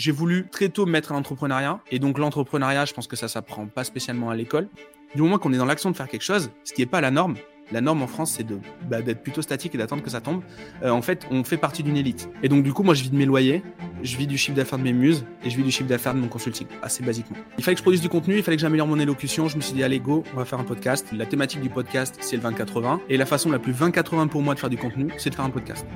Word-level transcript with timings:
j'ai 0.00 0.12
voulu 0.12 0.48
très 0.50 0.70
tôt 0.70 0.86
me 0.86 0.92
mettre 0.92 1.12
à 1.12 1.14
l'entrepreneuriat. 1.14 1.78
Et 1.90 1.98
donc, 1.98 2.16
l'entrepreneuriat, 2.16 2.86
je 2.86 2.94
pense 2.94 3.06
que 3.06 3.16
ça 3.16 3.28
s'apprend 3.28 3.66
pas 3.66 3.84
spécialement 3.84 4.30
à 4.30 4.34
l'école. 4.34 4.66
Du 5.14 5.20
moment 5.20 5.36
qu'on 5.36 5.52
est 5.52 5.58
dans 5.58 5.66
l'action 5.66 5.90
de 5.90 5.96
faire 5.96 6.08
quelque 6.08 6.22
chose, 6.22 6.50
ce 6.64 6.72
qui 6.72 6.80
n'est 6.80 6.86
pas 6.86 7.02
la 7.02 7.10
norme, 7.10 7.36
la 7.72 7.80
norme 7.80 8.02
en 8.02 8.06
France, 8.06 8.34
c'est 8.36 8.46
bah, 8.88 9.02
d'être 9.02 9.22
plutôt 9.22 9.42
statique 9.42 9.74
et 9.74 9.78
d'attendre 9.78 10.02
que 10.02 10.10
ça 10.10 10.20
tombe. 10.20 10.42
Euh, 10.82 10.90
en 10.90 11.02
fait, 11.02 11.26
on 11.30 11.44
fait 11.44 11.56
partie 11.56 11.82
d'une 11.82 11.96
élite. 11.96 12.28
Et 12.42 12.48
donc, 12.48 12.62
du 12.62 12.72
coup, 12.72 12.82
moi, 12.82 12.94
je 12.94 13.02
vis 13.02 13.10
de 13.10 13.16
mes 13.16 13.26
loyers, 13.26 13.62
je 14.02 14.16
vis 14.16 14.26
du 14.26 14.38
chiffre 14.38 14.56
d'affaires 14.56 14.78
de 14.78 14.84
mes 14.84 14.92
muses 14.92 15.24
et 15.44 15.50
je 15.50 15.56
vis 15.56 15.62
du 15.62 15.70
chiffre 15.70 15.88
d'affaires 15.88 16.14
de 16.14 16.20
mon 16.20 16.28
consulting, 16.28 16.66
assez 16.82 17.02
basiquement. 17.02 17.36
Il 17.58 17.64
fallait 17.64 17.74
que 17.74 17.78
je 17.78 17.82
produise 17.82 18.00
du 18.00 18.08
contenu, 18.08 18.36
il 18.36 18.42
fallait 18.42 18.56
que 18.56 18.62
j'améliore 18.62 18.86
mon 18.86 18.98
élocution. 18.98 19.48
Je 19.48 19.56
me 19.56 19.60
suis 19.60 19.74
dit, 19.74 19.84
allez, 19.84 20.00
go, 20.00 20.24
on 20.34 20.38
va 20.38 20.44
faire 20.44 20.58
un 20.60 20.64
podcast. 20.64 21.06
La 21.12 21.26
thématique 21.26 21.60
du 21.60 21.70
podcast, 21.70 22.16
c'est 22.20 22.36
le 22.36 22.42
20-80. 22.42 23.00
Et 23.08 23.16
la 23.16 23.26
façon 23.26 23.50
la 23.50 23.58
plus 23.58 23.72
20-80 23.72 24.28
pour 24.28 24.42
moi 24.42 24.54
de 24.54 24.60
faire 24.60 24.70
du 24.70 24.78
contenu, 24.78 25.08
c'est 25.18 25.30
de 25.30 25.34
faire 25.34 25.44
un 25.44 25.50
podcast. 25.50 25.86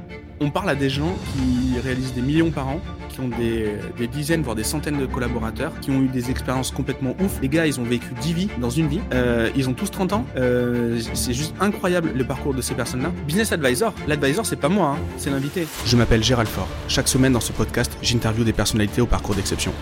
On 0.41 0.51
parle 0.51 0.71
à 0.71 0.75
des 0.75 0.89
gens 0.89 1.15
qui 1.33 1.79
réalisent 1.81 2.13
des 2.13 2.21
millions 2.21 2.51
par 2.51 2.69
an, 2.69 2.81
qui 3.09 3.21
ont 3.21 3.29
des, 3.29 3.77
des, 3.97 4.09
dizaines, 4.09 4.43
voire 4.43 4.57
des 4.57 4.65
centaines 4.65 4.99
de 4.99 5.07
collaborateurs, 5.07 5.73
qui 5.81 5.91
ont 5.91 6.03
eu 6.03 6.09
des 6.09 6.31
expériences 6.31 6.73
complètement 6.73 7.15
ouf. 7.21 7.39
Les 7.41 7.49
gars, 7.49 7.67
ils 7.67 7.79
ont 7.81 7.85
vécu 7.85 8.09
10 8.21 8.33
vies 8.33 8.49
dans 8.61 8.71
une 8.71 8.89
vie. 8.89 9.01
Euh, 9.13 9.49
ils 9.57 9.69
ont 9.69 9.75
tous 9.75 9.91
30 9.91 10.13
ans. 10.13 10.27
Euh, 10.37 11.01
c'est 11.15 11.35
juste 11.35 11.55
incroyable 11.65 12.13
le 12.15 12.25
parcours 12.25 12.55
de 12.55 12.63
ces 12.63 12.75
personnes-là. 12.75 13.11
Business 13.27 13.53
Advisor, 13.53 13.93
l'advisor, 14.07 14.47
c'est 14.47 14.57
pas 14.57 14.69
moi, 14.69 14.97
hein, 14.97 15.03
c'est 15.17 15.31
l'invité. 15.31 15.67
Je 15.87 15.97
m'appelle 15.97 16.23
Gérald 16.23 16.49
Fort. 16.49 16.69
Chaque 16.89 17.09
semaine 17.09 17.33
dans 17.33 17.41
ce 17.41 17.53
podcast, 17.53 17.91
j'interviewe 18.03 18.45
des 18.45 18.53
personnalités 18.53 19.01
au 19.01 19.07
parcours 19.07 19.35
d'exception. 19.35 19.73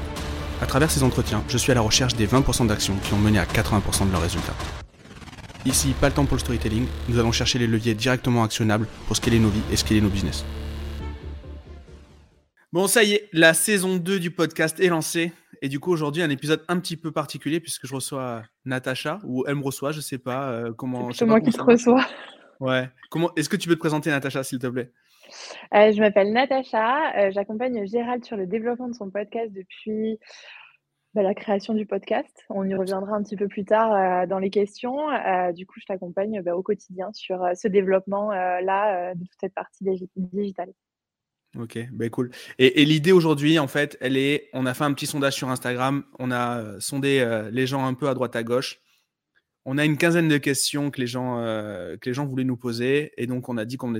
À 0.63 0.67
travers 0.67 0.91
ces 0.91 1.03
entretiens, 1.03 1.43
je 1.49 1.59
suis 1.59 1.73
à 1.73 1.75
la 1.75 1.81
recherche 1.81 2.15
des 2.15 2.27
20% 2.27 2.69
d'actions 2.69 2.95
qui 3.03 3.13
ont 3.15 3.19
mené 3.19 3.39
à 3.39 3.45
80% 3.45 4.07
de 4.07 4.13
leurs 4.13 4.23
résultats. 4.23 4.55
Ici, 5.65 5.95
pas 6.01 6.09
le 6.09 6.15
temps 6.15 6.25
pour 6.25 6.37
le 6.37 6.41
storytelling, 6.41 6.87
nous 7.09 7.19
allons 7.19 7.33
chercher 7.33 7.59
les 7.59 7.67
leviers 7.67 7.95
directement 7.95 8.43
actionnables 8.45 8.87
pour 9.07 9.17
scaler 9.17 9.39
nos 9.39 9.49
vies 9.49 9.63
et 9.71 9.77
scaler 9.77 10.01
nos 10.01 10.09
business. 10.09 10.45
Bon, 12.73 12.87
ça 12.87 13.03
y 13.03 13.13
est, 13.13 13.29
la 13.33 13.55
saison 13.55 13.97
2 13.97 14.19
du 14.19 14.30
podcast 14.30 14.80
est 14.80 14.89
lancée. 14.89 15.33
Et 15.65 15.69
du 15.69 15.79
coup, 15.79 15.93
aujourd'hui, 15.93 16.23
un 16.23 16.30
épisode 16.30 16.65
un 16.66 16.80
petit 16.80 16.97
peu 16.97 17.12
particulier 17.12 17.61
puisque 17.61 17.87
je 17.87 17.95
reçois 17.95 18.43
Natacha, 18.65 19.21
ou 19.24 19.45
elle 19.46 19.55
me 19.55 19.63
reçoit, 19.63 19.93
je 19.93 20.01
sais 20.01 20.18
pas 20.18 20.51
euh, 20.51 20.73
comment. 20.73 21.13
C'est 21.13 21.24
moi 21.24 21.41
qui 21.41 21.52
te 21.52 21.63
reçois. 21.63 22.05
Ouais. 22.59 22.91
Comment 23.10 23.32
Est-ce 23.37 23.49
que 23.49 23.57
tu 23.57 23.68
peux 23.68 23.74
te 23.74 23.80
présenter, 23.80 24.10
Natacha, 24.10 24.43
s'il 24.43 24.59
te 24.59 24.66
plaît? 24.66 24.90
Euh, 25.74 25.93
Je 25.93 26.01
m'appelle 26.01 26.33
Natacha. 26.33 27.16
Euh, 27.16 27.30
j'accompagne 27.30 27.87
Gérald 27.87 28.24
sur 28.24 28.37
le 28.37 28.46
développement 28.46 28.88
de 28.88 28.95
son 28.95 29.09
podcast 29.09 29.52
depuis 29.52 30.18
bah, 31.15 31.23
la 31.23 31.35
création 31.35 31.74
du 31.74 31.87
podcast. 31.87 32.45
On 32.51 32.65
y 32.65 32.74
reviendra 32.74 33.15
un 33.15 33.23
petit 33.23 33.37
peu 33.37 33.46
plus 33.46 33.65
tard 33.65 33.93
euh, 33.93 34.27
dans 34.27 34.40
les 34.40 34.51
questions. 34.51 34.96
du 35.55 35.65
coup, 35.65 35.79
je 35.79 35.87
t'accompagne 35.87 36.43
bah, 36.43 36.57
au 36.57 36.63
quotidien 36.63 37.13
sur 37.13 37.46
ce 37.55 37.68
développement-là 37.68 39.15
de 39.15 39.21
toute 39.21 39.40
cette 39.40 39.55
partie 39.55 39.85
digitale. 40.16 40.73
Ok, 41.59 41.79
ben 41.93 42.09
cool. 42.09 42.31
Et, 42.59 42.85
l'idée 42.85 43.13
aujourd'hui, 43.13 43.59
en 43.59 43.69
fait, 43.69 43.99
elle 44.01 44.17
est, 44.17 44.49
on 44.55 44.65
a 44.65 44.73
fait 44.73 44.85
un 44.85 44.95
petit 44.95 45.07
sondage 45.07 45.35
sur 45.35 45.51
Instagram, 45.51 46.03
on 46.19 46.31
a 46.31 46.81
sondé 46.81 47.23
les 47.53 47.67
gens 47.67 47.85
un 47.85 47.93
peu 47.93 48.09
à 48.09 48.15
droite 48.15 48.37
à 48.37 48.43
gauche 48.43 48.81
on 49.65 49.79
a 49.79 49.85
une 49.85 49.97
quinzaine 49.97 50.29
de 50.29 50.39
questions 50.39 50.91
que 50.91 51.01
les 51.01 51.07
gens, 51.07 51.39
euh, 51.39 51.97
que 51.97 52.11
les 52.11 52.15
gens 52.15 52.27
voulaient 52.27 52.45
nous 52.45 52.57
poser. 52.57 53.13
Et 53.17 53.27
donc, 53.27 53.49
on 53.49 53.57
a 53.57 53.65
dit 53.65 53.77
qu'on 53.77 53.95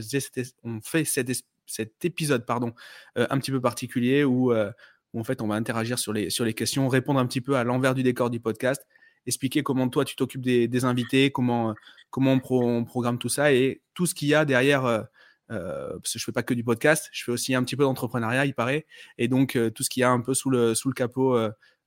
on 0.65 0.81
fait 0.81 1.05
cet, 1.05 2.05
épisode 2.05 2.45
pardon, 2.47 2.75
euh, 3.19 3.27
un 3.31 3.39
petit 3.39 3.51
peu 3.51 3.61
particulier 3.61 4.23
euh, 4.23 4.27
où, 4.27 4.53
en 4.53 5.25
fait, 5.25 5.41
on 5.41 5.47
va 5.47 5.55
interagir 5.55 5.99
sur 5.99 6.13
les, 6.13 6.31
sur 6.31 6.45
les 6.45 6.55
questions, 6.55 6.89
répondre 6.89 7.21
un 7.21 7.27
petit 7.27 7.41
peu 7.41 7.57
à 7.57 7.65
l'envers 7.65 7.95
du 7.95 8.03
décor 8.03 8.31
du 8.31 8.41
podcast, 8.41 8.85
expliquer 9.27 9.63
comment 9.63 9.89
toi, 9.89 10.05
tu 10.05 10.17
t'occupes 10.17 10.43
des, 10.43 10.85
invités, 10.85 11.31
comment, 11.31 11.75
comment 12.11 12.33
on, 12.51 12.85
programme 12.85 13.19
tout 13.19 13.29
ça 13.29 13.53
et 13.53 13.83
tout 13.95 14.07
ce 14.07 14.15
qu'il 14.15 14.29
y 14.29 14.35
a 14.35 14.45
derrière. 14.45 15.07
Parce 15.53 16.13
que 16.13 16.19
je 16.19 16.25
fais 16.25 16.33
pas 16.33 16.43
que 16.43 16.55
du 16.55 16.65
podcast, 16.65 17.09
je 17.13 17.25
fais 17.25 17.33
aussi 17.33 17.55
un 17.55 17.63
petit 17.63 17.77
peu 17.77 17.85
d'entrepreneuriat, 17.85 18.47
il 18.47 18.55
paraît. 18.55 18.87
Et 19.19 19.29
donc, 19.29 19.59
tout 19.75 19.83
ce 19.83 19.91
qu'il 19.91 20.01
y 20.01 20.05
a 20.05 20.11
un 20.11 20.21
peu 20.21 20.35
sous 20.35 20.51
le, 20.51 20.75
sous 20.75 20.89
le 20.89 20.95
capot 20.95 21.39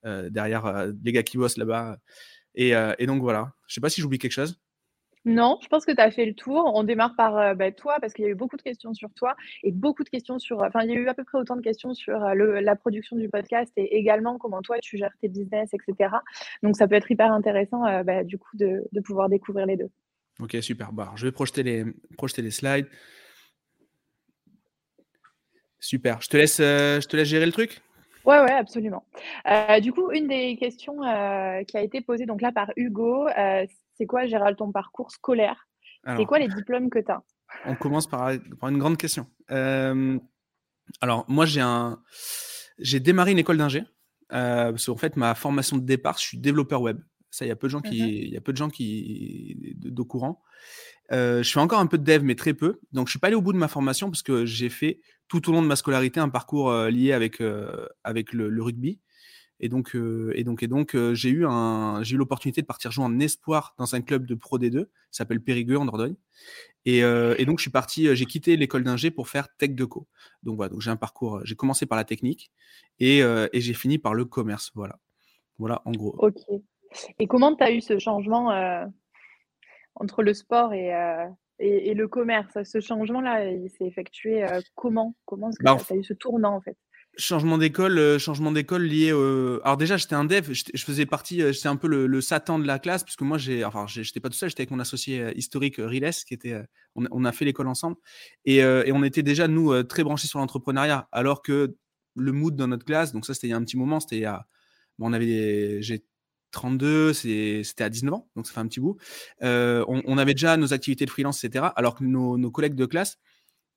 derrière 0.03 0.91
les 1.03 1.11
gars 1.11 1.23
qui 1.23 1.37
bossent 1.37 1.57
là-bas. 1.57 1.97
Euh, 2.59 2.95
et, 2.97 3.05
donc 3.05 3.21
voilà, 3.21 3.53
je 3.67 3.71
ne 3.71 3.75
sais 3.75 3.81
pas 3.81 3.89
si 3.89 4.01
j'oublie 4.01 4.19
quelque 4.19 4.31
chose. 4.31 4.59
Non, 5.27 5.57
je 5.63 5.67
pense 5.67 5.85
que 5.85 5.91
tu 5.91 6.01
as 6.01 6.11
fait 6.11 6.25
le 6.25 6.35
tour. 6.35 6.71
On 6.75 6.83
démarre 6.83 7.15
par 7.15 7.35
euh, 7.37 7.53
bah, 7.55 7.71
toi, 7.71 7.97
parce 7.99 8.13
qu'il 8.13 8.25
y 8.25 8.27
a 8.27 8.31
eu 8.31 8.35
beaucoup 8.35 8.57
de 8.57 8.61
questions 8.61 8.93
sur 8.93 9.11
toi 9.15 9.35
et 9.63 9.71
beaucoup 9.71 10.03
de 10.03 10.09
questions 10.09 10.37
sur. 10.37 10.61
Enfin, 10.61 10.81
il 10.83 10.91
y 10.91 10.93
a 10.93 10.99
eu 10.99 11.07
à 11.07 11.15
peu 11.15 11.23
près 11.23 11.39
autant 11.39 11.55
de 11.55 11.61
questions 11.61 11.95
sur 11.95 12.23
euh, 12.23 12.33
le, 12.35 12.59
la 12.59 12.75
production 12.75 13.15
du 13.15 13.27
podcast 13.27 13.71
et 13.75 13.97
également 13.97 14.37
comment 14.37 14.61
toi 14.61 14.77
tu 14.79 14.97
gères 14.97 15.15
tes 15.21 15.27
business, 15.27 15.71
etc. 15.73 16.13
Donc, 16.61 16.75
ça 16.75 16.87
peut 16.87 16.95
être 16.95 17.09
hyper 17.09 17.31
intéressant, 17.31 18.03
bah, 18.03 18.23
du 18.23 18.37
coup, 18.37 18.55
de, 18.55 18.83
pouvoir 19.03 19.29
découvrir 19.29 19.65
les 19.65 19.77
deux. 19.77 19.89
Ok, 20.39 20.57
super. 20.61 20.93
Bah, 20.93 21.11
je 21.15 21.25
vais 21.25 21.31
projeter 21.31 21.63
les, 21.63 21.85
projeter 22.17 22.43
les 22.43 22.51
slides. 22.51 22.87
Super. 25.85 26.19
Je 26.19 26.29
te 26.29 26.35
laisse, 26.35 26.57
je 26.57 27.07
te 27.07 27.15
laisse 27.15 27.27
gérer 27.27 27.45
le 27.45 27.51
truc? 27.51 27.83
Ouais, 28.25 28.39
ouais, 28.39 28.53
absolument. 28.53 29.05
Euh, 29.47 29.79
du 29.79 29.93
coup, 29.93 30.09
une 30.11 30.27
des 30.27 30.57
questions 30.57 31.03
euh, 31.03 31.61
qui 31.63 31.77
a 31.77 31.81
été 31.81 32.01
posée 32.01 32.25
donc 32.25 32.41
là 32.41 32.51
par 32.51 32.71
Hugo, 32.75 33.27
euh, 33.27 33.67
c'est 33.97 34.07
quoi, 34.07 34.25
Gérald, 34.25 34.57
ton 34.57 34.71
parcours 34.71 35.11
scolaire? 35.11 35.67
C'est 36.17 36.25
quoi 36.25 36.37
les 36.37 36.47
diplômes 36.47 36.91
que 36.91 36.99
tu 36.99 37.11
as 37.11 37.23
On 37.65 37.75
commence 37.75 38.07
par, 38.07 38.29
une 38.29 38.77
grande 38.77 38.97
question. 38.97 39.27
alors, 39.49 41.25
moi, 41.27 41.45
j'ai 41.45 41.61
un, 41.61 41.99
j'ai 42.77 42.99
démarré 42.99 43.31
une 43.31 43.39
école 43.39 43.57
d'ingé. 43.57 43.83
parce 44.29 44.85
qu'en 44.85 44.97
fait, 44.97 45.15
ma 45.17 45.33
formation 45.35 45.77
de 45.77 45.83
départ, 45.83 46.17
je 46.17 46.25
suis 46.25 46.37
développeur 46.37 46.81
web. 46.81 46.99
Ça, 47.31 47.45
il 47.45 47.47
y 47.47 47.51
a 47.51 47.55
peu 47.55 47.67
de 47.67 47.71
gens 47.71 47.81
qui, 47.81 48.01
mmh 48.01 48.07
il 48.07 48.33
y 48.33 48.37
a 48.37 48.41
peu 48.41 48.53
de 48.53 48.57
gens 48.57 48.69
qui, 48.69 49.75
de, 49.77 50.01
courant. 50.03 50.41
je 51.11 51.43
fais 51.43 51.59
encore 51.59 51.79
un 51.79 51.87
peu 51.87 51.97
de 51.97 52.03
dev, 52.03 52.23
mais 52.23 52.35
très 52.35 52.53
peu. 52.53 52.79
Donc, 52.91 53.07
je 53.07 53.11
suis 53.11 53.19
pas 53.19 53.27
allé 53.27 53.35
au 53.35 53.41
bout 53.41 53.53
de 53.53 53.57
ma 53.57 53.67
formation 53.67 54.09
parce 54.09 54.23
que 54.23 54.45
j'ai 54.45 54.69
fait 54.69 54.99
tout 55.27 55.49
au 55.49 55.53
long 55.53 55.61
de 55.61 55.67
ma 55.67 55.75
scolarité 55.75 56.19
un 56.19 56.29
parcours 56.29 56.73
lié 56.85 57.11
avec, 57.11 57.41
avec 58.03 58.33
le, 58.33 58.61
rugby. 58.61 58.99
Et 59.59 59.69
donc, 59.69 59.95
et 59.95 60.43
donc, 60.43 60.63
et 60.63 60.67
donc 60.67 60.97
j'ai 61.13 61.29
eu, 61.29 61.45
eu 61.45 62.17
l'opportunité 62.17 62.61
de 62.61 62.67
partir 62.67 62.91
jouer 62.91 63.05
en 63.05 63.19
espoir 63.19 63.73
dans 63.77 63.95
un 63.95 64.01
club 64.01 64.25
de 64.25 64.35
Pro 64.35 64.59
D2, 64.59 64.81
ça 65.11 65.23
s'appelle 65.23 65.41
Périgueux 65.41 65.77
en 65.77 65.85
Dordogne. 65.85 66.15
Et, 66.85 67.01
donc, 67.45 67.59
je 67.59 67.63
suis 67.63 67.71
parti, 67.71 68.13
j'ai 68.15 68.25
quitté 68.25 68.57
l'école 68.57 68.83
d'ingé 68.83 69.11
pour 69.11 69.29
faire 69.29 69.47
Tech 69.57 69.71
Deco. 69.71 70.07
Donc, 70.43 70.57
voilà, 70.57 70.69
donc 70.69 70.81
j'ai 70.81 70.91
un 70.91 70.97
parcours, 70.97 71.41
j'ai 71.43 71.55
commencé 71.55 71.85
par 71.85 71.97
la 71.97 72.03
technique 72.03 72.51
et, 72.99 73.19
et 73.19 73.61
j'ai 73.61 73.73
fini 73.73 73.97
par 73.97 74.13
le 74.13 74.25
commerce. 74.25 74.71
Voilà, 74.75 74.99
voilà 75.57 75.81
en 75.85 75.91
gros. 75.91 76.15
Ok. 76.19 76.37
Et 77.19 77.27
comment 77.27 77.55
tu 77.55 77.63
as 77.63 77.71
eu 77.71 77.81
ce 77.81 77.97
changement 77.97 78.51
entre 79.95 80.23
le 80.23 80.33
sport 80.33 80.73
et, 80.73 80.91
et, 81.59 81.93
le 81.93 82.07
commerce, 82.07 82.63
ce 82.63 82.81
changement-là, 82.81 83.49
il 83.49 83.69
s'est 83.69 83.85
effectué 83.85 84.43
euh, 84.43 84.59
comment? 84.75 85.15
Comment 85.25 85.49
est-ce 85.49 85.59
que 85.59 85.63
bah, 85.63 85.77
tu 85.85 85.93
as 85.93 85.95
eu 85.95 86.03
ce 86.03 86.13
tournant 86.13 86.55
en 86.55 86.61
fait? 86.61 86.77
Changement 87.17 87.57
d'école, 87.57 87.97
euh, 87.97 88.19
changement 88.19 88.51
d'école 88.51 88.83
lié. 88.83 89.11
Alors 89.11 89.77
déjà, 89.77 89.95
j'étais 89.95 90.15
un 90.15 90.25
dev, 90.25 90.51
je 90.51 90.83
faisais 90.83 91.05
partie, 91.05 91.41
euh, 91.41 91.53
j'étais 91.53 91.69
un 91.69 91.77
peu 91.77 91.87
le, 91.87 92.21
Satan 92.21 92.59
de 92.59 92.67
la 92.67 92.77
classe, 92.77 93.05
puisque 93.05 93.21
moi, 93.21 93.37
j'ai, 93.37 93.63
enfin, 93.63 93.85
j'étais 93.87 94.19
pas 94.19 94.29
tout 94.29 94.35
seul, 94.35 94.49
j'étais 94.49 94.61
avec 94.61 94.71
mon 94.71 94.79
associé 94.79 95.31
historique 95.37 95.75
Riles, 95.77 96.11
qui 96.27 96.33
était, 96.33 96.61
on, 96.95 97.23
a 97.23 97.31
fait 97.31 97.45
l'école 97.45 97.67
ensemble, 97.67 97.95
et, 98.43 98.57
et, 98.57 98.91
on 98.91 99.03
était 99.03 99.23
déjà 99.23 99.47
nous 99.47 99.81
très 99.83 100.03
branchés 100.03 100.27
sur 100.27 100.39
l'entrepreneuriat, 100.39 101.07
alors 101.13 101.41
que 101.41 101.77
le 102.15 102.31
mood 102.33 102.55
dans 102.55 102.67
notre 102.67 102.85
classe, 102.85 103.13
donc 103.13 103.25
ça 103.25 103.33
c'était 103.33 103.47
il 103.47 103.51
y 103.51 103.53
a 103.53 103.57
un 103.57 103.63
petit 103.63 103.77
moment, 103.77 104.01
c'était 104.01 104.17
il 104.17 104.21
y 104.21 104.25
a, 104.25 104.45
bon, 104.97 105.09
on 105.09 105.13
avait, 105.13 105.81
j'ai 105.81 106.03
32, 106.55 107.13
c'était 107.13 107.83
à 107.83 107.89
19 107.89 108.13
ans, 108.13 108.29
donc 108.35 108.47
ça 108.47 108.53
fait 108.53 108.61
un 108.61 108.67
petit 108.67 108.79
bout. 108.79 108.97
Euh, 109.43 109.83
on, 109.87 110.17
avait 110.17 110.33
déjà 110.33 110.55
nos 110.55 110.73
activités 110.73 111.05
de 111.05 111.09
freelance, 111.09 111.43
etc. 111.43 111.65
Alors 111.75 111.95
que 111.95 112.03
nos, 112.05 112.49
collègues 112.49 112.75
de 112.75 112.85
classe, 112.85 113.17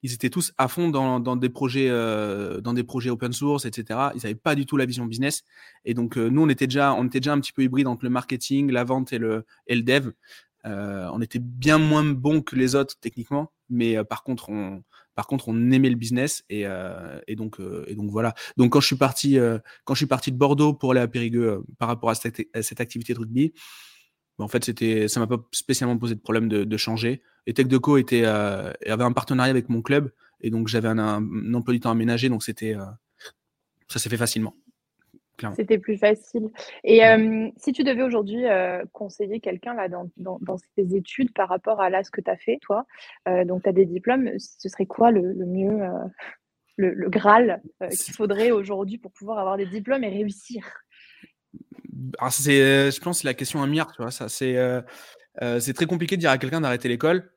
ils 0.04 0.14
étaient 0.14 0.30
tous 0.30 0.52
à 0.58 0.68
fond 0.68 0.88
dans, 0.88 1.36
des 1.36 1.48
projets, 1.48 1.88
euh, 1.90 2.60
dans 2.60 2.72
des 2.72 2.84
projets 2.84 3.10
open 3.10 3.32
source, 3.32 3.64
etc. 3.64 3.98
Ils 4.14 4.20
n'avaient 4.22 4.36
pas 4.36 4.54
du 4.54 4.64
tout 4.64 4.76
la 4.76 4.86
vision 4.86 5.06
business. 5.06 5.42
Et 5.84 5.92
donc 5.92 6.16
euh, 6.16 6.28
nous, 6.28 6.40
on 6.40 6.48
était 6.48 6.68
déjà, 6.68 6.94
on 6.94 7.04
était 7.04 7.18
déjà 7.18 7.32
un 7.32 7.40
petit 7.40 7.52
peu 7.52 7.64
hybride 7.64 7.88
entre 7.88 8.04
le 8.04 8.10
marketing, 8.10 8.70
la 8.70 8.84
vente 8.84 9.12
et 9.12 9.18
le, 9.18 9.44
et 9.66 9.74
le 9.74 9.82
dev. 9.82 10.12
On 10.64 11.20
était 11.20 11.38
bien 11.38 11.78
moins 11.78 12.04
bon 12.04 12.42
que 12.42 12.56
les 12.56 12.74
autres 12.74 12.96
techniquement, 13.00 13.52
mais 13.68 14.02
par 14.04 14.22
contre, 14.22 14.50
on, 14.50 14.82
par 15.18 15.26
contre, 15.26 15.48
on 15.48 15.72
aimait 15.72 15.90
le 15.90 15.96
business 15.96 16.44
et, 16.48 16.62
euh, 16.64 17.18
donc, 17.30 17.58
euh, 17.58 17.84
et 17.88 17.96
donc 17.96 18.08
voilà. 18.08 18.36
Donc 18.56 18.74
quand 18.74 18.80
je 18.80 18.86
suis 18.86 18.94
parti, 18.94 19.36
euh, 19.36 19.58
quand 19.82 19.96
parti 20.08 20.30
de 20.30 20.36
Bordeaux 20.36 20.74
pour 20.74 20.92
aller 20.92 21.00
à 21.00 21.08
Périgueux 21.08 21.64
par 21.76 21.88
rapport 21.88 22.10
à 22.10 22.14
cette, 22.14 22.80
activité 22.80 23.14
de 23.14 23.18
rugby, 23.18 23.52
bah, 24.38 24.44
en 24.44 24.46
fait, 24.46 24.62
c'était, 24.64 25.08
ça 25.08 25.18
m'a 25.18 25.26
pas 25.26 25.44
spécialement 25.50 25.98
posé 25.98 26.14
de 26.14 26.20
problème 26.20 26.48
de, 26.48 26.76
changer. 26.76 27.20
Et 27.46 27.52
Tech 27.52 27.66
Deco 27.66 27.96
était, 27.96 28.26
avait 28.26 29.02
un 29.02 29.10
partenariat 29.10 29.50
avec 29.50 29.68
mon 29.68 29.82
club 29.82 30.12
et 30.40 30.50
donc 30.50 30.68
j'avais 30.68 30.86
un, 30.86 31.00
un, 31.00 31.54
emploi 31.54 31.74
du 31.74 31.80
temps 31.80 31.90
aménagé, 31.90 32.28
donc 32.28 32.44
c'était, 32.44 32.76
ça 33.88 33.98
s'est 33.98 34.08
fait 34.08 34.16
facilement. 34.16 34.54
C'était 35.54 35.78
plus 35.78 35.96
facile. 35.96 36.50
Et 36.84 37.00
si 37.56 37.72
tu 37.72 37.84
devais 37.84 38.02
aujourd'hui 38.02 38.44
conseiller 38.92 39.40
quelqu'un 39.40 39.74
là 39.74 39.88
dans, 39.88 40.08
dans, 40.16 40.56
ses 40.76 40.96
études 40.96 41.32
par 41.32 41.48
rapport 41.48 41.80
à 41.80 41.90
là 41.90 42.02
ce 42.02 42.10
que 42.10 42.20
tu 42.20 42.30
as 42.30 42.36
fait, 42.36 42.58
toi, 42.60 42.84
donc 43.44 43.62
tu 43.62 43.68
as 43.68 43.72
des 43.72 43.86
diplômes, 43.86 44.30
ce 44.38 44.68
serait 44.68 44.86
quoi 44.86 45.10
le, 45.10 45.34
mieux, 45.46 45.80
le, 46.76 47.08
Graal 47.08 47.62
qu'il 47.90 48.14
faudrait 48.14 48.50
aujourd'hui 48.50 48.98
pour 48.98 49.12
pouvoir 49.12 49.38
avoir 49.38 49.56
des 49.56 49.66
diplômes 49.66 50.04
et 50.04 50.08
réussir? 50.08 50.64
Alors, 52.18 52.32
c'est, 52.32 52.90
je 52.90 53.00
pense 53.00 53.18
que 53.18 53.22
c'est 53.22 53.28
la 53.28 53.34
question 53.34 53.62
à 53.62 53.66
tu 53.66 54.02
vois. 54.02 54.10
Ça, 54.10 54.28
c'est, 54.28 54.56
c'est 55.60 55.72
très 55.72 55.86
compliqué 55.86 56.16
de 56.16 56.20
dire 56.20 56.30
à 56.30 56.38
quelqu'un 56.38 56.60
d'arrêter 56.60 56.88
l'école 56.88 57.30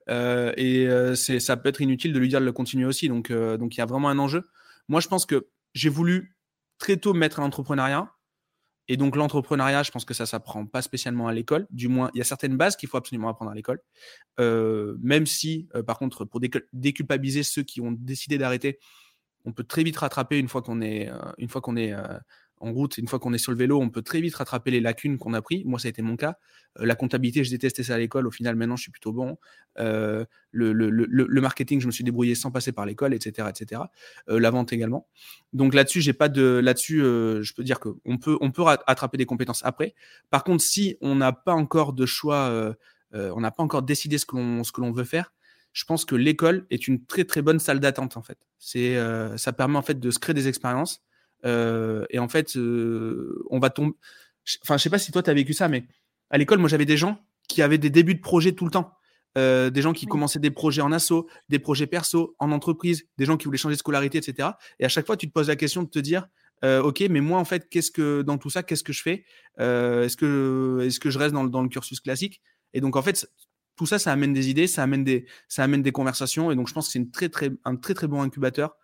et 0.57 0.88
c'est, 1.15 1.39
ça 1.39 1.57
peut 1.57 1.69
être 1.69 1.81
inutile 1.81 2.13
de 2.13 2.19
lui 2.19 2.30
dire 2.30 2.39
de 2.39 2.45
le 2.45 2.53
continuer 2.53 2.86
aussi. 2.86 3.09
Donc, 3.09 3.31
donc 3.31 3.75
il 3.75 3.80
y 3.80 3.81
a 3.81 3.86
vraiment 3.86 4.09
un 4.09 4.19
enjeu. 4.19 4.48
Moi, 4.88 5.00
je 5.00 5.07
pense 5.07 5.25
que 5.25 5.48
j'ai 5.74 5.89
voulu 5.89 6.36
très 6.81 6.98
tôt 6.98 7.13
me 7.13 7.19
mettre 7.19 7.39
à 7.39 7.44
l'entrepreneuriat. 7.44 8.12
Et 8.88 8.98
donc 8.98 9.16
l'entrepreneuriat, 9.16 9.83
je 9.83 9.92
pense 9.92 10.04
que 10.04 10.16
ça 10.16 10.25
s'apprend 10.25 10.66
pas 10.66 10.81
spécialement 10.81 11.28
à 11.28 11.33
l'école. 11.33 11.68
Du 11.69 11.88
moins, 11.88 12.10
il 12.13 12.18
y 12.18 12.22
a 12.22 12.24
certaines 12.25 12.57
bases 12.57 12.75
qu'il 12.75 12.89
faut 12.89 12.98
absolument 12.98 13.30
apprendre 13.30 13.51
à 13.51 13.54
l'école. 13.54 13.80
Euh, 14.39 14.98
même 15.00 15.28
si, 15.28 15.69
euh, 15.75 15.83
par 15.83 16.00
contre, 16.00 16.25
pour 16.25 16.42
déculpabiliser 16.74 17.44
ceux 17.44 17.62
qui 17.62 17.80
ont 17.81 17.92
décidé 17.92 18.39
d'arrêter, 18.39 18.80
on 19.45 19.54
peut 19.54 19.63
très 19.63 19.83
vite 19.83 19.95
rattraper 19.98 20.39
une 20.39 20.50
fois 20.50 20.63
qu'on 20.63 20.81
est, 20.81 21.10
une 21.38 21.50
fois 21.50 21.62
qu'on 21.62 21.75
est 21.75 21.94
en 22.62 22.72
route, 22.72 22.98
une 22.98 23.08
fois 23.08 23.19
qu'on 23.19 23.34
est 23.34 23.38
sur 23.38 23.52
le 23.52 23.58
vélo, 23.58 23.80
on 23.81 23.90
peut 23.90 24.02
très 24.02 24.22
vite 24.22 24.36
rattraper 24.36 24.72
les 24.72 24.80
lacunes 24.80 25.18
qu'on 25.18 25.34
a 25.34 25.42
pris. 25.42 25.63
Moi, 25.66 25.80
ça 25.80 25.88
a 25.88 25.90
été 25.90 26.02
mon 26.02 26.16
cas. 26.16 26.38
Euh, 26.80 26.86
la 26.86 26.96
comptabilité, 26.96 27.44
je 27.44 27.50
détestais 27.50 27.84
ça 27.84 27.96
à 27.96 27.98
l'école. 27.98 28.28
Au 28.28 28.31
final, 28.31 28.56
maintenant, 28.56 28.75
je 28.75 28.84
suis 28.84 28.92
plutôt 28.92 29.12
bon. 29.12 29.38
Euh, 29.80 30.25
le, 30.52 31.42
marketing, 31.42 31.81
je 31.81 31.88
me 31.88 31.92
suis 31.92 32.04
débrouillé 32.04 32.36
sans 32.36 32.52
passer 32.52 32.72
par 32.72 32.86
l'école, 32.86 33.13
etc., 33.13 33.50
etc. 33.50 33.81
Euh, 34.30 34.40
la 34.40 34.52
vente 34.52 34.72
également. 34.74 35.08
Donc 35.54 35.74
là-dessus, 35.74 36.02
j'ai 36.02 36.13
pas 36.13 36.30
de, 36.30 36.62
là-dessus, 36.63 37.00
je 37.00 37.54
peux 37.54 37.63
dire 37.63 37.80
qu'on 37.80 38.18
peut, 38.18 38.38
on 38.42 38.52
peut 38.52 38.62
rattraper 38.62 39.18
des 39.18 39.25
compétences 39.25 39.62
après. 39.66 39.96
Par 40.30 40.44
contre, 40.44 40.63
si 40.63 40.98
on 41.02 41.16
n'a 41.16 41.34
pas 41.34 41.54
encore 41.54 41.94
de 41.94 42.06
choix, 42.06 42.75
on 43.13 43.42
n'a 43.42 43.52
pas 43.52 43.63
encore 43.63 43.81
décidé 43.81 44.18
ce 44.18 44.25
que 44.25 44.36
l'on, 44.38 44.62
que 44.63 44.98
veut 44.98 45.04
faire, 45.04 45.34
je 45.74 45.86
pense 45.86 46.06
que 46.06 46.16
l'école 46.16 46.66
est 46.69 46.88
une 46.88 47.06
très 47.06 47.24
très 47.24 47.42
bonne 47.42 47.60
salle 47.60 47.80
d'attente 47.80 48.18
en 48.18 48.22
fait. 48.22 48.38
Ça 49.38 49.54
permet 49.54 49.78
en 49.78 49.81
fait 49.81 50.00
de 50.00 50.12
se 50.12 50.19
créer 50.19 50.34
des 50.34 50.48
expériences 50.48 51.02
et 51.44 52.20
en 52.20 52.28
fait, 52.28 52.56
euh, 52.56 53.44
on 53.50 53.60
va 53.60 53.70
tomber. 53.70 53.96
Enfin, 54.64 54.78
je 54.78 54.84
sais 54.84 54.90
pas 54.90 55.00
si 55.00 55.12
toi, 55.12 55.24
tu 55.24 55.30
as 55.30 55.34
vécu 55.34 55.54
ça, 55.54 55.68
mais 55.68 55.86
à 56.30 56.38
l'école, 56.38 56.60
moi, 56.60 56.70
j'avais 56.70 56.86
des 56.86 56.98
gens 56.98 57.20
qui 57.48 57.62
avaient 57.62 57.78
des 57.78 57.90
débuts 57.90 58.16
de 58.16 58.22
projets 58.22 58.54
tout 58.54 58.66
le 58.66 58.72
temps. 58.72 58.94
Euh, 59.38 59.70
des 59.70 59.82
gens 59.82 59.94
qui 59.94 60.08
commençaient 60.08 60.40
des 60.40 60.52
projets 60.52 60.82
en 60.82 60.92
asso, 60.92 61.26
des 61.48 61.60
projets 61.60 61.88
perso, 61.88 62.36
en 62.38 62.52
entreprise, 62.52 63.08
des 63.18 63.26
gens 63.26 63.38
qui 63.38 63.46
voulaient 63.46 63.58
changer 63.58 63.76
de 63.76 63.80
scolarité, 63.80 64.18
etc. 64.18 64.50
Et 64.80 64.86
à 64.86 64.90
chaque 64.90 65.06
fois, 65.06 65.16
tu 65.16 65.28
te 65.28 65.32
poses 65.32 65.48
la 65.48 65.56
question 65.56 65.84
de 65.84 65.90
te 65.90 66.00
dire, 66.00 66.28
ok, 66.64 67.02
mais 67.10 67.22
moi, 67.22 67.40
en 67.40 67.46
fait, 67.46 67.70
qu'est-ce 67.70 67.92
que 67.92 68.24
dans 68.24 68.38
tout 68.38 68.50
ça, 68.50 68.62
qu'est-ce 68.62 68.84
que 68.84 68.94
je 68.94 69.02
fais? 69.02 69.24
Est-ce 69.58 70.18
que, 70.18 70.82
est-ce 70.86 71.00
que 71.00 71.10
je 71.10 71.18
reste 71.18 71.34
dans 71.34 71.44
le, 71.44 71.50
dans 71.50 71.62
le 71.62 71.70
cursus 71.70 72.02
classique? 72.02 72.42
Et 72.74 72.82
donc, 72.82 72.98
en 72.98 73.02
fait, 73.02 73.26
tout 73.82 73.86
ça, 73.86 74.00
ça 74.00 74.12
amène 74.12 74.34
des 74.34 74.50
idées, 74.50 74.68
ça 74.68 74.84
amène 74.84 75.04
des, 75.04 75.26
ça 75.48 75.64
amène 75.64 75.82
des 75.82 75.92
conversations. 75.92 76.52
Et 76.52 76.56
donc, 76.56 76.68
je 76.68 76.74
pense 76.74 76.88
que 76.88 76.92
c'est 76.92 77.00
une 77.00 77.12
très, 77.12 77.30
très, 77.30 77.52
un 77.66 77.76
très, 77.78 77.94
très 77.94 78.08
bon 78.08 78.22
incubateur 78.22 78.72
euh, 78.72 78.81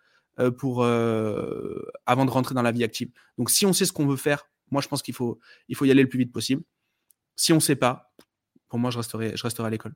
pour, 0.50 0.84
euh, 0.84 1.84
avant 2.06 2.24
de 2.24 2.30
rentrer 2.30 2.54
dans 2.54 2.62
la 2.62 2.72
vie 2.72 2.84
active. 2.84 3.10
Donc, 3.36 3.50
si 3.50 3.66
on 3.66 3.72
sait 3.72 3.84
ce 3.84 3.92
qu'on 3.92 4.06
veut 4.06 4.16
faire, 4.16 4.50
moi, 4.70 4.80
je 4.82 4.88
pense 4.88 5.02
qu'il 5.02 5.14
faut, 5.14 5.38
il 5.68 5.76
faut 5.76 5.84
y 5.84 5.90
aller 5.90 6.02
le 6.02 6.08
plus 6.08 6.18
vite 6.18 6.32
possible. 6.32 6.62
Si 7.36 7.52
on 7.52 7.56
ne 7.56 7.60
sait 7.60 7.76
pas, 7.76 8.12
pour 8.68 8.78
moi, 8.78 8.90
je 8.90 8.98
resterai, 8.98 9.36
je 9.36 9.42
resterai 9.42 9.66
à 9.66 9.70
l'école. 9.70 9.94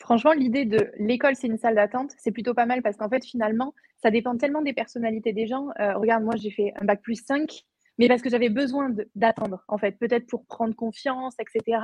Franchement, 0.00 0.32
l'idée 0.32 0.64
de 0.64 0.90
l'école, 0.98 1.36
c'est 1.36 1.46
une 1.46 1.58
salle 1.58 1.76
d'attente, 1.76 2.12
c'est 2.18 2.32
plutôt 2.32 2.54
pas 2.54 2.66
mal 2.66 2.82
parce 2.82 2.96
qu'en 2.96 3.08
fait, 3.08 3.24
finalement, 3.24 3.74
ça 3.96 4.10
dépend 4.10 4.36
tellement 4.36 4.60
des 4.60 4.72
personnalités 4.72 5.32
des 5.32 5.46
gens. 5.46 5.68
Euh, 5.80 5.96
regarde, 5.96 6.24
moi, 6.24 6.34
j'ai 6.36 6.50
fait 6.50 6.72
un 6.76 6.84
bac 6.84 7.00
plus 7.00 7.24
5, 7.24 7.64
mais 7.98 8.08
parce 8.08 8.20
que 8.20 8.28
j'avais 8.28 8.50
besoin 8.50 8.90
d'attendre, 9.14 9.64
en 9.68 9.78
fait, 9.78 9.92
peut-être 9.92 10.26
pour 10.26 10.44
prendre 10.46 10.74
confiance, 10.74 11.34
etc. 11.38 11.78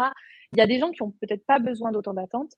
Il 0.53 0.59
y 0.59 0.63
a 0.63 0.67
des 0.67 0.79
gens 0.79 0.91
qui 0.91 1.03
n'ont 1.03 1.13
peut-être 1.13 1.47
pas 1.47 1.61
besoin 1.61 1.93
d'autant 1.93 2.15
d'attente. 2.15 2.53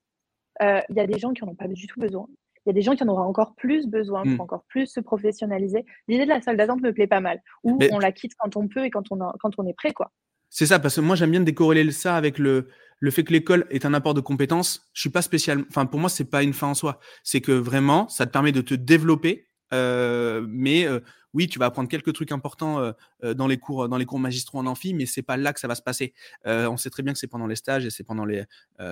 il 0.61 0.97
y 0.97 1.01
a 1.01 1.07
des 1.07 1.19
gens 1.19 1.33
qui 1.33 1.45
n'en 1.45 1.53
ont 1.53 1.55
pas 1.55 1.69
du 1.69 1.87
tout 1.87 2.01
besoin 2.01 2.27
il 2.65 2.69
y 2.69 2.71
a 2.71 2.75
des 2.75 2.83
gens 2.83 2.95
qui 2.95 3.03
en 3.03 3.09
auront 3.09 3.23
encore 3.23 3.55
plus 3.55 3.87
besoin 3.87 4.23
pour 4.23 4.33
mmh. 4.33 4.41
encore 4.41 4.65
plus 4.69 4.87
se 4.87 5.01
professionnaliser. 5.01 5.85
L'idée 6.09 6.25
de 6.25 6.29
la 6.29 6.41
salle 6.41 6.57
d'attente 6.57 6.81
me 6.81 6.93
plaît 6.93 7.07
pas 7.07 7.21
mal, 7.21 7.43
où 7.65 7.79
on 7.91 7.99
la 7.99 8.13
quitte 8.13 8.33
quand 8.39 8.57
on 8.57 8.69
peut 8.69 8.85
et 8.85 8.91
quand 8.91 9.11
on, 9.11 9.19
quand 9.41 9.59
on 9.59 9.67
est 9.67 9.75
prêt. 9.75 9.93
quoi. 9.93 10.13
C'est 10.49 10.67
ça, 10.67 10.79
parce 10.79 10.97
que 10.97 11.01
moi 11.01 11.17
j'aime 11.17 11.31
bien 11.31 11.41
décorréler 11.41 11.91
ça 11.93 12.15
avec 12.15 12.39
le, 12.39 12.69
le 13.01 13.11
fait 13.11 13.25
que 13.25 13.33
l'école 13.33 13.67
est 13.71 13.87
un 13.87 13.95
apport 13.95 14.15
de 14.15 14.21
compétences. 14.21 14.89
Je 14.93 15.01
suis 15.01 15.11
pas 15.11 15.23
spécial, 15.23 15.65
enfin 15.69 15.87
pour 15.87 15.99
moi 15.99 16.09
c'est 16.09 16.31
pas 16.31 16.43
une 16.43 16.53
fin 16.53 16.69
en 16.69 16.75
soi. 16.75 17.01
C'est 17.25 17.41
que 17.41 17.53
vraiment 17.53 18.09
ça 18.09 18.27
te 18.27 18.33
permet 18.33 18.53
de 18.53 18.61
te 18.61 18.75
développer, 18.75 19.47
mais 19.73 20.87
euh, 20.87 21.01
oui, 21.35 21.49
tu 21.49 21.59
vas 21.59 21.67
apprendre 21.67 21.89
quelques 21.89 22.13
trucs 22.13 22.33
importants 22.33 22.79
euh, 22.79 23.35
dans 23.35 23.47
les 23.47 23.57
cours, 23.57 23.89
dans 23.89 23.97
les 23.97 24.05
cours 24.05 24.19
magistraux 24.19 24.59
en 24.59 24.67
amphi, 24.67 24.95
mais 24.95 25.07
c'est 25.07 25.23
pas 25.23 25.37
là 25.37 25.53
que 25.53 25.61
ça 25.61 25.69
va 25.69 25.75
se 25.75 25.83
passer. 25.83 26.13
on 26.45 26.77
sait 26.77 26.91
très 26.91 27.03
bien 27.03 27.13
que 27.13 27.19
c'est 27.19 27.27
pendant 27.27 27.47
les 27.47 27.57
stages 27.57 27.87
et 27.87 27.91
c'est 27.91 28.05
pendant 28.05 28.25
les, 28.25 28.45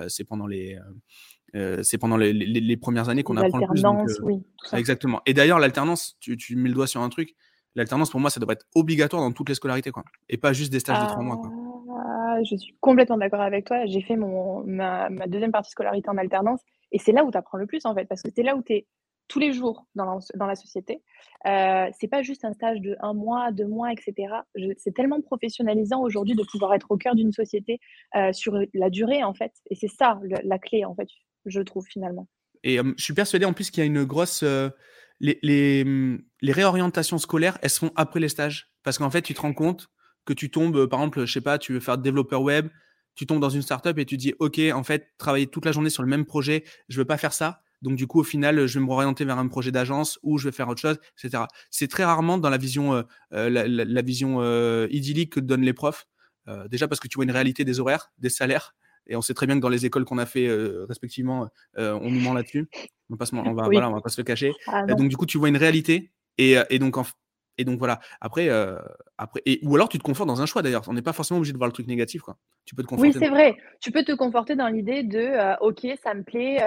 c'est 0.07 0.23
pendant 0.23 0.47
les, 0.47 0.79
c'est 1.83 1.97
pendant 1.97 2.17
les, 2.17 2.77
premières 2.77 3.09
années 3.09 3.23
qu'on 3.23 3.37
apprend 3.37 3.59
le 3.59 3.67
plus. 3.67 3.81
Donc, 3.81 4.07
oui, 4.23 4.41
exactement. 4.73 5.21
Et 5.25 5.33
d'ailleurs, 5.33 5.59
l'alternance, 5.59 6.17
tu, 6.19 6.37
tu, 6.37 6.55
mets 6.55 6.69
le 6.69 6.75
doigt 6.75 6.87
sur 6.87 7.01
un 7.01 7.09
truc. 7.09 7.35
L'alternance, 7.75 8.09
pour 8.09 8.19
moi, 8.19 8.29
ça 8.29 8.39
devrait 8.39 8.53
être 8.53 8.67
obligatoire 8.75 9.21
dans 9.21 9.31
toutes 9.31 9.47
les 9.47 9.55
scolarités, 9.55 9.91
quoi. 9.91 10.03
Et 10.27 10.37
pas 10.37 10.51
juste 10.51 10.73
des 10.73 10.79
stages 10.79 11.01
de 11.01 11.07
trois 11.07 11.23
mois, 11.23 11.37
quoi. 11.37 11.51
Ah, 12.31 12.37
je 12.43 12.55
suis 12.55 12.75
complètement 12.79 13.17
d'accord 13.17 13.41
avec 13.41 13.65
toi. 13.65 13.85
J'ai 13.85 14.01
fait 14.01 14.15
mon, 14.15 14.63
ma, 14.65 15.09
ma, 15.09 15.27
deuxième 15.27 15.51
partie 15.51 15.71
scolarité 15.71 16.09
en 16.09 16.17
alternance. 16.17 16.61
Et 16.91 16.99
c'est 16.99 17.11
là 17.11 17.23
où 17.23 17.31
tu 17.31 17.37
apprends 17.37 17.57
le 17.57 17.67
plus, 17.67 17.85
en 17.85 17.93
fait, 17.93 18.05
parce 18.05 18.21
que 18.21 18.29
c'est 18.33 18.43
là 18.43 18.55
où 18.55 18.61
tu 18.61 18.73
es 18.73 18.87
tous 19.27 19.39
les 19.39 19.53
jours 19.53 19.87
dans 19.95 20.19
la, 20.39 20.55
société. 20.55 21.01
Euh, 21.47 21.87
c'est 21.99 22.07
pas 22.07 22.21
juste 22.21 22.43
un 22.43 22.53
stage 22.53 22.81
de 22.81 22.97
un 23.01 23.13
mois, 23.13 23.51
deux 23.51 23.67
mois, 23.67 23.91
etc. 23.91 24.33
C'est 24.77 24.93
tellement 24.93 25.21
professionnalisant 25.21 26.01
aujourd'hui 26.01 26.35
de 26.35 26.43
pouvoir 26.43 26.73
être 26.73 26.87
au 26.89 26.97
cœur 26.97 27.15
d'une 27.15 27.31
société 27.31 27.79
euh, 28.15 28.33
sur 28.33 28.57
la 28.73 28.89
durée, 28.89 29.23
en 29.23 29.33
fait. 29.33 29.53
Et 29.69 29.75
c'est 29.75 29.87
ça 29.87 30.19
la 30.43 30.59
clé, 30.59 30.83
en 30.85 30.95
fait, 30.95 31.07
je 31.45 31.61
trouve 31.61 31.85
finalement. 31.85 32.27
Et 32.63 32.77
je 32.77 33.03
suis 33.03 33.13
persuadé 33.13 33.45
en 33.45 33.53
plus 33.53 33.71
qu'il 33.71 33.81
y 33.81 33.83
a 33.83 33.87
une 33.87 34.03
grosse. 34.03 34.43
Les, 35.23 35.37
les, 35.43 35.83
les, 36.41 36.51
réorientations 36.51 37.19
scolaires, 37.19 37.59
elles 37.61 37.69
se 37.69 37.79
font 37.79 37.91
après 37.95 38.19
les 38.19 38.29
stages. 38.29 38.71
Parce 38.83 38.97
qu'en 38.97 39.11
fait, 39.11 39.21
tu 39.21 39.35
te 39.35 39.41
rends 39.41 39.53
compte 39.53 39.87
que 40.25 40.33
tu 40.33 40.49
tombes, 40.49 40.87
par 40.87 40.99
exemple, 40.99 41.25
je 41.25 41.31
sais 41.31 41.41
pas, 41.41 41.57
tu 41.57 41.73
veux 41.73 41.79
faire 41.79 41.97
développeur 41.97 42.41
web, 42.41 42.69
tu 43.15 43.25
tombes 43.25 43.39
dans 43.39 43.49
une 43.49 43.61
startup 43.61 43.97
et 43.97 44.05
tu 44.05 44.17
dis, 44.17 44.33
OK, 44.39 44.59
en 44.73 44.83
fait, 44.83 45.09
travailler 45.17 45.47
toute 45.47 45.65
la 45.65 45.71
journée 45.71 45.89
sur 45.89 46.03
le 46.03 46.09
même 46.09 46.25
projet, 46.25 46.63
je 46.89 46.97
veux 46.97 47.05
pas 47.05 47.17
faire 47.17 47.33
ça. 47.33 47.61
Donc, 47.81 47.95
du 47.95 48.07
coup, 48.07 48.19
au 48.19 48.23
final, 48.23 48.67
je 48.67 48.79
vais 48.79 48.85
me 48.85 48.91
orienter 48.91 49.25
vers 49.25 49.37
un 49.37 49.47
projet 49.47 49.71
d'agence 49.71 50.19
ou 50.23 50.37
je 50.37 50.47
vais 50.47 50.51
faire 50.51 50.67
autre 50.67 50.81
chose, 50.81 50.99
etc. 51.23 51.43
C'est 51.69 51.89
très 51.89 52.05
rarement 52.05 52.37
dans 52.37 52.49
la 52.49 52.57
vision, 52.57 52.93
euh, 52.93 53.03
euh, 53.33 53.49
la, 53.49 54.01
vision 54.01 54.37
euh, 54.41 54.87
idyllique 54.91 55.33
que 55.33 55.39
donnent 55.39 55.63
les 55.63 55.73
profs. 55.73 56.07
déjà 56.69 56.87
parce 56.87 56.99
que 56.99 57.07
tu 57.07 57.15
vois 57.15 57.25
une 57.25 57.31
réalité 57.31 57.65
des 57.65 57.79
horaires, 57.79 58.11
des 58.17 58.29
salaires. 58.29 58.75
Et 59.07 59.15
on 59.15 59.21
sait 59.21 59.33
très 59.33 59.47
bien 59.47 59.55
que 59.55 59.61
dans 59.61 59.69
les 59.69 59.85
écoles 59.85 60.05
qu'on 60.05 60.19
a 60.19 60.27
fait 60.27 60.47
respectivement, 60.87 61.49
on 61.77 62.09
nous 62.09 62.19
ment 62.19 62.33
là-dessus. 62.33 62.69
On, 63.09 63.15
on, 63.15 63.53
va, 63.53 63.63
voilà, 63.63 63.89
on 63.89 63.93
va 63.93 64.01
pas 64.01 64.09
se 64.09 64.21
le 64.21 64.25
cacher. 64.25 64.53
Ah 64.67 64.85
donc, 64.85 65.09
du 65.09 65.17
coup, 65.17 65.25
tu 65.25 65.37
vois 65.37 65.49
une 65.49 65.57
réalité. 65.57 66.11
Et, 66.37 66.55
et 66.69 66.79
donc, 66.79 66.95
et 67.57 67.65
donc 67.65 67.79
voilà. 67.79 67.99
Après, 68.21 68.49
après 69.17 69.41
et, 69.45 69.59
ou 69.63 69.75
alors 69.75 69.89
tu 69.89 69.97
te 69.97 70.03
confortes 70.03 70.27
dans 70.27 70.41
un 70.41 70.45
choix 70.45 70.61
d'ailleurs. 70.61 70.83
On 70.87 70.93
n'est 70.93 71.01
pas 71.01 71.13
forcément 71.13 71.39
obligé 71.39 71.51
de 71.51 71.57
voir 71.57 71.67
le 71.67 71.73
truc 71.73 71.87
négatif. 71.87 72.21
Quoi. 72.21 72.37
Tu 72.65 72.75
peux 72.75 72.83
te 72.83 72.87
conforter. 72.87 73.09
Oui, 73.09 73.15
c'est 73.19 73.29
vrai. 73.29 73.57
Tu 73.79 73.91
peux 73.91 74.03
te 74.03 74.13
conforter 74.13 74.55
dans 74.55 74.67
l'idée 74.67 75.01
de 75.01 75.59
OK, 75.61 75.87
ça 76.03 76.13
me 76.13 76.23
plaît, 76.23 76.59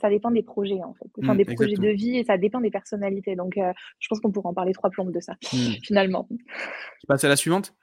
ça 0.00 0.08
dépend 0.08 0.30
des 0.30 0.42
projets 0.42 0.82
en 0.82 0.94
fait, 0.94 1.08
enfin, 1.22 1.34
mmh, 1.34 1.38
des 1.38 1.44
projets 1.44 1.76
de 1.76 1.88
vie 1.88 2.16
et 2.16 2.24
ça 2.24 2.38
dépend 2.38 2.60
des 2.60 2.70
personnalités. 2.70 3.36
Donc, 3.36 3.56
euh, 3.58 3.72
je 3.98 4.08
pense 4.08 4.20
qu'on 4.20 4.32
pourra 4.32 4.50
en 4.50 4.54
parler 4.54 4.72
trois 4.72 4.90
plombes 4.90 5.12
de 5.12 5.20
ça, 5.20 5.34
mmh. 5.52 5.56
finalement. 5.84 6.28
Je 6.30 7.06
passe 7.06 7.24
à 7.24 7.28
la 7.28 7.36
suivante? 7.36 7.74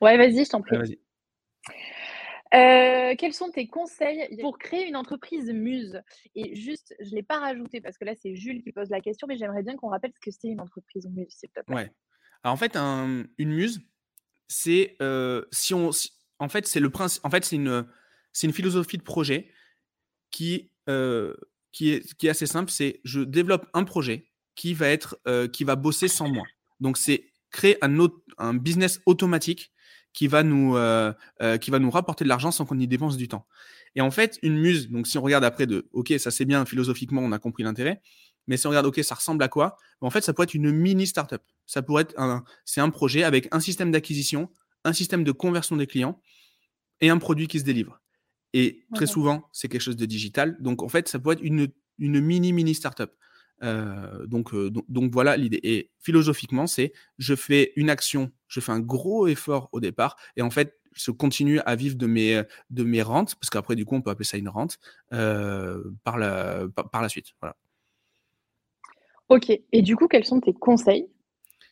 Ouais, 0.00 0.16
vas-y, 0.16 0.44
je 0.44 0.50
t'en 0.50 0.62
prie. 0.62 0.98
Euh, 2.52 3.14
quels 3.16 3.32
sont 3.32 3.50
tes 3.50 3.68
conseils 3.68 4.36
pour 4.40 4.58
créer 4.58 4.88
une 4.88 4.96
entreprise 4.96 5.52
muse? 5.52 6.02
Et 6.34 6.56
juste, 6.56 6.94
je 6.98 7.10
ne 7.10 7.16
l'ai 7.16 7.22
pas 7.22 7.38
rajouté 7.38 7.80
parce 7.80 7.96
que 7.96 8.04
là, 8.04 8.14
c'est 8.20 8.34
Jules 8.34 8.62
qui 8.62 8.72
pose 8.72 8.90
la 8.90 9.00
question, 9.00 9.26
mais 9.28 9.36
j'aimerais 9.36 9.62
bien 9.62 9.76
qu'on 9.76 9.88
rappelle 9.88 10.12
ce 10.12 10.20
que 10.20 10.30
c'est 10.36 10.48
une 10.48 10.60
entreprise 10.60 11.06
muse, 11.08 11.28
s'il 11.30 11.50
te 11.50 11.60
plaît. 11.60 11.74
Ouais. 11.74 11.90
Alors, 12.42 12.54
en 12.54 12.56
fait, 12.56 12.76
une 12.76 13.50
muse, 13.52 13.80
c'est 14.48 14.96
euh, 15.00 15.44
si 15.52 15.74
on. 15.74 15.90
en 16.38 16.48
fait, 16.48 16.66
c'est 16.66 16.80
le 16.80 16.90
principe. 16.90 17.24
En 17.24 17.30
fait, 17.30 17.44
c'est 17.44 17.56
une, 17.56 17.86
c'est 18.32 18.46
une 18.46 18.52
philosophie 18.52 18.98
de 18.98 19.02
projet 19.02 19.52
qui 20.30 20.70
euh, 20.88 21.34
qui, 21.72 21.90
est, 21.90 22.14
qui 22.14 22.26
est 22.26 22.30
assez 22.30 22.46
simple, 22.46 22.70
c'est 22.70 23.00
je 23.04 23.20
développe 23.20 23.66
un 23.74 23.84
projet 23.84 24.26
qui 24.56 24.74
va 24.74 24.88
être 24.88 25.18
euh, 25.28 25.46
qui 25.46 25.62
va 25.64 25.76
bosser 25.76 26.08
sans 26.08 26.28
moi. 26.28 26.44
Donc 26.80 26.98
c'est 26.98 27.24
créer 27.50 27.76
un, 27.84 27.98
autre, 27.98 28.16
un 28.38 28.54
business 28.54 29.00
automatique 29.06 29.72
qui 30.12 30.26
va 30.26 30.42
nous 30.42 30.76
euh, 30.76 31.12
qui 31.60 31.70
va 31.70 31.78
nous 31.78 31.90
rapporter 31.90 32.24
de 32.24 32.28
l'argent 32.28 32.50
sans 32.50 32.66
qu'on 32.66 32.78
y 32.78 32.88
dépense 32.88 33.16
du 33.16 33.28
temps. 33.28 33.46
Et 33.94 34.00
en 34.00 34.10
fait, 34.10 34.38
une 34.42 34.58
muse, 34.58 34.90
donc 34.90 35.06
si 35.06 35.18
on 35.18 35.22
regarde 35.22 35.44
après 35.44 35.66
de 35.66 35.88
OK, 35.92 36.12
ça 36.18 36.30
c'est 36.30 36.44
bien 36.44 36.64
philosophiquement, 36.64 37.22
on 37.22 37.32
a 37.32 37.38
compris 37.38 37.62
l'intérêt, 37.62 38.00
mais 38.48 38.56
si 38.56 38.66
on 38.66 38.70
regarde 38.70 38.86
OK, 38.86 39.00
ça 39.04 39.14
ressemble 39.14 39.42
à 39.44 39.48
quoi? 39.48 39.76
Ben, 40.00 40.08
En 40.08 40.10
fait, 40.10 40.22
ça 40.22 40.32
pourrait 40.32 40.44
être 40.44 40.54
une 40.54 40.72
mini 40.72 41.06
startup. 41.06 41.42
Ça 41.66 41.82
pourrait 41.82 42.02
être 42.02 42.16
c'est 42.64 42.80
un 42.80 42.90
projet 42.90 43.22
avec 43.22 43.46
un 43.52 43.60
système 43.60 43.92
d'acquisition, 43.92 44.50
un 44.84 44.92
système 44.92 45.22
de 45.22 45.32
conversion 45.32 45.76
des 45.76 45.86
clients 45.86 46.20
et 47.00 47.10
un 47.10 47.18
produit 47.18 47.46
qui 47.46 47.60
se 47.60 47.64
délivre. 47.64 48.00
Et 48.52 48.84
très 48.94 49.06
souvent, 49.06 49.48
c'est 49.52 49.68
quelque 49.68 49.80
chose 49.80 49.96
de 49.96 50.06
digital. 50.06 50.56
Donc, 50.60 50.82
en 50.82 50.88
fait, 50.88 51.08
ça 51.08 51.18
peut 51.18 51.32
être 51.32 51.42
une, 51.42 51.68
une 51.98 52.20
mini, 52.20 52.52
mini 52.52 52.74
startup. 52.74 53.12
Euh, 53.62 54.26
donc, 54.26 54.54
euh, 54.54 54.70
donc, 54.70 55.12
voilà 55.12 55.36
l'idée. 55.36 55.60
Et 55.62 55.90
philosophiquement, 55.98 56.66
c'est 56.66 56.92
je 57.18 57.34
fais 57.34 57.72
une 57.76 57.90
action, 57.90 58.32
je 58.48 58.60
fais 58.60 58.72
un 58.72 58.80
gros 58.80 59.26
effort 59.26 59.68
au 59.72 59.80
départ, 59.80 60.16
et 60.36 60.42
en 60.42 60.50
fait, 60.50 60.78
je 60.92 61.10
continue 61.10 61.60
à 61.60 61.76
vivre 61.76 61.96
de 61.96 62.06
mes, 62.06 62.42
de 62.70 62.84
mes 62.84 63.02
rentes, 63.02 63.36
parce 63.36 63.50
qu'après, 63.50 63.76
du 63.76 63.84
coup, 63.84 63.94
on 63.94 64.02
peut 64.02 64.10
appeler 64.10 64.24
ça 64.24 64.38
une 64.38 64.48
rente, 64.48 64.78
euh, 65.12 65.82
par, 66.04 66.18
la, 66.18 66.66
par, 66.90 67.02
la 67.02 67.08
suite. 67.08 67.28
Voilà. 67.40 67.56
Ok. 69.28 69.50
Et 69.50 69.82
du 69.82 69.94
coup, 69.94 70.08
quels 70.08 70.24
sont 70.24 70.40
tes 70.40 70.54
conseils 70.54 71.08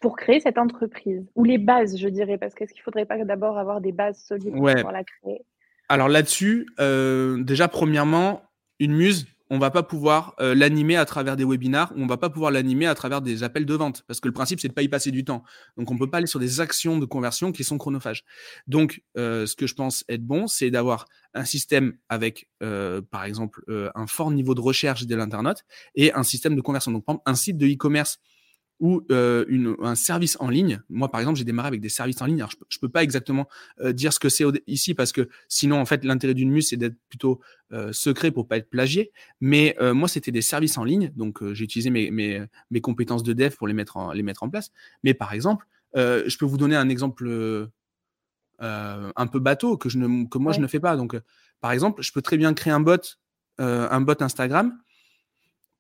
pour 0.01 0.17
créer 0.17 0.39
cette 0.39 0.59
entreprise? 0.59 1.27
Ou 1.35 1.43
les 1.43 1.59
bases, 1.59 1.99
je 1.99 2.09
dirais, 2.09 2.39
parce 2.39 2.55
qu'est-ce 2.55 2.73
qu'il 2.73 2.81
ne 2.83 2.85
faudrait 2.85 3.07
pas 3.07 3.25
d'abord 3.25 3.59
avoir 3.59 3.81
des 3.81 3.91
bases 3.91 4.23
solides 4.23 4.55
pour 4.55 4.93
la 4.93 5.03
créer? 5.03 5.45
Alors 5.89 6.09
là-dessus, 6.09 6.67
euh, 6.81 7.43
déjà, 7.43 7.67
premièrement, 7.69 8.43
une 8.79 8.93
muse, 8.93 9.27
on 9.51 9.59
va 9.59 9.71
pas 9.71 9.83
pouvoir 9.83 10.35
euh, 10.41 10.55
l'animer 10.55 10.97
à 10.97 11.07
travers 11.07 11.35
des 11.35 11.45
webinars 11.45 11.91
on 11.97 12.07
va 12.07 12.19
pas 12.19 12.29
pouvoir 12.29 12.51
l'animer 12.51 12.87
à 12.87 12.95
travers 12.95 13.23
des 13.23 13.45
appels 13.45 13.65
de 13.65 13.73
vente 13.73 14.05
parce 14.07 14.21
que 14.21 14.29
le 14.29 14.35
principe 14.35 14.61
c'est 14.61 14.69
de 14.69 14.75
pas 14.75 14.83
y 14.83 14.89
passer 14.89 15.11
du 15.11 15.25
temps. 15.25 15.43
Donc 15.79 15.91
on 15.91 15.97
peut 15.97 16.11
pas 16.11 16.19
aller 16.19 16.27
sur 16.27 16.39
des 16.39 16.61
actions 16.61 16.99
de 16.99 17.07
conversion 17.07 17.51
qui 17.51 17.65
sont 17.65 17.79
chronophages. 17.79 18.25
Donc 18.67 19.03
euh, 19.17 19.47
ce 19.47 19.57
que 19.57 19.67
je 19.67 19.75
pense 19.75 20.05
être 20.11 20.23
bon, 20.23 20.49
c'est 20.49 20.71
d'avoir 20.71 21.07
un 21.33 21.47
système 21.47 21.95
avec 22.11 22.51
par 22.61 23.25
exemple 23.25 23.65
un 23.95 24.07
fort 24.07 24.31
niveau 24.31 24.55
de 24.55 24.61
recherche 24.61 25.07
de 25.07 25.17
l'internaute 25.17 25.65
et 25.95 26.13
un 26.13 26.25
système 26.25 26.55
de 26.55 26.61
conversion. 26.61 26.93
Donc 26.93 27.07
par 27.07 27.17
un 27.25 27.35
site 27.35 27.57
de 27.57 27.67
e-commerce 27.67 28.19
ou 28.81 29.03
euh, 29.11 29.45
une, 29.49 29.75
un 29.83 29.95
service 29.95 30.37
en 30.41 30.49
ligne. 30.49 30.81
Moi, 30.89 31.11
par 31.11 31.21
exemple, 31.21 31.39
j'ai 31.39 31.45
démarré 31.45 31.69
avec 31.69 31.81
des 31.81 31.89
services 31.89 32.21
en 32.23 32.27
ligne. 32.27 32.41
Alors, 32.41 32.51
je, 32.51 32.57
je 32.69 32.79
peux 32.79 32.89
pas 32.89 33.03
exactement 33.03 33.49
euh, 33.81 33.93
dire 33.93 34.13
ce 34.13 34.21
que 34.21 34.29
c'est 34.29 34.45
ici 34.67 34.95
parce 34.95 35.13
que 35.13 35.29
sinon, 35.49 35.81
en 35.81 35.85
fait, 35.85 36.05
l'intérêt 36.05 36.35
d'une 36.35 36.51
muse, 36.51 36.69
c'est 36.69 36.77
d'être 36.77 36.97
plutôt 37.09 37.41
euh, 37.73 37.93
secret 37.93 38.31
pour 38.31 38.47
pas 38.47 38.57
être 38.57 38.71
plagié. 38.71 39.13
Mais 39.41 39.77
moi, 39.81 40.09
c'était 40.09 40.31
des 40.31 40.43
services 40.43 40.79
en 40.79 40.85
ligne, 40.85 41.13
donc 41.17 41.43
j'ai 41.53 41.65
utilisé 41.65 41.91
mes, 41.91 42.11
mes, 42.11 42.45
mes, 42.71 42.81
compétences 42.81 43.23
de 43.23 43.33
dev 43.33 43.55
pour 43.57 43.69
les 43.69 43.75
mettre 43.75 43.97
en, 43.97 44.13
les 44.13 44.23
mettre 44.23 44.43
en 44.43 44.49
place. 44.49 44.71
Mais 45.03 45.15
par 45.15 45.33
exemple, 45.33 45.67
je 45.95 46.37
peux 46.37 46.47
vous 46.47 46.57
donner 46.57 46.77
un 46.77 46.89
exemple 46.89 47.69
un 48.59 49.27
peu 49.27 49.39
bateau 49.39 49.77
que 49.77 49.89
je 49.89 49.99
ne 49.99 50.27
que 50.27 50.39
moi 50.39 50.53
je 50.53 50.61
ne 50.61 50.67
fais 50.67 50.81
pas. 50.81 50.97
Donc, 50.97 51.17
par 51.61 51.73
exemple, 51.73 52.03
je 52.03 52.13
peux 52.13 52.23
très 52.23 52.37
bien 52.37 52.55
créer 52.55 52.73
un 52.73 52.81
bot, 52.81 53.19
un 53.59 54.01
bot 54.01 54.21
Instagram 54.21 54.77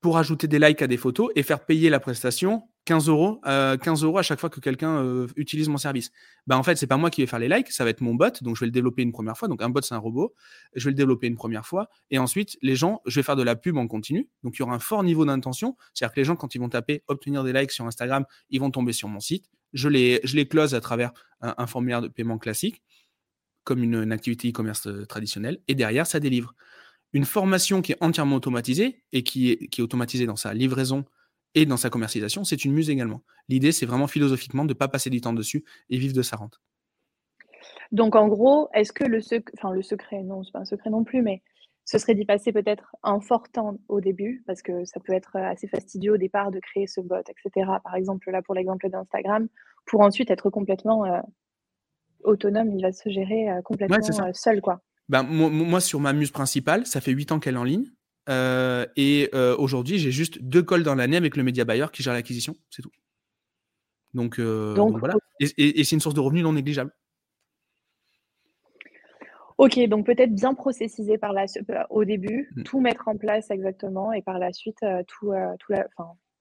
pour 0.00 0.18
ajouter 0.18 0.46
des 0.46 0.58
likes 0.58 0.82
à 0.82 0.86
des 0.86 0.96
photos 0.96 1.30
et 1.34 1.42
faire 1.42 1.64
payer 1.64 1.90
la 1.90 2.00
prestation 2.00 2.68
15 2.88 3.06
euros, 3.10 3.38
15 3.44 4.02
euros 4.02 4.16
à 4.16 4.22
chaque 4.22 4.40
fois 4.40 4.48
que 4.48 4.60
quelqu'un 4.60 5.04
euh, 5.04 5.26
utilise 5.36 5.68
mon 5.68 5.76
service. 5.76 6.10
Ben, 6.46 6.56
en 6.56 6.62
fait, 6.62 6.76
c'est 6.76 6.86
pas 6.86 6.96
moi 6.96 7.10
qui 7.10 7.20
vais 7.20 7.26
faire 7.26 7.38
les 7.38 7.48
likes, 7.48 7.70
ça 7.70 7.84
va 7.84 7.90
être 7.90 8.00
mon 8.00 8.14
bot. 8.14 8.32
Donc, 8.40 8.56
je 8.56 8.60
vais 8.60 8.66
le 8.66 8.72
développer 8.72 9.02
une 9.02 9.12
première 9.12 9.36
fois. 9.36 9.46
Donc, 9.46 9.60
un 9.60 9.68
bot, 9.68 9.82
c'est 9.82 9.94
un 9.94 9.98
robot. 9.98 10.34
Je 10.74 10.84
vais 10.84 10.92
le 10.92 10.94
développer 10.94 11.26
une 11.26 11.34
première 11.34 11.66
fois. 11.66 11.90
Et 12.10 12.18
ensuite, 12.18 12.56
les 12.62 12.76
gens, 12.76 13.02
je 13.04 13.16
vais 13.16 13.22
faire 13.22 13.36
de 13.36 13.42
la 13.42 13.56
pub 13.56 13.76
en 13.76 13.86
continu. 13.86 14.30
Donc, 14.42 14.56
il 14.56 14.60
y 14.60 14.62
aura 14.62 14.74
un 14.74 14.78
fort 14.78 15.04
niveau 15.04 15.26
d'intention. 15.26 15.76
C'est-à-dire 15.92 16.14
que 16.14 16.20
les 16.20 16.24
gens, 16.24 16.34
quand 16.34 16.54
ils 16.54 16.58
vont 16.60 16.70
taper 16.70 17.04
obtenir 17.08 17.44
des 17.44 17.52
likes 17.52 17.72
sur 17.72 17.84
Instagram, 17.84 18.24
ils 18.48 18.58
vont 18.58 18.70
tomber 18.70 18.94
sur 18.94 19.08
mon 19.08 19.20
site. 19.20 19.50
Je 19.74 19.90
les, 19.90 20.48
close 20.48 20.74
à 20.74 20.80
travers 20.80 21.12
un, 21.42 21.66
formulaire 21.66 22.00
de 22.00 22.08
paiement 22.08 22.38
classique, 22.38 22.82
comme 23.64 23.82
une, 23.82 24.12
activité 24.12 24.48
e-commerce 24.48 24.86
euh, 24.86 25.04
traditionnelle. 25.04 25.58
Et 25.68 25.74
derrière, 25.74 26.06
ça 26.06 26.20
délivre. 26.20 26.54
Une 27.12 27.26
formation 27.26 27.82
qui 27.82 27.92
est 27.92 28.02
entièrement 28.02 28.36
automatisée 28.36 29.02
et 29.12 29.22
qui 29.22 29.50
est 29.50 29.80
automatisée 29.82 30.24
dans 30.24 30.36
sa 30.36 30.54
livraison 30.54 31.04
et 31.54 31.66
dans 31.66 31.76
sa 31.76 31.90
commercialisation, 31.90 32.44
c'est 32.44 32.64
une 32.64 32.72
muse 32.72 32.90
également. 32.90 33.22
L'idée, 33.48 33.72
c'est 33.72 33.86
vraiment 33.86 34.06
philosophiquement 34.06 34.64
de 34.64 34.70
ne 34.70 34.74
pas 34.74 34.88
passer 34.88 35.10
du 35.10 35.20
temps 35.20 35.32
dessus 35.32 35.64
et 35.90 35.98
vivre 35.98 36.14
de 36.14 36.22
sa 36.22 36.36
rente. 36.36 36.60
Donc 37.90 38.16
en 38.16 38.28
gros, 38.28 38.68
est-ce 38.74 38.92
que 38.92 39.04
le, 39.04 39.20
secret, 39.20 39.52
enfin, 39.58 39.72
le 39.72 39.82
secret, 39.82 40.22
non, 40.22 40.42
c'est 40.44 40.52
pas 40.52 40.60
un 40.60 40.64
secret 40.66 40.90
non 40.90 41.04
plus, 41.04 41.22
mais 41.22 41.42
ce 41.84 41.96
serait 41.96 42.14
d'y 42.14 42.26
passer 42.26 42.52
peut-être 42.52 42.94
un 43.02 43.18
fort 43.18 43.48
temps 43.48 43.78
au 43.88 44.02
début, 44.02 44.42
parce 44.46 44.60
que 44.60 44.84
ça 44.84 45.00
peut 45.00 45.14
être 45.14 45.36
assez 45.36 45.68
fastidieux 45.68 46.12
au 46.12 46.16
départ 46.18 46.50
de 46.50 46.60
créer 46.60 46.86
ce 46.86 47.00
bot, 47.00 47.16
etc. 47.16 47.66
Par 47.82 47.94
exemple, 47.94 48.30
là 48.30 48.42
pour 48.42 48.54
l'exemple 48.54 48.90
d'Instagram, 48.90 49.48
pour 49.86 50.02
ensuite 50.02 50.30
être 50.30 50.50
complètement 50.50 51.06
euh, 51.06 51.20
autonome, 52.24 52.72
il 52.76 52.82
va 52.82 52.92
se 52.92 53.08
gérer 53.08 53.50
euh, 53.50 53.62
complètement 53.62 53.96
euh, 53.96 54.32
seul, 54.34 54.60
quoi. 54.60 54.82
Ben, 55.08 55.22
moi, 55.22 55.80
sur 55.80 56.00
ma 56.00 56.12
muse 56.12 56.30
principale, 56.30 56.84
ça 56.84 57.00
fait 57.00 57.12
8 57.12 57.32
ans 57.32 57.40
qu'elle 57.40 57.54
est 57.54 57.58
en 57.58 57.64
ligne. 57.64 57.86
Euh, 58.28 58.86
et 58.96 59.30
euh, 59.34 59.56
aujourd'hui, 59.56 59.98
j'ai 59.98 60.10
juste 60.10 60.42
deux 60.42 60.62
calls 60.62 60.82
dans 60.82 60.94
l'année 60.94 61.16
avec 61.16 61.36
le 61.36 61.42
média 61.42 61.64
buyer 61.64 61.86
qui 61.92 62.02
gère 62.02 62.12
l'acquisition, 62.12 62.56
c'est 62.70 62.82
tout. 62.82 62.92
Donc, 64.14 64.38
euh, 64.38 64.74
voilà. 64.74 65.14
Et, 65.40 65.84
c'est 65.84 65.96
une 65.96 66.00
source 66.00 66.14
de 66.14 66.20
revenus 66.20 66.42
non 66.42 66.52
négligeable. 66.52 66.92
Ok, 69.56 69.78
donc 69.88 70.06
peut-être 70.06 70.34
bien 70.34 70.54
processiser 70.54 71.18
par 71.18 71.32
la, 71.32 71.46
au 71.90 72.04
début, 72.04 72.48
mmh. 72.54 72.62
tout 72.62 72.80
mettre 72.80 73.08
en 73.08 73.16
place 73.16 73.50
exactement, 73.50 74.12
et 74.12 74.22
par 74.22 74.38
la 74.38 74.52
suite, 74.52 74.78
tout, 75.08 75.32
tout 75.58 75.72
la, 75.72 75.86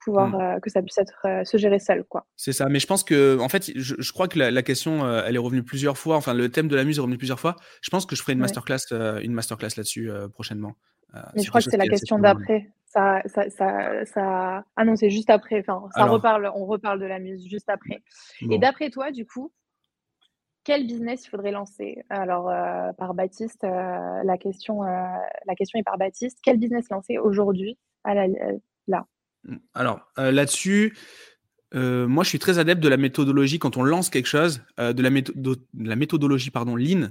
pouvoir 0.08 0.30
mmh. 0.30 0.62
que 0.62 0.70
ça 0.70 0.82
puisse 0.82 0.98
être 0.98 1.26
se 1.44 1.58
gérer 1.58 1.80
seul, 1.80 2.04
quoi. 2.04 2.26
C'est 2.36 2.54
ça. 2.54 2.68
Mais 2.70 2.80
je 2.80 2.88
pense 2.88 3.04
que, 3.04 3.38
en 3.40 3.50
fait, 3.50 3.72
je, 3.76 4.12
crois 4.12 4.28
que 4.28 4.40
la, 4.40 4.64
question, 4.64 5.08
elle 5.22 5.36
est 5.36 5.40
revenue 5.40 5.64
plusieurs 5.64 5.98
fois. 5.98 6.16
Enfin, 6.16 6.34
le 6.34 6.50
thème 6.50 6.68
de 6.68 6.76
la 6.76 6.84
musique 6.84 7.00
est 7.00 7.02
revenu 7.02 7.18
plusieurs 7.18 7.40
fois. 7.40 7.56
Je 7.82 7.90
pense 7.90 8.06
que 8.06 8.16
je 8.16 8.22
ferai 8.22 8.34
une 8.34 8.40
masterclass, 8.40 8.92
une 9.22 9.34
masterclass 9.34 9.76
là-dessus 9.78 10.10
prochainement. 10.34 10.76
Euh, 11.16 11.22
Mais 11.36 11.44
je 11.44 11.50
crois 11.50 11.62
que 11.62 11.70
c'est 11.70 11.78
la 11.78 11.88
question 11.88 12.20
d'après. 12.20 12.70
Ça, 12.86 13.22
ça, 13.26 13.50
ça, 13.50 14.06
ça, 14.06 14.66
Ah 14.76 14.86
non, 14.86 14.96
c'est 14.96 15.10
juste 15.10 15.30
après. 15.30 15.60
Enfin, 15.60 15.88
ça 15.94 16.06
reparle, 16.06 16.52
on 16.56 16.66
reparle 16.66 17.00
de 17.00 17.06
la 17.06 17.20
musique 17.20 17.50
juste 17.50 17.70
après. 17.70 18.02
Et 18.50 18.58
d'après 18.58 18.90
toi, 18.90 19.12
du 19.12 19.26
coup, 19.26 19.52
quel 20.64 20.86
business 20.86 21.26
il 21.26 21.30
faudrait 21.30 21.52
lancer? 21.52 22.04
Alors, 22.10 22.50
euh, 22.50 22.92
par 22.94 23.14
Baptiste, 23.14 23.64
euh, 23.64 24.24
la, 24.24 24.38
question, 24.38 24.82
la 24.82 25.56
question 25.56 25.80
est 25.80 25.84
par 25.84 25.98
Baptiste. 25.98 26.40
Quel 26.44 26.58
business 26.58 26.90
lancer 26.90 27.18
aujourd'hui 27.18 27.78
là? 28.06 29.06
Alors, 29.74 30.01
là-dessus, 30.17 30.98
moi, 31.74 32.24
je 32.24 32.29
suis 32.29 32.39
très 32.39 32.60
adepte 32.60 32.82
de 32.82 32.89
la 32.89 32.98
méthodologie 32.98 33.60
quand 33.60 33.77
on 33.77 33.84
lance 33.84 34.10
quelque 34.10 34.27
chose, 34.27 34.62
de, 34.77 35.01
la 35.01 35.10
de 35.10 35.60
la 35.75 35.96
méthodologie 35.96 36.51
pardon, 36.51 36.75
Lean, 36.75 37.10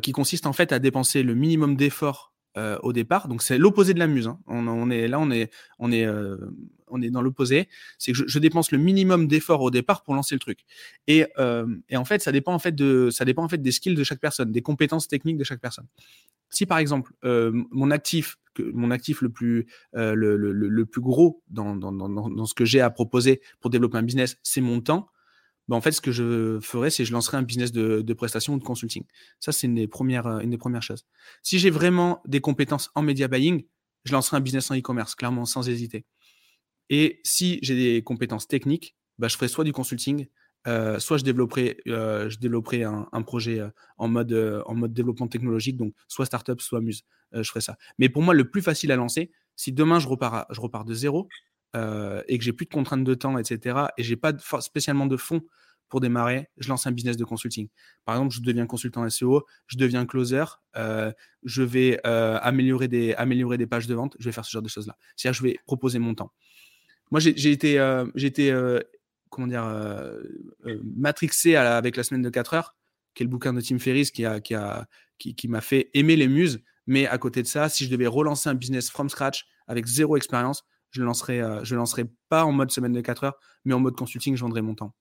qui 0.00 0.12
consiste 0.12 0.46
en 0.46 0.52
fait 0.52 0.72
à 0.72 0.78
dépenser 0.78 1.22
le 1.22 1.34
minimum 1.34 1.76
d'efforts 1.76 2.34
euh, 2.56 2.78
au 2.84 2.92
départ. 2.92 3.26
Donc 3.26 3.42
c'est 3.42 3.58
l'opposé 3.58 3.94
de 3.94 3.98
la 3.98 4.06
muse. 4.06 4.28
Hein. 4.28 4.38
On, 4.46 4.88
est 4.88 5.08
là, 5.08 5.18
on 5.18 5.28
est, 5.32 5.50
euh, 6.06 6.36
dans 6.88 7.20
l'opposé. 7.20 7.68
C'est 7.98 8.12
que 8.12 8.28
je, 8.28 8.38
dépense 8.38 8.70
le 8.70 8.78
minimum 8.78 9.26
d'efforts 9.26 9.60
au 9.60 9.72
départ 9.72 10.04
pour 10.04 10.14
lancer 10.14 10.36
le 10.36 10.38
truc. 10.38 10.60
Et, 11.08 11.26
euh, 11.38 11.66
et, 11.88 11.96
en 11.96 12.04
fait, 12.04 12.22
ça 12.22 12.30
dépend 12.30 12.54
en 12.54 12.60
fait 12.60 12.70
de, 12.70 13.10
ça 13.10 13.24
dépend 13.24 13.42
en 13.42 13.48
fait 13.48 13.60
des 13.60 13.72
skills 13.72 13.96
de 13.96 14.04
chaque 14.04 14.20
personne, 14.20 14.52
des 14.52 14.62
compétences 14.62 15.08
techniques 15.08 15.36
de 15.36 15.42
chaque 15.42 15.60
personne. 15.60 15.86
Si 16.50 16.66
par 16.66 16.78
exemple 16.78 17.12
mon 17.22 17.90
actif, 17.90 18.36
mon 18.58 18.90
actif 18.90 19.22
le 19.22 19.30
plus, 19.30 19.66
le, 19.92 20.36
le, 20.36 20.86
plus 20.86 21.00
gros 21.00 21.42
dans, 21.48 21.74
dans, 21.76 22.46
ce 22.46 22.54
que 22.54 22.64
j'ai 22.64 22.80
à 22.80 22.90
proposer 22.90 23.40
pour 23.60 23.70
développer 23.70 23.98
un 23.98 24.02
business, 24.02 24.36
c'est 24.42 24.60
mon 24.60 24.80
temps 24.80 25.08
bah, 25.68 25.76
en 25.76 25.80
fait, 25.80 25.92
ce 25.92 26.00
que 26.00 26.12
je 26.12 26.58
ferais, 26.60 26.90
c'est 26.90 27.04
je 27.04 27.12
lancerais 27.12 27.38
un 27.38 27.42
business 27.42 27.72
de, 27.72 28.02
de 28.02 28.12
prestation 28.14 28.54
ou 28.54 28.58
de 28.58 28.64
consulting. 28.64 29.04
Ça, 29.40 29.52
c'est 29.52 29.66
une 29.66 29.74
des 29.74 29.88
premières, 29.88 30.26
une 30.40 30.50
des 30.50 30.58
premières 30.58 30.82
choses. 30.82 31.06
Si 31.42 31.58
j'ai 31.58 31.70
vraiment 31.70 32.20
des 32.26 32.40
compétences 32.40 32.90
en 32.94 33.02
media 33.02 33.28
buying, 33.28 33.64
je 34.04 34.12
lancerai 34.12 34.36
un 34.36 34.40
business 34.40 34.70
en 34.70 34.76
e-commerce, 34.76 35.14
clairement, 35.14 35.46
sans 35.46 35.68
hésiter. 35.68 36.04
Et 36.90 37.20
si 37.24 37.58
j'ai 37.62 37.74
des 37.74 38.02
compétences 38.02 38.46
techniques, 38.46 38.96
bah, 39.18 39.28
je 39.28 39.36
ferai 39.36 39.48
soit 39.48 39.64
du 39.64 39.72
consulting, 39.72 40.26
euh, 40.66 40.98
soit 40.98 41.18
je 41.18 41.24
développerai, 41.24 41.76
euh, 41.88 42.30
je 42.30 42.38
un, 43.12 43.22
projet 43.22 43.60
euh, 43.60 43.68
en, 43.98 44.08
mode, 44.08 44.62
en 44.66 44.74
mode 44.74 44.94
développement 44.94 45.28
technologique, 45.28 45.76
donc 45.76 45.94
soit 46.08 46.26
startup, 46.26 46.60
soit 46.60 46.80
muse. 46.80 47.02
Je 47.32 47.42
ferai 47.42 47.60
ça. 47.60 47.76
Mais 47.98 48.08
pour 48.08 48.22
moi, 48.22 48.32
le 48.32 48.48
plus 48.48 48.62
facile 48.62 48.92
à 48.92 48.96
lancer, 48.96 49.32
si 49.56 49.72
demain 49.72 49.98
je 49.98 50.08
repars, 50.08 50.46
je 50.50 50.60
repars 50.60 50.84
de 50.84 50.94
zéro, 50.94 51.28
et 51.74 52.38
que 52.38 52.44
j'ai 52.44 52.52
plus 52.52 52.66
de 52.66 52.70
contraintes 52.70 53.02
de 53.02 53.14
temps, 53.14 53.36
etc., 53.36 53.86
et 53.98 54.04
j'ai 54.04 54.16
pas 54.16 54.32
spécialement 54.60 55.06
de 55.06 55.16
fonds 55.16 55.42
pour 55.88 56.00
démarrer, 56.00 56.48
je 56.58 56.68
lance 56.68 56.86
un 56.86 56.92
business 56.92 57.16
de 57.16 57.24
consulting. 57.24 57.68
Par 58.04 58.14
exemple, 58.14 58.34
je 58.34 58.40
deviens 58.40 58.66
consultant 58.66 59.08
SEO, 59.10 59.44
je 59.66 59.76
deviens 59.76 60.06
closer, 60.06 60.44
je 60.76 61.62
vais 61.62 62.00
améliorer, 62.04 62.86
des, 62.86 63.14
améliorer 63.14 63.58
des 63.58 63.66
pages 63.66 63.88
de 63.88 63.94
vente, 63.94 64.16
je 64.20 64.26
vais 64.26 64.32
faire 64.32 64.44
ce 64.44 64.52
genre 64.52 64.62
de 64.62 64.68
choses-là. 64.68 64.96
C'est-à-dire, 65.16 65.36
je 65.36 65.42
vais 65.42 65.58
proposer 65.66 65.98
mon 65.98 66.14
temps. 66.14 66.32
Moi, 67.10 67.18
j'ai 67.18 67.50
été, 67.50 68.04
j'ai 68.14 68.28
été 68.28 68.52
comment 69.34 69.46
dire, 69.46 69.68
matrixé 70.96 71.56
avec 71.56 71.96
la 71.96 72.02
semaine 72.02 72.22
de 72.22 72.30
4 72.30 72.54
heures, 72.54 72.76
qui 73.14 73.22
est 73.22 73.26
le 73.26 73.30
bouquin 73.30 73.52
de 73.52 73.60
Tim 73.60 73.78
Ferriss 73.78 74.10
qui 74.10 74.22
m'a 74.22 74.40
qui 74.40 74.54
a, 74.54 74.86
qui, 75.18 75.34
qui 75.34 75.48
fait 75.60 75.90
aimer 75.94 76.16
les 76.16 76.28
muses. 76.28 76.62
Mais 76.86 77.06
à 77.06 77.18
côté 77.18 77.42
de 77.42 77.46
ça, 77.46 77.68
si 77.68 77.84
je 77.84 77.90
devais 77.90 78.06
relancer 78.06 78.48
un 78.48 78.54
business 78.54 78.90
from 78.90 79.08
scratch 79.08 79.46
avec 79.66 79.86
zéro 79.86 80.16
expérience, 80.16 80.64
je 80.90 81.00
ne 81.00 81.06
lancerai, 81.06 81.40
euh, 81.40 81.64
je 81.64 81.74
lancerai 81.74 82.04
pas 82.28 82.44
en 82.44 82.52
mode 82.52 82.70
semaine 82.70 82.92
de 82.92 83.00
4 83.00 83.24
heures, 83.24 83.38
mais 83.64 83.74
en 83.74 83.80
mode 83.80 83.96
consulting, 83.96 84.36
je 84.36 84.42
vendrai 84.42 84.62
mon 84.62 84.74
temps. 84.74 84.92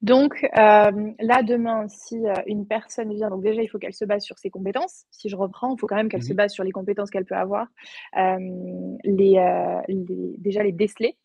Donc 0.00 0.44
euh, 0.44 1.12
là, 1.18 1.42
demain, 1.42 1.88
si 1.88 2.24
euh, 2.24 2.34
une 2.46 2.66
personne 2.68 3.12
vient, 3.12 3.30
donc 3.30 3.42
déjà, 3.42 3.62
il 3.62 3.68
faut 3.68 3.78
qu'elle 3.78 3.94
se 3.94 4.04
base 4.04 4.22
sur 4.22 4.38
ses 4.38 4.48
compétences. 4.48 5.06
Si 5.10 5.28
je 5.28 5.34
reprends, 5.34 5.74
il 5.74 5.80
faut 5.80 5.88
quand 5.88 5.96
même 5.96 6.08
qu'elle 6.08 6.22
se 6.22 6.30
mhm. 6.30 6.36
base 6.36 6.52
sur 6.52 6.62
les 6.62 6.70
compétences 6.70 7.10
qu'elle 7.10 7.24
peut 7.24 7.34
avoir. 7.34 7.66
les, 8.14 9.74
déjà, 10.38 10.62
les 10.62 10.72
déceler, 10.72 11.16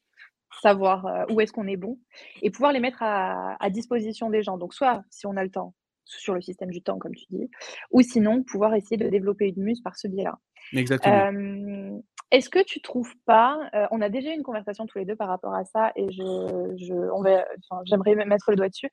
savoir 0.62 1.26
où 1.30 1.42
est-ce 1.42 1.52
qu'on 1.52 1.68
est 1.68 1.78
bon 1.78 2.00
et 2.42 2.52
pouvoir 2.52 2.72
les 2.72 2.80
mettre 2.80 3.02
à, 3.02 3.56
à, 3.64 3.70
disposition 3.70 4.30
des 4.30 4.44
gens. 4.44 4.58
Donc 4.58 4.74
soit, 4.74 5.04
si 5.10 5.26
on 5.26 5.36
a 5.38 5.44
le 5.44 5.50
temps, 5.50 5.74
sur 6.06 6.34
le 6.34 6.42
système 6.42 6.70
du 6.70 6.82
temps, 6.82 7.00
comme 7.00 7.16
tu 7.16 7.26
dis, 7.30 7.50
ou 7.92 8.02
sinon, 8.02 8.44
pouvoir 8.44 8.76
essayer 8.76 8.98
de 8.98 9.10
développer 9.10 9.54
une 9.56 9.64
muse 9.64 9.82
par 9.82 9.98
ce 9.98 10.08
biais-là. 10.08 10.38
Exactement. 10.74 12.02
Est-ce 12.32 12.50
que 12.50 12.64
tu 12.64 12.82
trouves 12.82 13.14
pas, 13.28 13.60
euh, 13.76 13.86
on 13.92 14.02
a 14.02 14.10
déjà 14.10 14.32
eu 14.32 14.34
une 14.34 14.42
conversation 14.42 14.88
tous 14.88 14.98
les 14.98 15.06
deux 15.06 15.16
par 15.16 15.28
rapport 15.28 15.54
à 15.54 15.66
ça 15.66 15.92
et 15.96 16.12
je, 16.12 16.74
je 16.78 16.94
on 17.14 17.22
va, 17.22 17.46
j'aimerais 17.86 18.16
mettre 18.26 18.50
le 18.50 18.56
doigt 18.56 18.70
dessus, 18.70 18.90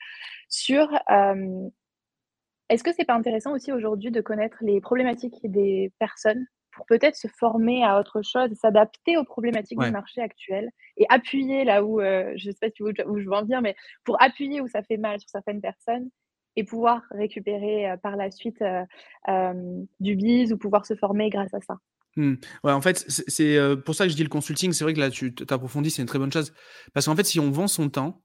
sur 0.51 0.93
euh, 1.11 1.69
est-ce 2.69 2.85
que 2.85 2.93
c'est 2.93 3.07
pas 3.07 3.15
intéressant 3.15 3.53
aussi 3.53 3.73
aujourd'hui 3.73 4.11
de 4.11 4.21
connaître 4.21 4.59
les 4.61 4.83
problématiques 4.83 5.39
des 5.43 5.91
personnes 5.99 6.45
pour 6.73 6.87
peut-être 6.87 7.17
se 7.17 7.29
former 7.29 7.85
à 7.85 7.99
autre 7.99 8.23
chose, 8.23 8.51
s'adapter 8.55 9.17
aux 9.17 9.25
problématiques 9.25 9.79
du 9.79 9.91
marché 9.91 10.21
actuel 10.21 10.71
et 10.97 11.07
appuyer 11.09 11.65
là 11.65 11.85
où, 11.85 12.01
euh, 12.01 12.33
je 12.37 12.51
sais 12.51 12.57
pas 12.61 12.69
où, 12.81 12.89
où, 12.89 13.19
je 13.19 13.25
veux 13.25 13.33
en 13.33 13.43
venir, 13.43 13.63
mais 13.63 13.75
pour 14.05 14.21
appuyer 14.23 14.61
où 14.61 14.69
ça 14.69 14.83
fait 14.83 14.97
mal 14.97 15.21
sur 15.21 15.29
certaines 15.29 15.61
personnes 15.61 16.11
et 16.57 16.65
pouvoir 16.65 17.03
récupérer 17.11 17.95
par 18.03 18.17
la 18.17 18.31
suite 18.31 18.63
du 20.01 20.17
bise 20.17 20.53
ou 20.53 20.59
pouvoir 20.59 20.85
se 20.85 20.95
former 20.95 21.31
grâce 21.31 21.55
à 21.55 21.61
ça. 21.61 21.77
Mmh. 22.17 22.35
Ouais, 22.65 22.73
en 22.73 22.81
fait, 22.81 23.05
c'est 23.09 23.59
pour 23.85 23.95
ça 23.95 24.05
que 24.05 24.11
je 24.11 24.17
dis 24.17 24.25
le 24.25 24.29
consulting. 24.29 24.73
C'est 24.73 24.85
vrai 24.85 24.95
que 24.95 25.01
là, 25.01 25.11
tu 25.11 25.33
t'approfondis, 25.33 25.91
c'est 25.91 26.03
une 26.03 26.09
très 26.09 26.19
bonne 26.19 26.33
chose. 26.33 26.53
Parce 26.93 27.07
qu'en 27.07 27.15
fait, 27.15 27.25
si 27.25 27.39
on 27.39 27.51
vend 27.51 27.69
son 27.69 27.89
temps, 27.89 28.23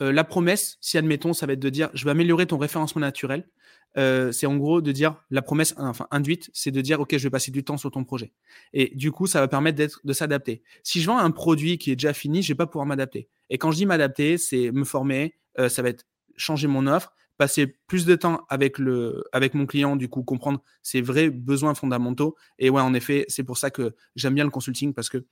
la 0.00 0.24
promesse, 0.24 0.78
si 0.80 0.98
admettons, 0.98 1.32
ça 1.32 1.46
va 1.46 1.54
être 1.54 1.60
de 1.60 1.70
dire 1.70 1.90
je 1.94 2.04
vais 2.04 2.10
améliorer 2.10 2.46
ton 2.46 2.58
référencement 2.58 3.00
naturel, 3.00 3.48
c'est 3.96 4.46
en 4.46 4.56
gros 4.56 4.82
de 4.82 4.92
dire 4.92 5.16
la 5.30 5.40
promesse 5.40 5.74
enfin 5.78 6.06
induite, 6.10 6.50
c'est 6.52 6.70
de 6.70 6.80
dire 6.80 7.00
ok, 7.00 7.16
je 7.16 7.22
vais 7.22 7.30
passer 7.30 7.50
du 7.50 7.64
temps 7.64 7.78
sur 7.78 7.90
ton 7.90 8.04
projet. 8.04 8.32
Et 8.74 8.94
du 8.94 9.10
coup, 9.10 9.26
ça 9.26 9.40
va 9.40 9.48
permettre 9.48 10.00
de 10.04 10.12
s'adapter. 10.12 10.62
Si 10.82 11.00
je 11.00 11.06
vends 11.06 11.18
un 11.18 11.30
produit 11.30 11.78
qui 11.78 11.90
est 11.90 11.96
déjà 11.96 12.12
fini, 12.12 12.42
je 12.42 12.48
vais 12.48 12.56
pas 12.56 12.66
pouvoir 12.66 12.84
m'adapter. 12.84 13.28
Et 13.48 13.56
quand 13.56 13.70
je 13.70 13.76
dis 13.76 13.86
m'adapter, 13.86 14.36
c'est 14.36 14.70
me 14.70 14.84
former, 14.84 15.38
ça 15.68 15.80
va 15.82 15.88
être 15.88 16.04
changer 16.36 16.68
mon 16.68 16.86
offre, 16.86 17.14
passer 17.38 17.66
plus 17.86 18.04
de 18.04 18.14
temps 18.14 18.44
avec 18.50 18.78
le 18.78 19.24
avec 19.32 19.54
mon 19.54 19.64
client, 19.64 19.96
du 19.96 20.08
coup 20.08 20.22
comprendre 20.22 20.62
ses 20.82 21.00
vrais 21.00 21.30
besoins 21.30 21.74
fondamentaux. 21.74 22.36
Et 22.58 22.68
ouais, 22.68 22.82
en 22.82 22.92
effet, 22.92 23.24
c'est 23.28 23.44
pour 23.44 23.56
ça 23.56 23.70
que 23.70 23.94
j'aime 24.14 24.34
bien 24.34 24.44
le 24.44 24.50
consulting 24.50 24.92
parce 24.92 25.08
que 25.08 25.24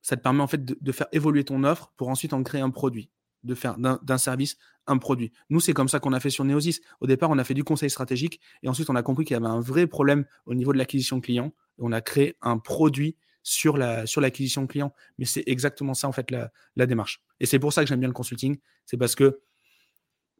ça 0.00 0.16
te 0.16 0.22
permet 0.22 0.40
en 0.42 0.46
fait 0.46 0.64
de 0.64 0.92
faire 0.92 1.08
évoluer 1.12 1.44
ton 1.44 1.62
offre 1.64 1.92
pour 1.96 2.08
ensuite 2.08 2.32
en 2.32 2.42
créer 2.42 2.62
un 2.62 2.70
produit 2.70 3.10
de 3.44 3.54
faire 3.54 3.76
d'un 3.78 4.18
service 4.18 4.56
un 4.86 4.98
produit. 4.98 5.32
Nous, 5.48 5.60
c'est 5.60 5.72
comme 5.72 5.88
ça 5.88 6.00
qu'on 6.00 6.12
a 6.12 6.20
fait 6.20 6.30
sur 6.30 6.44
Neosis. 6.44 6.80
Au 7.00 7.06
départ, 7.06 7.30
on 7.30 7.38
a 7.38 7.44
fait 7.44 7.54
du 7.54 7.64
conseil 7.64 7.90
stratégique 7.90 8.40
et 8.62 8.68
ensuite, 8.68 8.90
on 8.90 8.96
a 8.96 9.02
compris 9.02 9.24
qu'il 9.24 9.34
y 9.34 9.36
avait 9.36 9.46
un 9.46 9.60
vrai 9.60 9.86
problème 9.86 10.24
au 10.46 10.54
niveau 10.54 10.72
de 10.72 10.78
l'acquisition 10.78 11.20
client. 11.20 11.52
On 11.78 11.92
a 11.92 12.00
créé 12.00 12.36
un 12.42 12.58
produit 12.58 13.16
sur 13.42 13.76
la 13.76 14.06
sur 14.06 14.20
l'acquisition 14.20 14.66
client. 14.66 14.92
Mais 15.18 15.24
c'est 15.24 15.44
exactement 15.46 15.94
ça, 15.94 16.08
en 16.08 16.12
fait, 16.12 16.30
la, 16.30 16.86
démarche. 16.86 17.22
Et 17.40 17.46
c'est 17.46 17.58
pour 17.58 17.72
ça 17.72 17.82
que 17.82 17.88
j'aime 17.88 18.00
bien 18.00 18.08
le 18.08 18.14
consulting. 18.14 18.58
C'est 18.86 18.96
parce 18.96 19.14
que 19.14 19.40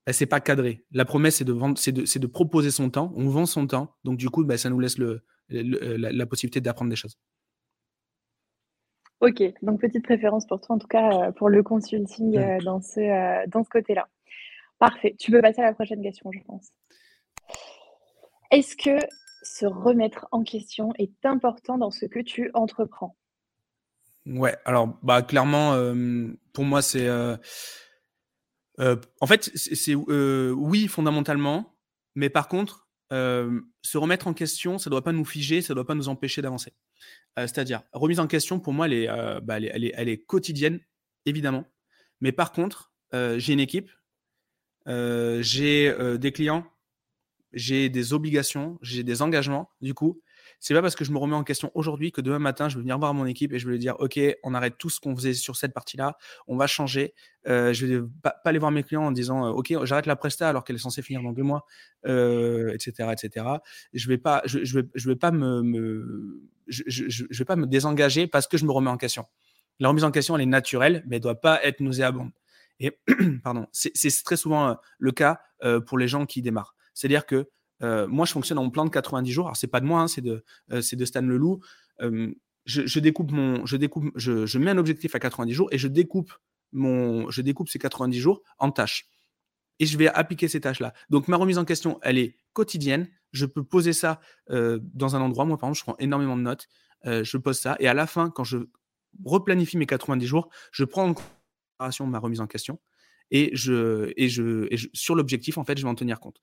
bah, 0.07 0.13
c'est 0.13 0.27
pas 0.27 0.41
cadré. 0.41 0.85
La 0.91 1.05
promesse, 1.05 1.37
c'est 1.37 1.45
de, 1.45 2.19
de, 2.19 2.27
proposer 2.27 2.71
son 2.71 2.91
temps. 2.91 3.13
On 3.17 3.29
vend 3.29 3.47
son 3.47 3.67
temps. 3.67 3.97
Donc, 4.05 4.19
du 4.19 4.29
coup, 4.29 4.45
bah, 4.45 4.59
ça 4.59 4.71
nous 4.71 4.81
laisse 4.81 4.99
la 5.49 6.27
possibilité 6.27 6.61
d'apprendre 6.61 6.91
des 6.91 6.97
choses. 6.97 7.19
Ok, 9.23 9.41
donc 9.63 9.81
petite 9.81 10.03
préférence 10.03 10.47
pour 10.47 10.61
toi, 10.61 10.75
en 10.75 10.79
tout 10.81 10.89
cas 10.89 11.29
euh, 11.29 11.31
pour 11.31 11.49
le 11.49 11.63
consulting 11.63 12.37
euh, 12.37 12.59
dans 12.59 12.81
ce, 12.81 12.99
euh, 12.99 13.47
dans 13.47 13.63
ce 13.63 13.69
côté-là. 13.69 14.09
Parfait, 14.81 15.15
tu 15.17 15.31
peux 15.31 15.41
passer 15.41 15.61
à 15.61 15.67
la 15.67 15.75
prochaine 15.75 16.03
question, 16.03 16.33
je 16.33 16.41
pense. 16.45 16.73
Est-ce 18.51 18.75
que 18.75 18.99
se 19.45 19.65
remettre 19.65 20.27
en 20.33 20.43
question 20.43 20.93
est 20.99 21.25
important 21.25 21.79
dans 21.79 21.93
ce 21.93 22.05
que 22.07 22.19
tu 22.19 22.51
entreprends? 22.53 23.17
Ouais, 24.27 24.57
alors 24.65 24.99
bah, 25.05 25.23
clairement, 25.23 25.77
pour 26.53 26.65
moi, 26.65 26.83
c'est. 26.83 27.09
en 27.09 27.39
fait, 29.29 29.53
c'est 29.55 29.95
oui, 29.95 30.89
fondamentalement, 30.89 31.77
mais 32.17 32.29
par 32.29 32.49
contre, 32.49 32.89
se 33.13 33.99
remettre 33.99 34.27
en 34.27 34.35
question, 34.35 34.79
ça 34.79 34.89
ne 34.89 34.93
doit 34.93 35.05
pas 35.05 35.13
nous 35.13 35.25
figer, 35.25 35.61
ça 35.63 35.73
ne 35.73 35.77
doit 35.77 35.87
pas 35.87 35.95
nous 35.95 36.09
empêcher 36.09 36.43
d'avancer. 36.43 36.73
Euh, 37.39 37.47
c'est-à-dire, 37.47 37.83
remise 37.93 38.21
en 38.21 38.27
question, 38.27 38.61
pour 38.61 38.73
moi, 38.73 38.87
elle 38.87 38.93
est, 38.93 39.09
euh, 39.09 39.41
bah, 39.41 39.59
elle, 39.59 39.85
est, 39.85 39.93
elle, 39.95 40.09
est, 40.09 40.19
quotidienne, 40.19 40.81
évidemment. 41.27 41.65
Mais 42.21 42.33
par 42.33 42.53
contre, 42.53 42.93
euh, 43.15 43.39
j'ai 43.39 43.53
une 43.53 43.61
équipe, 43.61 43.91
j'ai 44.87 45.95
des 46.19 46.33
clients, 46.33 46.67
j'ai 47.53 47.89
des 47.89 48.13
obligations, 48.13 48.79
j'ai 48.83 49.03
des 49.03 49.23
engagements. 49.23 49.71
Du 49.81 49.95
coup, 49.95 50.23
c'est 50.63 50.75
pas 50.75 50.81
parce 50.81 50.95
que 50.95 51.05
je 51.05 51.11
me 51.11 51.19
remets 51.19 51.35
en 51.35 51.43
question 51.43 51.73
aujourd'hui 51.75 52.13
que 52.13 52.21
demain 52.21 52.39
matin, 52.39 52.69
je 52.69 52.77
vais 52.77 52.83
venir 52.83 52.97
voir 52.97 53.13
mon 53.15 53.27
équipe 53.27 53.53
et 53.53 53.59
je 53.59 53.67
vais 53.67 53.73
lui 53.73 53.81
dire 53.81 53.97
Ok, 53.99 54.21
on 54.45 54.55
arrête 54.55 54.79
tout 54.79 54.91
ce 54.91 55.01
qu'on 55.01 55.17
faisait 55.17 55.35
sur 55.35 55.57
cette 55.57 55.75
partie-là, 55.75 56.17
on 56.47 56.57
va 56.57 56.69
changer. 56.69 57.15
Euh, 57.49 57.73
je 57.73 57.85
vais 57.85 58.01
pas, 58.23 58.37
aller 58.45 58.61
voir 58.61 58.71
mes 58.71 58.85
clients 58.85 59.03
en 59.03 59.11
disant 59.11 59.49
Ok, 59.49 59.75
j'arrête 59.83 60.07
la 60.07 60.15
presta 60.15 60.49
alors 60.49 60.63
qu'elle 60.63 60.77
est 60.77 60.79
censée 60.79 61.03
finir 61.03 61.21
dans 61.21 61.33
deux 61.33 61.43
mois, 61.43 61.67
etc., 62.05 62.93
euh, 63.01 63.11
etc. 63.11 63.47
Je 63.93 64.09
vais 64.09 64.19
pas, 64.19 64.41
je, 64.45 64.59
vais, 64.79 65.17
pas 65.17 65.33
me, 65.33 66.41
je, 66.69 66.85
je, 66.87 67.25
vais 67.37 67.45
pas 67.45 67.57
me 67.57 67.67
désengager 67.67 68.29
parce 68.29 68.47
que 68.47 68.57
je 68.57 68.65
me 68.65 68.71
remets 68.71 68.91
en 68.91 68.99
question. 68.99 69.27
La 69.81 69.89
remise 69.89 70.05
en 70.05 70.13
question, 70.13 70.37
elle 70.37 70.43
est 70.43 70.47
naturelle, 70.47 71.03
mais 71.09 71.17
elle 71.17 71.23
doit 71.23 71.41
pas 71.41 71.61
être 71.65 71.81
nauséabonde. 71.81 72.31
Et 72.79 72.97
pardon, 73.43 73.67
c'est 73.73 73.93
très 74.23 74.37
souvent 74.37 74.69
euh, 74.69 74.75
le 75.01 75.11
cas 75.11 75.41
pour 75.87 75.99
les 75.99 76.07
gens 76.07 76.25
qui 76.25 76.41
démarrent. 76.41 76.77
C'est-à-dire 76.95 77.27
que 77.27 77.49
euh, 77.83 78.07
moi, 78.07 78.27
je 78.27 78.33
fonctionne 78.33 78.59
en 78.59 78.71
plan 78.71 78.85
de 78.85 78.91
90 78.91 79.33
jours. 79.33 79.47
Alors, 79.47 79.57
c'est 79.57 79.67
pas 79.67 79.81
de 79.81 79.87
moi, 79.87 80.01
hein, 80.01 80.09
c'est 80.09 80.21
de, 80.21 80.45
euh, 80.73 80.81
Stan 80.81 81.23
Leloup. 81.23 81.61
Euh, 82.01 82.33
je, 82.65 83.01
découpe 83.01 83.33
mon, 83.33 83.67
je 83.67 83.77
découpe, 83.77 84.13
je, 84.15 84.59
mets 84.59 84.71
un 84.71 84.79
objectif 84.79 85.15
à 85.15 85.19
90 85.19 85.53
jours 85.53 85.69
et 85.73 85.79
je 85.79 85.89
découpe 85.89 86.33
mon, 86.73 87.29
je 87.31 87.43
découpe 87.43 87.69
ces 87.69 87.79
90 87.79 88.19
jours 88.19 88.43
en 88.59 88.71
tâches. 88.71 89.09
Et 89.79 89.87
je 89.87 89.99
vais 89.99 90.09
appliquer 90.09 90.47
ces 90.47 90.61
tâches-là. 90.61 90.95
Donc, 91.11 91.27
ma 91.29 91.37
remise 91.37 91.59
en 91.59 91.65
question, 91.65 91.99
elle 92.03 92.19
est 92.19 92.37
quotidienne. 92.53 93.09
Je 93.33 93.47
peux 93.47 93.65
poser 93.65 93.93
ça 93.93 94.21
dans 94.49 95.17
un 95.17 95.21
endroit. 95.21 95.45
Moi, 95.45 95.59
par 95.59 95.71
exemple, 95.71 95.79
je 95.79 95.85
prends 95.85 95.97
énormément 95.99 96.37
de 96.37 96.43
notes. 96.43 96.69
je 97.05 97.37
pose 97.37 97.59
ça. 97.59 97.77
Et 97.81 97.89
à 97.89 97.95
la 97.95 98.07
fin, 98.07 98.31
quand 98.31 98.45
je 98.45 98.59
replanifie 99.25 99.77
mes 99.77 99.87
90 99.87 100.27
jours, 100.27 100.51
je 100.71 100.85
prends 100.85 101.09
en 101.09 101.15
considération 101.15 102.07
ma 102.07 102.19
remise 102.21 102.41
en 102.41 102.47
question. 102.47 102.79
Et, 103.31 103.55
et, 103.55 103.57
je, 103.57 104.13
et 104.71 104.77
je, 104.77 104.89
sur 104.93 105.15
l'objectif, 105.15 105.59
en 105.59 105.65
fait, 105.65 105.77
je 105.79 105.83
vais 105.83 105.89
en 105.89 105.95
tenir 105.95 106.21
compte. 106.21 106.41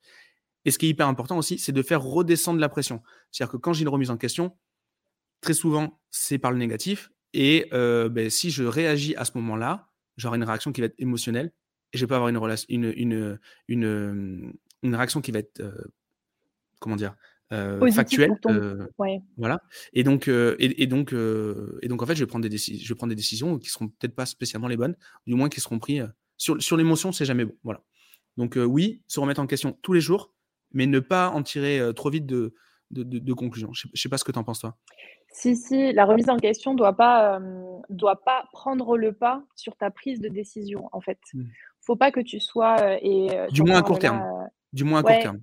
Et 0.64 0.70
ce 0.70 0.78
qui 0.78 0.86
est 0.86 0.90
hyper 0.90 1.08
important 1.08 1.38
aussi, 1.38 1.58
c'est 1.58 1.72
de 1.72 1.82
faire 1.82 2.02
redescendre 2.02 2.60
la 2.60 2.68
pression. 2.68 3.02
C'est-à-dire 3.30 3.52
que 3.52 3.56
quand 3.56 3.72
j'ai 3.72 3.82
une 3.82 3.88
remise 3.88 4.10
en 4.10 4.16
question, 4.16 4.56
très 5.40 5.54
souvent, 5.54 6.00
c'est 6.10 6.38
par 6.38 6.52
le 6.52 6.58
négatif. 6.58 7.10
Et 7.32 7.68
euh, 7.72 8.08
ben, 8.08 8.28
si 8.30 8.50
je 8.50 8.64
réagis 8.64 9.14
à 9.16 9.24
ce 9.24 9.32
moment-là, 9.36 9.88
j'aurai 10.16 10.36
une 10.36 10.44
réaction 10.44 10.72
qui 10.72 10.80
va 10.80 10.86
être 10.86 10.98
émotionnelle 10.98 11.52
et 11.92 11.98
je 11.98 12.04
vais 12.04 12.08
pas 12.08 12.16
avoir 12.16 12.28
une, 12.28 12.38
une, 12.68 12.92
une, 12.96 13.38
une, 13.68 14.52
une 14.82 14.94
réaction 14.94 15.20
qui 15.20 15.30
va 15.30 15.40
être, 15.40 15.60
euh, 15.60 15.72
comment 16.78 16.96
dire, 16.96 17.14
euh, 17.52 17.90
factuelle. 17.90 18.38
Voilà. 19.36 19.60
Et 19.92 20.04
donc, 20.04 20.28
et, 20.28 20.86
donc, 20.86 21.12
et 21.12 21.88
donc, 21.88 22.02
en 22.02 22.06
fait, 22.06 22.14
je 22.14 22.20
vais 22.20 22.28
prendre 22.28 22.42
des, 22.42 22.48
décisions, 22.48 22.84
je 22.84 22.88
vais 22.88 22.96
prendre 22.96 23.10
des 23.10 23.16
décisions 23.16 23.58
qui 23.58 23.70
seront 23.70 23.88
peut-être 23.88 24.14
pas 24.14 24.26
spécialement 24.26 24.68
les 24.68 24.76
bonnes, 24.76 24.96
du 25.26 25.34
moins 25.34 25.48
qui 25.48 25.60
seront 25.60 25.78
prises 25.78 26.08
sur, 26.36 26.62
sur 26.62 26.76
l'émotion, 26.76 27.12
c'est 27.12 27.24
jamais 27.24 27.44
bon. 27.44 27.56
Voilà. 27.64 27.82
Donc, 28.36 28.56
oui, 28.56 29.02
se 29.08 29.18
remettre 29.18 29.40
en 29.40 29.46
question 29.46 29.76
tous 29.82 29.92
les 29.92 30.00
jours, 30.00 30.32
mais 30.72 30.86
ne 30.86 31.00
pas 31.00 31.28
en 31.30 31.42
tirer 31.42 31.80
trop 31.94 32.10
vite 32.10 32.26
de, 32.26 32.54
de, 32.90 33.02
de, 33.02 33.32
conclusion. 33.32 33.72
Je 33.72 33.88
ne 33.88 33.96
sais 33.96 34.08
pas 34.08 34.18
ce 34.18 34.24
que 34.24 34.32
tu 34.32 34.38
en 34.38 34.44
penses, 34.44 34.60
toi. 34.60 34.76
Si, 35.32 35.56
si, 35.56 35.92
la 35.92 36.04
remise 36.04 36.28
en 36.28 36.36
question 36.36 36.72
ne 36.72 36.78
doit, 36.78 36.96
pas, 36.96 37.40
doit 37.88 38.22
pas 38.24 38.48
prendre 38.52 38.96
le 38.96 39.12
pas 39.12 39.44
sur 39.54 39.76
ta 39.76 39.90
prise 39.90 40.20
de 40.20 40.28
décision, 40.28 40.88
en 40.92 41.00
fait. 41.00 41.18
Il 41.34 41.40
mmh. 41.40 41.42
ne 41.44 41.48
faut 41.82 41.96
pas 41.96 42.10
que 42.10 42.20
tu 42.20 42.40
sois. 42.40 42.98
et, 43.02 43.28
du 43.50 43.62
moins 43.62 43.78
à 43.78 43.82
court 43.82 43.98
terme. 43.98 44.22
Du 44.72 44.84
moins 44.84 45.00
à 45.00 45.02
court 45.02 45.22
terme. 45.22 45.40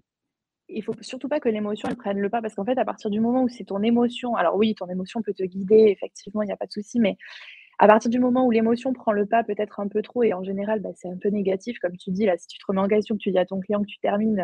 Il 0.69 0.83
faut 0.83 0.93
surtout 0.99 1.29
pas 1.29 1.39
que 1.39 1.47
l'émotion 1.47 1.87
prenne 1.95 2.19
le 2.19 2.29
pas 2.29 2.41
parce 2.41 2.53
qu'en 2.53 2.65
fait, 2.65 2.77
à 2.77 2.83
partir 2.83 3.09
du 3.09 3.21
moment 3.21 3.43
où 3.43 3.47
c'est 3.47 3.63
ton 3.63 3.81
émotion, 3.81 4.35
alors 4.35 4.57
oui, 4.57 4.75
ton 4.75 4.89
émotion 4.89 5.21
peut 5.21 5.33
te 5.33 5.43
guider, 5.43 5.85
effectivement, 5.87 6.41
il 6.41 6.47
n'y 6.47 6.51
a 6.51 6.57
pas 6.57 6.65
de 6.65 6.73
souci, 6.73 6.99
mais 6.99 7.17
à 7.79 7.87
partir 7.87 8.09
du 8.09 8.19
moment 8.19 8.45
où 8.45 8.51
l'émotion 8.51 8.91
prend 8.93 9.11
le 9.11 9.27
pas 9.27 9.43
peut-être 9.43 9.79
un 9.79 9.87
peu 9.87 10.01
trop, 10.01 10.23
et 10.23 10.33
en 10.33 10.43
général, 10.43 10.79
bah, 10.79 10.89
c'est 10.95 11.09
un 11.09 11.17
peu 11.17 11.29
négatif, 11.29 11.77
comme 11.79 11.95
tu 11.95 12.09
dis, 12.09 12.25
là, 12.25 12.35
si 12.37 12.47
tu 12.47 12.57
te 12.57 12.65
remets 12.67 12.81
en 12.81 12.87
question, 12.87 13.15
que 13.15 13.21
tu 13.21 13.31
dis 13.31 13.37
à 13.37 13.45
ton 13.45 13.59
client 13.59 13.81
que 13.81 13.87
tu 13.87 13.99
termines 13.99 14.39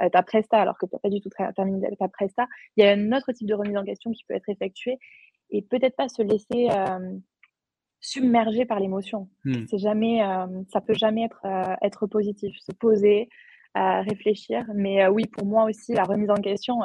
euh, 0.00 0.08
ta 0.10 0.22
presta 0.22 0.60
alors 0.60 0.76
que 0.76 0.84
tu 0.84 0.94
n'as 0.94 0.98
pas 0.98 1.08
du 1.08 1.20
tout 1.20 1.30
terminé 1.56 1.88
ta 1.98 2.08
presta, 2.08 2.46
il 2.76 2.84
y 2.84 2.86
a 2.86 2.92
un 2.92 3.12
autre 3.12 3.32
type 3.32 3.48
de 3.48 3.54
remise 3.54 3.76
en 3.76 3.84
question 3.84 4.12
qui 4.12 4.24
peut 4.24 4.34
être 4.34 4.48
effectué 4.50 4.98
et 5.50 5.62
peut-être 5.62 5.96
pas 5.96 6.08
se 6.08 6.20
laisser 6.20 6.68
euh, 6.70 7.16
submerger 8.00 8.66
par 8.66 8.80
l'émotion. 8.80 9.30
Hmm. 9.44 9.64
C'est 9.66 9.78
jamais, 9.78 10.22
euh, 10.22 10.46
ça 10.70 10.82
peut 10.82 10.94
jamais 10.94 11.24
être, 11.24 11.46
être 11.80 12.06
positif. 12.06 12.54
Se 12.58 12.72
poser, 12.72 13.28
réfléchir. 13.74 14.66
Mais 14.74 15.06
oui, 15.08 15.24
pour 15.26 15.46
moi 15.46 15.64
aussi, 15.64 15.94
la 15.94 16.04
remise 16.04 16.30
en 16.30 16.34
question, 16.34 16.80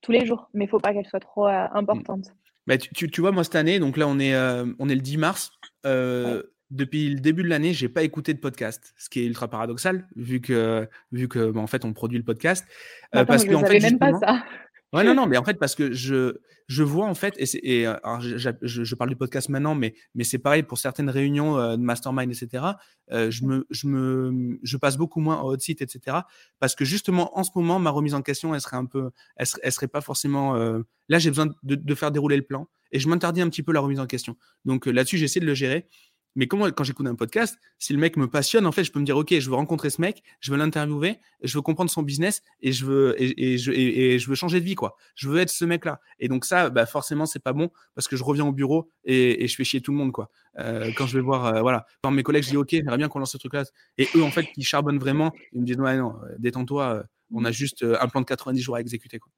tous 0.00 0.12
les 0.12 0.26
jours, 0.26 0.50
mais 0.52 0.64
il 0.64 0.68
faut 0.68 0.80
pas 0.80 0.92
qu'elle 0.92 1.06
soit 1.06 1.20
trop 1.20 1.46
hmm. 1.46 1.68
importante. 1.74 2.34
Bah, 2.66 2.78
tu, 2.78 3.10
tu, 3.10 3.20
vois, 3.20 3.32
moi, 3.32 3.44
cette 3.44 3.56
année, 3.56 3.78
donc 3.78 3.96
là, 3.96 4.06
on 4.06 4.18
est, 4.18 4.34
euh, 4.34 4.66
on 4.78 4.88
est 4.88 4.94
le 4.94 5.00
10 5.00 5.16
mars. 5.16 5.50
Euh, 5.84 6.42
depuis 6.70 7.10
le 7.10 7.20
début 7.20 7.42
de 7.42 7.48
l'année, 7.48 7.74
j'ai 7.74 7.88
pas 7.88 8.02
écouté 8.02 8.32
de 8.32 8.38
podcast, 8.38 8.94
ce 8.96 9.10
qui 9.10 9.20
est 9.20 9.26
ultra 9.26 9.48
paradoxal, 9.48 10.08
vu 10.16 10.40
que, 10.40 10.88
vu 11.10 11.28
que 11.28 11.50
bah, 11.50 11.60
en 11.60 11.66
fait, 11.66 11.84
on 11.84 11.92
produit 11.92 12.18
le 12.18 12.24
podcast. 12.24 12.66
Euh, 13.14 13.24
parce 13.24 13.44
que, 13.44 13.54
en 13.54 13.64
fait, 13.64 13.80
même 13.80 13.98
pas 13.98 14.12
ça. 14.18 14.44
Ouais, 14.92 15.04
non, 15.04 15.14
non, 15.14 15.26
mais 15.26 15.38
en 15.38 15.44
fait, 15.44 15.58
parce 15.58 15.74
que 15.74 15.92
je, 15.92 16.36
je 16.68 16.82
vois 16.82 17.06
en 17.06 17.14
fait, 17.14 17.34
et, 17.38 17.80
et 17.80 17.86
alors, 17.86 18.20
je, 18.20 18.36
je, 18.60 18.94
parle 18.94 19.08
du 19.08 19.16
podcast 19.16 19.48
maintenant, 19.48 19.74
mais, 19.74 19.94
mais 20.14 20.22
c'est 20.22 20.38
pareil 20.38 20.62
pour 20.62 20.78
certaines 20.78 21.08
réunions 21.08 21.58
euh, 21.58 21.76
de 21.76 21.82
mastermind, 21.82 22.30
etc. 22.30 22.64
Euh, 23.10 23.30
je, 23.30 23.44
me, 23.44 23.66
je, 23.70 23.86
me, 23.86 24.58
je 24.62 24.76
passe 24.76 24.98
beaucoup 24.98 25.20
moins 25.20 25.40
au 25.40 25.54
hot 25.54 25.58
site, 25.58 25.80
etc. 25.80 26.18
Parce 26.58 26.74
que 26.74 26.84
justement, 26.84 27.38
en 27.38 27.42
ce 27.42 27.50
moment, 27.54 27.78
ma 27.78 27.88
remise 27.88 28.12
en 28.12 28.20
question, 28.20 28.54
elle 28.54 28.60
serait 28.60 28.76
un 28.76 28.84
peu, 28.84 29.10
elle 29.36 29.46
serait, 29.46 29.88
pas 29.88 30.02
forcément. 30.02 30.56
Euh, 30.56 30.80
là, 31.08 31.18
j'ai 31.18 31.30
besoin 31.30 31.46
de, 31.46 31.74
de, 31.74 31.94
faire 31.94 32.12
dérouler 32.12 32.36
le 32.36 32.42
plan 32.42 32.68
et 32.90 32.98
je 32.98 33.08
m'interdis 33.08 33.40
un 33.40 33.48
petit 33.48 33.62
peu 33.62 33.72
la 33.72 33.80
remise 33.80 33.98
en 33.98 34.06
question. 34.06 34.36
Donc 34.66 34.84
là-dessus, 34.84 35.16
j'essaie 35.16 35.40
de 35.40 35.46
le 35.46 35.54
gérer. 35.54 35.88
Mais 36.34 36.46
comment, 36.46 36.66
quand 36.66 36.84
j'écoute 36.84 37.06
un 37.06 37.14
podcast, 37.14 37.58
si 37.78 37.92
le 37.92 37.98
mec 37.98 38.16
me 38.16 38.28
passionne, 38.28 38.66
en 38.66 38.72
fait, 38.72 38.84
je 38.84 38.92
peux 38.92 39.00
me 39.00 39.04
dire, 39.04 39.16
OK, 39.16 39.38
je 39.38 39.48
veux 39.50 39.56
rencontrer 39.56 39.90
ce 39.90 40.00
mec, 40.00 40.22
je 40.40 40.50
veux 40.50 40.56
l'interviewer, 40.56 41.18
je 41.42 41.56
veux 41.56 41.62
comprendre 41.62 41.90
son 41.90 42.02
business 42.02 42.42
et 42.60 42.72
je 42.72 42.86
veux, 42.86 43.14
et, 43.20 43.58
je, 43.58 43.70
et, 43.72 44.18
je 44.18 44.28
veux 44.28 44.34
changer 44.34 44.60
de 44.60 44.64
vie, 44.64 44.74
quoi. 44.74 44.96
Je 45.14 45.28
veux 45.28 45.40
être 45.40 45.50
ce 45.50 45.64
mec-là. 45.64 46.00
Et 46.18 46.28
donc, 46.28 46.44
ça, 46.44 46.70
bah, 46.70 46.86
forcément, 46.86 47.26
c'est 47.26 47.42
pas 47.42 47.52
bon 47.52 47.70
parce 47.94 48.08
que 48.08 48.16
je 48.16 48.24
reviens 48.24 48.46
au 48.46 48.52
bureau 48.52 48.90
et, 49.04 49.46
je 49.46 49.54
fais 49.54 49.64
chier 49.64 49.80
tout 49.80 49.92
le 49.92 49.98
monde, 49.98 50.12
quoi. 50.12 50.30
Euh, 50.58 50.90
quand 50.96 51.06
je 51.06 51.18
vais 51.18 51.22
voir, 51.22 51.46
euh, 51.46 51.60
voilà. 51.60 51.86
Quand 52.02 52.10
mes 52.10 52.22
collègues, 52.22 52.44
je 52.44 52.50
dis, 52.50 52.56
OK, 52.56 52.70
j'aimerais 52.70 52.98
bien 52.98 53.08
qu'on 53.08 53.18
lance 53.18 53.32
ce 53.32 53.38
truc-là. 53.38 53.64
Et 53.98 54.08
eux, 54.14 54.22
en 54.22 54.30
fait, 54.30 54.44
qui 54.44 54.62
charbonnent 54.62 54.98
vraiment, 54.98 55.32
ils 55.52 55.60
me 55.60 55.66
disent, 55.66 55.78
ouais, 55.78 55.96
non, 55.96 56.14
euh, 56.22 56.34
détends-toi, 56.38 57.04
on 57.32 57.44
a 57.44 57.50
juste 57.50 57.84
un 57.84 58.08
plan 58.08 58.20
de 58.20 58.26
90 58.26 58.60
jours 58.60 58.76
à 58.76 58.80
exécuter, 58.80 59.18
quoi. 59.18 59.30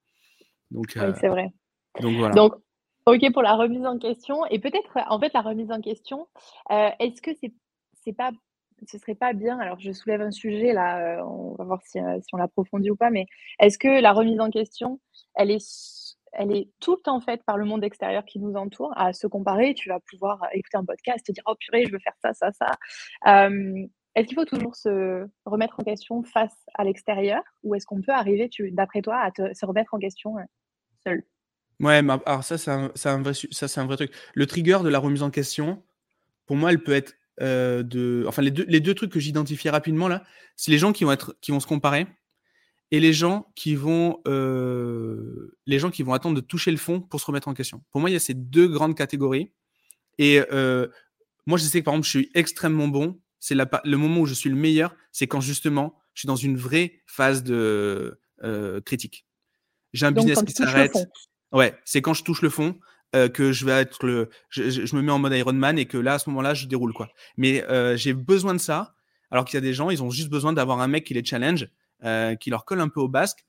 Donc, 0.71 0.93
oui, 0.95 1.13
c'est 1.19 1.27
vrai. 1.27 1.47
Donc, 2.01 2.17
voilà. 2.17 2.33
Donc, 2.33 2.53
OK 3.07 3.31
pour 3.33 3.43
la 3.43 3.53
remise 3.55 3.85
en 3.85 3.99
question 3.99 4.45
et 4.47 4.57
peut-être, 4.59 4.97
en 5.09 5.19
fait, 5.19 5.31
la 5.33 5.41
remise 5.41 5.71
en 5.71 5.79
question, 5.79 6.27
heu, 6.71 6.89
est-ce 6.99 7.21
que 7.21 7.31
c'est 7.39 7.53
c'est 8.03 8.13
pas 8.13 8.31
ce 8.87 8.97
serait 8.97 9.15
pas 9.15 9.31
bien 9.33 9.57
alors 9.59 9.79
je 9.79 9.91
soulève 9.93 10.21
un 10.21 10.31
sujet 10.31 10.73
là, 10.73 11.19
heu, 11.19 11.23
on 11.23 11.53
va 11.55 11.63
voir 11.65 11.81
si, 11.85 11.99
heu, 11.99 12.19
si 12.21 12.27
on 12.33 12.37
l'approfondit 12.37 12.89
ou 12.91 12.95
pas, 12.95 13.11
mais 13.11 13.25
est-ce 13.59 13.77
que 13.77 14.01
la 14.01 14.11
remise 14.11 14.39
en 14.39 14.49
question, 14.49 14.99
elle 15.35 15.51
est 15.51 15.63
elle 16.37 16.51
est 16.55 16.69
tout 16.81 16.95
le 16.95 17.01
temps 17.01 17.21
faite 17.21 17.43
par 17.45 17.57
le 17.57 17.63
monde 17.65 17.83
extérieur 17.83 18.25
qui 18.25 18.39
nous 18.39 18.55
entoure? 18.55 18.91
À 18.97 19.13
se 19.13 19.27
comparer, 19.27 19.73
tu 19.75 19.87
vas 19.89 19.99
pouvoir 20.09 20.43
écouter 20.53 20.77
un 20.77 20.83
podcast, 20.85 21.25
te 21.25 21.31
dire: 21.31 21.43
«Oh 21.47 21.53
purée, 21.59 21.85
je 21.85 21.91
veux 21.93 21.99
faire 21.99 22.15
ça, 22.21 22.33
ça, 22.33 22.51
ça». 22.51 22.71
Est-ce 24.15 24.27
qu'il 24.27 24.35
faut 24.35 24.45
toujours 24.45 24.75
se 24.75 25.25
remettre 25.45 25.79
en 25.79 25.83
question 25.83 26.23
face 26.23 26.55
à 26.73 26.83
l'extérieur? 26.85 27.41
Ou 27.63 27.75
est-ce 27.75 27.85
qu'on 27.85 28.01
peut 28.01 28.11
arriver, 28.13 28.49
tu 28.49 28.71
d'après 28.71 29.01
toi, 29.01 29.17
à 29.19 29.31
te 29.31 29.53
se 29.53 29.65
remettre 29.65 29.93
en 29.93 29.99
question, 29.99 30.35
seul? 31.05 31.23
Ouais, 31.81 32.01
mais 32.01 32.13
alors 32.25 32.43
ça, 32.43 32.57
c'est 32.57 32.71
un 33.09 33.21
vrai 33.21 33.33
su 33.33 33.47
ça, 33.51 33.67
c'est 33.67 33.79
un 33.81 33.85
vrai 33.85 33.97
truc. 33.97 34.11
Le 34.33 34.45
trigger 34.45 34.79
de 34.83 34.89
la 34.89 34.99
remise 34.99 35.23
en 35.23 35.29
question, 35.29 35.83
pour 36.47 36.57
moi, 36.57 36.71
elle 36.71 36.83
peut 36.83 36.93
être, 36.93 37.15
heu, 37.41 37.83
de 37.83 38.25
enfin 38.27 38.41
les 38.41 38.51
2 38.51 38.65
les 38.67 38.79
2 38.81 38.93
trucs 38.95 39.11
que 39.11 39.19
j'identifie 39.19 39.69
rapidement 39.69 40.07
là, 40.09 40.23
c'est 40.57 40.71
les 40.71 40.77
gens 40.79 40.93
qui 40.93 41.03
vont 41.05 41.11
être 41.13 41.37
qui 41.41 41.51
vont 41.51 41.59
se 41.61 41.67
comparer 41.67 42.07
et 42.91 42.99
les 43.01 43.13
gens 43.13 43.51
qui 43.55 43.75
vont, 43.75 44.21
heu, 44.27 45.57
les 45.67 45.79
gens 45.79 45.91
qui 45.91 46.03
vont 46.03 46.13
attendre 46.13 46.35
de 46.35 46.41
toucher 46.45 46.71
le 46.71 46.77
fond 46.77 47.01
pour 47.01 47.21
se 47.21 47.27
remettre 47.27 47.47
en 47.49 47.55
question. 47.55 47.83
Pour 47.91 48.01
moi, 48.01 48.09
il 48.11 48.13
y 48.13 48.17
a 48.17 48.19
ces 48.19 48.35
2 48.35 48.67
grandes 48.69 48.95
catégories 48.95 49.51
et 50.19 50.41
heu, 50.51 50.91
moi, 51.47 51.57
je 51.59 51.65
sais 51.65 51.79
que, 51.81 51.85
par 51.85 51.93
exemple, 51.95 52.05
je 52.07 52.11
suis 52.11 52.31
extrêmement 52.35 52.87
bon. 52.89 53.19
C'est 53.39 53.55
le 53.55 53.97
moment 53.97 54.21
où 54.21 54.25
je 54.27 54.33
suis 54.35 54.49
le 54.49 54.55
meilleur, 54.57 54.95
c'est 55.11 55.27
quand 55.27 55.41
justement, 55.41 55.99
je 56.15 56.21
suis 56.21 56.27
dans 56.27 56.35
une 56.37 56.57
vraie 56.57 57.01
phase 57.07 57.43
de, 57.43 58.19
critique. 58.85 59.25
J'ai 59.93 60.05
un 60.07 60.11
Donc 60.11 60.27
business 60.27 60.43
qui 60.43 60.53
s'arrête? 60.53 60.93
Ouais, 61.51 61.77
c'est 61.85 62.01
quand 62.01 62.13
je 62.13 62.23
touche 62.23 62.41
le 62.41 62.49
fond, 62.49 62.79
que 63.33 63.53
je 63.53 63.65
vais 63.65 63.71
être 63.71 64.05
le 64.05 64.29
je 64.49 64.93
me 64.95 65.01
mets 65.01 65.11
en 65.11 65.19
mode 65.19 65.33
Iron 65.33 65.53
Man 65.53 65.79
et 65.79 65.85
que 65.85 65.97
là, 65.97 66.15
à 66.15 66.19
ce 66.19 66.29
moment-là, 66.29 66.53
je 66.53 66.67
déroule, 66.67 66.91
quoi. 66.93 67.07
Mais 67.37 67.63
j'ai 67.97 68.13
besoin 68.13 68.53
de 68.53 68.59
ça, 68.59 68.95
alors 69.31 69.45
qu'il 69.45 69.55
y 69.55 69.57
a 69.57 69.61
des 69.61 69.73
gens, 69.73 69.89
ils 69.89 70.03
ont 70.03 70.09
juste 70.09 70.29
besoin 70.29 70.53
d'avoir 70.53 70.81
un 70.81 70.87
mec 70.87 71.05
qui 71.05 71.13
les 71.13 71.23
challenge, 71.23 71.69
qui 72.39 72.49
leur 72.49 72.65
colle 72.65 72.81
un 72.81 72.89
peu 72.89 72.99
au 72.99 73.07
basque, 73.07 73.45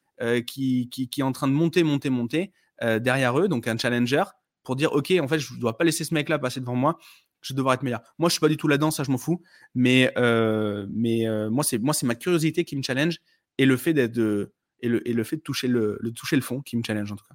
qui 0.47 0.89
est 1.19 1.23
en 1.23 1.33
train 1.33 1.49
de 1.49 1.53
monter, 1.53 1.83
monter, 1.83 2.11
monter, 2.11 2.53
derrière 2.81 3.39
eux, 3.41 3.49
donc 3.49 3.67
un 3.67 3.77
challenger, 3.77 4.25
pour 4.63 4.77
dire: 4.77 4.93
«OK, 4.93 5.13
en 5.21 5.29
fait, 5.29 5.39
je 5.39 5.55
dois 5.59 5.77
pas 5.77 5.85
laisser 5.85 6.05
ce 6.05 6.15
mec-là 6.15 6.39
passer 6.39 6.61
devant 6.61 6.75
moi, 6.77 6.99
je 7.41 7.55
devoir 7.55 7.75
être 7.75 7.83
meilleur». 7.83 8.03
Moi, 8.19 8.29
je 8.29 8.35
suis 8.35 8.41
pas 8.41 8.49
du 8.49 8.57
tout 8.57 8.69
là-dedans, 8.69 8.91
ça, 8.93 9.03
je 9.05 9.11
m'en 9.11 9.19
fous, 9.19 9.43
mais 9.75 10.13
moi, 10.17 11.65
c'est 11.65 11.79
moi, 11.79 11.93
c'est 11.95 12.07
ma 12.07 12.15
curiosité 12.15 12.65
qui 12.65 12.77
me 12.77 12.83
challenge 12.83 13.19
et 13.59 13.67
le 13.67 13.77
fait 13.77 13.95
d'être 13.95 14.13
de 14.13 14.53
et 14.81 14.89
le 14.89 15.09
et 15.09 15.13
le 15.13 15.25
fait 15.25 15.37
de 15.37 15.43
toucher 15.43 15.69
toucher 16.15 16.37
le 16.37 16.43
fond 16.43 16.61
qui 16.61 16.77
me 16.77 16.83
challenge, 16.87 17.11
en 17.11 17.17
tout 17.17 17.25
cas. 17.25 17.35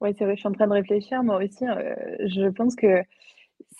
Ouais, 0.00 0.14
c'est 0.18 0.24
vrai, 0.24 0.34
je 0.34 0.40
suis 0.40 0.48
en 0.48 0.52
train 0.52 0.66
de 0.66 0.72
réfléchir 0.72 1.22
moi 1.22 1.36
aussi, 1.44 1.64
heu, 1.66 1.94
je 2.26 2.48
pense 2.50 2.74
que 2.74 3.02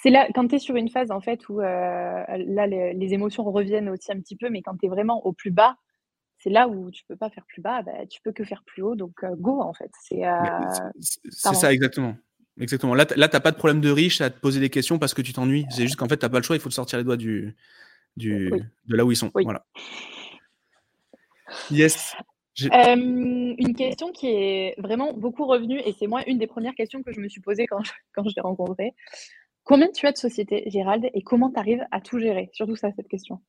c'est 0.02 0.10
là 0.10 0.28
quand 0.34 0.48
tu 0.48 0.56
es 0.56 0.58
sur 0.58 0.76
une 0.76 0.90
phase 0.90 1.10
en 1.10 1.20
fait 1.20 1.48
où, 1.48 1.60
heu, 1.60 1.64
là 1.64 2.66
les 2.66 2.94
les 2.94 3.14
émotions 3.14 3.44
reviennent 3.44 3.88
aussi 3.90 4.12
un 4.12 4.20
petit 4.20 4.36
peu, 4.36 4.50
mais 4.50 4.62
quand 4.62 4.76
tu 4.78 4.86
es 4.86 4.88
vraiment 4.90 5.24
au 5.26 5.32
plus 5.32 5.50
bas, 5.52 5.76
c'est 6.38 6.50
là 6.50 6.68
où 6.68 6.90
tu 6.90 7.04
peux 7.08 7.16
pas 7.16 7.30
faire 7.30 7.44
plus 7.48 7.62
bas, 7.62 7.82
bah, 7.82 8.06
tu 8.10 8.20
peux 8.22 8.32
que 8.32 8.44
faire 8.44 8.64
plus 8.66 8.82
haut 8.82 8.96
donc 8.96 9.24
heu, 9.24 9.34
go 9.36 9.60
en 9.62 9.74
fait. 9.74 9.90
C'est, 10.02 10.26
Mais 10.40 10.50
heu 10.50 10.54
c'est 10.70 10.82
c'est 11.00 11.20
c'est 11.30 11.32
pardon. 11.42 11.60
ça 11.60 11.72
exactement. 11.72 12.16
Exactement. 12.58 12.94
Là, 12.94 13.06
tu 13.06 13.14
là, 13.18 13.28
tu 13.28 13.36
as 13.36 13.40
pas 13.40 13.52
de 13.52 13.56
problème 13.56 13.80
de 13.80 13.90
riche 13.90 14.20
à 14.20 14.28
te 14.28 14.38
poser 14.38 14.60
des 14.60 14.68
questions 14.70 14.98
parce 14.98 15.14
que 15.14 15.22
tu 15.22 15.32
t'ennuies. 15.32 15.66
C'est 15.70 15.82
juste 15.84 15.96
qu'en 15.96 16.08
fait, 16.08 16.18
tu 16.18 16.26
as 16.26 16.28
pas 16.28 16.38
le 16.38 16.42
choix, 16.44 16.56
il 16.56 16.60
faut 16.60 16.68
te 16.68 16.74
sortir 16.74 16.98
les 16.98 17.04
doigts 17.04 17.16
du 17.16 17.56
Oui, 18.28 18.36
du 18.50 18.50
de 18.86 18.96
là 18.96 19.04
où 19.04 19.12
ils 19.12 19.16
sont, 19.16 19.30
oui. 19.34 19.44
voilà. 19.44 19.64
Yes, 21.70 22.14
Hem, 22.72 23.54
une 23.58 23.74
question 23.74 24.10
qui 24.12 24.26
est 24.26 24.74
vraiment 24.78 25.12
beaucoup 25.14 25.46
revenue 25.46 25.80
et 25.84 25.94
c'est 25.98 26.06
moi 26.06 26.22
une 26.26 26.38
des 26.38 26.46
premières 26.46 26.74
questions 26.74 27.02
que 27.02 27.12
je 27.12 27.20
me 27.20 27.28
suis 27.28 27.40
posée 27.40 27.66
quand 27.66 27.82
je 27.82 27.92
quand 28.12 28.28
je 28.28 28.34
t'ai 28.34 28.40
rencontré. 28.40 28.92
Combien 29.64 29.88
tu 29.90 30.06
as 30.06 30.12
de 30.12 30.16
sociétés, 30.16 30.64
Gérald, 30.66 31.08
et 31.14 31.22
comment 31.22 31.50
tu 31.50 31.58
arrives 31.58 31.84
à 31.90 32.00
tout 32.00 32.18
gérer? 32.18 32.50
Surtout 32.52 32.76
ça, 32.76 32.90
cette 32.96 33.08
question. 33.08 33.40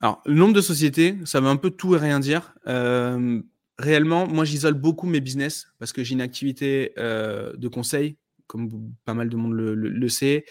Alors, 0.00 0.22
le 0.24 0.34
nombre 0.34 0.54
de 0.54 0.60
sociétés, 0.60 1.16
ça 1.24 1.40
veut 1.40 1.48
un 1.48 1.56
peu 1.56 1.70
tout 1.70 1.94
et 1.94 1.98
rien 1.98 2.20
dire. 2.20 2.54
Hem, 2.66 3.44
réellement, 3.78 4.26
moi, 4.26 4.44
j'isole 4.44 4.74
beaucoup 4.74 5.06
mes 5.06 5.20
business 5.20 5.66
parce 5.78 5.92
que 5.92 6.02
j'ai 6.02 6.14
une 6.14 6.20
activité, 6.20 6.92
heu, 6.98 7.54
de 7.56 7.68
conseil, 7.68 8.16
comme 8.46 8.92
pas 9.04 9.14
mal 9.14 9.28
de 9.28 9.36
monde 9.36 9.52
le 9.52 9.74
le 9.74 9.88
le 9.88 10.08
sait. 10.08 10.44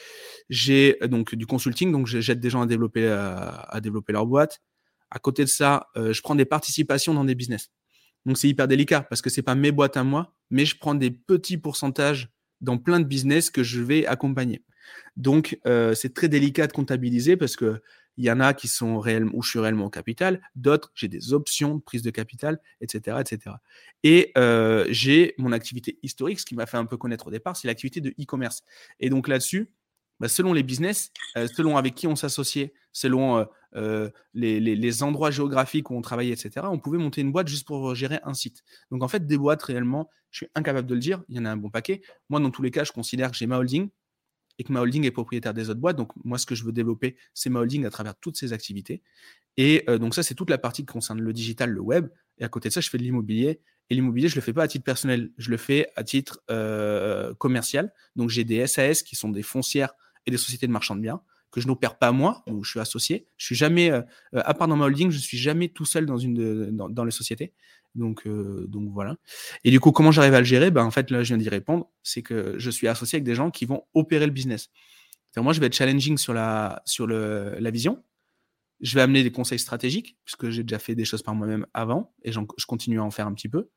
J'ai 0.50 0.98
donc 1.04 1.36
du 1.36 1.46
consulting, 1.46 1.92
donc 1.92 2.08
j'aide 2.08 2.40
des 2.40 2.50
gens 2.50 2.62
à 2.62 2.66
développer, 2.66 3.08
à 3.08 3.80
développer 3.82 4.14
leur 4.14 4.26
boîte. 4.26 4.62
À 5.14 5.20
côté 5.20 5.44
de 5.44 5.50
ça, 5.50 5.88
heu, 5.96 6.12
je 6.14 6.22
prends 6.24 6.36
des 6.36 6.46
participations 6.46 7.14
dans 7.14 7.24
des 7.26 7.36
business. 7.36 7.70
Donc 8.26 8.38
c'est 8.38 8.50
hyper 8.50 8.68
délicat 8.68 9.02
parce 9.04 9.22
que 9.22 9.30
c'est 9.30 9.44
pas 9.44 9.56
mes 9.56 9.72
boîtes 9.72 9.98
à 9.98 10.04
moi, 10.04 10.34
mais 10.50 10.66
je 10.66 10.78
prends 10.78 10.96
des 10.96 11.12
petits 11.12 11.58
pourcentages 11.58 12.30
dans 12.62 12.78
plein 12.78 13.00
de 13.00 13.06
business 13.06 13.50
que 13.52 13.64
je 13.64 13.82
vais 13.82 14.06
accompagner. 14.08 14.64
Donc 15.18 15.60
heu, 15.68 15.94
c'est 15.96 16.14
très 16.14 16.30
délicat 16.30 16.68
de 16.68 16.74
comptabiliser 16.74 17.38
parce 17.38 17.56
qu'il 17.58 17.80
y 18.18 18.32
en 18.32 18.40
a 18.40 18.54
qui 18.54 18.68
sont 18.70 19.00
réellement 19.00 19.32
où 19.36 19.44
je 19.44 19.52
suis 19.52 19.60
réellement 19.60 19.86
au 19.86 19.90
capital, 19.92 20.42
d'autres, 20.56 20.92
j'ai 20.96 21.10
des 21.10 21.34
options 21.34 21.76
de 21.76 21.82
prise 21.82 22.02
de 22.02 22.12
capital 22.12 22.60
et 22.82 22.88
cetera 22.90 23.24
et 24.04 24.32
heu, 24.38 24.86
j'ai 24.90 25.36
mon 25.38 25.52
activité 25.52 26.00
historique, 26.04 26.40
ce 26.40 26.46
qui 26.46 26.56
m'a 26.56 26.66
fait 26.66 26.78
un 26.78 26.86
peu 26.86 26.98
connaître 26.98 27.28
au 27.28 27.32
départ, 27.32 27.56
c'est 27.58 27.68
l'activité 27.68 28.02
de 28.02 28.10
e-commerce 28.12 28.64
et 29.00 29.10
donc 29.10 29.28
là-dessus, 29.28 29.70
bah, 30.20 30.28
selon 30.28 30.54
les 30.54 30.64
business, 30.64 31.12
heu, 31.38 31.48
selon 31.48 31.78
avec 31.78 31.96
qui 31.96 32.08
on 32.08 32.16
s'associait, 32.16 32.74
selon, 32.92 33.40
heu 33.40 33.46
heu, 33.76 34.12
les 34.36 35.04
endroits 35.04 35.32
géographiques 35.32 35.90
où 35.90 35.96
on 35.96 36.02
travaillait 36.02 36.34
et 36.34 36.36
cetera, 36.36 36.70
on 36.70 36.78
pouvait 36.80 37.00
monter 37.00 37.22
une 37.22 37.32
boîte 37.32 37.48
juste 37.48 37.66
pour 37.66 37.96
gérer 37.96 38.20
un 38.24 38.36
site. 38.36 38.64
Donc 38.92 39.02
en 39.04 39.08
fait, 39.08 39.26
des 39.26 39.38
boîtes 39.38 39.64
réellement, 39.64 40.10
je 40.30 40.38
suis 40.38 40.48
incapable 40.56 40.88
de 40.88 40.94
le 40.94 41.00
dire, 41.00 41.24
il 41.28 41.38
y 41.38 41.40
en 41.40 41.46
a 41.46 41.50
un 41.52 41.58
bon 41.58 41.70
paquet. 41.72 42.02
Moi, 42.30 42.40
dans 42.40 42.52
tous 42.52 42.62
les 42.62 42.70
cas, 42.72 42.84
je 42.84 42.92
considère 42.92 43.32
que 43.32 43.38
j'ai 43.38 43.48
ma 43.48 43.58
holding 43.58 43.90
et 44.60 44.64
que 44.64 44.72
ma 44.72 44.82
holding 44.82 45.06
est 45.06 45.12
propriétaire 45.12 45.54
des 45.54 45.70
autres 45.70 45.80
boîtes. 45.80 45.98
Donc 45.98 46.12
moi, 46.24 46.38
ce 46.38 46.46
que 46.46 46.56
je 46.56 46.64
veux 46.64 46.72
développer, 46.72 47.18
c'est 47.34 47.50
ma 47.50 47.60
holding 47.60 47.86
à 47.86 47.90
travers 47.90 48.16
toutes 48.16 48.38
ces 48.38 48.54
activités 48.54 49.02
et 49.58 49.86
donc 50.00 50.16
ça, 50.16 50.24
c'est 50.24 50.36
toute 50.36 50.50
la 50.50 50.58
partie 50.60 50.84
qui 50.84 50.94
concerne 50.94 51.22
le 51.22 51.34
digital, 51.34 51.70
le 51.72 51.82
web 51.82 52.10
et 52.40 52.44
à 52.44 52.50
côté 52.50 52.70
de 52.70 52.74
ça, 52.74 52.82
je 52.82 52.90
fais 52.90 52.98
de 53.00 53.04
l'immobilier 53.04 53.62
et 53.90 53.96
l'immobilier, 53.96 54.28
je 54.30 54.36
le 54.36 54.42
fais 54.42 54.54
pas 54.54 54.64
à 54.64 54.68
titre 54.68 54.86
personnel, 54.86 55.32
je 55.38 55.52
le 55.52 55.58
fais 55.58 55.88
à 55.96 56.04
titre, 56.04 56.42
commercial. 57.40 57.94
Donc 58.16 58.30
j'ai 58.30 58.44
des 58.44 58.68
SAS 58.68 59.04
qui 59.04 59.16
sont 59.16 59.30
des 59.30 59.44
foncières 59.44 59.94
et 60.26 60.32
des 60.32 60.38
sociétés 60.38 60.68
de 60.68 60.72
marchand 60.72 60.96
de 60.96 61.02
biens 61.02 61.22
que 61.52 61.62
je 61.62 61.68
n'opère 61.68 62.00
pas 62.00 62.12
moi, 62.12 62.44
où 62.48 62.64
je 62.64 62.72
suis 62.72 62.80
associé. 62.80 63.28
Je 63.38 63.46
suis 63.46 63.56
jamais, 63.56 63.92
heu 63.92 63.98
heu, 64.34 64.42
à 64.44 64.54
part 64.56 64.68
dans 64.68 64.76
ma 64.76 64.86
holding, 64.86 65.12
je 65.12 65.20
suis 65.20 65.38
jamais 65.38 65.70
tout 65.70 65.86
seul 65.86 66.06
dans 66.08 66.18
une 66.18 66.72
dans 66.76 67.06
les 67.06 67.12
sociétés. 67.12 67.54
Donc 67.96 68.26
heu, 68.26 68.66
donc 68.70 68.90
voilà 68.92 69.18
et 69.64 69.72
du 69.72 69.80
coup, 69.80 69.92
comment 69.92 70.12
j'arrive 70.12 70.34
à 70.34 70.40
le 70.40 70.46
gérer? 70.46 70.72
Ben, 70.72 70.84
en 70.84 70.92
fait, 70.92 71.12
là, 71.12 71.24
je 71.24 71.28
viens 71.30 71.38
d'y 71.38 71.50
répondre. 71.50 71.90
C'est 72.04 72.22
que 72.22 72.56
je 72.58 72.70
suis 72.70 72.88
associé 72.88 73.18
avec 73.18 73.24
des 73.24 73.36
gens 73.36 73.52
qui 73.52 73.66
vont 73.66 73.84
opérer 73.94 74.26
le 74.26 74.32
business. 74.32 74.70
Moi, 75.38 75.54
je 75.54 75.60
vais 75.60 75.68
être 75.68 75.76
challenging 75.76 76.18
sur 76.18 76.34
la 76.34 76.82
sur 76.86 77.08
le 77.08 77.56
la 77.60 77.72
vision. 77.72 78.04
Je 78.82 78.96
vais 78.96 79.02
amener 79.02 79.24
des 79.24 79.32
conseils 79.32 79.60
stratégiques 79.60 80.18
puisque 80.26 80.50
j'ai 80.50 80.64
déjà 80.64 80.80
fait 80.80 80.96
des 80.96 81.06
choses 81.06 81.24
par 81.24 81.36
moi-même 81.36 81.66
avant 81.74 82.14
et 82.24 82.32
je 82.32 82.40
continue 82.68 83.00
à 83.00 83.04
en 83.04 83.12
faire 83.12 83.28
un 83.28 83.34
petit 83.34 83.50
peu. 83.50 83.70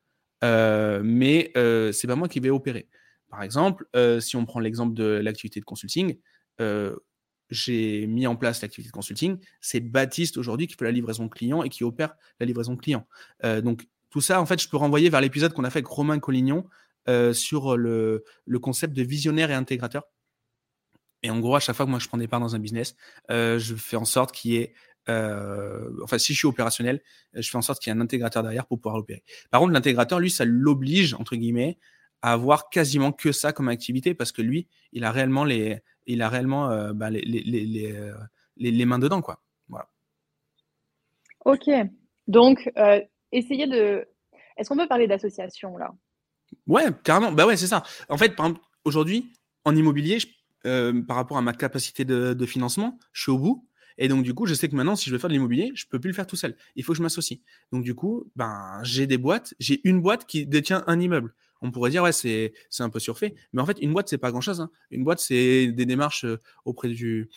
Heu, 0.45 1.03
mais 1.05 1.53
c'est 1.93 2.07
pas 2.09 2.17
moi 2.17 2.29
qui 2.29 2.41
vais 2.41 2.51
opérer. 2.51 2.89
Par 3.31 3.43
exemple, 3.43 3.87
si 4.21 4.37
on 4.37 4.47
prend 4.47 4.61
l'exemple 4.61 4.95
de 4.95 5.05
l'activité 5.05 5.61
de 5.61 5.65
consulting, 5.65 6.17
j'ai 7.51 8.07
mis 8.07 8.27
en 8.27 8.37
place 8.37 8.63
l'activité 8.63 8.91
de 8.91 8.93
consulting. 8.93 9.39
C'est 9.61 9.81
Baptiste 9.81 10.37
aujourd'hui 10.37 10.67
qui 10.67 10.75
fait 10.75 10.85
la 10.85 10.91
livraison 10.91 11.29
client 11.29 11.63
et 11.63 11.69
qui 11.69 11.85
opère 11.85 12.15
la 12.41 12.47
livraison 12.47 12.77
client. 12.77 13.07
Donc 13.43 13.87
tout 14.11 14.21
ça, 14.21 14.41
en 14.41 14.47
fait, 14.47 14.61
je 14.61 14.69
peux 14.69 14.77
renvoyer 14.77 15.11
vers 15.11 15.21
l'épisode 15.21 15.53
qu'on 15.53 15.65
a 15.65 15.71
fait 15.71 15.79
avec 15.79 15.87
Romain 15.87 16.19
Collignon, 16.19 16.67
sur 17.33 17.77
le 17.77 18.25
concept 18.61 18.95
de 18.95 19.03
visionnaire 19.03 19.51
et 19.51 19.55
intégrateur. 19.55 20.05
Et 21.23 21.31
en 21.31 21.39
gros, 21.41 21.57
à 21.57 21.61
chaque 21.61 21.77
fois 21.77 21.87
que 21.87 21.91
moi 21.91 21.99
je 21.99 22.09
prends 22.09 22.19
des 22.19 22.29
parts 22.29 22.41
dans 22.41 22.55
un 22.57 22.59
business, 22.59 22.97
je 23.29 23.75
fais 23.77 23.97
en 23.97 24.05
sorte 24.05 24.33
qu'il 24.33 24.53
y 24.53 24.57
ait, 24.57 24.75
enfin 25.07 26.19
si 26.19 26.35
je 26.35 26.39
suis 26.39 26.49
opérationnel, 26.49 27.01
je 27.33 27.49
fais 27.49 27.57
en 27.57 27.63
sorte 27.63 27.81
qu'il 27.81 27.93
y 27.93 27.97
ait 27.97 27.99
un 27.99 28.01
intégrateur 28.01 28.43
derrière 28.43 28.67
pour 28.67 28.81
pouvoir 28.81 29.01
opérer. 29.01 29.23
Par 29.51 29.61
contre, 29.61 29.73
l'intégrateur, 29.73 30.19
lui, 30.19 30.31
ça 30.31 30.45
«l'oblige» 30.45 31.15
entre 31.15 31.37
guillemets 31.37 31.79
à 32.23 32.33
avoir 32.33 32.69
quasiment 32.69 33.13
que 33.13 33.33
ça 33.33 33.53
comme 33.53 33.69
activité 33.69 34.15
parce 34.15 34.33
que 34.33 34.43
lui, 34.43 34.69
il 34.93 35.05
a 35.05 35.11
réellement 35.11 35.45
les 35.45 35.81
il 36.07 36.23
a 36.23 36.29
réellement, 36.29 36.71
heu, 36.71 36.93
bah, 36.93 37.11
les 37.11 37.21
les 37.23 37.43
les 37.43 38.13
les, 38.57 38.71
les 38.71 38.87
mains 38.87 38.99
dedans, 38.99 39.21
quoi. 39.23 39.43
Voilà. 39.69 39.89
OK. 41.45 41.69
Donc 42.27 42.71
heu, 42.79 43.03
essayer 43.33 43.67
de 43.67 44.07
est-ce 44.57 44.69
qu'on 44.69 44.77
peut 44.77 44.89
parler 44.89 45.07
d'association 45.07 45.77
là? 45.77 45.93
Ouais, 46.67 46.87
carrément. 47.05 47.33
Bah, 47.33 47.47
ouais, 47.47 47.57
c'est 47.57 47.67
ça. 47.67 47.83
En 48.09 48.17
fait, 48.17 48.35
par 48.37 48.47
exemple, 48.47 48.65
aujourd'hui, 48.85 49.33
en 49.65 49.75
immobilier, 49.77 50.19
je 50.21 50.29
heu, 50.65 51.05
par 51.07 51.17
rapport 51.17 51.37
à 51.37 51.43
ma 51.43 51.53
capacité 51.53 52.05
de 52.05 52.35
de 52.35 52.47
financement, 52.47 52.99
je 53.13 53.23
suis 53.23 53.31
au 53.33 53.39
bout 53.39 53.69
et 53.99 54.09
donc 54.09 54.23
du 54.25 54.35
coup, 54.35 54.47
je 54.47 54.55
sais 54.55 54.69
que 54.69 54.75
maintenant, 54.77 54.97
si 54.97 55.09
je 55.09 55.15
veux 55.15 55.19
faire 55.19 55.29
de 55.29 55.35
l'immobilier, 55.35 55.73
je 55.75 55.87
peux 55.87 55.99
plus 55.99 56.09
le 56.09 56.15
faire 56.15 56.27
tout 56.27 56.37
seul. 56.37 56.57
Il 56.75 56.85
faut 56.85 56.93
que 56.93 56.99
je 56.99 57.03
m'associe. 57.03 57.41
Donc 57.73 57.83
du 57.83 57.95
coup, 57.95 58.31
ben, 58.37 58.81
j'ai 58.83 59.07
des 59.07 59.19
boîtes. 59.19 59.55
J'ai 59.59 59.81
une 59.89 60.01
boîte 60.03 60.27
qui 60.27 60.47
détient 60.47 60.85
un 60.87 61.01
immeuble. 61.01 61.35
On 61.63 61.71
pourrait 61.71 61.91
dire: 61.91 62.03
«Ouais, 62.03 62.13
c'est 62.13 62.53
un 62.81 62.91
peu 62.91 62.99
surfait», 63.01 63.35
mais 63.53 63.63
en 63.63 63.67
fait, 63.67 63.79
une 63.81 63.93
boîte, 63.93 64.09
c'est 64.09 64.19
pas 64.19 64.31
grand-chose, 64.31 64.61
hein. 64.61 64.71
Une 64.91 65.05
boîte, 65.05 65.21
c'est 65.21 65.69
des 65.69 65.87
démarches, 65.87 66.27
auprès 66.65 66.89
du 66.89 67.29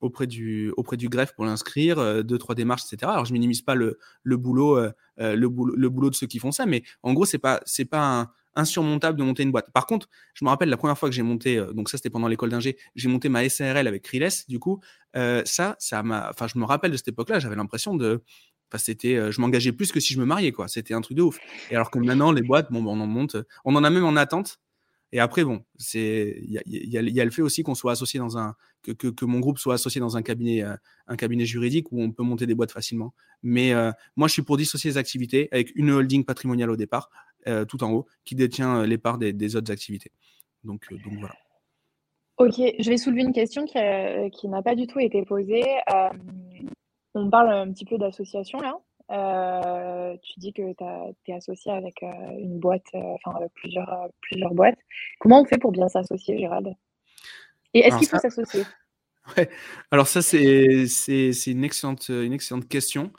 auprès 0.00 0.26
du 0.26 0.70
auprès 0.76 0.96
du 0.98 1.08
greffe 1.08 1.34
pour 1.34 1.44
l'inscrire, 1.46 1.98
heu, 1.98 2.22
2-3 2.24 2.54
démarches 2.54 2.84
et 2.84 2.88
cetera. 2.88 3.12
Alors 3.14 3.24
je 3.24 3.32
minimise 3.32 3.62
pas 3.62 3.74
le 3.74 3.98
le 4.22 4.36
boulot, 4.36 4.78
le 5.18 5.48
boulot 5.48 5.74
le 5.76 5.88
boulot 5.90 6.10
de 6.10 6.14
ceux 6.14 6.26
qui 6.26 6.38
font 6.38 6.52
ça, 6.52 6.66
mais 6.66 6.82
en 7.02 7.14
gros, 7.14 7.24
c'est 7.26 7.38
pas 7.38 7.60
pas 7.90 8.32
insurmontable 8.54 9.18
de 9.18 9.24
monter 9.24 9.42
une 9.42 9.52
boîte. 9.52 9.70
Par 9.72 9.86
contre, 9.86 10.08
je 10.34 10.44
me 10.44 10.50
rappelle 10.50 10.68
la 10.70 10.76
première 10.78 10.98
fois 10.98 11.08
que 11.10 11.14
j'ai 11.14 11.22
monté, 11.22 11.62
donc 11.74 11.88
ça 11.90 11.98
c'était 11.98 12.10
pendant 12.10 12.28
l'école 12.28 12.50
d'ingé, 12.50 12.78
j'ai 12.94 13.08
monté 13.08 13.28
ma 13.28 13.46
SARL 13.48 13.86
avec 13.86 14.06
Riles, 14.06 14.28
du 14.48 14.58
coup, 14.58 14.80
ça, 15.14 15.76
ça 15.78 16.02
m'a, 16.02 16.30
enfin, 16.30 16.46
je 16.48 16.58
me 16.58 16.64
rappelle 16.64 16.90
de 16.92 16.96
cette 16.96 17.08
époque-là, 17.08 17.38
j'avais 17.38 17.56
l'impression 17.56 17.94
de, 17.96 18.22
Enfin, 18.68 18.78
c'était, 18.78 19.30
je 19.30 19.40
m'engageais 19.40 19.72
plus 19.72 19.92
que 19.92 20.00
si 20.00 20.14
je 20.14 20.20
me 20.20 20.24
mariais, 20.24 20.52
quoi. 20.52 20.68
C'était 20.68 20.94
un 20.94 21.00
truc 21.00 21.16
de 21.16 21.22
ouf. 21.22 21.38
Et 21.70 21.76
alors 21.76 21.90
que 21.90 21.98
maintenant, 21.98 22.32
les 22.32 22.42
boîtes, 22.42 22.72
bon, 22.72 22.84
on 22.84 23.00
en 23.00 23.06
monte, 23.06 23.36
on 23.64 23.76
en 23.76 23.84
a 23.84 23.90
même 23.90 24.04
en 24.04 24.16
attente. 24.16 24.60
Et 25.12 25.20
après, 25.20 25.44
bon, 25.44 25.64
c'est 25.76 26.40
il 26.42 26.60
y, 26.66 26.86
y, 26.88 27.20
a 27.20 27.24
le 27.24 27.30
fait 27.30 27.42
aussi 27.42 27.62
qu'on 27.62 27.76
soit 27.76 27.92
associé 27.92 28.18
dans 28.18 28.36
un 28.38 28.56
que, 28.82 28.92
que, 28.92 29.24
mon 29.24 29.38
groupe 29.38 29.58
soit 29.58 29.74
associé 29.74 30.00
dans 30.00 30.16
un 30.16 30.22
cabinet 30.22 30.64
un 31.06 31.16
cabinet 31.16 31.44
juridique 31.44 31.92
où 31.92 32.02
on 32.02 32.10
peut 32.10 32.24
monter 32.24 32.46
des 32.46 32.54
boîtes 32.54 32.72
facilement. 32.72 33.14
Mais 33.42 33.72
moi, 34.16 34.26
je 34.26 34.32
suis 34.32 34.42
pour 34.42 34.56
dissocier 34.56 34.90
les 34.90 34.98
activités 34.98 35.48
avec 35.52 35.74
une 35.76 35.90
holding 35.90 36.24
patrimoniale 36.24 36.70
au 36.70 36.76
départ, 36.76 37.10
tout 37.68 37.84
en 37.84 37.92
haut, 37.92 38.06
qui 38.24 38.34
détient 38.34 38.84
les 38.84 38.98
parts 38.98 39.18
des, 39.18 39.32
des 39.32 39.54
autres 39.54 39.72
activités. 39.72 40.10
Donc, 40.64 40.88
donc 40.90 41.14
voilà. 41.20 41.36
Ok, 42.38 42.56
je 42.56 42.90
vais 42.90 42.98
soulever 42.98 43.22
une 43.22 43.32
question 43.32 43.64
qui, 43.64 43.78
qui 44.32 44.48
n'a 44.48 44.60
pas 44.60 44.74
du 44.74 44.86
tout 44.86 44.98
été 44.98 45.24
posée. 45.24 45.64
On 47.16 47.30
parle 47.30 47.50
un 47.50 47.72
petit 47.72 47.86
peu 47.86 47.96
d'association 47.96 48.60
là. 48.60 48.78
Euh, 49.10 50.16
tu 50.22 50.38
dis 50.38 50.52
que 50.52 50.62
tu 51.24 51.30
es 51.30 51.34
associé 51.34 51.72
avec 51.72 52.02
euh, 52.02 52.08
une 52.38 52.58
boîte, 52.58 52.86
euh, 52.94 53.14
enfin 53.24 53.38
plusieurs, 53.54 54.08
plusieurs 54.20 54.52
boîtes. 54.52 54.78
Comment 55.20 55.40
on 55.40 55.44
fait 55.46 55.58
pour 55.58 55.72
bien 55.72 55.88
s'associer, 55.88 56.38
Gérald? 56.38 56.74
Et 57.72 57.80
est-ce 57.80 57.98
qu'il 57.98 58.08
faut 58.08 58.18
s'associer? 58.18 58.64
Ouais. 59.36 59.50
Alors 59.90 60.06
ça, 60.06 60.22
c'est 60.22 60.86
une 61.46 61.64
excellente, 61.64 62.10
une 62.10 62.32
excellente 62.32 62.68
question. 62.68 63.12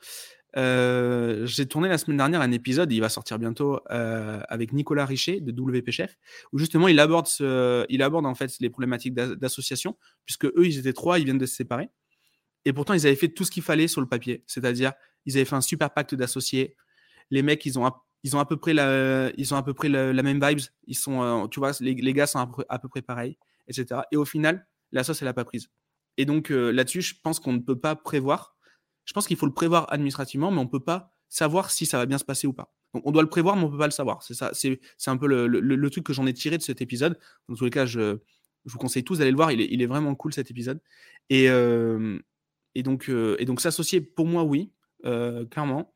J'ai 0.55 1.65
tourné 1.67 1.89
la 1.89 1.97
semaine 1.97 2.15
dernière 2.15 2.39
un 2.39 2.53
épisode, 2.53 2.93
il 2.93 3.01
va 3.01 3.09
sortir 3.09 3.39
bientôt, 3.39 3.81
avec 3.89 4.71
Nicolas 4.71 5.05
Richer 5.05 5.41
de 5.41 5.51
WP 5.51 5.91
Chef, 5.91 6.15
où 6.53 6.59
justement 6.59 6.87
il 6.87 6.97
aborde, 7.01 7.27
ce, 7.27 7.85
il 7.89 8.01
aborde 8.01 8.25
en 8.25 8.35
fait 8.35 8.57
les 8.61 8.69
problématiques 8.69 9.15
d'association, 9.15 9.97
puisque 10.23 10.45
eux, 10.45 10.65
ils 10.65 10.79
étaient 10.79 10.93
trois, 10.93 11.19
ils 11.19 11.25
viennent 11.25 11.37
de 11.37 11.45
se 11.45 11.55
séparer. 11.55 11.89
Et 12.67 12.73
pourtant, 12.73 12.93
ils 12.93 13.07
avaient 13.07 13.15
fait 13.15 13.29
tout 13.29 13.45
ce 13.45 13.51
qu'il 13.51 13.63
fallait 13.63 13.87
sur 13.87 14.01
le 14.01 14.09
papier. 14.09 14.43
C'est-à-dire, 14.45 14.91
ils 15.25 15.37
avaient 15.37 15.45
fait 15.45 15.55
un 15.55 15.61
super 15.61 15.93
pacte 15.93 16.13
d'associés. 16.15 16.75
Les 17.31 17.41
mecs, 17.41 17.65
ils 17.65 17.79
ont, 17.79 17.85
à, 17.85 18.03
ils 18.23 18.35
ont 18.35 18.39
à 18.39 18.45
peu 18.45 18.57
près 18.57 18.73
la, 18.73 19.31
ils 19.37 19.53
ont 19.53 19.57
à 19.57 19.63
peu 19.63 19.73
près 19.73 19.87
la, 19.87 20.21
même 20.21 20.45
vibes. 20.45 20.59
Ils 20.85 20.97
sont, 20.97 21.21
euh, 21.21 21.47
tu 21.47 21.61
vois, 21.61 21.71
les, 21.79 21.93
les, 21.93 22.13
gars 22.13 22.27
sont 22.27 22.39
à 22.39 22.79
peu, 22.79 22.89
près 22.89 23.01
pareils, 23.01 23.37
etc. 23.69 24.01
Et 24.11 24.17
au 24.17 24.25
final, 24.25 24.67
la 24.91 25.05
sauce, 25.05 25.21
elle 25.21 25.29
n'a 25.29 25.33
pas 25.33 25.45
prise. 25.45 25.69
Et 26.17 26.25
donc, 26.25 26.51
euh, 26.51 26.71
là-dessus, 26.71 27.01
je 27.01 27.15
pense 27.23 27.39
qu'on 27.39 27.53
ne 27.53 27.59
peut 27.59 27.79
pas 27.79 27.95
prévoir. 27.95 28.57
Je 29.05 29.13
pense 29.13 29.27
qu'il 29.27 29.37
faut 29.37 29.45
le 29.45 29.53
prévoir 29.53 29.89
administrativement, 29.93 30.51
mais 30.51 30.59
on 30.59 30.65
ne 30.65 30.69
peut 30.69 30.83
pas 30.83 31.13
savoir 31.29 31.71
si 31.71 31.85
ça 31.85 31.97
va 31.97 32.05
bien 32.05 32.17
se 32.17 32.25
passer 32.25 32.47
ou 32.47 32.53
pas. 32.53 32.73
Donc, 32.93 33.03
on 33.07 33.11
doit 33.11 33.23
le 33.23 33.29
prévoir, 33.29 33.55
mais 33.55 33.63
on 33.63 33.67
ne 33.67 33.71
peut 33.71 33.77
pas 33.77 33.87
le 33.87 33.91
savoir. 33.91 34.23
C'est 34.23 34.33
ça, 34.33 34.51
c'est 34.53 34.77
un 35.05 35.15
peu 35.15 35.27
le, 35.27 35.47
le, 35.47 35.89
truc 35.89 36.03
que 36.03 36.11
j'en 36.11 36.27
ai 36.27 36.33
tiré 36.33 36.57
de 36.57 36.63
cet 36.63 36.81
épisode. 36.81 37.17
Dans 37.47 37.55
tous 37.55 37.63
les 37.63 37.69
cas, 37.69 37.85
je, 37.85 38.17
je 38.65 38.73
vous 38.73 38.77
conseille 38.77 39.05
tous 39.05 39.19
d'aller 39.19 39.31
le 39.31 39.37
voir. 39.37 39.53
Il 39.53 39.61
est, 39.61 39.69
il 39.71 39.81
est, 39.81 39.85
vraiment 39.85 40.13
cool 40.15 40.33
cet 40.33 40.51
épisode. 40.51 40.81
Et, 41.29 41.49
euh, 41.49 42.19
et 42.77 42.83
donc, 42.83 43.09
euh, 43.09 43.35
et 43.39 43.45
donc 43.45 43.59
s'associer, 43.59 44.01
pour 44.01 44.27
moi, 44.27 44.43
oui, 44.43 44.71
euh, 45.03 45.45
clairement. 45.47 45.95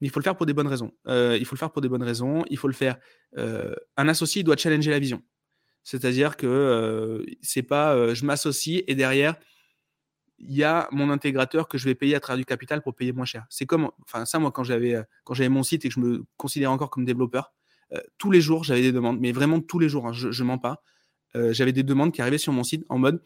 Mais 0.00 0.06
il 0.08 0.10
faut 0.10 0.20
le 0.20 0.24
faire 0.24 0.36
pour 0.36 0.46
des 0.46 0.54
bonnes 0.54 0.66
raisons. 0.66 0.90
Euh, 1.06 1.36
il 1.38 1.44
faut 1.44 1.54
le 1.54 1.58
faire 1.58 1.70
pour 1.70 1.82
des 1.82 1.88
bonnes 1.88 2.02
raisons. 2.02 2.44
Il 2.48 2.56
faut 2.56 2.66
le 2.66 2.72
faire. 2.72 2.96
un 3.36 4.08
associé 4.08 4.42
doit 4.42 4.56
challenger 4.56 4.90
la 4.90 4.98
vision. 4.98 5.22
C'est-à-dire 5.82 6.38
que 6.38 7.24
c'est 7.42 7.62
pas 7.62 8.14
je 8.14 8.24
m'associe 8.24 8.82
et 8.86 8.94
derrière 8.94 9.36
il 10.38 10.54
y 10.54 10.64
a 10.64 10.88
mon 10.92 11.10
intégrateur 11.10 11.68
que 11.68 11.78
je 11.78 11.84
vais 11.84 11.94
payer 11.94 12.14
à 12.14 12.20
travers 12.20 12.38
du 12.38 12.44
capital 12.44 12.80
pour 12.82 12.94
payer 12.94 13.12
moins 13.12 13.26
cher. 13.26 13.44
C'est 13.50 13.66
comme, 13.66 13.90
enfin 14.02 14.24
ça 14.24 14.38
moi 14.38 14.50
quand 14.50 14.64
j'avais 14.64 14.96
quand 15.24 15.34
j'avais 15.34 15.50
mon 15.50 15.62
site 15.62 15.84
et 15.84 15.88
que 15.88 15.94
je 15.94 16.00
me 16.00 16.24
considérais 16.38 16.72
encore 16.72 16.90
comme 16.90 17.04
développeur, 17.04 17.52
tous 18.16 18.30
les 18.30 18.40
jours 18.40 18.64
j'avais 18.64 18.82
des 18.82 18.92
demandes, 18.92 19.20
mais 19.20 19.32
vraiment 19.32 19.60
tous 19.60 19.78
les 19.78 19.90
jours, 19.90 20.06
hein, 20.06 20.12
je, 20.12 20.30
je 20.30 20.42
mens 20.42 20.58
pas. 20.58 20.82
j'avais 21.34 21.72
des 21.72 21.82
demandes 21.82 22.12
qui 22.12 22.22
arrivaient 22.22 22.38
sur 22.38 22.52
mon 22.52 22.64
site 22.64 22.84
en 22.88 22.98
mode 22.98 23.20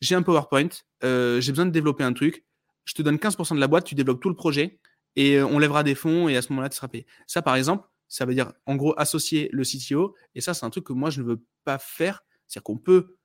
j'ai 0.00 0.14
un 0.14 0.22
PowerPoint, 0.22 0.68
euh, 1.04 1.40
j'ai 1.40 1.52
besoin 1.52 1.66
de 1.66 1.70
développer 1.70 2.04
un 2.04 2.12
truc, 2.12 2.44
je 2.84 2.94
te 2.94 3.02
donne 3.02 3.16
15% 3.16 3.54
de 3.54 3.60
la 3.60 3.68
boîte, 3.68 3.84
tu 3.84 3.94
développes 3.94 4.20
tout 4.20 4.28
le 4.28 4.34
projet 4.34 4.80
et 5.16 5.36
euh, 5.36 5.46
on 5.46 5.58
lèvera 5.58 5.82
des 5.82 5.94
fonds 5.94 6.28
et 6.28 6.36
à 6.36 6.42
ce 6.42 6.52
moment-là, 6.52 6.68
tu 6.68 6.76
seras 6.76 6.88
payé. 6.88 7.06
Ça, 7.26 7.42
par 7.42 7.56
exemple, 7.56 7.86
ça 8.08 8.24
veut 8.24 8.34
dire 8.34 8.52
en 8.66 8.76
gros 8.76 8.94
associer 8.98 9.48
le 9.52 9.62
CTO 9.62 10.14
et 10.34 10.40
ça, 10.40 10.54
c'est 10.54 10.64
un 10.66 10.70
truc 10.70 10.84
que 10.84 10.92
moi, 10.92 11.10
je 11.10 11.22
ne 11.22 11.26
veux 11.26 11.44
pas 11.64 11.78
faire. 11.78 12.22
C'est-à-dire 12.46 12.64
qu'on 12.64 12.78
peut, 12.78 13.16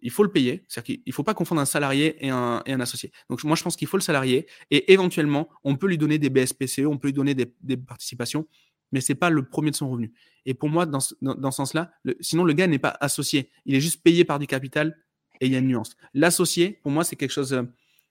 il 0.00 0.10
faut 0.10 0.24
le 0.24 0.32
payer. 0.32 0.64
C'est-à-dire 0.68 0.96
qu'il 0.96 1.02
ne 1.06 1.12
faut 1.12 1.22
pas 1.22 1.34
confondre 1.34 1.60
un 1.60 1.66
salarié 1.66 2.24
et 2.24 2.30
un, 2.30 2.62
associé. 2.80 3.12
Donc, 3.30 3.44
moi, 3.44 3.56
je 3.56 3.62
pense 3.62 3.76
qu'il 3.76 3.86
faut 3.86 3.96
le 3.96 4.02
salarié 4.02 4.46
et 4.70 4.92
éventuellement, 4.92 5.48
on 5.62 5.76
peut 5.76 5.86
lui 5.86 5.98
donner 5.98 6.18
des 6.18 6.30
BSPCE, 6.30 6.80
on 6.86 6.98
peut 6.98 7.08
lui 7.08 7.14
donner 7.14 7.34
des, 7.34 7.76
participations, 7.76 8.48
mais 8.90 9.00
ce 9.00 9.12
n'est 9.12 9.18
pas 9.18 9.30
le 9.30 9.48
premier 9.48 9.70
de 9.70 9.76
son 9.76 9.88
revenu. 9.88 10.12
Et 10.46 10.54
pour 10.54 10.68
moi, 10.68 10.86
dans 10.86 11.00
ce 11.00 11.14
sens-là, 11.50 11.92
sinon, 12.20 12.44
le 12.44 12.52
gars 12.52 12.66
n'est 12.66 12.78
pas 12.80 12.96
associé. 13.00 13.50
Il 13.66 13.74
est 13.74 13.80
juste 13.80 14.02
payé 14.02 14.24
par 14.24 14.38
du 14.38 14.46
capital 14.46 14.96
et 15.40 15.46
il 15.46 15.52
y 15.52 15.56
a 15.56 15.58
une 15.58 15.68
nuance. 15.68 15.96
L'associé, 16.12 16.78
pour 16.82 16.90
moi, 16.90 17.04
c'est 17.04 17.16
quelque 17.16 17.30
chose. 17.30 17.52
Euh, 17.52 17.62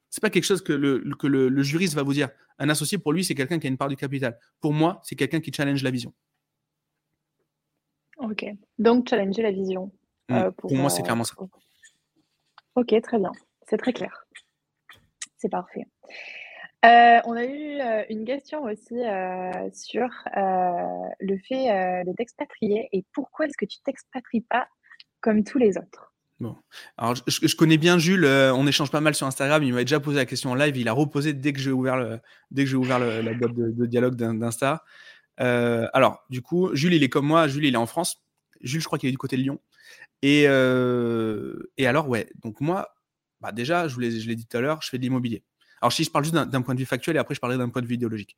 c'est 0.09 0.21
pas 0.21 0.29
quelque 0.29 0.43
chose 0.43 0.61
que, 0.61 0.73
le, 0.73 0.99
que 1.17 1.27
le, 1.27 1.63
juriste 1.63 1.95
va 1.95 2.03
vous 2.03 2.13
dire. 2.13 2.29
Un 2.59 2.69
associé, 2.69 2.97
pour 2.97 3.13
lui, 3.13 3.23
c'est 3.23 3.33
quelqu'un 3.33 3.59
qui 3.59 3.67
a 3.67 3.69
une 3.69 3.77
part 3.77 3.89
du 3.89 3.95
capital. 3.95 4.37
Pour 4.59 4.73
moi, 4.73 5.01
c'est 5.03 5.15
quelqu'un 5.15 5.39
qui 5.39 5.51
challenge 5.51 5.81
la 5.81 5.89
vision. 5.89 6.13
Ok. 8.17 8.45
Donc, 8.77 9.09
challenger 9.09 9.41
la 9.41 9.51
vision. 9.51 9.91
Mmh. 10.29 10.33
Euh, 10.33 10.51
pour, 10.51 10.71
moi, 10.75 10.89
c'est 10.89 11.01
euh, 11.01 11.03
clairement 11.03 11.23
ça. 11.23 11.35
Ok, 12.75 12.93
très 13.01 13.17
bien. 13.17 13.31
C'est 13.67 13.77
très 13.77 13.93
clair. 13.93 14.27
C'est 15.37 15.49
parfait. 15.49 15.87
on 16.83 17.33
a 17.33 17.45
eu 17.45 17.79
une 18.09 18.23
question 18.23 18.63
aussi 18.63 18.95
sur 19.73 20.09
le 21.19 21.37
fait 21.47 22.03
de 22.05 22.13
t'expatrier 22.13 22.87
et 22.91 23.03
pourquoi 23.13 23.47
est-ce 23.47 23.57
que 23.57 23.65
tu 23.65 23.79
t'expatries 23.81 24.41
pas 24.41 24.67
comme 25.21 25.43
tous 25.43 25.57
les 25.57 25.77
autres? 25.77 26.12
Bon. 26.43 26.57
Alors, 26.97 27.15
je, 27.25 27.55
connais 27.55 27.77
bien 27.77 27.97
Jules, 27.97 28.25
euh, 28.25 28.53
on 28.53 28.67
échange 28.67 28.91
pas 28.91 28.99
mal 28.99 29.15
sur 29.15 29.25
Instagram. 29.25 29.63
Il 29.63 29.73
m'a 29.73 29.85
déjà 29.85 30.01
posé 30.01 30.17
la 30.17 30.25
question 30.25 30.51
en 30.51 30.55
live. 30.55 30.75
Il 30.75 30.89
a 30.89 30.91
reposé 30.91 31.31
dès 31.31 31.53
que 31.53 31.59
j'ai 31.59 31.71
ouvert, 31.71 31.95
le, 31.95 32.19
dès 32.51 32.65
que 32.65 32.69
j'ai 32.69 32.75
ouvert 32.75 32.99
la 32.99 33.33
boîte 33.33 33.53
de, 33.55 33.85
dialogue 33.85 34.15
d'Insta. 34.15 34.83
Euh, 35.39 35.87
alors, 35.93 36.25
du 36.29 36.41
coup, 36.41 36.75
Jules, 36.75 36.93
il 36.93 37.01
est 37.01 37.07
comme 37.07 37.25
moi. 37.25 37.47
Jules, 37.47 37.63
il 37.63 37.75
est 37.75 37.77
en 37.77 37.85
France. 37.85 38.25
Jules, 38.59 38.81
je 38.81 38.85
crois 38.85 38.99
qu'il 38.99 39.07
est 39.07 39.13
du 39.13 39.17
côté 39.17 39.37
de 39.37 39.41
Lyon. 39.41 39.61
Et, 40.21 40.43
euh, 40.47 41.71
et 41.77 41.87
alors, 41.87 42.09
ouais. 42.09 42.29
Donc, 42.43 42.59
moi, 42.59 42.89
bah 43.39 43.53
déjà, 43.53 43.87
je, 43.87 43.95
je 43.95 44.27
l'ai 44.27 44.35
dit 44.35 44.45
tout 44.45 44.57
à 44.57 44.59
l'heure, 44.59 44.81
je 44.81 44.89
fais 44.89 44.97
de 44.97 45.03
l'immobilier. 45.03 45.45
Alors, 45.81 45.93
si 45.93 46.03
je 46.03 46.11
parle 46.11 46.25
juste 46.25 46.35
d'un 46.35 46.61
point 46.61 46.75
de 46.75 46.79
vue 46.79 46.85
factuel 46.85 47.15
et 47.15 47.19
après, 47.19 47.35
je 47.35 47.39
parlerai 47.39 47.57
d'un 47.57 47.69
point 47.69 47.81
de 47.81 47.87
vue 47.87 47.95
idéologique. 47.95 48.35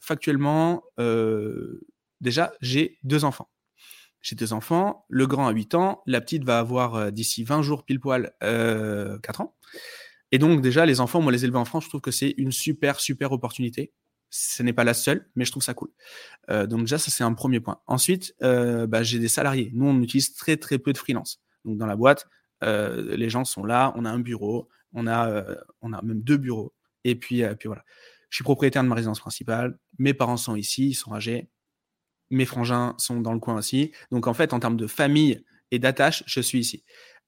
factuellement, 0.00 0.82
déjà, 2.20 2.52
j'ai 2.60 2.98
deux 3.04 3.24
enfants. 3.24 3.51
J'ai 4.22 4.36
deux 4.36 4.52
enfants, 4.52 5.04
le 5.08 5.26
grand 5.26 5.48
a 5.48 5.50
8 5.50 5.74
ans, 5.74 6.02
la 6.06 6.20
petite 6.20 6.44
va 6.44 6.60
avoir 6.60 6.94
euh, 6.94 7.10
d'ici 7.10 7.42
20 7.42 7.62
jours 7.62 7.84
pile 7.84 7.98
poil 7.98 8.32
euh, 8.44 9.18
4 9.18 9.40
ans. 9.40 9.56
Et 10.30 10.38
donc 10.38 10.62
déjà, 10.62 10.86
les 10.86 11.00
enfants, 11.00 11.20
moi 11.20 11.32
les 11.32 11.44
élever 11.44 11.58
en 11.58 11.64
France, 11.64 11.84
je 11.84 11.88
trouve 11.88 12.00
que 12.00 12.12
c'est 12.12 12.34
une 12.38 12.52
super, 12.52 13.00
super 13.00 13.32
opportunité. 13.32 13.92
Ce 14.30 14.62
n'est 14.62 14.72
pas 14.72 14.84
la 14.84 14.94
seule, 14.94 15.28
mais 15.34 15.44
je 15.44 15.50
trouve 15.50 15.62
ça 15.62 15.74
cool. 15.74 15.90
Euh, 16.50 16.66
donc 16.66 16.82
déjà, 16.82 16.98
ça 16.98 17.10
c'est 17.10 17.24
un 17.24 17.34
premier 17.34 17.60
point. 17.60 17.80
Ensuite, 17.86 18.34
euh, 18.42 18.86
bah, 18.86 19.02
j'ai 19.02 19.18
des 19.18 19.28
salariés. 19.28 19.70
Nous, 19.74 19.86
on 19.86 20.00
utilise 20.00 20.34
très, 20.34 20.56
très 20.56 20.78
peu 20.78 20.92
de 20.92 20.98
freelance. 20.98 21.42
Donc 21.64 21.76
dans 21.76 21.86
la 21.86 21.96
boîte, 21.96 22.26
les 22.62 23.28
gens 23.28 23.44
sont 23.44 23.64
là, 23.64 23.92
on 23.96 24.04
a 24.04 24.10
un 24.10 24.20
bureau, 24.20 24.68
on 24.92 25.08
a, 25.08 25.44
on 25.80 25.92
a 25.92 26.00
même 26.02 26.22
deux 26.22 26.36
bureaux. 26.36 26.72
Et 27.02 27.16
puis, 27.16 27.42
puis 27.58 27.66
voilà. 27.66 27.84
Je 28.30 28.36
suis 28.36 28.44
propriétaire 28.44 28.84
de 28.84 28.88
ma 28.88 28.94
résidence 28.94 29.18
principale, 29.18 29.76
mes 29.98 30.14
parents 30.14 30.36
sont 30.36 30.54
ici, 30.54 30.90
ils 30.90 30.94
sont 30.94 31.12
âgés, 31.12 31.50
mes 32.32 32.46
frangins 32.46 32.94
sont 32.98 33.20
dans 33.20 33.32
le 33.32 33.38
coin 33.38 33.54
aussi. 33.56 33.92
Donc 34.10 34.26
en 34.26 34.34
fait, 34.34 34.52
en 34.52 34.58
termes 34.58 34.76
de 34.76 34.88
famille 34.88 35.44
et 35.70 35.78
d'attache, 35.78 36.24
je 36.26 36.40
suis 36.40 36.58
ici. 36.58 36.82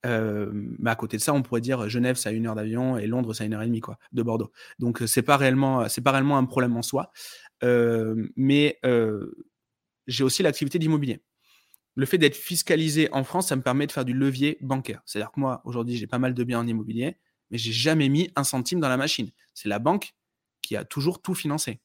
Euh, 0.07 0.51
mais 0.53 0.91
à 0.91 0.97
côté 0.97 1.17
de 1.17 1.23
ça, 1.23 1.33
on 1.33 1.43
pourrait 1.43 1.61
dire 1.61 1.89
Genève, 1.89 2.17
ça 2.17 2.31
a 2.31 2.33
une 2.33 2.47
heure 2.47 2.55
d'avion 2.55 2.99
et 2.99 3.07
Londres, 3.07 3.33
ça 3.33 3.45
a 3.45 3.47
une 3.47 3.55
heure 3.55 3.63
et 3.63 3.67
demie 3.67 3.81
quoi, 3.81 3.99
de 4.13 4.23
Bordeaux. 4.23 4.51
Donc 4.79 5.03
c'est 5.07 5.23
pas 5.23 5.37
réellement, 5.37 5.89
c'est 5.89 6.03
pas 6.03 6.11
réellement 6.11 6.37
un 6.37 6.45
problème 6.45 6.77
en 6.77 6.83
soi. 6.83 7.13
Euh, 7.63 8.29
mais 8.37 8.79
euh, 8.85 9.47
j'ai 10.07 10.25
aussi 10.25 10.43
l'activité 10.43 10.79
d'immobilier. 10.79 11.23
Le 11.97 12.07
fait 12.07 12.19
d'être 12.19 12.37
fiscalisé 12.37 13.09
en 13.13 13.23
France, 13.25 13.49
ça 13.49 13.57
me 13.57 13.63
permet 13.63 13.87
de 13.87 13.93
faire 13.93 14.05
du 14.05 14.15
levier 14.15 14.59
bancaire. 14.61 15.01
C'est-à-dire 15.07 15.31
que 15.31 15.39
moi, 15.39 15.63
aujourd'hui, 15.65 15.97
j'ai 15.97 16.09
pas 16.09 16.19
mal 16.19 16.35
de 16.35 16.45
biens 16.45 16.61
en 16.61 16.67
immobilier, 16.67 17.19
mais 17.51 17.59
j'ai 17.59 17.73
jamais 17.73 18.09
mis 18.09 18.31
un 18.37 18.43
centime 18.43 18.81
dans 18.81 18.89
la 18.89 18.97
machine. 18.97 19.31
C'est 19.55 19.69
la 19.69 19.79
banque 19.79 20.15
qui 20.61 20.77
a 20.77 20.85
toujours 20.85 21.23
tout 21.23 21.35
financé. 21.35 21.81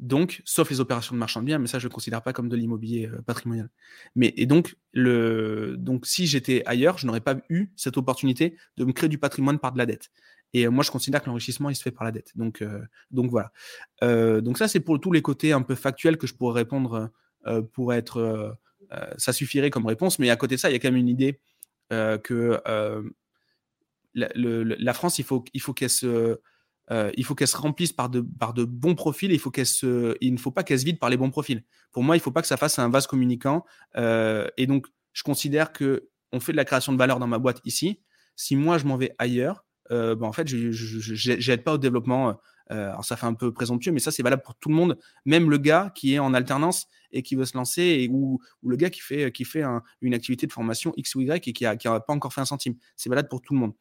Donc, 0.00 0.42
sauf 0.44 0.70
les 0.70 0.78
opérations 0.78 1.14
de 1.14 1.18
marchand 1.18 1.40
de 1.40 1.46
biens, 1.46 1.58
mais 1.58 1.66
ça, 1.66 1.80
je 1.80 1.88
ne 1.88 1.92
considère 1.92 2.22
pas 2.22 2.32
comme 2.32 2.48
de 2.48 2.56
l'immobilier 2.56 3.08
euh, 3.08 3.20
patrimonial. 3.22 3.68
Mais, 4.14 4.32
et 4.36 4.46
donc, 4.46 4.76
le, 4.92 5.74
donc, 5.76 6.06
si 6.06 6.26
j'étais 6.26 6.62
ailleurs, 6.66 6.98
je 6.98 7.06
n'aurais 7.06 7.20
pas 7.20 7.36
eu 7.48 7.72
cette 7.74 7.96
opportunité 7.96 8.56
de 8.76 8.84
me 8.84 8.92
créer 8.92 9.08
du 9.08 9.18
patrimoine 9.18 9.58
par 9.58 9.72
de 9.72 9.78
la 9.78 9.86
dette. 9.86 10.10
Et 10.54 10.66
euh, 10.66 10.70
moi, 10.70 10.84
je 10.84 10.92
considère 10.92 11.20
que 11.20 11.26
l'enrichissement, 11.26 11.68
il 11.68 11.74
se 11.74 11.82
fait 11.82 11.90
par 11.90 12.04
la 12.04 12.12
dette. 12.12 12.30
Donc, 12.36 12.62
euh, 12.62 12.80
donc 13.10 13.30
voilà. 13.30 13.52
donc 14.40 14.56
ça, 14.56 14.68
c'est 14.68 14.80
pour 14.80 15.00
tous 15.00 15.10
les 15.10 15.22
côtés 15.22 15.52
un 15.52 15.62
peu 15.62 15.74
factuels 15.74 16.16
que 16.16 16.26
je 16.26 16.34
pourrais 16.34 16.60
répondre 16.60 17.10
pour 17.72 17.94
être... 17.94 18.56
ça 19.16 19.32
suffirait 19.32 19.70
comme 19.70 19.86
réponse. 19.86 20.18
Mais 20.18 20.30
à 20.30 20.36
côté 20.36 20.54
de 20.54 20.60
ça, 20.60 20.70
il 20.70 20.74
y 20.74 20.76
a 20.76 20.78
quand 20.78 20.88
même 20.88 21.00
une 21.00 21.08
idée 21.08 21.40
que 21.90 22.60
la, 24.14 24.28
la, 24.34 24.92
France, 24.94 25.18
il 25.18 25.24
faut, 25.24 25.44
il 25.54 25.60
faut 25.60 25.74
qu'elle 25.74 25.90
se 25.90 26.38
il 26.90 27.24
faut 27.24 27.34
qu'elle 27.34 27.48
se 27.48 27.56
remplisse 27.56 27.92
par 27.92 28.08
de, 28.08 28.20
par 28.20 28.54
de 28.54 28.64
bons 28.64 28.94
profils. 28.94 29.30
Il, 29.30 29.38
faut 29.38 29.50
qu'elle 29.50 29.66
se, 29.66 30.16
il 30.20 30.32
ne 30.32 30.38
faut 30.38 30.50
pas 30.50 30.62
qu'elle 30.62 30.80
se 30.80 30.84
vide 30.84 30.98
par 30.98 31.10
les 31.10 31.16
bons 31.16 31.30
profils. 31.30 31.62
Pour 31.92 32.02
moi, 32.02 32.16
il 32.16 32.18
ne 32.18 32.22
faut 32.22 32.30
pas 32.30 32.40
que 32.40 32.48
ça 32.48 32.56
fasse 32.56 32.78
un 32.78 32.88
vase 32.88 33.06
communicant. 33.06 33.64
et 33.96 34.66
donc, 34.66 34.86
je 35.12 35.22
considère 35.22 35.72
que 35.72 36.08
on 36.32 36.40
fait 36.40 36.52
de 36.52 36.56
la 36.56 36.64
création 36.64 36.92
de 36.92 36.98
valeur 36.98 37.18
dans 37.18 37.26
ma 37.26 37.38
boîte 37.38 37.60
ici. 37.64 38.00
Si 38.36 38.56
moi, 38.56 38.78
je 38.78 38.84
m'en 38.84 38.96
vais 38.96 39.14
ailleurs, 39.18 39.64
euh, 39.90 40.14
bah, 40.14 40.26
en 40.26 40.32
fait, 40.32 40.46
je 40.46 41.50
n'aide 41.50 41.64
pas 41.64 41.74
au 41.74 41.78
développement. 41.78 42.38
Euh, 42.70 42.90
alors, 42.90 43.04
ça 43.04 43.16
fait 43.16 43.26
un 43.26 43.34
peu 43.34 43.52
présomptueux, 43.52 43.92
mais 43.92 44.00
ça, 44.00 44.10
c'est 44.10 44.22
valable 44.22 44.42
pour 44.42 44.54
tout 44.56 44.68
le 44.68 44.74
monde, 44.74 44.98
même 45.24 45.50
le 45.50 45.58
gars 45.58 45.90
qui 45.94 46.14
est 46.14 46.18
en 46.18 46.34
alternance 46.34 46.86
et 47.12 47.22
qui 47.22 47.34
veut 47.34 47.46
se 47.46 47.56
lancer, 47.56 47.82
et, 47.82 48.08
ou, 48.10 48.38
ou 48.62 48.68
le 48.68 48.76
gars 48.76 48.90
qui 48.90 49.00
fait, 49.00 49.32
qui 49.32 49.44
fait 49.44 49.64
une 50.02 50.12
activité 50.12 50.46
de 50.46 50.52
formation 50.52 50.92
X 50.96 51.14
ou 51.14 51.22
Y 51.22 51.48
et 51.48 51.52
qui 51.52 51.64
n'a 51.64 51.76
qui 51.76 51.88
a 51.88 51.98
pas 52.00 52.12
encore 52.12 52.32
fait 52.34 52.42
un 52.42 52.46
centime. 52.46 52.74
C'est 52.96 53.08
valable 53.08 53.28
pour 53.28 53.40
tout 53.40 53.54
le 53.54 53.60
monde. 53.60 53.72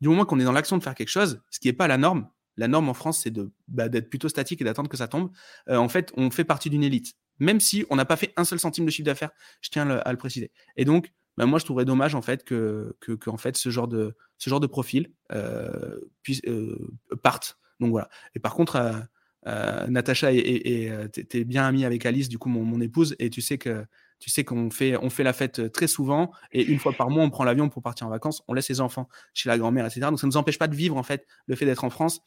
Du 0.00 0.08
moment 0.08 0.24
qu'on 0.24 0.38
est 0.38 0.44
dans 0.44 0.52
l'action 0.52 0.78
de 0.78 0.82
faire 0.82 0.94
quelque 0.94 1.08
chose, 1.08 1.42
ce 1.50 1.58
qui 1.58 1.68
n'est 1.68 1.74
pas 1.74 1.88
la 1.88 1.98
norme, 1.98 2.28
la 2.60 2.68
norme 2.68 2.90
en 2.90 2.94
France, 2.94 3.22
c'est 3.22 3.32
bah, 3.68 3.88
d'être 3.88 4.10
plutôt 4.10 4.28
statique 4.28 4.60
et 4.60 4.64
d'attendre 4.64 4.90
que 4.90 4.98
ça 4.98 5.08
tombe. 5.08 5.30
Euh, 5.70 5.76
en 5.76 5.88
fait, 5.88 6.12
on 6.16 6.30
fait 6.30 6.44
partie 6.44 6.68
d'une 6.68 6.84
élite, 6.84 7.14
même 7.38 7.58
si 7.58 7.86
on 7.88 7.96
n'a 7.96 8.04
pas 8.04 8.16
fait 8.16 8.34
un 8.36 8.44
seul 8.44 8.60
centime 8.60 8.84
de 8.84 8.90
chiffre 8.90 9.06
d'affaires. 9.06 9.30
Je 9.62 9.70
tiens 9.70 9.88
à 9.88 10.12
le 10.12 10.18
préciser. 10.18 10.52
Et 10.76 10.84
donc, 10.84 11.10
bah, 11.38 11.46
moi, 11.46 11.58
je 11.58 11.64
trouverais 11.64 11.86
dommage 11.86 12.14
en 12.14 12.20
fait 12.20 12.44
que, 12.44 12.94
que, 13.00 13.30
en 13.30 13.38
fait 13.38 13.56
ce 13.56 13.70
genre 13.70 13.88
de 13.88 14.14
ce 14.36 14.50
genre 14.50 14.60
de 14.60 14.66
profil 14.66 15.10
euh, 15.32 15.98
puisse, 16.22 16.42
euh, 16.46 16.92
parte. 17.22 17.58
Donc 17.80 17.92
voilà. 17.92 18.10
Et 18.34 18.40
par 18.40 18.54
contre, 18.54 19.08
Natacha 19.46 20.32
et, 20.32 20.92
t'es 21.12 21.44
bien 21.44 21.64
amie 21.64 21.86
avec 21.86 22.04
Alice, 22.04 22.28
du 22.28 22.36
coup 22.36 22.50
mon, 22.50 22.62
mon, 22.62 22.80
épouse, 22.82 23.16
et 23.18 23.30
tu 23.30 23.40
sais 23.40 23.56
que 23.56 23.86
tu 24.18 24.28
sais 24.28 24.44
qu'on 24.44 24.70
fait 24.70 24.98
on 24.98 25.08
fait 25.08 25.24
la 25.24 25.32
fête 25.32 25.72
très 25.72 25.86
souvent 25.86 26.30
et 26.52 26.62
une 26.62 26.78
fois 26.78 26.92
par 26.92 27.08
mois 27.08 27.24
on 27.24 27.30
prend 27.30 27.42
l'avion 27.42 27.70
pour 27.70 27.82
partir 27.82 28.06
en 28.06 28.10
vacances, 28.10 28.42
on 28.48 28.52
laisse 28.52 28.68
les 28.68 28.82
enfants 28.82 29.08
chez 29.32 29.48
la 29.48 29.56
grand-mère, 29.56 29.86
etc. 29.86 30.02
Donc 30.02 30.20
ça 30.20 30.26
ne 30.26 30.32
nous 30.32 30.36
empêche 30.36 30.58
pas 30.58 30.68
de 30.68 30.76
vivre 30.76 30.98
en 30.98 31.02
fait 31.02 31.26
le 31.46 31.56
fait 31.56 31.64
d'être 31.64 31.84
en 31.84 31.90
France 31.90 32.20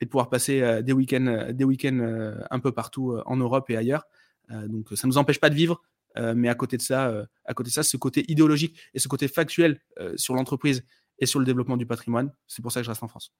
et 0.00 0.04
de 0.06 0.10
pouvoir 0.10 0.28
passer 0.28 0.82
des 0.82 0.92
week-ends 0.92 1.48
des 1.50 1.64
week-ends 1.64 2.34
un 2.50 2.60
peu 2.60 2.72
partout 2.72 3.16
en 3.26 3.36
Europe 3.36 3.70
et 3.70 3.76
ailleurs. 3.76 4.04
donc 4.50 4.88
ça 4.94 5.06
ne 5.06 5.12
nous 5.12 5.18
empêche 5.18 5.40
pas 5.40 5.50
de 5.50 5.54
vivre 5.54 5.80
euh, 6.16 6.34
mais 6.36 6.48
à 6.48 6.54
côté 6.54 6.76
de 6.76 6.82
ça, 6.82 7.08
euh, 7.08 7.24
à 7.44 7.54
côté 7.54 7.68
de 7.70 7.74
ça, 7.74 7.82
ce 7.82 7.96
côté 7.96 8.24
idéologique 8.28 8.78
et 8.94 8.98
ce 8.98 9.08
côté 9.08 9.28
factuel 9.28 9.80
euh, 9.98 10.16
sur 10.16 10.34
l'entreprise 10.34 10.84
et 11.18 11.26
sur 11.26 11.38
le 11.38 11.44
développement 11.44 11.76
du 11.76 11.86
patrimoine, 11.86 12.32
c'est 12.46 12.62
pour 12.62 12.72
ça 12.72 12.80
que 12.80 12.84
je 12.84 12.90
reste 12.90 13.02
en 13.02 13.08
France. 13.08 13.32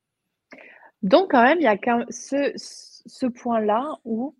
Donc 1.02 1.30
quand 1.30 1.42
même, 1.42 1.58
il 1.60 1.64
y 1.64 1.66
a 1.66 1.76
ce, 2.10 2.52
ce 2.56 3.26
point-là 3.26 3.98
où 4.04 4.36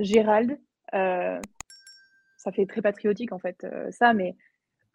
Gérald, 0.00 0.58
ça 0.92 2.52
fait 2.54 2.66
très 2.66 2.80
patriotique 2.80 3.32
en 3.32 3.38
fait 3.38 3.66
ça, 3.90 4.14
mais 4.14 4.36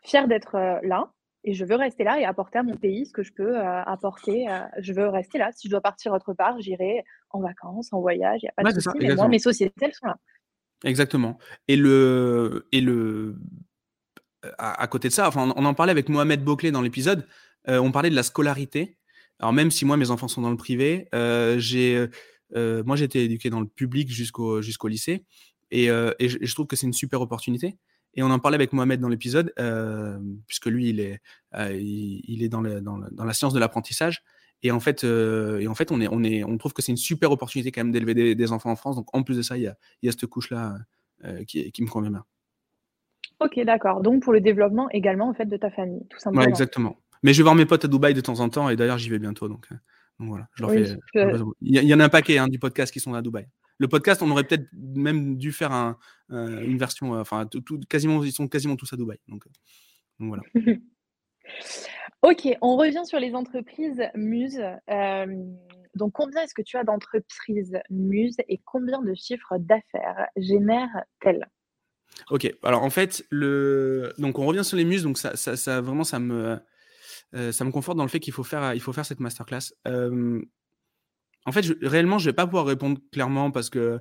fier 0.03 0.27
d'être 0.27 0.53
là, 0.83 1.11
et 1.43 1.53
je 1.53 1.65
veux 1.65 1.75
rester 1.75 2.03
là 2.03 2.19
et 2.19 2.25
apporter 2.25 2.59
à 2.59 2.63
mon 2.63 2.75
pays 2.75 3.05
ce 3.05 3.13
que 3.13 3.23
je 3.23 3.33
peux 3.33 3.57
apporter. 3.57 4.45
je 4.79 4.93
veux 4.93 5.07
rester 5.09 5.37
là. 5.37 5.51
Si 5.53 5.67
je 5.67 5.71
dois 5.71 5.81
partir 5.81 6.13
autre 6.13 6.33
part, 6.33 6.59
j'irai 6.61 7.03
en 7.29 7.41
vacances, 7.41 7.91
en 7.91 7.99
voyage, 7.99 8.39
il 8.43 8.45
n'y 8.45 8.49
a 8.49 8.63
pas 8.63 8.71
de 8.71 8.79
souci. 8.79 8.97
Mais 8.99 9.15
moi, 9.15 9.27
mes 9.27 9.39
sociétés, 9.39 9.85
elles 9.85 9.93
sont 9.93 10.07
là. 10.07 10.17
Exactement. 10.83 11.37
Et 11.67 11.75
le, 11.75 12.67
et 12.71 12.81
le, 12.81 13.37
à, 14.57 14.87
côté 14.87 15.07
de 15.07 15.13
ça, 15.13 15.27
enfin, 15.27 15.53
on, 15.55 15.65
en 15.65 15.73
parlait 15.73 15.91
avec 15.91 16.09
Mohamed 16.09 16.43
Bouclé 16.43 16.71
dans 16.71 16.81
l'épisode. 16.81 17.25
Euh, 17.69 17.79
on 17.79 17.91
parlait 17.91 18.09
de 18.09 18.15
la 18.15 18.23
scolarité. 18.23 18.97
Alors 19.39 19.53
même 19.53 19.71
si 19.71 19.85
moi 19.85 19.97
mes 19.97 20.11
enfants 20.11 20.27
sont 20.27 20.41
dans 20.41 20.51
le 20.51 20.57
privé, 20.57 21.07
euh, 21.15 21.57
j'ai, 21.57 22.07
euh, 22.55 22.83
moi 22.85 22.95
j'ai 22.95 23.05
été 23.05 23.23
éduqué 23.23 23.49
dans 23.49 23.59
le 23.59 23.67
public 23.67 24.09
jusqu'au 24.09 24.61
jusqu'au 24.61 24.87
lycée, 24.87 25.25
et, 25.71 25.85
et, 25.87 26.29
je, 26.29 26.53
trouve 26.53 26.67
que 26.67 26.75
c'est 26.75 26.85
une 26.85 26.93
super 26.93 27.19
opportunité. 27.21 27.77
Et 28.15 28.23
on 28.23 28.29
en 28.29 28.39
parlait 28.39 28.55
avec 28.55 28.73
Mohamed 28.73 28.99
dans 28.99 29.09
l'épisode, 29.09 29.53
puisque 30.47 30.67
lui 30.67 30.89
il 30.89 30.99
est, 30.99 31.19
il, 31.71 32.43
est 32.43 32.49
dans, 32.49 32.61
le, 32.61 32.81
dans, 32.81 32.99
dans, 33.11 33.25
la 33.25 33.33
science 33.33 33.53
de 33.53 33.59
l'apprentissage. 33.59 34.23
Et 34.63 34.71
en 34.71 34.79
fait, 34.79 35.03
euh, 35.03 35.59
et 35.59 35.67
en 35.67 35.75
fait 35.75 35.91
on, 35.91 35.99
est, 35.99 36.07
on, 36.09 36.23
est, 36.23 36.43
on 36.43 36.57
trouve 36.57 36.73
que 36.73 36.81
c'est 36.81 36.93
une 36.93 36.97
super 36.97 37.31
opportunité 37.31 37.71
quand 37.71 37.81
même 37.81 37.91
d'élever 37.91 38.33
des, 38.33 38.51
enfants 38.51 38.71
en 38.71 38.75
France. 38.77 38.95
Donc 38.95 39.07
en 39.13 39.23
plus 39.23 39.37
de 39.37 39.41
ça, 39.41 39.57
il 39.57 39.63
y 39.63 39.67
a, 39.67 39.75
il 40.01 40.05
y 40.05 40.09
a 40.09 40.13
cette 40.13 40.25
couche-là 40.25 40.77
euh, 41.25 41.43
qui, 41.43 41.69
qui, 41.71 41.83
me 41.83 41.89
convient 41.89 42.11
bien. 42.11 42.23
Ok, 43.41 43.59
d'accord. 43.65 44.01
Donc 44.01 44.23
pour 44.23 44.31
le 44.31 44.39
développement 44.39 44.89
également 44.91 45.27
en 45.27 45.33
fait 45.33 45.45
de 45.45 45.57
ta 45.57 45.69
famille, 45.69 46.05
tout 46.09 46.17
simplement. 46.17 46.43
Ouais, 46.43 46.49
exactement. 46.49 46.97
Mais 47.23 47.33
je 47.33 47.39
vais 47.39 47.43
voir 47.43 47.55
mes 47.55 47.65
potes 47.65 47.83
à 47.83 47.87
Dubaï 47.89 48.13
de 48.13 48.21
temps 48.21 48.39
en 48.39 48.49
temps 48.49 48.69
et 48.69 48.77
d'ailleurs 48.77 48.97
j'y 48.97 49.09
vais 49.09 49.19
bientôt. 49.19 49.49
Donc, 49.49 49.67
euh, 49.71 49.75
voilà, 50.19 50.47
je 50.53 50.63
leur 50.63 50.71
fais, 50.71 50.97
il, 51.61 51.83
y, 51.83 51.93
en 51.93 51.99
a 51.99 52.05
un 52.05 52.09
paquet 52.09 52.37
hein, 52.37 52.47
du 52.47 52.59
podcast 52.59 52.93
qui 52.93 53.01
sont 53.01 53.13
à 53.13 53.21
Dubaï. 53.21 53.47
Le 53.79 53.87
podcast, 53.87 54.21
on 54.21 54.31
aurait 54.31 54.43
peut-être 54.43 54.67
même 54.73 55.37
dû 55.37 55.51
faire 55.51 55.71
un, 55.71 55.97
une 56.29 56.77
version, 56.77 57.13
enfin, 57.13 57.45
tout, 57.47 57.79
quasiment, 57.89 58.23
ils 58.23 58.31
sont 58.31 58.47
quasiment 58.47 58.75
tous 58.75 58.93
à 58.93 58.97
Dubaï. 58.97 59.17
Donc, 59.27 59.45
donc 60.19 60.27
voilà. 60.29 60.43
Ok, 62.23 62.47
on 62.61 62.77
revient 62.77 63.05
sur 63.05 63.19
les 63.19 63.35
entreprises 63.35 64.01
Muse. 64.15 64.61
Euh, 64.89 65.25
donc, 65.93 66.13
combien 66.13 66.41
est-ce 66.41 66.53
que 66.53 66.61
tu 66.61 66.77
as 66.77 66.85
d'entreprises 66.85 67.77
Muse 67.89 68.37
et 68.47 68.61
combien 68.63 69.01
de 69.01 69.13
chiffres 69.13 69.57
d'affaires 69.57 70.27
génèrent-elles? 70.37 71.45
Ok, 72.29 72.49
alors 72.63 72.83
en 72.83 72.89
fait, 72.89 73.25
le... 73.29 74.13
donc 74.19 74.39
on 74.39 74.45
revient 74.45 74.63
sur 74.63 74.77
les 74.77 74.85
Muses. 74.85 75.03
Donc, 75.03 75.17
ça, 75.17 75.35
ça, 75.35 75.81
vraiment, 75.81 76.05
ça 76.05 76.19
me, 76.19 76.59
euh, 77.35 77.51
ça 77.51 77.65
me 77.65 77.71
conforte 77.71 77.97
dans 77.97 78.05
le 78.05 78.09
fait 78.09 78.21
qu'il 78.21 78.33
faut 78.33 78.45
faire, 78.45 78.73
il 78.73 78.79
faut 78.79 78.93
faire 78.93 79.05
cette 79.05 79.19
masterclass. 79.19 79.73
En 81.45 81.51
fait, 81.51 81.65
réellement, 81.81 82.19
je 82.19 82.25
ne 82.25 82.29
vais 82.31 82.35
pas 82.35 82.45
pouvoir 82.45 82.65
répondre 82.65 82.99
clairement 83.11 83.51
parce 83.51 83.69
que 83.69 83.99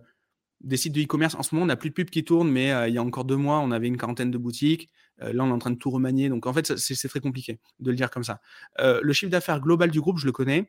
des 0.63 0.77
sites 0.77 0.93
de 0.93 1.03
e-commerce. 1.03 1.35
En 1.35 1.43
ce 1.43 1.55
moment, 1.55 1.65
on 1.65 1.67
n'a 1.67 1.77
plus 1.77 1.91
de 1.91 1.95
pubs 1.95 2.11
qui 2.11 2.25
tournent, 2.25 2.51
mais 2.51 2.73
euh, 2.73 2.89
il 2.89 2.95
y 2.95 2.99
a 2.99 3.03
encore 3.03 3.25
deux 3.25 3.37
mois, 3.37 3.59
on 3.59 3.71
avait 3.71 3.89
une 3.89 3.97
quarantaine 3.97 4.31
de 4.31 4.39
boutiques. 4.39 4.89
Euh, 5.21 5.33
là, 5.33 5.45
on 5.45 5.49
est 5.49 5.53
en 5.53 5.59
train 5.59 5.71
de 5.71 5.77
tout 5.77 5.91
remanier. 5.91 6.29
Donc, 6.29 6.47
en 6.47 6.53
fait, 6.53 6.77
c'est 6.77 7.09
très 7.09 7.21
compliqué 7.21 7.59
de 7.81 7.91
le 7.91 7.97
dire 7.97 8.11
comme 8.11 8.25
ça. 8.25 8.41
Euh, 8.81 9.01
le 9.03 9.13
chiffre 9.13 9.31
d'affaires 9.31 9.61
global 9.61 9.91
du 9.91 10.01
groupe, 10.01 10.19
je 10.19 10.27
le 10.27 10.33
connais. 10.33 10.69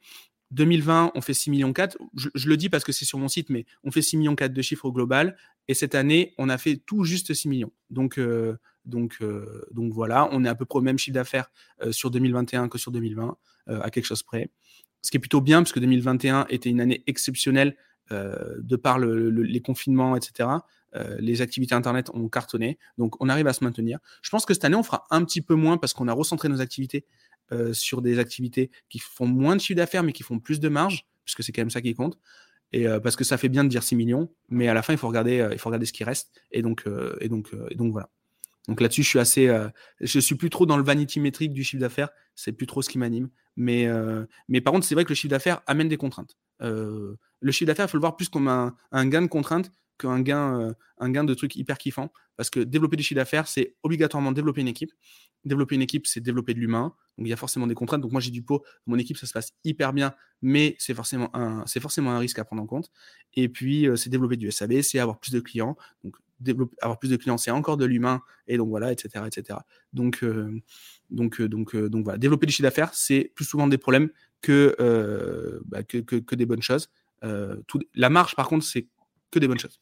2020, 0.52 1.14
on 1.16 1.22
fait 1.22 1.34
6 1.34 1.50
millions 1.50 1.74
4. 1.74 1.98
Je, 2.16 2.48
le 2.48 2.58
dis 2.58 2.70
parce 2.70 2.84
que 2.84 2.92
c'est 2.92 3.06
sur 3.06 3.18
mon 3.18 3.28
site, 3.28 3.50
mais 3.50 3.66
on 3.84 3.92
fait 3.92 4.02
6 4.04 4.18
millions 4.18 4.36
4 4.36 4.54
de 4.54 4.62
chiffre 4.62 4.90
global. 4.92 5.36
Et 5.68 5.74
cette 5.74 5.96
année, 5.96 6.34
on 6.38 6.50
a 6.50 6.58
fait 6.58 6.78
tout 6.78 7.04
juste 7.04 7.34
6 7.34 7.48
millions. 7.48 7.72
Donc, 7.90 8.20
donc, 8.86 9.18
donc 9.72 9.94
voilà, 9.94 10.30
on 10.32 10.46
est 10.46 10.50
à 10.50 10.54
peu 10.54 10.66
près 10.66 10.78
au 10.78 10.84
même 10.84 11.00
chiffre 11.00 11.16
d'affaires 11.16 11.50
sur 11.90 12.12
2021 12.12 12.68
que 12.68 12.78
sur 12.78 12.92
2020, 12.92 13.36
à 13.68 13.90
quelque 13.90 14.06
chose 14.06 14.22
près. 14.22 14.52
Ce 15.04 15.12
qui 15.12 15.18
est 15.18 15.20
plutôt 15.20 15.42
bien, 15.42 15.62
parce 15.62 15.72
que 15.72 15.80
2021 15.80 16.48
était 16.50 16.70
une 16.70 16.82
année 16.82 17.04
exceptionnelle 17.06 17.76
euh, 18.12 18.56
de 18.60 18.76
par 18.76 19.00
les 19.00 19.62
confinements, 19.62 20.16
etc., 20.16 20.50
euh, 20.96 21.18
les 21.20 21.42
activités 21.42 21.74
Internet 21.76 22.10
ont 22.14 22.30
cartonné. 22.30 22.78
Donc, 22.98 23.22
on 23.22 23.28
arrive 23.28 23.48
à 23.48 23.54
se 23.54 23.64
maintenir. 23.64 24.00
Je 24.22 24.30
pense 24.30 24.46
que 24.46 24.54
cette 24.54 24.64
année, 24.66 24.76
on 24.76 24.84
fera 24.84 25.06
un 25.10 25.24
petit 25.26 25.42
peu 25.42 25.56
moins 25.56 25.78
parce 25.78 25.94
qu'on 25.94 26.08
a 26.08 26.14
recentré 26.14 26.50
nos 26.50 26.62
activités 26.62 27.06
euh, 27.52 27.74
sur 27.74 28.02
des 28.02 28.20
activités 28.20 28.72
qui 28.90 29.00
font 29.00 29.26
moins 29.26 29.56
de 29.56 29.62
chiffre 29.62 29.78
d'affaires, 29.78 30.04
mais 30.04 30.14
qui 30.14 30.24
font 30.24 30.40
plus 30.40 30.60
de 30.60 30.70
marge, 30.70 31.06
puisque 31.26 31.44
c'est 31.44 31.52
quand 31.52 31.62
même 31.62 31.70
ça 31.70 31.82
qui 31.82 31.94
compte. 31.94 32.18
Et 32.72 32.88
parce 33.04 33.16
que 33.16 33.24
ça 33.24 33.38
fait 33.38 33.50
bien 33.50 33.64
de 33.64 33.70
dire 33.70 33.84
6 33.84 33.96
millions, 33.96 34.34
mais 34.50 34.68
à 34.68 34.74
la 34.74 34.82
fin, 34.82 34.94
il 34.94 34.98
faut 34.98 35.08
regarder, 35.08 35.48
il 35.52 35.60
faut 35.60 35.70
regarder 35.70 35.86
ce 35.86 35.94
qui 35.94 36.04
reste. 36.04 36.32
Et 36.52 36.64
donc, 36.64 36.86
et 37.22 37.30
donc, 37.30 37.52
et 37.70 37.76
donc 37.76 37.92
voilà. 37.92 38.10
Donc 38.68 38.80
là-dessus, 38.80 39.04
je 39.04 39.10
suis 39.10 39.20
assez, 39.20 39.54
je 40.00 40.20
suis 40.20 40.36
plus 40.36 40.50
trop 40.50 40.66
dans 40.66 40.78
le 40.78 40.84
vanity 40.84 41.20
métrique 41.20 41.52
du 41.52 41.64
chiffre 41.64 41.82
d'affaires. 41.82 42.10
C'est 42.34 42.54
plus 42.54 42.66
trop 42.66 42.82
ce 42.82 42.90
qui 42.90 42.98
m'anime. 42.98 43.30
Mais, 43.58 43.88
mais 44.48 44.62
par 44.62 44.72
contre, 44.72 44.86
c'est 44.86 44.96
vrai 44.96 45.04
que 45.04 45.10
le 45.10 45.16
chiffre 45.16 45.32
d'affaires 45.32 45.62
amène 45.68 45.90
des 45.90 45.98
contraintes. 45.98 46.38
Euh, 46.62 47.16
le 47.40 47.52
chiffre 47.52 47.68
d'affaires, 47.68 47.86
il 47.86 47.90
faut 47.90 47.98
le 47.98 48.02
voir 48.02 48.16
plus 48.16 48.30
comme 48.30 48.48
un, 48.48 49.06
gain 49.06 49.22
de 49.22 49.28
contrainte 49.28 49.72
qu'un 49.98 50.22
gain, 50.22 50.60
euh, 50.60 50.74
un 50.98 51.12
gain 51.12 51.24
de 51.24 51.34
trucs 51.34 51.56
hyper 51.56 51.78
kiffants. 51.78 52.12
Parce 52.36 52.50
que 52.50 52.60
développer 52.60 52.96
du 52.96 53.04
chiffre 53.04 53.20
d'affaires, 53.20 53.48
c'est 53.48 53.76
obligatoirement 53.84 54.32
développer 54.32 54.62
une 54.62 54.68
équipe. 54.68 54.92
Développer 55.46 55.76
une 55.76 55.82
équipe, 55.82 56.08
c'est 56.08 56.22
développer 56.22 56.54
de 56.54 56.60
l'humain. 56.60 56.96
Donc 57.18 57.28
il 57.28 57.30
y 57.30 57.34
a 57.34 57.38
forcément 57.38 57.68
des 57.68 57.76
contraintes. 57.76 58.02
Donc 58.02 58.12
moi 58.12 58.22
j'ai 58.22 58.32
du 58.32 58.42
pot, 58.42 58.64
mon 58.88 58.98
équipe 58.98 59.18
ça 59.18 59.28
se 59.28 59.34
passe 59.34 59.52
hyper 59.64 59.94
bien, 59.94 60.16
mais 60.42 60.76
c'est 60.80 60.96
forcément 60.96 61.36
un, 61.36 61.66
forcément 61.68 62.12
un 62.12 62.18
risque 62.18 62.40
à 62.40 62.46
prendre 62.46 62.64
en 62.64 62.66
compte. 62.66 62.90
Et 63.36 63.50
puis 63.50 63.88
euh, 63.88 63.96
c'est 63.96 64.10
développer 64.10 64.38
du 64.38 64.52
SAV, 64.52 64.82
c'est 64.82 64.98
avoir 64.98 65.20
plus 65.20 65.32
de 65.32 65.42
clients. 65.42 65.78
Développer, 66.44 66.76
avoir 66.82 67.00
plus 67.00 67.10
de 67.10 67.18
clients, 67.18 67.38
c'est 67.38 67.52
encore 67.52 67.78
de 67.78 67.86
l'humain. 67.86 68.22
Et 68.48 68.58
donc 68.58 68.70
voilà, 68.70 68.92
etc., 68.92 69.26
etc. 69.26 69.60
Donc 69.94 70.24
donc 71.10 71.42
donc 71.42 71.76
donc 71.76 72.04
voilà, 72.04 72.18
développer 72.18 72.46
du 72.46 72.54
chiffre 72.54 72.64
d'affaires, 72.64 72.94
c'est 72.94 73.32
plus 73.36 73.46
souvent 73.46 73.68
des 73.68 73.78
problèmes 73.78 74.10
que, 74.42 74.76
bah, 75.66 75.84
que, 75.84 75.98
que, 76.00 76.36
des 76.36 76.46
bonnes 76.46 76.62
choses. 76.62 76.90
Tout, 77.68 77.80
la 77.96 78.10
marge, 78.10 78.36
par 78.36 78.48
contre, 78.48 78.66
c'est 78.66 78.88
que 79.32 79.40
des 79.40 79.48
bonnes 79.48 79.60
choses. 79.60 79.80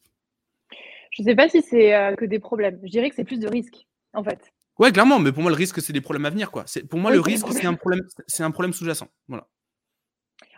Je 1.10 1.22
ne 1.22 1.28
sais 1.28 1.34
pas 1.34 1.48
si 1.48 1.60
c'est 1.62 2.14
que 2.16 2.24
des 2.24 2.38
problèmes. 2.38 2.80
Je 2.84 2.90
dirais 2.90 3.10
que 3.10 3.16
c'est 3.16 3.24
plus 3.24 3.40
de 3.40 3.48
risques, 3.48 3.86
en 4.14 4.24
fait. 4.24 4.52
Ouais, 4.78 4.90
clairement, 4.90 5.18
mais 5.18 5.32
pour 5.32 5.42
moi, 5.42 5.50
le 5.50 5.56
risque, 5.56 5.82
c'est 5.82 5.92
des 5.92 6.00
problèmes 6.00 6.24
à 6.24 6.30
venir. 6.30 6.50
Quoi. 6.50 6.64
Pour 6.88 6.98
moi, 6.98 7.12
le 7.12 7.20
risque, 7.20 7.46
c'est 7.52 7.66
un 7.66 7.74
problème, 7.74 8.06
un 8.38 8.50
problème 8.50 8.72
sous-jacent. 8.72 9.08
Voilà. 9.28 9.46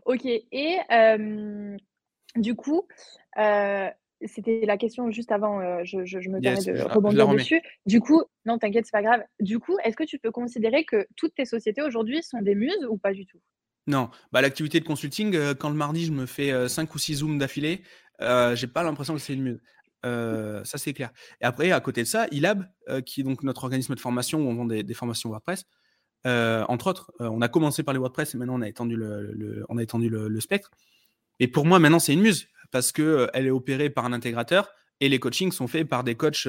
Ok. 0.04 0.24
Et 0.26 0.78
du 2.36 2.54
coup, 2.54 2.86
c'était 4.26 4.62
la 4.64 4.76
question 4.76 5.10
juste 5.10 5.32
avant, 5.32 5.84
je, 5.84 6.04
je, 6.04 6.18
me 6.30 6.40
permets 6.40 6.60
de 6.60 6.82
rebondir 6.82 7.28
dessus. 7.28 7.60
Du 7.86 8.00
coup, 8.00 8.22
non, 8.44 8.58
t'inquiète, 8.58 8.86
c'est 8.86 8.92
pas 8.92 9.02
grave. 9.02 9.22
Du 9.40 9.58
coup, 9.58 9.76
est-ce 9.84 9.96
que 9.96 10.04
tu 10.04 10.18
peux 10.18 10.30
considérer 10.30 10.84
que 10.84 11.06
toutes 11.16 11.34
tes 11.34 11.44
sociétés 11.44 11.82
aujourd'hui 11.82 12.22
sont 12.22 12.42
des 12.42 12.54
muses 12.54 12.86
ou 12.88 12.96
pas 12.96 13.12
du 13.12 13.26
tout? 13.26 13.40
Non, 13.86 14.10
bah, 14.32 14.40
l'activité 14.40 14.80
de 14.80 14.84
consulting, 14.86 15.34
euh, 15.34 15.54
quand 15.54 15.68
le 15.68 15.74
mardi 15.74 16.06
je 16.06 16.12
me 16.12 16.26
fais 16.26 16.68
5 16.68 16.88
euh, 16.88 16.94
ou 16.94 16.98
6 16.98 17.16
zooms 17.16 17.38
d'affilée, 17.38 17.82
euh, 18.20 18.56
j'ai 18.56 18.66
pas 18.66 18.82
l'impression 18.82 19.14
que 19.14 19.20
c'est 19.20 19.34
une 19.34 19.42
muse. 19.42 19.60
ça 20.02 20.78
c'est 20.78 20.94
clair. 20.94 21.10
Et 21.40 21.44
après, 21.44 21.70
à 21.70 21.80
côté 21.80 22.02
de 22.02 22.08
ça, 22.08 22.26
ILAB, 22.30 22.64
qui 23.04 23.20
est 23.20 23.24
donc 23.24 23.42
notre 23.42 23.64
organisme 23.64 23.94
de 23.94 24.00
formation 24.00 24.40
où 24.40 24.48
on 24.48 24.54
vend 24.54 24.64
des, 24.64 24.94
formations 24.94 25.30
WordPress, 25.30 25.64
entre 26.24 26.86
autres. 26.86 27.12
on 27.20 27.42
a 27.42 27.48
commencé 27.48 27.82
par 27.82 27.92
les 27.92 27.98
WordPress 28.00 28.34
et 28.34 28.38
maintenant 28.38 28.58
on 28.58 28.62
a 28.62 28.68
étendu 28.68 28.96
le, 28.96 29.64
on 29.68 29.78
a 29.78 29.82
étendu 29.82 30.08
le, 30.08 30.40
spectre. 30.40 30.70
Et 31.40 31.48
pour 31.48 31.66
moi, 31.66 31.78
maintenant, 31.78 31.98
c'est 31.98 32.12
une 32.12 32.20
muse 32.20 32.48
parce 32.74 32.90
qu'elle 32.90 33.30
elle 33.34 33.46
est 33.46 33.50
opérée 33.50 33.88
par 33.88 34.04
un 34.04 34.12
intégrateur 34.12 34.68
et 34.98 35.08
les 35.08 35.20
coachings 35.20 35.52
sont 35.52 35.68
faits 35.68 35.88
par 35.88 36.02
des 36.02 36.16
coachs, 36.16 36.48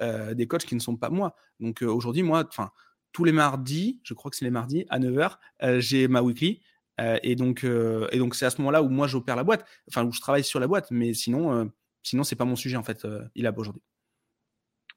des 0.00 0.46
coachs 0.46 0.64
qui 0.64 0.74
ne 0.74 0.80
sont 0.80 0.96
pas 0.96 1.10
moi. 1.10 1.36
Donc 1.60 1.82
aujourd'hui, 1.82 2.22
moi, 2.22 2.44
enfin, 2.48 2.70
tous 3.12 3.24
les 3.24 3.32
mardis, 3.32 4.00
je 4.02 4.14
crois 4.14 4.30
que 4.30 4.38
c'est 4.38 4.46
les 4.46 4.50
mardis 4.50 4.86
à 4.88 4.98
9h, 4.98 5.36
j'ai 5.80 6.08
ma 6.08 6.22
weekly. 6.22 6.62
et 6.98 7.36
donc, 7.36 7.64
et 7.64 8.18
donc 8.18 8.34
c'est 8.34 8.46
à 8.46 8.50
ce 8.50 8.58
moment-là 8.62 8.82
où 8.82 8.88
moi 8.88 9.06
j'opère 9.06 9.36
la 9.36 9.44
boîte, 9.44 9.66
enfin 9.88 10.02
où 10.06 10.12
je 10.12 10.20
travaille 10.20 10.44
sur 10.44 10.60
la 10.60 10.66
boîte. 10.66 10.90
Mais 10.90 11.12
sinon, 11.12 11.70
sinon 12.02 12.24
c'est 12.24 12.36
pas 12.36 12.46
mon 12.46 12.56
sujet 12.56 12.78
en 12.78 12.82
fait. 12.82 13.06
il 13.34 13.46
a 13.46 13.52
aujourd'hui. 13.54 13.82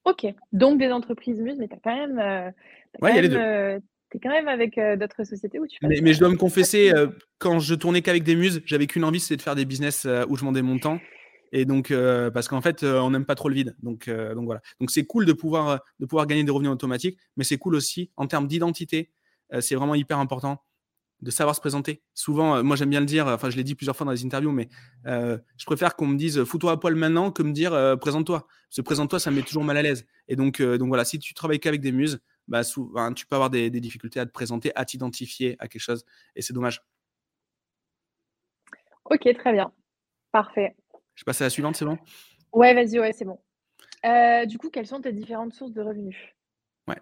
Ok, 0.05 0.25
donc 0.53 0.79
des 0.79 0.91
entreprises 0.91 1.39
muses, 1.39 1.57
mais 1.59 1.67
tu 1.67 1.75
as 1.75 1.79
quand 1.83 1.95
même. 1.95 2.19
Euh, 2.19 2.51
ouais, 3.01 3.11
il 3.11 3.15
y 3.15 3.19
a 3.19 3.21
les 3.21 3.29
deux. 3.29 3.37
Euh, 3.37 3.79
tu 4.11 4.17
es 4.17 4.19
quand 4.19 4.29
même 4.29 4.47
avec 4.47 4.77
euh, 4.77 4.95
d'autres 4.95 5.23
sociétés 5.23 5.59
où 5.59 5.67
tu 5.67 5.77
mais, 5.81 5.99
mais, 6.01 6.13
je 6.13 6.19
dois 6.19 6.29
me 6.29 6.37
confesser, 6.37 6.91
quand 7.37 7.59
je 7.59 7.75
tournais 7.75 8.01
qu'avec 8.01 8.23
des 8.23 8.35
muses, 8.35 8.61
j'avais 8.65 8.87
qu'une 8.87 9.03
envie, 9.03 9.19
c'était 9.19 9.37
de 9.37 9.41
faire 9.41 9.55
des 9.55 9.65
business 9.65 10.07
où 10.27 10.35
je 10.35 10.43
vendais 10.43 10.61
mon 10.61 10.79
temps. 10.79 10.99
Et 11.51 11.65
donc, 11.65 11.93
parce 12.33 12.47
qu'en 12.47 12.61
fait, 12.61 12.83
on 12.83 13.11
n'aime 13.11 13.25
pas 13.25 13.35
trop 13.35 13.49
le 13.49 13.55
vide. 13.55 13.75
Donc, 13.81 14.09
donc 14.09 14.45
voilà. 14.45 14.61
Donc, 14.79 14.91
c'est 14.91 15.05
cool 15.05 15.25
de 15.25 15.33
pouvoir, 15.33 15.81
de 15.99 16.05
pouvoir 16.05 16.27
gagner 16.27 16.43
des 16.43 16.51
revenus 16.51 16.71
automatiques, 16.71 17.17
mais 17.37 17.43
c'est 17.43 17.57
cool 17.57 17.75
aussi 17.75 18.11
en 18.17 18.27
termes 18.27 18.47
d'identité. 18.47 19.09
c'est 19.59 19.75
vraiment 19.75 19.95
hyper 19.95 20.19
important 20.19 20.61
de 21.21 21.31
savoir 21.31 21.55
se 21.55 21.61
présenter. 21.61 22.01
Souvent, 22.13 22.55
euh, 22.55 22.63
moi 22.63 22.75
j'aime 22.75 22.89
bien 22.89 22.99
le 22.99 23.05
dire, 23.05 23.27
enfin 23.27 23.49
je 23.49 23.57
l'ai 23.57 23.63
dit 23.63 23.75
plusieurs 23.75 23.95
fois 23.95 24.05
dans 24.05 24.11
les 24.11 24.25
interviews, 24.25 24.51
mais 24.51 24.69
euh, 25.05 25.37
je 25.57 25.65
préfère 25.65 25.95
qu'on 25.95 26.07
me 26.07 26.17
dise 26.17 26.43
fous-toi 26.43 26.71
à 26.71 26.77
poil 26.77 26.95
maintenant 26.95 27.31
que 27.31 27.43
me 27.43 27.51
dire 27.51 27.73
euh, 27.73 27.95
présente-toi. 27.95 28.47
Ce 28.69 28.81
présente-toi, 28.81 29.19
ça 29.19 29.31
me 29.31 29.37
met 29.37 29.41
toujours 29.41 29.63
mal 29.63 29.77
à 29.77 29.81
l'aise. 29.81 30.05
Et 30.27 30.35
donc, 30.35 30.61
donc 30.61 30.87
voilà, 30.89 31.03
si 31.05 31.17
tu 31.17 31.33
travailles 31.33 31.59
qu'avec 31.59 31.81
des 31.81 31.91
muses, 31.91 32.19
bah, 32.49 32.63
souvent, 32.63 33.13
tu 33.13 33.25
peux 33.25 33.35
avoir 33.35 33.49
des, 33.49 33.69
difficultés 33.69 34.19
à 34.19 34.25
te 34.25 34.31
présenter, 34.31 34.71
à 34.75 34.85
t'identifier 34.85 35.55
à 35.59 35.67
quelque 35.67 35.81
chose, 35.81 36.03
et 36.35 36.41
c'est 36.41 36.53
dommage. 36.53 36.81
Ok, 39.05 39.27
très 39.35 39.53
bien. 39.53 39.71
Parfait. 40.31 40.75
Je 41.15 41.23
passe 41.23 41.41
à 41.41 41.45
la 41.45 41.49
suivante, 41.49 41.75
c'est 41.75 41.85
bon? 41.85 41.97
Ouais, 42.51 42.73
vas-y, 42.73 42.99
ouais, 42.99 43.13
c'est 43.13 43.25
bon. 43.25 43.39
du 44.45 44.57
coup, 44.57 44.69
quelles 44.69 44.87
sont 44.87 45.01
tes 45.01 45.13
différentes 45.13 45.53
sources 45.53 45.73
de 45.73 45.81
revenus? 45.81 46.17
Ouais. 46.89 46.97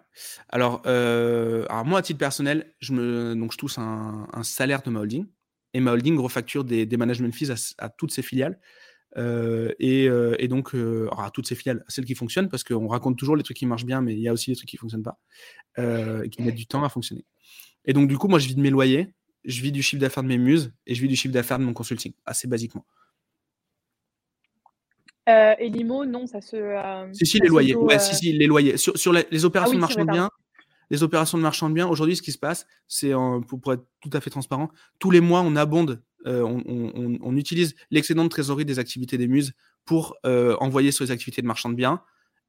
Alors, 0.50 0.82
euh, 0.86 1.64
alors, 1.70 1.86
moi, 1.86 2.00
à 2.00 2.02
titre 2.02 2.18
personnel, 2.18 2.74
je 2.78 2.92
me, 2.92 3.34
donc 3.34 3.52
je 3.52 3.56
touche 3.56 3.78
un, 3.78 4.26
salaire 4.42 4.82
de 4.82 4.90
ma 4.90 5.00
holding 5.00 5.26
et 5.72 5.80
ma 5.80 5.92
holding 5.92 6.18
refacture 6.18 6.64
des, 6.64 6.84
des 6.84 6.96
management 6.96 7.34
fees 7.34 7.74
à, 7.78 7.88
toutes 7.88 8.12
ses 8.12 8.22
filiales. 8.22 8.60
Euh, 9.16 9.72
euh, 9.80 10.36
et, 10.38 10.48
donc, 10.48 10.74
à 10.74 11.30
toutes 11.30 11.46
ses 11.46 11.54
filiales, 11.54 11.84
celles 11.88 12.04
qui 12.04 12.14
fonctionnent, 12.14 12.48
parce 12.48 12.64
qu'on 12.64 12.88
raconte 12.88 13.18
toujours 13.18 13.36
les 13.36 13.42
trucs 13.42 13.56
qui 13.56 13.66
marchent 13.66 13.86
bien, 13.86 14.00
mais 14.00 14.14
il 14.14 14.20
y 14.20 14.28
a 14.28 14.32
aussi 14.32 14.50
les 14.50 14.56
trucs 14.56 14.68
qui 14.68 14.76
ne 14.76 14.80
fonctionnent 14.80 15.02
pas, 15.02 15.18
et 16.22 16.28
qui 16.28 16.42
mettent 16.42 16.54
du 16.54 16.66
temps 16.66 16.84
à 16.84 16.88
fonctionner. 16.88 17.24
Et 17.84 17.92
donc, 17.92 18.08
du 18.08 18.18
coup, 18.18 18.28
moi, 18.28 18.38
je 18.38 18.46
vis 18.46 18.54
de 18.54 18.60
mes 18.60 18.70
loyers, 18.70 19.12
je 19.44 19.62
vis 19.62 19.72
du 19.72 19.82
chiffre 19.82 20.00
d'affaires 20.00 20.22
de 20.22 20.28
mes 20.28 20.38
muses, 20.38 20.72
et 20.86 20.94
je 20.94 21.00
vis 21.00 21.08
du 21.08 21.16
chiffre 21.16 21.32
d'affaires 21.32 21.58
de 21.58 21.64
mon 21.64 21.72
consulting, 21.72 22.12
assez 22.26 22.46
basiquement. 22.46 22.84
Euh, 25.28 25.54
et 25.58 25.68
l'IMO, 25.68 26.06
non, 26.06 26.26
ça 26.26 26.40
se. 26.40 26.56
Euh, 26.56 27.12
si, 27.12 27.26
si, 27.26 27.38
les 27.38 27.48
loyers. 27.48 27.74
Ouais, 27.74 27.98
si, 27.98 28.14
si, 28.14 28.32
les 28.32 28.46
loyers. 28.46 28.76
Sur, 28.76 29.12
les, 29.12 29.44
opérations 29.44 29.72
ah 29.72 29.76
de 29.76 29.80
marchand 29.80 30.04
de 30.04 30.10
biens, 30.10 30.30
les 30.90 31.02
opérations 31.02 31.36
de 31.36 31.42
marchand 31.42 31.68
de 31.68 31.74
biens, 31.74 31.86
aujourd'hui, 31.86 32.16
ce 32.16 32.22
qui 32.22 32.32
se 32.32 32.38
passe, 32.38 32.66
c'est, 32.86 33.12
pour, 33.46 33.72
être 33.72 33.84
tout 34.00 34.10
à 34.12 34.20
fait 34.20 34.30
transparent, 34.30 34.70
tous 34.98 35.10
les 35.10 35.20
mois, 35.20 35.42
on 35.42 35.54
abonde, 35.54 36.02
euh, 36.26 36.42
on, 36.42 37.36
utilise 37.36 37.74
l'excédent 37.90 38.24
de 38.24 38.28
trésorerie 38.28 38.64
des 38.64 38.78
activités 38.78 39.18
des 39.18 39.28
muses 39.28 39.52
pour 39.84 40.16
envoyer 40.24 40.92
sur 40.92 41.04
les 41.04 41.10
activités 41.10 41.42
de 41.42 41.46
marchand 41.46 41.70
de 41.70 41.74
biens. 41.74 42.02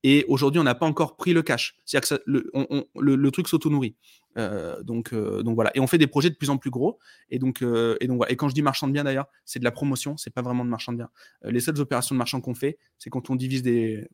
Et 0.04 0.26
aujourd'hui, 0.28 0.60
on 0.60 0.64
n'a 0.64 0.76
pas 0.76 0.86
encore 0.86 1.18
pris 1.18 1.34
le 1.34 1.42
cash. 1.42 1.76
Que 1.92 2.22
le, 2.26 3.30
truc 3.32 3.48
s'auto-nourrit. 3.48 3.96
Euh, 4.38 4.82
donc, 4.84 5.12
euh, 5.12 5.44
voilà. 5.46 5.72
Et 5.76 5.80
on 5.80 5.88
fait 5.88 5.98
des 5.98 6.08
projets 6.08 6.30
de 6.30 6.36
plus 6.36 6.50
en 6.50 6.58
plus 6.58 6.70
gros. 6.70 7.00
Et 7.30 7.40
donc, 7.40 7.62
euh, 7.62 7.98
quand 8.38 8.48
je 8.48 8.54
dis 8.54 8.62
marchand 8.62 8.88
de 8.88 8.94
biens 8.94 9.04
d'ailleurs, 9.04 9.28
c'est 9.44 9.60
de 9.60 9.66
la 9.66 9.72
promotion, 9.72 10.16
c'est 10.16 10.34
pas 10.34 10.42
vraiment 10.42 10.64
de 10.64 10.70
marchand 10.70 10.94
de 10.94 10.98
biens. 10.98 11.10
les 11.44 11.60
seules 11.60 11.80
opérations 11.80 12.16
de 12.16 12.18
marchand 12.18 12.40
qu'on 12.40 12.56
fait, 12.56 12.78
c'est 12.98 13.10
quand 13.10 13.30
on 13.30 13.36
divise 13.36 13.64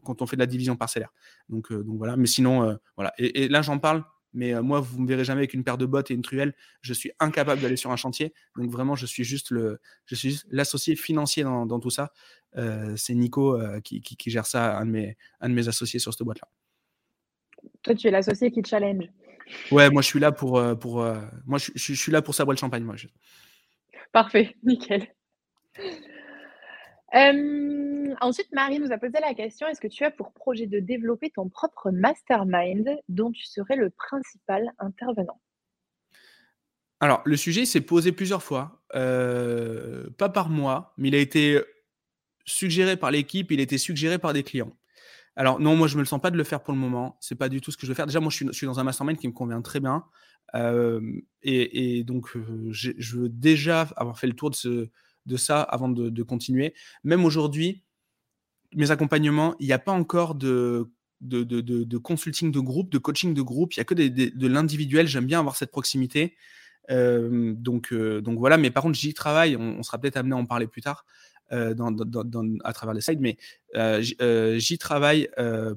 quand 0.03 0.21
on 0.21 0.25
fait 0.25 0.35
de 0.35 0.41
la 0.41 0.47
division 0.47 0.75
parcellaire. 0.75 1.13
Donc, 1.49 1.71
donc 1.71 1.97
voilà. 1.97 2.17
Mais 2.17 2.27
sinon, 2.27 2.77
voilà. 2.95 3.13
et 3.17 3.47
là, 3.47 3.61
j'en 3.61 3.77
parle 3.77 4.03
mais 4.35 4.53
euh, 4.53 4.61
moi, 4.61 4.79
vous 4.79 4.97
ne 4.97 5.03
me 5.03 5.07
verrez 5.07 5.23
jamais 5.23 5.39
avec 5.39 5.53
une 5.53 5.63
paire 5.63 5.77
de 5.77 5.85
bottes 5.85 6.11
et 6.11 6.13
une 6.13 6.21
truelle. 6.21 6.53
Je 6.81 6.93
suis 6.93 7.11
incapable 7.19 7.61
d'aller 7.61 7.77
sur 7.77 7.91
un 7.91 7.95
chantier. 7.95 8.33
Donc 8.55 8.69
vraiment, 8.69 8.95
je 8.95 9.05
suis 9.05 9.23
juste 9.23 9.49
le, 9.49 9.79
je 10.05 10.15
suis 10.15 10.41
l'associé 10.49 10.95
financier 10.95 11.43
dans, 11.43 11.79
tout 11.79 11.89
ça. 11.89 12.11
Euh, 12.57 12.95
c'est 12.95 13.15
Nico 13.15 13.59
euh, 13.59 13.79
qui, 13.81 14.01
gère 14.27 14.45
ça, 14.45 14.77
un 14.77 14.85
de 14.85 14.91
mes, 14.91 15.17
un 15.41 15.49
de 15.49 15.53
mes 15.53 15.67
associés 15.67 15.99
sur 15.99 16.13
cette 16.13 16.23
boîte-là. 16.23 16.47
Toi, 17.81 17.95
tu 17.95 18.07
es 18.07 18.11
l'associé 18.11 18.51
qui 18.51 18.61
challenge. 18.63 19.05
Ouais, 19.71 19.89
moi 19.91 20.01
je 20.01 20.07
suis 20.07 20.19
là 20.19 20.31
pour, 20.31 20.59
pour 20.79 21.05
moi 21.45 21.59
je, 21.59 21.71
je, 21.75 21.93
suis 21.93 22.11
là 22.11 22.23
pour 22.23 22.33
sabrer 22.33 22.55
le 22.55 22.59
champagne. 22.59 22.83
Moi. 22.83 22.95
Parfait, 24.11 24.55
nickel 24.63 25.07
ensuite, 28.21 28.51
Marie 28.51 28.79
nous 28.79 28.91
a 28.91 28.97
posé 28.97 29.19
la 29.19 29.33
question, 29.33 29.67
est-ce 29.67 29.81
que 29.81 29.87
tu 29.87 30.03
as 30.03 30.11
pour 30.11 30.33
projet 30.33 30.67
de 30.67 30.79
développer 30.79 31.29
ton 31.29 31.49
propre 31.49 31.91
mastermind 31.91 32.89
dont 33.09 33.31
tu 33.31 33.45
serais 33.45 33.75
le 33.75 33.89
principal 33.89 34.71
intervenant? 34.79 35.41
Alors, 36.99 37.21
le 37.25 37.35
sujet 37.37 37.65
s'est 37.65 37.81
posé 37.81 38.11
plusieurs 38.11 38.41
fois, 38.41 38.81
euh, 38.95 40.09
pas 40.17 40.29
par 40.29 40.49
moi, 40.49 40.93
mais 40.97 41.09
il 41.09 41.15
a 41.15 41.19
été 41.19 41.61
suggéré 42.45 42.95
par 42.95 43.11
l'équipe, 43.11 43.51
il 43.51 43.59
a 43.59 43.63
été 43.63 43.77
suggéré 43.77 44.17
par 44.17 44.33
des 44.33 44.43
clients. 44.43 44.71
Alors 45.35 45.59
non, 45.59 45.75
moi 45.75 45.87
je 45.87 45.95
me 45.95 46.01
le 46.01 46.05
sens 46.05 46.21
pas 46.21 46.31
de 46.31 46.37
le 46.37 46.43
faire 46.45 46.63
pour 46.63 46.73
le 46.73 46.79
moment. 46.79 47.17
C'est 47.19 47.35
pas 47.35 47.49
du 47.49 47.59
tout 47.59 47.69
ce 47.71 47.77
que 47.77 47.85
je 47.85 47.91
veux 47.91 47.95
faire. 47.95 48.05
Déjà, 48.05 48.21
moi 48.21 48.31
je 48.31 48.49
suis, 48.51 48.65
dans 48.65 48.79
un 48.79 48.83
mastermind 48.83 49.17
qui 49.17 49.27
me 49.27 49.33
convient 49.33 49.61
très 49.61 49.79
bien, 49.81 50.05
et, 50.53 52.03
donc 52.05 52.35
euh, 52.37 52.69
je 52.71 53.17
veux 53.17 53.29
déjà 53.29 53.81
avoir 53.97 54.17
fait 54.17 54.27
le 54.27 54.33
tour 54.33 54.51
de 54.51 55.37
ça 55.37 55.61
avant 55.61 55.89
de, 55.89 56.23
continuer. 56.23 56.73
Même 57.03 57.25
aujourd'hui, 57.25 57.83
mes 58.75 58.91
accompagnements, 58.91 59.55
il 59.59 59.67
n'y 59.67 59.73
a 59.73 59.79
pas 59.79 59.91
encore 59.91 60.35
de, 60.35 60.91
de, 61.21 61.97
consulting 61.97 62.51
de 62.51 62.59
groupe, 62.59 62.91
de 62.91 62.97
coaching 62.97 63.33
de 63.33 63.41
groupe, 63.41 63.73
il 63.73 63.79
n'y 63.79 63.81
a 63.81 63.85
que 63.85 63.93
de 63.93 64.47
l'individuel. 64.47 65.07
J'aime 65.07 65.25
bien 65.25 65.39
avoir 65.39 65.55
cette 65.55 65.71
proximité. 65.71 66.35
Euh, 66.91 67.53
donc, 67.55 67.91
euh, 67.91 68.21
donc 68.21 68.37
voilà, 68.37 68.57
mais 68.57 68.71
par 68.71 68.83
contre, 68.83 68.97
j'y 68.97 69.13
travaille. 69.13 69.55
On, 69.55 69.81
sera 69.83 69.97
peut-être 69.97 70.17
amené 70.17 70.35
à 70.35 70.37
en 70.37 70.45
parler 70.45 70.67
plus 70.67 70.81
tard. 70.81 71.05
Euh, 71.51 71.75
à 72.63 72.73
travers 72.73 72.95
les 72.95 73.01
slides, 73.01 73.21
mais 73.21 73.37
j'y 74.01 74.77
travaille 74.79 75.29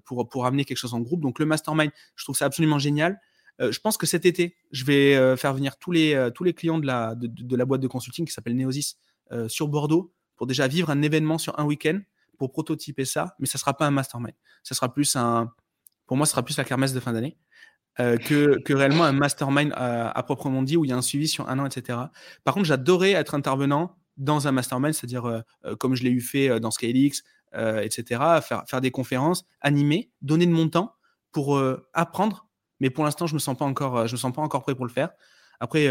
pour, 0.05 0.29
pour 0.29 0.47
amener 0.47 0.65
quelque 0.65 0.79
chose 0.79 0.95
en 0.95 1.01
groupe. 1.01 1.21
Donc 1.21 1.39
le 1.39 1.47
mastermind, 1.47 1.91
je 2.17 2.25
trouve 2.25 2.37
ça 2.37 2.47
absolument 2.47 2.79
génial. 2.79 3.21
je 3.61 3.79
pense 3.79 3.99
que 3.99 4.07
cet 4.07 4.25
été, 4.25 4.57
je 4.73 4.85
vais 4.87 5.37
faire 5.37 5.53
venir 5.53 5.77
tous 5.77 5.93
les, 5.93 6.31
tous 6.35 6.43
les 6.43 6.55
clients 6.55 6.79
de 6.79 6.87
la, 6.87 7.15
de, 7.15 7.57
la 7.57 7.67
boîte 7.67 7.83
de 7.83 7.87
consulting 7.87 8.25
qui 8.25 8.33
s'appelle 8.33 8.57
Neosis 8.57 8.97
sur 9.49 9.69
Bordeaux 9.69 10.15
pour 10.37 10.47
déjà 10.47 10.67
vivre 10.69 10.89
un 10.89 11.03
événement 11.03 11.37
sur 11.37 11.59
un 11.59 11.65
week-end 11.65 12.01
pour 12.39 12.53
prototyper 12.53 13.05
ça, 13.05 13.34
mais 13.39 13.47
ça 13.47 13.59
sera 13.59 13.76
pas 13.76 13.86
un 13.86 13.91
mastermind. 13.91 14.34
Ça 14.62 14.74
sera 14.74 14.93
plus 14.93 15.16
un, 15.16 15.53
pour 16.07 16.16
moi, 16.16 16.24
ce 16.24 16.32
sera 16.32 16.43
plus 16.43 16.57
la 16.57 16.64
kermesse 16.64 16.93
de 16.93 17.01
fin 17.01 17.12
d'année. 17.12 17.36
Euh, 18.01 18.16
que, 18.16 18.72
réellement 18.72 19.03
un 19.03 19.12
mastermind 19.12 19.72
à, 19.74 20.22
proprement 20.22 20.62
dit 20.62 20.76
où 20.76 20.84
il 20.84 20.89
y 20.89 20.93
a 20.93 20.97
un 20.97 21.03
suivi 21.03 21.26
sur 21.26 21.49
un 21.49 21.59
an, 21.59 21.66
etc. 21.66 21.99
Par 22.45 22.55
contre, 22.55 22.66
j'adorais 22.66 23.11
être 23.12 23.34
intervenant 23.34 23.97
dans 24.16 24.47
un 24.47 24.53
mastermind, 24.53 24.95
c'est-à-dire 24.95 25.26
euh, 25.26 25.76
comme 25.76 25.97
je 25.97 26.05
l'ai 26.05 26.11
eu 26.11 26.20
fait 26.20 26.61
dans 26.61 26.70
ScaleX, 26.70 27.24
etc., 27.55 28.41
faire, 28.41 28.62
faire 28.68 28.80
des 28.80 28.91
conférences, 28.91 29.47
animer, 29.61 30.12
donner 30.22 30.47
de 30.47 30.53
mon 30.53 30.68
temps 30.68 30.95
pour 31.32 31.61
apprendre. 31.93 32.47
Mais 32.78 32.91
pour 32.91 33.05
l'instant, 33.05 33.26
je 33.26 33.34
me 33.34 33.41
sens 33.41 33.57
pas 33.57 33.64
encore, 33.64 34.07
je 34.07 34.12
me 34.12 34.18
sens 34.18 34.32
pas 34.32 34.43
encore 34.43 34.62
prêt 34.62 34.76
pour 34.76 34.86
le 34.86 34.93
faire. 34.93 35.11
Après, 35.59 35.89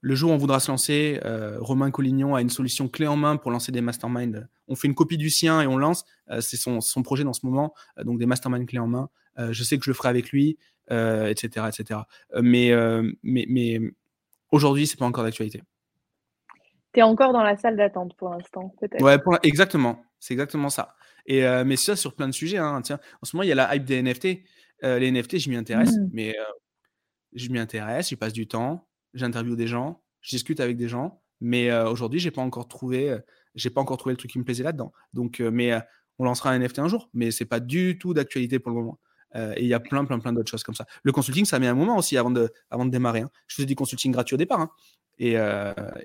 le 0.00 0.14
jour 0.14 0.30
où 0.30 0.34
on 0.34 0.36
voudra 0.36 0.60
se 0.60 0.70
lancer, 0.70 1.20
euh, 1.24 1.56
Romain 1.60 1.90
Collignon 1.90 2.34
a 2.34 2.40
une 2.40 2.50
solution 2.50 2.88
clé 2.88 3.06
en 3.06 3.16
main 3.16 3.36
pour 3.36 3.50
lancer 3.50 3.72
des 3.72 3.80
masterminds. 3.80 4.46
On 4.68 4.76
fait 4.76 4.88
une 4.88 4.94
copie 4.94 5.16
du 5.16 5.30
sien 5.30 5.60
et 5.62 5.66
on 5.66 5.78
lance. 5.78 6.04
Euh, 6.30 6.40
c'est 6.40 6.56
son, 6.56 6.80
projet 7.02 7.24
dans 7.24 7.32
ce 7.32 7.46
moment, 7.46 7.74
euh, 7.98 8.04
donc 8.04 8.18
des 8.18 8.26
masterminds 8.26 8.66
clés 8.66 8.78
en 8.78 8.86
main. 8.86 9.08
je 9.50 9.64
sais 9.64 9.78
que 9.78 9.84
je 9.84 9.90
le 9.90 9.94
ferai 9.94 10.08
avec 10.08 10.30
lui, 10.30 10.58
etc., 10.88 11.66
etc. 11.68 12.00
mais 12.40 12.70
mais, 13.22 13.46
mais 13.48 13.80
aujourd'hui, 14.50 14.86
c'est 14.86 14.98
pas 14.98 15.04
encore 15.04 15.24
d'actualité. 15.24 15.62
Tu 16.94 17.00
es 17.00 17.02
encore 17.02 17.32
dans 17.32 17.42
la 17.42 17.56
salle 17.56 17.76
d'attente 17.76 18.16
pour 18.16 18.30
l'instant, 18.30 18.72
peut-être? 18.80 19.02
Ouais, 19.02 19.18
exactement. 19.42 20.02
C'est 20.20 20.32
exactement 20.32 20.70
ça. 20.70 20.94
Et 21.26 21.42
mais 21.64 21.76
ça 21.76 21.96
sur 21.96 22.14
plein 22.14 22.28
de 22.28 22.32
sujets. 22.32 22.58
Hein. 22.58 22.80
Tiens, 22.82 22.98
en 23.20 23.26
ce 23.26 23.36
moment, 23.36 23.42
il 23.42 23.48
y 23.48 23.52
a 23.52 23.56
la 23.56 23.74
hype 23.74 23.84
des 23.84 24.02
NFT. 24.02 24.24
les 24.82 25.10
NFT, 25.10 25.38
je 25.38 25.50
m'y 25.50 25.56
intéresse, 25.56 25.96
mmh. 25.96 26.08
mais 26.12 26.34
je 27.34 27.50
m'y 27.50 27.58
intéresse, 27.58 28.08
j'y 28.08 28.16
passe 28.16 28.32
du 28.32 28.46
temps 28.46 28.85
j'interviewe 29.16 29.56
des 29.56 29.66
gens, 29.66 30.02
je 30.20 30.30
discute 30.30 30.60
avec 30.60 30.76
des 30.76 30.88
gens, 30.88 31.22
mais 31.40 31.70
euh, 31.70 31.88
aujourd'hui, 31.90 32.20
j'ai 32.20 32.30
pas 32.30 32.42
encore 32.42 32.68
trouvé, 32.68 33.10
euh, 33.10 33.18
j'ai 33.54 33.70
pas 33.70 33.80
encore 33.80 33.96
trouvé 33.96 34.12
le 34.12 34.16
truc 34.16 34.30
qui 34.30 34.38
me 34.38 34.44
plaisait 34.44 34.64
là-dedans. 34.64 34.92
Donc, 35.12 35.40
euh, 35.40 35.50
mais 35.50 35.72
on 36.18 36.24
lancera 36.24 36.50
un 36.50 36.58
NFT 36.58 36.78
un 36.78 36.88
jour, 36.88 37.10
mais 37.14 37.30
c'est 37.30 37.44
pas 37.44 37.60
du 37.60 37.98
tout 37.98 38.14
d'actualité 38.14 38.58
pour 38.58 38.70
le 38.70 38.76
moment. 38.76 38.98
et 39.34 39.62
il 39.62 39.66
y 39.66 39.74
a 39.74 39.80
plein, 39.80 40.04
plein, 40.06 40.18
plein 40.18 40.32
d'autres 40.32 40.50
choses 40.50 40.62
comme 40.62 40.74
ça. 40.74 40.86
Le 41.02 41.12
consulting, 41.12 41.44
ça 41.44 41.58
met 41.58 41.66
un 41.66 41.74
moment 41.74 41.98
aussi 41.98 42.16
avant 42.16 42.30
de, 42.30 42.50
avant 42.70 42.86
de 42.86 42.90
démarrer. 42.90 43.20
Hein. 43.20 43.30
Je 43.48 43.56
faisais 43.56 43.66
du 43.66 43.74
consulting 43.74 44.10
gratuit 44.12 44.34
au 44.34 44.38
départ. 44.38 44.60
Hein. 44.60 44.70
Et, 45.18 45.34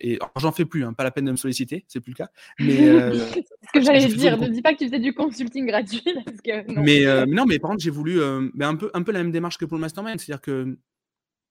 et 0.01 0.19
j'en 0.37 0.51
fais 0.51 0.65
plus, 0.65 0.85
hein. 0.85 0.93
pas 0.93 1.03
la 1.03 1.11
peine 1.11 1.25
de 1.25 1.31
me 1.31 1.37
solliciter, 1.37 1.85
c'est 1.87 1.99
plus 2.01 2.11
le 2.11 2.17
cas. 2.17 2.29
Mais, 2.59 2.77
ce 3.33 3.71
que 3.73 3.81
j'allais 3.81 4.05
dire, 4.05 4.37
ne 4.37 4.47
dis 4.49 4.61
pas 4.61 4.73
que 4.73 4.79
tu 4.79 4.85
faisais 4.85 4.99
du 4.99 5.13
consulting 5.13 5.65
gratuit. 5.65 6.03
Mais, 6.67 7.25
non. 7.25 7.45
mais, 7.45 7.59
par 7.59 7.71
contre, 7.71 7.83
j'ai 7.83 7.89
voulu 7.89 8.21
un, 8.21 8.75
peu, 8.75 8.91
un 8.93 9.03
peu 9.03 9.11
la 9.13 9.23
même 9.23 9.31
démarche 9.31 9.57
que 9.57 9.65
pour 9.65 9.77
le 9.77 9.81
mastermind. 9.81 10.19
C'est-à-dire 10.19 10.41
que 10.41 10.77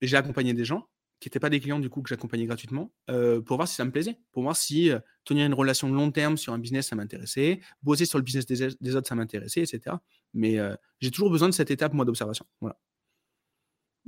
j'ai 0.03 0.17
accompagné 0.17 0.53
des 0.53 0.65
gens 0.65 0.87
qui 1.21 1.29
n'étaient 1.29 1.41
pas 1.41 1.51
des 1.51 1.61
clients 1.61 1.79
du 1.79 1.91
coup 1.91 2.03
que 2.03 2.09
j'accompagnais 2.09 2.47
gratuitement 2.47 2.91
pour 3.07 3.57
voir 3.57 3.69
si 3.69 3.75
ça 3.75 3.85
me 3.85 3.91
plaisait, 3.91 4.19
pour 4.33 4.43
voir 4.43 4.57
si 4.57 4.91
tenir 5.25 5.47
une 5.47 5.55
relation 5.55 5.89
de 5.89 5.95
long 5.95 6.11
terme 6.11 6.37
sur 6.37 6.53
un 6.53 6.59
business 6.59 6.89
ça 6.89 6.97
m'intéressait, 6.97 7.61
bosser 7.83 8.07
sur 8.07 8.19
le 8.19 8.25
business 8.25 8.47
des, 8.47 8.97
autres 8.97 9.09
ça 9.09 9.15
m'intéressait, 9.15 9.61
etc. 9.61 9.97
Mais 10.35 10.57
j'ai 10.99 11.11
toujours 11.11 11.31
besoin 11.31 11.49
de 11.49 11.55
cette 11.55 11.71
étape 11.71 11.93
moi 11.93 12.05
d'observation. 12.05 12.47
Voilà. 12.61 12.79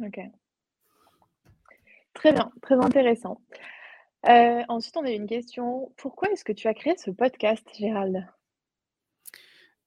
Ok. 0.02 0.18
Très 2.14 2.32
bien, 2.32 2.50
très 2.62 2.76
intéressant. 2.76 3.40
ensuite, 4.24 4.96
on 4.96 5.04
a 5.04 5.10
une 5.10 5.26
question. 5.26 5.92
Pourquoi 5.96 6.30
est-ce 6.30 6.44
que 6.44 6.52
tu 6.52 6.68
as 6.68 6.74
créé 6.74 6.94
ce 6.96 7.10
podcast, 7.10 7.66
Gérald? 7.78 8.26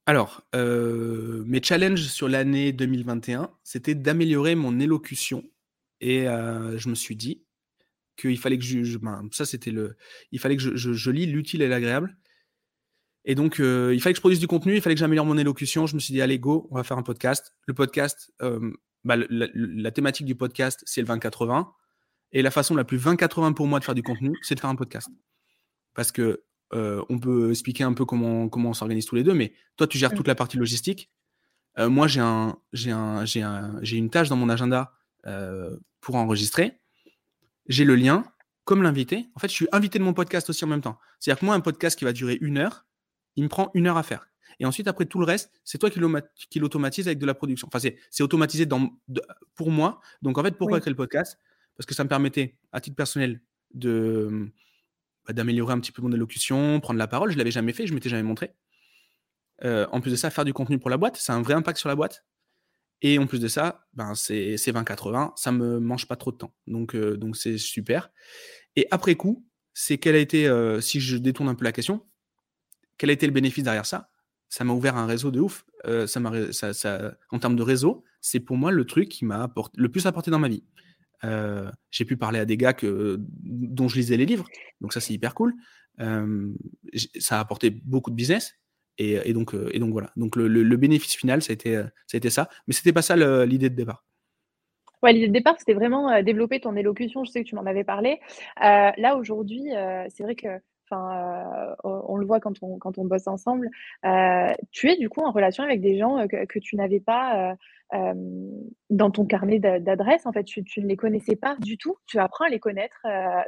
Alors, 0.06 0.44
mes 0.54 1.64
challenges 1.64 2.04
sur 2.04 2.30
l'année 2.30 2.72
2021, 2.72 3.50
c'était 3.64 3.96
d'améliorer 3.96 4.54
mon 4.54 4.80
élocution 4.80 5.44
et 6.02 6.26
je 6.26 6.90
me 6.90 6.96
suis 6.96 7.16
dit 7.16 7.44
qu'il 8.18 8.38
fallait 8.38 8.58
que 8.58 8.64
je, 8.64 8.98
ben, 8.98 9.28
ça 9.32 9.46
c'était 9.46 9.72
le, 9.72 9.98
il 10.32 10.40
fallait 10.40 10.56
que 10.56 10.62
je, 10.62 10.76
je, 10.76 11.12
lis 11.12 11.26
l'utile 11.26 11.62
et 11.62 11.68
l'agréable. 11.68 12.18
Et 13.26 13.34
donc, 13.36 13.58
il 13.58 14.00
fallait 14.00 14.14
que 14.14 14.18
je 14.18 14.22
produise 14.22 14.40
du 14.40 14.48
contenu, 14.48 14.76
il 14.76 14.82
fallait 14.82 14.96
que 14.96 15.00
j'améliore 15.00 15.26
mon 15.26 15.38
élocution. 15.38 15.88
Je 15.88 15.96
me 15.96 16.00
suis 16.00 16.14
dit, 16.14 16.22
allez, 16.22 16.38
go, 16.38 16.68
on 16.70 16.76
va 16.76 16.84
faire 16.84 16.98
un 16.98 17.04
podcast. 17.04 17.54
Le 17.66 17.74
podcast, 17.74 18.32
bah, 19.04 19.16
la, 19.30 19.92
thématique 19.92 20.28
du 20.28 20.36
podcast, 20.36 20.84
c'est 20.86 21.02
le 21.02 21.08
20-80. 21.08 21.68
Et 22.34 22.42
la 22.42 22.52
façon 22.52 22.76
la 22.76 22.84
plus 22.84 22.98
20-80 22.98 23.54
pour 23.54 23.68
moi 23.68 23.80
de 23.80 23.86
faire 23.86 23.96
du 23.96 24.04
contenu, 24.04 24.36
c'est 24.44 24.56
de 24.56 24.60
faire 24.60 24.70
un 24.70 24.76
podcast. 24.76 25.10
Parce 25.96 26.12
que 26.12 26.44
on 26.72 27.20
peut 27.20 27.50
expliquer 27.52 27.84
un 27.84 27.94
peu 27.94 28.06
comment, 28.06 28.48
comment 28.48 28.70
on 28.70 28.74
s'organise 28.74 29.06
tous 29.06 29.16
les 29.16 29.24
deux, 29.24 29.34
mais 29.34 29.54
toi, 29.76 29.88
tu 29.88 29.98
gères 29.98 30.12
mmh. 30.12 30.18
toute 30.18 30.28
la 30.28 30.36
partie 30.36 30.58
logistique. 30.58 31.10
moi, 31.78 32.08
j'ai 32.08 32.20
un, 32.20 32.58
un, 32.88 33.26
un, 33.26 33.82
une 33.84 34.10
tâche 34.12 34.30
dans 34.30 34.36
mon 34.36 34.50
agenda 34.50 34.94
euh, 35.28 35.78
pour 36.02 36.16
enregistrer, 36.16 36.80
j'ai 37.68 37.86
le 37.86 37.96
lien 37.96 38.26
comme 38.64 38.84
l'invité. 38.84 39.30
En 39.36 39.40
fait, 39.40 39.48
je 39.48 39.54
suis 39.54 39.68
invité 39.72 40.00
de 40.00 40.04
mon 40.04 40.14
podcast 40.14 40.50
aussi 40.50 40.66
en 40.66 40.68
même 40.68 40.82
temps. 40.82 40.98
C'est-à-dire 41.20 41.40
que 41.40 41.46
moi, 41.46 41.56
un 41.56 41.62
podcast 41.62 41.98
qui 41.98 42.06
va 42.06 42.14
durer 42.14 42.38
une 42.42 42.58
heure, 42.58 42.86
il 43.36 43.44
me 43.44 43.50
prend 43.50 43.72
une 43.74 43.88
heure 43.88 43.98
à 43.98 44.04
faire. 44.04 44.28
Et 44.60 44.66
ensuite, 44.66 44.88
après 44.88 45.06
tout 45.06 45.20
le 45.20 45.26
reste, 45.26 45.52
c'est 45.64 45.78
toi 45.78 45.90
qui 45.90 46.60
l'automatise 46.60 47.08
avec 47.08 47.20
de 47.20 47.26
la 47.26 47.34
production. 47.34 47.68
Enfin, 47.72 47.90
c'est 48.10 48.24
automatisé 48.24 48.66
dans, 48.66 48.90
pour 49.56 49.72
moi. 49.72 50.00
Donc, 50.22 50.38
en 50.38 50.44
fait, 50.44 50.58
pourquoi 50.58 50.80
créer 50.80 50.92
le 50.92 50.98
podcast? 50.98 51.38
Parce 51.76 51.86
que 51.86 51.94
ça 51.94 52.04
me 52.04 52.10
permettait, 52.10 52.58
à 52.72 52.80
titre 52.80 52.96
personnel, 52.96 53.42
de 53.74 54.50
bah, 55.28 55.34
d'améliorer 55.34 55.74
un 55.74 55.80
petit 55.80 55.92
peu 55.92 56.02
mon 56.02 56.12
élocution, 56.12 56.80
prendre 56.80 57.00
la 57.00 57.08
parole. 57.08 57.32
Je 57.32 57.38
l'avais 57.38 57.52
jamais 57.52 57.74
fait, 57.74 57.88
je 57.88 57.94
m'étais 57.94 58.10
jamais 58.10 58.24
montré. 58.24 58.54
Euh, 59.64 59.88
en 59.92 60.02
plus 60.02 60.12
de 60.12 60.16
ça, 60.16 60.30
faire 60.30 60.46
du 60.46 60.54
contenu 60.54 60.80
pour 60.80 60.90
la 60.90 60.98
boîte, 60.98 61.18
c'est 61.18 61.32
un 61.32 61.42
vrai 61.42 61.54
impact 61.54 61.80
sur 61.80 61.90
la 61.90 61.96
boîte. 61.96 62.26
Et 63.08 63.20
en 63.20 63.28
plus 63.28 63.40
de 63.40 63.48
ça, 63.48 63.86
ben 63.94 64.16
c'est 64.16 64.56
20-80, 64.56 65.34
ça 65.36 65.52
me 65.52 65.80
mange 65.80 66.08
pas 66.08 66.16
trop 66.16 66.32
de 66.32 66.38
temps. 66.38 66.56
Donc 66.66 66.96
euh, 66.96 67.18
donc 67.18 67.38
c'est 67.38 67.60
super. 67.60 68.10
Et 68.76 68.88
après 68.90 69.14
coup, 69.14 69.46
c'est 69.76 70.00
quel 70.00 70.16
a 70.16 70.18
été, 70.18 70.48
euh, 70.48 70.82
si 70.82 71.00
je 71.00 71.16
détourne 71.18 71.48
un 71.48 71.54
peu 71.54 71.66
la 71.66 71.72
question, 71.72 72.02
quel 72.98 73.12
a 73.12 73.14
été 73.14 73.28
le 73.28 73.32
bénéfice 73.32 73.64
derrière 73.64 73.86
ça? 73.86 74.10
Ça 74.50 74.64
m'a 74.64 74.74
ouvert 74.74 74.98
un 74.98 75.06
réseau 75.06 75.30
de 75.30 75.40
ouf. 75.40 75.68
Euh, 75.86 76.08
ça 76.08 76.20
ça, 76.52 76.74
ça, 76.74 77.16
en 77.30 77.38
termes 77.38 77.56
de 77.56 77.62
réseau, 77.62 78.04
c'est 78.22 78.40
pour 78.40 78.58
moi 78.58 78.72
le 78.72 78.86
truc 78.86 79.10
qui 79.10 79.24
m'a 79.24 79.54
le 79.76 79.90
plus 79.90 80.08
apporté 80.08 80.32
dans 80.32 80.40
ma 80.40 80.48
vie. 80.48 80.64
j'ai 81.92 82.06
pu 82.06 82.18
parler 82.18 82.40
à 82.40 82.46
des 82.46 82.58
gars 82.58 82.74
que, 82.74 83.18
dont 83.44 83.88
je 83.88 83.98
lisais 83.98 84.18
les 84.18 84.26
livres, 84.26 84.48
donc 84.82 84.94
ça 84.94 85.00
c'est 85.00 85.14
hyper 85.14 85.36
cool. 85.36 85.54
ça 87.20 87.38
a 87.38 87.40
apporté 87.40 87.70
beaucoup 87.70 88.10
de 88.10 88.16
business, 88.16 88.56
et, 88.98 89.34
donc, 89.34 89.54
euh, 89.54 89.70
et 89.74 89.80
donc 89.80 89.92
voilà. 89.92 90.10
Donc 90.16 90.36
le, 90.36 90.78
bénéfice 90.78 91.16
final, 91.16 91.42
ça 91.42 91.52
a 91.52 91.56
été 91.56 91.76
ça, 91.76 92.16
a 92.16 92.18
été 92.18 92.30
ça. 92.30 92.50
mais 92.68 92.74
c'était 92.74 92.94
pas 92.94 93.02
ça 93.02 93.16
l'idée 93.46 93.70
de 93.70 93.76
départ. 93.76 94.06
Ouais, 95.04 95.14
l'idée 95.14 95.28
de 95.28 95.34
départ, 95.34 95.56
c'était 95.60 95.74
vraiment 95.74 96.10
euh, 96.10 96.22
développer 96.22 96.60
ton 96.60 96.76
élocution. 96.76 97.24
Je 97.26 97.32
sais 97.32 97.44
que 97.44 97.50
tu 97.50 97.56
m'en 97.56 97.66
avais 97.66 97.84
parlé. 97.84 98.20
Euh, 98.64 98.92
là 98.98 99.18
aujourd'hui, 99.18 99.70
c'est 100.10 100.24
vrai 100.24 100.36
que 100.36 100.48
Enfin, 100.88 101.76
on 101.84 102.16
le 102.16 102.28
voit 102.28 102.40
quand 102.40 102.62
on, 102.62 103.06
bosse 103.06 103.26
ensemble. 103.26 103.72
tu 104.72 104.88
es 104.88 104.98
du 104.98 105.10
coup 105.10 105.22
en 105.22 105.32
relation 105.32 105.64
avec 105.64 105.82
des 105.82 105.98
gens 105.98 106.28
que, 106.28 106.60
tu 106.60 106.76
n'avais 106.76 107.00
pas 107.00 107.56
dans 108.92 109.10
ton 109.10 109.26
carnet 109.26 109.58
d'adresses. 109.58 110.28
En 110.28 110.32
fait, 110.32 110.44
tu, 110.44 110.64
tu, 110.64 110.82
ne 110.82 110.88
les 110.88 110.96
connaissais 110.96 111.36
pas 111.36 111.58
du 111.60 111.80
tout. 111.80 111.98
Tu 112.06 112.20
apprends 112.20 112.46
à 112.46 112.50
les 112.50 112.60
connaître 112.60 112.98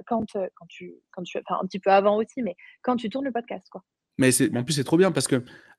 quand, 0.07 0.33
quand 0.33 0.65
tu, 0.67 0.95
quand 1.11 1.21
tu, 1.21 1.37
enfin 1.47 1.59
un 1.61 1.67
petit 1.67 1.77
peu 1.77 1.91
avant 1.91 2.17
aussi, 2.17 2.41
mais 2.41 2.55
quand 2.81 2.95
tu 2.95 3.07
tournes 3.07 3.25
le 3.25 3.31
podcast, 3.31 3.67
quoi. 3.69 3.83
Mais 4.17 4.31
en 4.55 4.63
plus, 4.63 4.73
c'est 4.73 4.83
trop 4.83 4.97
bien 4.97 5.11
parce 5.11 5.27
que, 5.27 5.35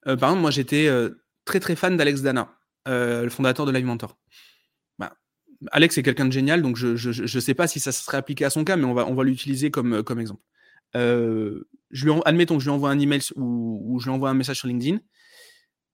euh, 0.06 0.16
par 0.16 0.30
exemple, 0.30 0.42
moi, 0.42 0.50
j'étais 0.50 0.86
euh, 0.86 1.22
très, 1.44 1.60
très 1.60 1.76
fan 1.76 1.96
d'Alex 1.96 2.22
Dana, 2.22 2.56
euh, 2.86 3.24
le 3.24 3.30
fondateur 3.30 3.66
de 3.66 3.72
Live 3.72 3.84
Mentor. 3.84 4.18
Bah, 4.98 5.16
Alex 5.72 5.98
est 5.98 6.02
quelqu'un 6.02 6.26
de 6.26 6.32
génial, 6.32 6.62
donc 6.62 6.76
je 6.76 6.88
ne 7.20 7.40
sais 7.40 7.54
pas 7.54 7.66
si 7.66 7.80
ça 7.80 7.92
serait 7.92 8.16
appliqué 8.16 8.44
à 8.44 8.50
son 8.50 8.64
cas, 8.64 8.76
mais 8.76 8.84
on 8.84 8.94
va, 9.14 9.24
l'utiliser 9.24 9.70
comme, 9.70 10.02
comme 10.04 10.20
exemple. 10.20 10.42
je 10.94 11.64
lui 12.04 12.12
admettons 12.24 12.56
que 12.56 12.62
je 12.62 12.68
lui 12.68 12.74
envoie 12.74 12.90
un 12.90 12.98
email 12.98 13.20
ou, 13.34 13.82
ou 13.84 13.98
je 13.98 14.04
lui 14.04 14.12
envoie 14.12 14.30
un 14.30 14.34
message 14.34 14.58
sur 14.58 14.68
LinkedIn. 14.68 15.00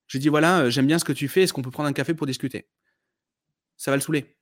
Je 0.07 0.19
lui 0.19 0.23
dis 0.23 0.29
voilà, 0.29 0.69
j'aime 0.69 0.87
bien 0.87 0.99
ce 0.99 1.05
que 1.05 1.15
tu 1.15 1.29
fais, 1.29 1.43
est-ce 1.43 1.55
qu'on 1.55 1.63
peut 1.63 1.71
prendre 1.71 1.89
un 1.89 1.95
café 1.95 2.13
pour 2.13 2.27
discuter? 2.27 2.69
Ça 3.79 3.91
va 3.91 3.97
le 3.97 4.03
saouler 4.03 4.37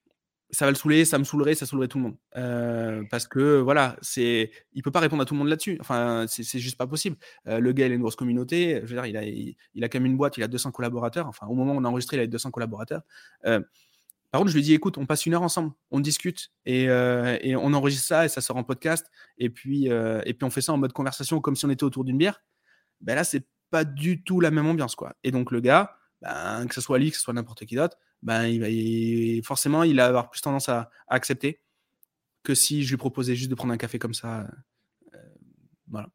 ça 0.53 0.67
va 0.67 0.71
le 0.71 0.77
saouler, 0.77 1.07
ça 1.07 1.19
me 1.19 1.25
saoulerait, 1.25 1.55
ça 1.55 1.65
saoulerait 1.65 1.89
tout 1.89 1.97
le 1.97 2.05
monde. 2.05 2.17
Euh, 2.37 3.03
parce 3.11 3.27
que 3.27 3.59
voilà, 3.59 3.97
c'est, 4.03 4.51
il 4.75 4.83
peut 4.83 4.91
pas 4.91 5.01
répondre 5.01 5.23
à 5.23 5.25
tout 5.25 5.33
le 5.33 5.39
monde 5.39 5.49
là-dessus. 5.49 5.79
Enfin, 5.81 6.27
c'est 6.29 6.59
juste 6.59 6.77
pas 6.77 6.87
possible. 6.87 7.17
Euh, 7.49 7.59
le 7.59 7.73
gars, 7.73 7.87
il 7.87 7.93
a 7.93 7.95
une 7.95 8.03
grosse 8.03 8.17
communauté. 8.17 8.81
Je 8.85 8.95
veux 8.95 9.01
dire, 9.01 9.07
il 9.07 9.17
a, 9.17 9.25
il, 9.25 9.85
a 9.85 9.89
quand 9.89 9.99
même 9.99 10.11
une 10.11 10.19
boîte, 10.19 10.37
il 10.37 10.43
a 10.43 10.49
200 10.49 10.71
collaborateurs. 10.71 11.27
Enfin, 11.27 11.47
au 11.47 11.55
moment 11.55 11.73
où 11.73 11.77
on 11.77 11.85
a 11.85 11.89
enregistré, 11.89 12.19
il 12.19 12.21
avait 12.21 12.29
200 12.29 12.51
collaborateurs. 12.51 13.01
Euh, 13.47 13.61
par 14.31 14.41
contre, 14.41 14.51
je 14.51 14.57
lui 14.57 14.63
dis, 14.63 14.75
écoute, 14.75 14.99
on 14.99 15.07
passe 15.07 15.25
une 15.25 15.33
heure 15.33 15.43
ensemble, 15.43 15.73
on 15.91 16.01
discute 16.01 16.53
et, 16.65 16.85
et 16.85 17.55
on 17.55 17.73
enregistre 17.75 18.07
ça 18.07 18.25
et 18.25 18.29
ça 18.29 18.41
sort 18.41 18.57
en 18.57 18.65
podcast. 18.65 19.11
Et 19.37 19.51
puis, 19.51 19.89
et 19.89 20.35
puis 20.35 20.45
on 20.45 20.51
fait 20.51 20.63
ça 20.63 20.73
en 20.73 20.79
mode 20.79 20.95
conversation 20.95 21.43
comme 21.43 21.55
si 21.55 21.67
on 21.67 21.71
était 21.71 21.85
autour 21.85 22.03
d'une 22.03 22.17
bière. 22.17 22.43
Ben 23.03 23.15
là, 23.15 23.25
c'est 23.25 23.47
pas 23.69 23.85
du 23.85 24.25
tout 24.25 24.41
la 24.41 24.51
même 24.51 24.67
ambiance, 24.67 24.95
quoi. 24.95 25.15
Et 25.23 25.33
donc 25.33 25.51
le 25.51 25.61
gars, 25.61 25.99
ben, 26.23 26.67
que 26.67 26.75
ce 26.75 26.81
soit 26.81 26.99
lui, 26.99 27.11
que 27.11 27.17
ce 27.19 27.23
soit 27.23 27.35
n'importe 27.35 27.67
qui 27.67 27.75
d'autre, 27.75 27.99
ben, 28.23 28.47
il 28.47 29.43
forcément, 29.45 29.83
il 29.83 29.97
va 29.97 30.07
avoir 30.07 30.31
plus 30.31 30.41
tendance 30.41 30.69
à, 30.69 30.91
accepter 31.09 31.61
que 32.43 32.55
si 32.55 32.85
je 32.85 32.91
lui 32.91 32.97
proposais 32.97 33.35
juste 33.35 33.51
de 33.51 33.55
prendre 33.55 33.73
un 33.73 33.77
café 33.77 33.99
comme 33.99 34.15
ça. 34.15 34.47
Euh, 35.15 35.19
voilà. 35.89 36.09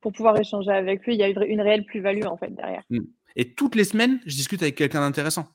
Pour 0.00 0.12
pouvoir 0.12 0.38
échanger 0.38 0.70
avec 0.70 1.04
lui, 1.06 1.14
il 1.14 1.20
y 1.20 1.22
a 1.22 1.28
une 1.28 1.60
réelle 1.60 1.86
plus-value 1.86 2.24
en 2.24 2.36
fait 2.36 2.54
derrière. 2.54 2.82
Mmh. 2.90 3.00
Et 3.36 3.54
toutes 3.54 3.74
les 3.74 3.84
semaines, 3.84 4.20
je 4.26 4.34
discute 4.34 4.62
avec 4.62 4.74
quelqu'un 4.74 5.00
d'intéressant. 5.00 5.48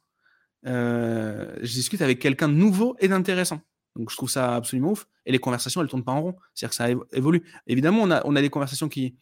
Euh, 0.66 1.56
je 1.62 1.72
discute 1.72 2.02
avec 2.02 2.20
quelqu'un 2.20 2.50
de 2.50 2.54
nouveau 2.54 2.96
et 3.00 3.08
d'intéressant. 3.08 3.62
Donc 3.96 4.10
je 4.10 4.16
trouve 4.16 4.30
ça 4.30 4.56
absolument 4.56 4.92
ouf. 4.92 5.08
Et 5.26 5.32
les 5.32 5.40
conversations, 5.40 5.82
elles 5.82 5.88
tournent 5.88 6.04
pas 6.04 6.12
en 6.12 6.22
rond. 6.22 6.36
C'est-à-dire 6.54 6.70
que 6.70 6.76
ça 6.76 7.18
évolue. 7.18 7.44
Évidemment, 7.68 8.02
on 8.04 8.12
a, 8.12 8.22
on 8.26 8.36
a 8.36 8.42
des 8.42 8.50
conversations 8.50 8.90
qui. 8.90 9.16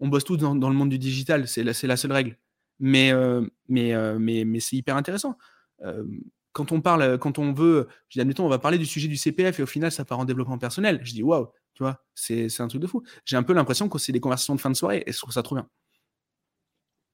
On 0.00 0.08
bosse 0.08 0.24
tous 0.24 0.36
dans, 0.36 0.54
le 0.54 0.74
monde 0.74 0.88
du 0.88 0.98
digital, 0.98 1.46
c'est 1.46 1.62
la, 1.62 1.72
la, 1.84 1.96
seule 1.96 2.12
règle. 2.12 2.36
Mais, 2.80 3.12
euh, 3.12 3.46
mais, 3.68 3.94
mais, 4.18 4.44
mais 4.44 4.58
c'est 4.58 4.74
hyper 4.74 4.96
intéressant 4.96 5.36
quand 6.52 6.72
on 6.72 6.80
parle, 6.80 7.18
quand 7.18 7.38
on 7.38 7.52
veut, 7.52 7.88
je 8.08 8.18
dis, 8.18 8.20
admettons, 8.20 8.44
on 8.44 8.48
va 8.48 8.58
parler 8.58 8.78
du 8.78 8.86
sujet 8.86 9.08
du 9.08 9.16
CPF 9.16 9.58
et 9.58 9.62
au 9.62 9.66
final, 9.66 9.90
ça 9.90 10.04
part 10.04 10.18
en 10.18 10.24
développement 10.24 10.58
personnel. 10.58 11.00
Je 11.02 11.12
dis, 11.12 11.22
waouh, 11.22 11.48
tu 11.74 11.82
vois, 11.82 12.04
c'est 12.14 12.60
un 12.60 12.68
truc 12.68 12.82
de 12.82 12.86
fou. 12.86 13.02
J'ai 13.24 13.36
un 13.36 13.42
peu 13.42 13.52
l'impression 13.52 13.88
que 13.88 13.98
c'est 13.98 14.12
des 14.12 14.20
conversations 14.20 14.54
de 14.54 14.60
fin 14.60 14.70
de 14.70 14.76
soirée 14.76 15.02
et 15.06 15.12
je 15.12 15.18
trouve 15.18 15.32
ça 15.32 15.42
trop 15.42 15.56
bien. 15.56 15.68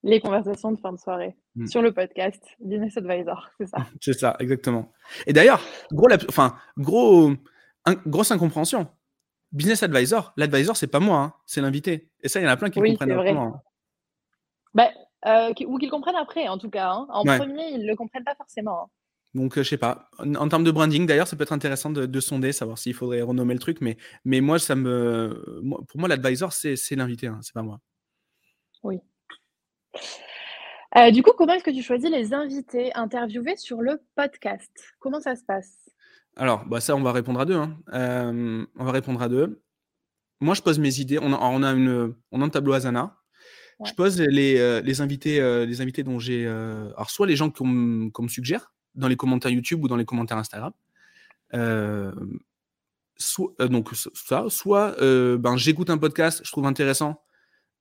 Les 0.02 0.20
conversations 0.20 0.72
de 0.72 0.78
fin 0.78 0.92
de 0.92 0.98
soirée 0.98 1.36
mmh. 1.56 1.66
sur 1.66 1.82
le 1.82 1.92
podcast 1.92 2.42
Business 2.60 2.96
Advisor, 2.96 3.48
c'est 3.58 3.66
ça. 3.66 3.78
c'est 4.00 4.12
ça, 4.12 4.36
exactement. 4.38 4.92
Et 5.26 5.32
d'ailleurs, 5.32 5.60
gros, 5.92 6.08
enfin, 6.28 6.56
gros, 6.76 7.32
grosse 8.06 8.30
incompréhension. 8.30 8.88
Business 9.50 9.82
Advisor, 9.82 10.32
l'advisor, 10.36 10.76
c'est 10.76 10.88
pas 10.88 11.00
moi, 11.00 11.18
hein, 11.18 11.34
c'est 11.46 11.60
l'invité. 11.60 12.10
Et 12.22 12.28
ça, 12.28 12.38
il 12.38 12.44
y 12.44 12.46
en 12.46 12.50
a 12.50 12.56
plein 12.56 12.70
qui 12.70 12.80
comprennent 12.80 13.14
pas. 13.14 13.30
Hein. 13.30 13.60
Bah, 14.74 14.90
euh, 15.26 15.52
ou 15.66 15.78
qu'ils 15.78 15.90
comprennent 15.90 16.16
après, 16.16 16.48
en 16.48 16.58
tout 16.58 16.70
cas. 16.70 16.90
Hein. 16.90 17.06
En 17.10 17.24
premier, 17.24 17.70
ils 17.72 17.82
ne 17.82 17.86
le 17.86 17.96
comprennent 17.96 18.24
pas 18.24 18.34
forcément. 18.36 18.82
Hein. 18.82 18.86
Donc, 19.34 19.58
euh, 19.58 19.62
je 19.62 19.68
sais 19.68 19.78
pas. 19.78 20.10
En, 20.18 20.48
termes 20.48 20.64
de 20.64 20.70
branding, 20.70 21.06
d'ailleurs, 21.06 21.28
ça 21.28 21.36
peut 21.36 21.42
être 21.42 21.52
intéressant 21.52 21.90
de, 21.90 22.20
sonder, 22.20 22.52
savoir 22.52 22.78
s'il 22.78 22.94
faudrait 22.94 23.20
renommer 23.22 23.54
le 23.54 23.60
truc. 23.60 23.80
Mais, 23.80 23.96
mais 24.24 24.40
moi, 24.40 24.58
ça 24.58 24.74
me, 24.74 25.60
pour 25.88 26.00
moi, 26.00 26.08
l'advisor, 26.08 26.52
c'est 26.52 26.76
l'invité, 26.92 27.26
hein, 27.26 27.38
c'est 27.42 27.52
pas 27.52 27.62
moi. 27.62 27.80
Oui. 28.82 29.00
Euh, 30.96 31.10
du 31.10 31.22
coup, 31.22 31.32
comment 31.36 31.52
est-ce 31.54 31.64
que 31.64 31.70
tu 31.70 31.82
choisis 31.82 32.10
les 32.10 32.32
invités 32.32 32.94
interviewés 32.94 33.56
sur 33.56 33.82
le 33.82 34.00
podcast? 34.14 34.70
Comment 35.00 35.20
ça 35.20 35.36
se 35.36 35.44
passe? 35.44 35.90
Alors, 36.36 36.64
bah 36.66 36.80
ça, 36.80 36.94
on 36.94 37.02
va 37.02 37.12
répondre 37.12 37.40
à 37.40 37.44
deux. 37.44 37.60
on 37.92 38.84
va 38.84 38.92
répondre 38.92 39.20
à 39.20 39.28
deux. 39.28 39.62
Moi, 40.40 40.54
je 40.54 40.62
pose 40.62 40.78
mes 40.78 41.00
idées. 41.00 41.18
On 41.20 41.32
a, 41.32 41.38
on 41.38 41.62
a, 41.62 41.72
une, 41.72 42.14
on 42.30 42.40
a 42.40 42.44
un 42.44 42.48
tableau 42.48 42.72
Asana 42.72 43.17
je 43.84 43.92
pose 43.92 44.20
les, 44.20 44.58
euh, 44.58 44.82
invités, 45.00 45.40
euh, 45.40 45.64
les 45.64 45.80
invités 45.80 46.02
dont 46.02 46.18
j'ai. 46.18 46.46
Euh, 46.46 46.90
alors, 46.96 47.10
soit 47.10 47.26
les 47.26 47.36
gens 47.36 47.50
qu'on 47.50 47.64
me 47.66 48.28
suggère 48.28 48.72
dans 48.94 49.08
les 49.08 49.16
commentaires 49.16 49.50
YouTube 49.50 49.84
ou 49.84 49.88
dans 49.88 49.96
les 49.96 50.04
commentaires 50.04 50.38
Instagram. 50.38 50.72
soit, 53.16 53.54
donc, 53.68 53.90
ça, 53.94 54.44
soit 54.48 54.96
ben, 55.00 55.56
j'écoute 55.56 55.90
un 55.90 55.98
podcast, 55.98 56.40
je 56.44 56.50
trouve 56.50 56.66
intéressant, 56.66 57.22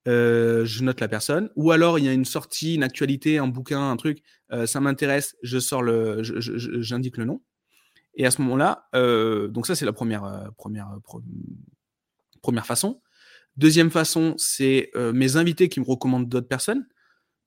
je 0.06 0.82
note 0.84 1.00
la 1.00 1.08
personne. 1.08 1.50
Ou 1.56 1.72
alors, 1.72 1.98
il 1.98 2.04
y 2.04 2.08
a 2.08 2.12
une 2.12 2.24
sortie, 2.24 2.76
une 2.76 2.84
actualité, 2.84 3.38
un 3.38 3.48
bouquin, 3.48 3.90
un 3.90 3.96
truc, 3.96 4.22
ça 4.66 4.80
m'intéresse, 4.80 5.36
je 5.42 5.58
sors 5.58 5.82
le. 5.82 6.22
J'indique 6.22 7.16
le 7.16 7.24
nom. 7.24 7.42
Et 8.14 8.26
à 8.26 8.30
ce 8.30 8.40
moment-là, 8.42 8.88
donc 9.48 9.66
ça 9.66 9.74
c'est 9.74 9.84
la 9.84 9.92
première, 9.92 10.52
première, 10.56 10.96
première 12.40 12.66
façon. 12.66 13.00
Deuxième 13.58 13.90
façon, 13.90 14.34
c'est 14.38 14.90
mes 15.12 15.36
invités 15.36 15.68
qui 15.68 15.80
me 15.80 15.84
recommandent 15.84 16.28
d'autres 16.28 16.48
personnes. 16.48 16.86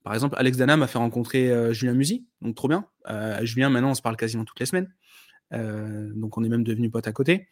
Par 0.04 0.14
exemple, 0.14 0.36
Alex 0.38 0.56
Dana 0.58 0.76
m'a 0.76 0.86
fait 0.86 0.98
rencontrer 0.98 1.72
Julien 1.72 1.94
Musi, 1.94 2.26
donc 2.40 2.54
trop 2.54 2.68
bien. 2.68 2.86
Julien, 3.42 3.70
maintenant, 3.70 3.90
on 3.90 3.94
se 3.94 4.02
parle 4.02 4.16
quasiment 4.16 4.44
toutes 4.44 4.60
les 4.60 4.66
semaines. 4.66 4.92
donc 5.50 6.36
on 6.36 6.44
est 6.44 6.48
même 6.48 6.64
devenus 6.64 6.90
potes 6.90 7.08
à 7.08 7.12
côté. 7.12 7.48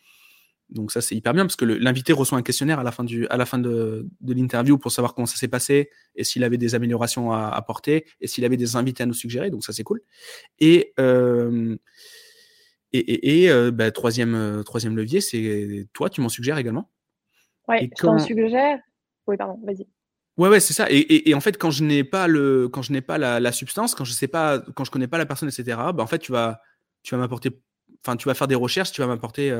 Donc 0.70 0.92
ça, 0.92 1.00
c'est 1.00 1.16
hyper 1.16 1.34
bien 1.34 1.44
parce 1.44 1.56
que 1.56 1.64
l'invité 1.64 2.12
reçoit 2.12 2.38
un 2.38 2.42
questionnaire 2.42 2.78
à 2.78 2.84
la 2.84 2.92
fin, 2.92 3.02
de, 3.04 4.08
l'interview 4.26 4.78
pour 4.78 4.92
savoir 4.92 5.14
comment 5.14 5.26
ça 5.26 5.36
s'est 5.36 5.48
passé 5.48 5.90
et 6.14 6.24
s'il 6.24 6.44
avait 6.44 6.58
des 6.58 6.74
améliorations 6.74 7.32
à 7.32 7.48
apporter 7.48 8.06
et 8.20 8.28
s'il 8.28 8.44
avait 8.44 8.56
des 8.56 8.76
invités 8.76 9.02
à 9.02 9.06
nous 9.06 9.14
suggérer. 9.14 9.50
Donc 9.50 9.64
ça, 9.64 9.72
c'est 9.72 9.82
cool. 9.82 10.00
Et, 10.61 10.92
euh, 11.00 11.76
euh, 12.94 13.70
bah, 13.72 13.84
euh, 13.84 14.62
troisième 14.62 14.96
levier, 14.96 15.20
c'est 15.20 15.88
toi, 15.92 16.08
tu 16.08 16.20
m'en 16.20 16.28
suggères 16.28 16.58
également. 16.58 16.90
Oui, 17.70 17.90
je 17.96 18.02
t'en 18.02 18.18
suggère. 18.18 18.78
Oui, 19.26 19.36
pardon, 19.36 19.58
vas-y. 19.64 19.86
Ouais, 20.36 20.48
ouais, 20.48 20.60
c'est 20.60 20.72
ça. 20.72 20.86
Et, 20.90 21.28
et, 21.28 21.34
en 21.34 21.40
fait, 21.40 21.58
quand 21.58 21.70
je 21.70 21.84
n'ai 21.84 22.02
pas 22.02 22.26
le, 22.26 22.68
quand 22.68 22.82
je 22.82 22.92
n'ai 22.92 23.00
pas 23.00 23.18
la, 23.18 23.40
la, 23.40 23.52
substance, 23.52 23.94
quand 23.94 24.04
je 24.04 24.12
sais 24.12 24.28
pas, 24.28 24.58
quand 24.74 24.84
je 24.84 24.90
connais 24.90 25.08
pas 25.08 25.18
la 25.18 25.26
personne, 25.26 25.48
etc. 25.48 25.76
Bah, 25.94 26.02
en 26.02 26.06
fait, 26.06 26.18
tu 26.18 26.32
vas, 26.32 26.60
tu 27.02 27.14
vas 27.14 27.20
m'apporter, 27.20 27.50
enfin, 28.04 28.16
tu 28.16 28.26
vas 28.26 28.34
faire 28.34 28.48
des 28.48 28.54
recherches, 28.54 28.92
tu 28.92 29.00
vas 29.02 29.06
m'apporter 29.06 29.50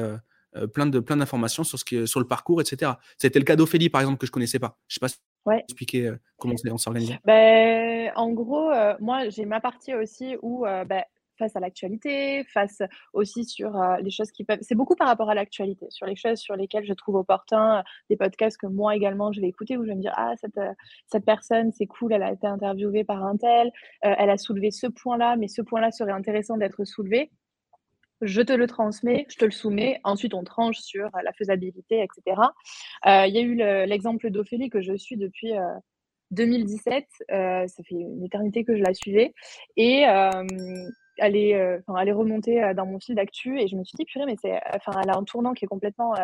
euh, 0.57 0.67
plein 0.67 0.87
de 0.87 0.99
plein 0.99 1.17
d'informations 1.17 1.63
sur 1.63 1.79
ce 1.79 1.85
qui 1.85 2.07
sur 2.09 2.19
le 2.19 2.27
parcours, 2.27 2.61
etc. 2.61 2.93
C'était 3.19 3.39
le 3.39 3.45
cas 3.45 3.57
d'Ophélie, 3.57 3.91
par 3.91 4.01
exemple, 4.01 4.19
que 4.19 4.27
je 4.27 4.33
connaissais 4.33 4.59
pas. 4.59 4.79
Je 4.89 4.95
sais 4.95 5.01
pas 5.01 5.09
si 5.09 5.19
ouais. 5.47 5.61
expliquer 5.69 6.09
euh, 6.09 6.17
comment 6.39 6.55
on 6.71 6.79
s'organise. 6.79 7.17
Ben, 7.25 8.11
en 8.17 8.31
gros, 8.31 8.71
euh, 8.71 8.95
moi, 9.01 9.29
j'ai 9.29 9.45
ma 9.45 9.61
partie 9.61 9.95
aussi 9.95 10.37
où 10.43 10.65
ben, 10.65 11.05
face 11.41 11.57
à 11.57 11.61
l'actualité, 11.61 12.45
face 12.45 12.83
aussi 13.13 13.45
sur 13.45 13.73
les 14.01 14.11
choses 14.11 14.31
qui 14.31 14.45
peuvent. 14.45 14.61
C'est 14.63 14.77
beaucoup 14.77 14.95
par 14.95 15.09
rapport 15.09 15.31
à 15.31 15.35
l'actualité, 15.35 15.87
sur 15.91 16.07
les 16.07 16.17
choses 16.17 16.39
sur 16.39 16.55
lesquelles 16.55 16.85
je 16.87 16.93
trouve 16.93 17.17
opportun, 17.17 17.83
des 18.09 18.17
podcasts 18.17 18.57
que 18.57 18.67
moi 18.67 18.95
également 18.95 19.33
je 19.33 19.41
vais 19.41 19.49
écouter 19.49 19.77
où 19.77 19.83
je 19.85 19.89
vais 19.89 19.97
me 19.97 20.03
dire 20.03 20.15
ah 20.17 20.35
cette, 20.41 20.61
cette 21.07 21.25
personne 21.25 21.73
c'est 21.73 21.87
cool, 21.87 22.13
elle 22.13 22.23
a 22.23 22.33
été 22.33 22.47
interviewée 22.47 23.05
par 23.05 23.25
un 23.25 23.37
tel, 23.37 23.73
elle 24.03 24.31
a 24.31 24.37
soulevé 24.37 24.71
ce 24.71 24.87
point-là, 24.87 25.37
mais 25.37 25.49
ce 25.49 25.63
point-là 25.63 25.91
serait 25.91 26.13
intéressant 26.13 26.57
d'être 26.57 26.85
soulevé 26.85 27.31
je 28.21 28.43
te 28.43 28.53
le 28.53 28.67
transmets, 28.67 29.27
je 29.29 29.37
te 29.37 29.45
le 29.45 29.51
soumets, 29.51 30.01
ensuite 30.05 30.35
on 30.35 30.45
tranche 30.45 30.79
sur 30.79 31.11
la 31.25 31.33
faisabilité, 31.33 32.03
etc. 32.03 32.41
Euh, 33.07 33.27
il 33.27 33.35
y 33.35 33.39
a 33.39 33.43
eu 33.43 33.55
l'exemple 33.87 34.31
d'Ophélie 34.31 34.71
que 34.71 34.83
je 34.83 34.95
suis 34.97 35.17
depuis 35.17 35.53
2017, 36.31 37.05
euh, 37.31 37.35
euh, 37.35 37.67
ça 37.67 37.83
fait 37.83 37.95
une 37.95 38.25
éternité 38.25 38.65
que 38.65 38.77
je 38.77 38.83
la 38.83 38.95
suivais, 38.95 39.35
et 39.77 40.05
est, 41.19 41.51
elle 41.51 42.09
est 42.09 42.13
remontée 42.13 42.73
dans 42.75 42.87
mon 42.87 42.99
fil 42.99 43.15
d'actu, 43.15 43.61
et 43.61 43.69
je 43.69 43.77
me 43.77 43.85
suis 43.85 43.97
dit, 43.97 44.05
purée, 44.05 44.27
mais 44.27 44.37
c'est, 44.41 44.59
enfin, 44.75 44.93
elle 45.03 45.11
a 45.11 45.17
un 45.17 45.25
tournant 45.25 45.53
qui 45.53 45.65
est 45.65 45.69
complètement 45.69 46.15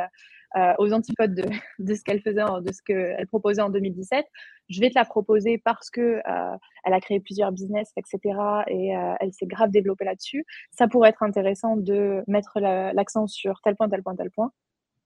euh, 0.56 0.72
aux 0.78 0.92
antipodes 0.92 1.34
de, 1.34 1.42
de 1.80 1.94
ce 1.94 2.02
qu'elle 2.02 2.22
faisait, 2.22 2.42
de 2.62 2.72
ce 2.72 2.80
qu'elle 2.82 3.26
proposait 3.26 3.62
en 3.62 3.68
2017. 3.68 4.24
Je 4.70 4.80
vais 4.80 4.88
te 4.88 4.94
la 4.94 5.04
proposer 5.04 5.58
parce 5.58 5.90
que 5.90 6.00
euh, 6.00 6.56
elle 6.84 6.94
a 6.94 7.00
créé 7.00 7.20
plusieurs 7.20 7.52
business, 7.52 7.92
etc. 7.96 8.38
Et 8.68 8.96
euh, 8.96 9.14
elle 9.20 9.32
s'est 9.32 9.46
grave 9.46 9.70
développée 9.70 10.04
là-dessus. 10.04 10.46
Ça 10.70 10.88
pourrait 10.88 11.10
être 11.10 11.22
intéressant 11.22 11.76
de 11.76 12.22
mettre 12.26 12.58
l'accent 12.60 13.26
sur 13.26 13.60
tel 13.62 13.76
point, 13.76 13.88
tel 13.88 14.02
point, 14.02 14.16
tel 14.16 14.30
point. 14.30 14.50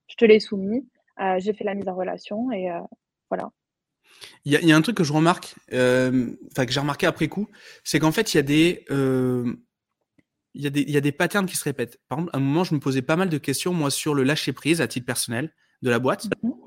Je 0.08 0.16
te 0.16 0.24
l'ai 0.24 0.40
soumis. 0.40 0.86
j'ai 1.38 1.52
fait 1.52 1.64
la 1.64 1.74
mise 1.74 1.88
en 1.88 1.96
relation 1.96 2.50
et 2.52 2.68
voilà. 3.28 3.50
Il 4.44 4.52
y, 4.52 4.72
a 4.72 4.76
un 4.76 4.82
truc 4.82 4.96
que 4.96 5.04
je 5.04 5.12
remarque, 5.12 5.54
enfin 5.70 6.66
que 6.66 6.72
j'ai 6.72 6.80
remarqué 6.80 7.06
après 7.06 7.28
coup, 7.28 7.48
c'est 7.84 8.00
qu'en 8.00 8.10
fait 8.12 8.34
il 8.34 8.38
y 8.38 8.40
a 8.40 8.42
des 8.42 8.84
il 10.54 10.62
y, 10.62 10.66
a 10.66 10.70
des, 10.70 10.80
il 10.82 10.90
y 10.90 10.96
a 10.96 11.00
des 11.00 11.12
patterns 11.12 11.46
qui 11.46 11.56
se 11.56 11.64
répètent. 11.64 11.98
Par 12.08 12.18
exemple, 12.18 12.30
à 12.34 12.38
un 12.38 12.40
moment, 12.40 12.64
je 12.64 12.74
me 12.74 12.80
posais 12.80 13.02
pas 13.02 13.16
mal 13.16 13.28
de 13.28 13.38
questions, 13.38 13.72
moi, 13.72 13.90
sur 13.90 14.14
le 14.14 14.24
lâcher 14.24 14.52
prise 14.52 14.80
à 14.80 14.88
titre 14.88 15.06
personnel 15.06 15.54
de 15.82 15.90
la 15.90 15.98
boîte, 15.98 16.26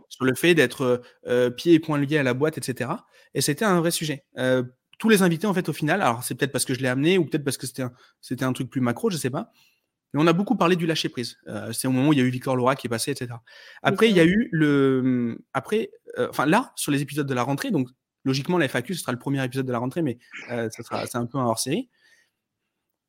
sur 0.10 0.26
le 0.26 0.34
fait 0.36 0.56
d'être 0.56 1.04
euh, 1.28 1.50
pieds 1.50 1.74
et 1.74 1.80
poings 1.80 2.00
liés 2.00 2.18
à 2.18 2.24
la 2.24 2.34
boîte, 2.34 2.58
etc. 2.58 2.92
Et 3.34 3.42
c'était 3.42 3.66
un 3.66 3.80
vrai 3.80 3.92
sujet. 3.92 4.26
Euh, 4.38 4.64
tous 5.00 5.10
les 5.10 5.22
invités, 5.22 5.48
en 5.48 5.54
fait, 5.54 5.68
au 5.70 5.74
final, 5.74 6.02
alors 6.02 6.24
c'est 6.24 6.36
peut-être 6.36 6.52
parce 6.52 6.66
que 6.66 6.74
je 6.74 6.80
l'ai 6.80 6.88
amené 6.88 7.18
ou 7.18 7.26
peut-être 7.26 7.44
parce 7.44 7.58
que 7.58 7.68
c'était 7.68 7.84
un, 7.84 7.92
c'était 8.22 8.46
un 8.46 8.54
truc 8.54 8.70
plus 8.70 8.82
macro, 8.82 9.10
je 9.10 9.18
sais 9.18 9.30
pas. 9.30 9.52
Mais 10.14 10.22
on 10.22 10.28
a 10.28 10.34
beaucoup 10.34 10.56
parlé 10.56 10.76
du 10.76 10.86
lâcher 10.86 11.10
prise. 11.10 11.38
Euh, 11.48 11.74
c'est 11.74 11.88
au 11.88 11.92
moment 11.92 12.10
où 12.10 12.14
il 12.14 12.20
y 12.20 12.22
a 12.22 12.26
eu 12.26 12.30
Victor 12.30 12.56
Laura 12.56 12.76
qui 12.76 12.88
est 12.88 12.90
passé, 12.90 13.12
etc. 13.12 13.34
Après, 13.82 14.10
il 14.10 14.16
y 14.16 14.20
a 14.20 14.26
eu 14.26 14.50
le, 14.52 15.40
après, 15.54 15.90
euh, 16.18 16.28
enfin 16.30 16.46
là, 16.46 16.72
sur 16.76 16.92
les 16.92 17.02
épisodes 17.02 17.28
de 17.28 17.34
la 17.34 17.44
rentrée, 17.44 17.72
donc 17.72 17.90
logiquement, 18.24 18.58
la 18.58 18.68
FAQ, 18.68 18.94
ce 18.94 19.02
sera 19.02 19.12
le 19.12 19.20
premier 19.20 19.44
épisode 19.44 19.66
de 19.66 19.72
la 19.72 19.80
rentrée, 19.80 20.04
mais 20.04 20.20
ça 20.48 20.70
sera, 20.70 21.06
c'est 21.08 21.18
un 21.18 21.26
peu 21.26 21.38
un 21.40 21.46
hors 21.46 21.60
série 21.60 21.90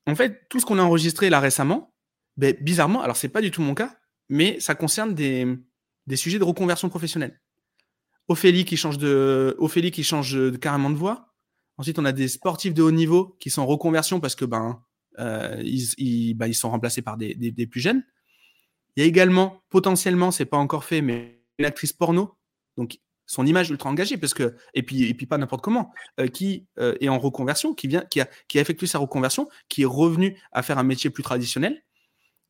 en 0.06 0.14
fait, 0.14 0.48
tout 0.48 0.60
ce 0.60 0.66
qu'on 0.66 0.78
a 0.78 0.82
enregistré 0.82 1.30
là 1.30 1.40
récemment, 1.40 1.94
ben, 2.36 2.54
bizarrement, 2.60 3.02
alors 3.02 3.16
c'est 3.16 3.28
pas 3.28 3.40
du 3.40 3.50
tout 3.50 3.62
mon 3.62 3.74
cas, 3.74 3.96
mais 4.28 4.60
ça 4.60 4.74
concerne 4.74 5.14
des, 5.14 5.46
sujets 6.14 6.38
de 6.38 6.44
reconversion 6.44 6.88
professionnelle. 6.88 7.40
Ophélie 8.28 8.64
qui 8.64 8.76
change 8.76 8.98
de, 8.98 9.54
Ophélie 9.58 9.90
carrément 10.60 10.90
de 10.90 10.96
voix. 10.96 11.34
Ensuite, 11.76 11.98
on 11.98 12.04
a 12.04 12.12
des 12.12 12.28
sportifs 12.28 12.74
de 12.74 12.82
haut 12.82 12.90
niveau 12.90 13.36
qui 13.40 13.50
sont 13.50 13.62
en 13.62 13.66
reconversion 13.66 14.20
parce 14.20 14.34
que 14.34 14.44
ben, 14.44 14.82
euh, 15.18 15.56
ben, 15.56 16.46
ils, 16.46 16.54
sont 16.54 16.70
remplacés 16.70 17.02
par 17.02 17.16
des, 17.16 17.66
plus 17.70 17.80
jeunes. 17.80 18.04
Il 18.96 19.00
y 19.00 19.04
a 19.04 19.06
également, 19.06 19.62
potentiellement, 19.70 20.30
c'est 20.30 20.44
pas 20.44 20.56
encore 20.56 20.84
fait, 20.84 21.02
mais 21.02 21.42
une 21.58 21.64
actrice 21.64 21.92
porno, 21.92 22.36
son 23.26 23.46
image 23.46 23.70
ultra 23.70 23.90
engagée, 23.90 24.16
parce 24.16 24.34
que, 24.34 24.54
et 24.74 24.82
puis, 24.82 25.04
et 25.04 25.14
puis 25.14 25.26
pas 25.26 25.38
n'importe 25.38 25.62
comment, 25.62 25.92
euh, 26.20 26.26
qui 26.26 26.66
euh, 26.78 26.94
est 27.00 27.08
en 27.08 27.18
reconversion, 27.18 27.74
qui, 27.74 27.88
vient, 27.88 28.02
qui, 28.02 28.20
a, 28.20 28.28
qui 28.48 28.58
a 28.58 28.60
effectué 28.60 28.86
sa 28.86 28.98
reconversion, 28.98 29.48
qui 29.68 29.82
est 29.82 29.86
revenu 29.86 30.40
à 30.52 30.62
faire 30.62 30.78
un 30.78 30.82
métier 30.82 31.10
plus 31.10 31.22
traditionnel. 31.22 31.82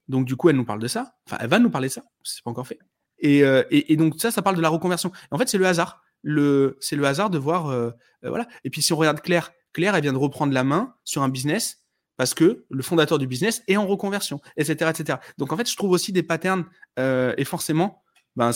Donc, 0.09 0.27
du 0.27 0.37
coup, 0.37 0.49
elle 0.49 0.57
nous 0.57 0.65
parle 0.65 0.81
de 0.81 0.89
ça. 0.89 1.15
Enfin, 1.27 1.39
elle 1.41 1.49
va 1.49 1.59
nous 1.59 1.71
parler 1.71 1.89
de 1.89 1.93
ça, 1.93 2.03
c'est 2.23 2.43
pas 2.43 2.51
encore 2.51 2.67
fait. 2.67 2.79
Et, 3.19 3.45
euh, 3.45 3.63
et, 3.71 3.97
donc, 3.97 4.21
ça, 4.21 4.31
ça 4.31 4.43
parle 4.43 4.57
de 4.57 4.61
la 4.61 4.69
reconversion. 4.69 5.13
en 5.31 5.39
fait, 5.39 5.49
c'est 5.49 5.59
le 5.59 5.67
hasard. 5.67 6.03
Le, 6.23 6.77
c'est 6.81 6.97
le 6.97 7.05
hasard 7.05 7.31
de 7.31 7.39
voir. 7.39 7.93
Voilà. 8.23 8.47
Et 8.65 8.71
puis, 8.71 8.83
si 8.83 8.93
on 8.93 8.97
regarde 8.97 9.21
Claire, 9.21 9.53
Claire, 9.73 9.95
elle 9.95 10.03
vient 10.03 10.13
de 10.13 10.19
reprendre 10.19 10.53
la 10.53 10.65
main 10.65 10.95
sur 11.05 11.23
un 11.23 11.29
business 11.29 11.85
parce 12.17 12.33
que 12.35 12.65
le 12.69 12.83
fondateur 12.83 13.19
du 13.19 13.27
business 13.27 13.63
est 13.67 13.77
en 13.77 13.87
reconversion, 13.87 14.41
etc. 14.57 14.91
etc. 14.91 15.19
Donc, 15.39 15.53
en 15.53 15.57
fait, 15.57 15.71
je 15.71 15.77
trouve 15.77 15.91
aussi 15.91 16.13
des 16.13 16.23
patterns 16.23 16.65
et 16.99 17.45
forcément, 17.45 18.04
ben 18.37 18.51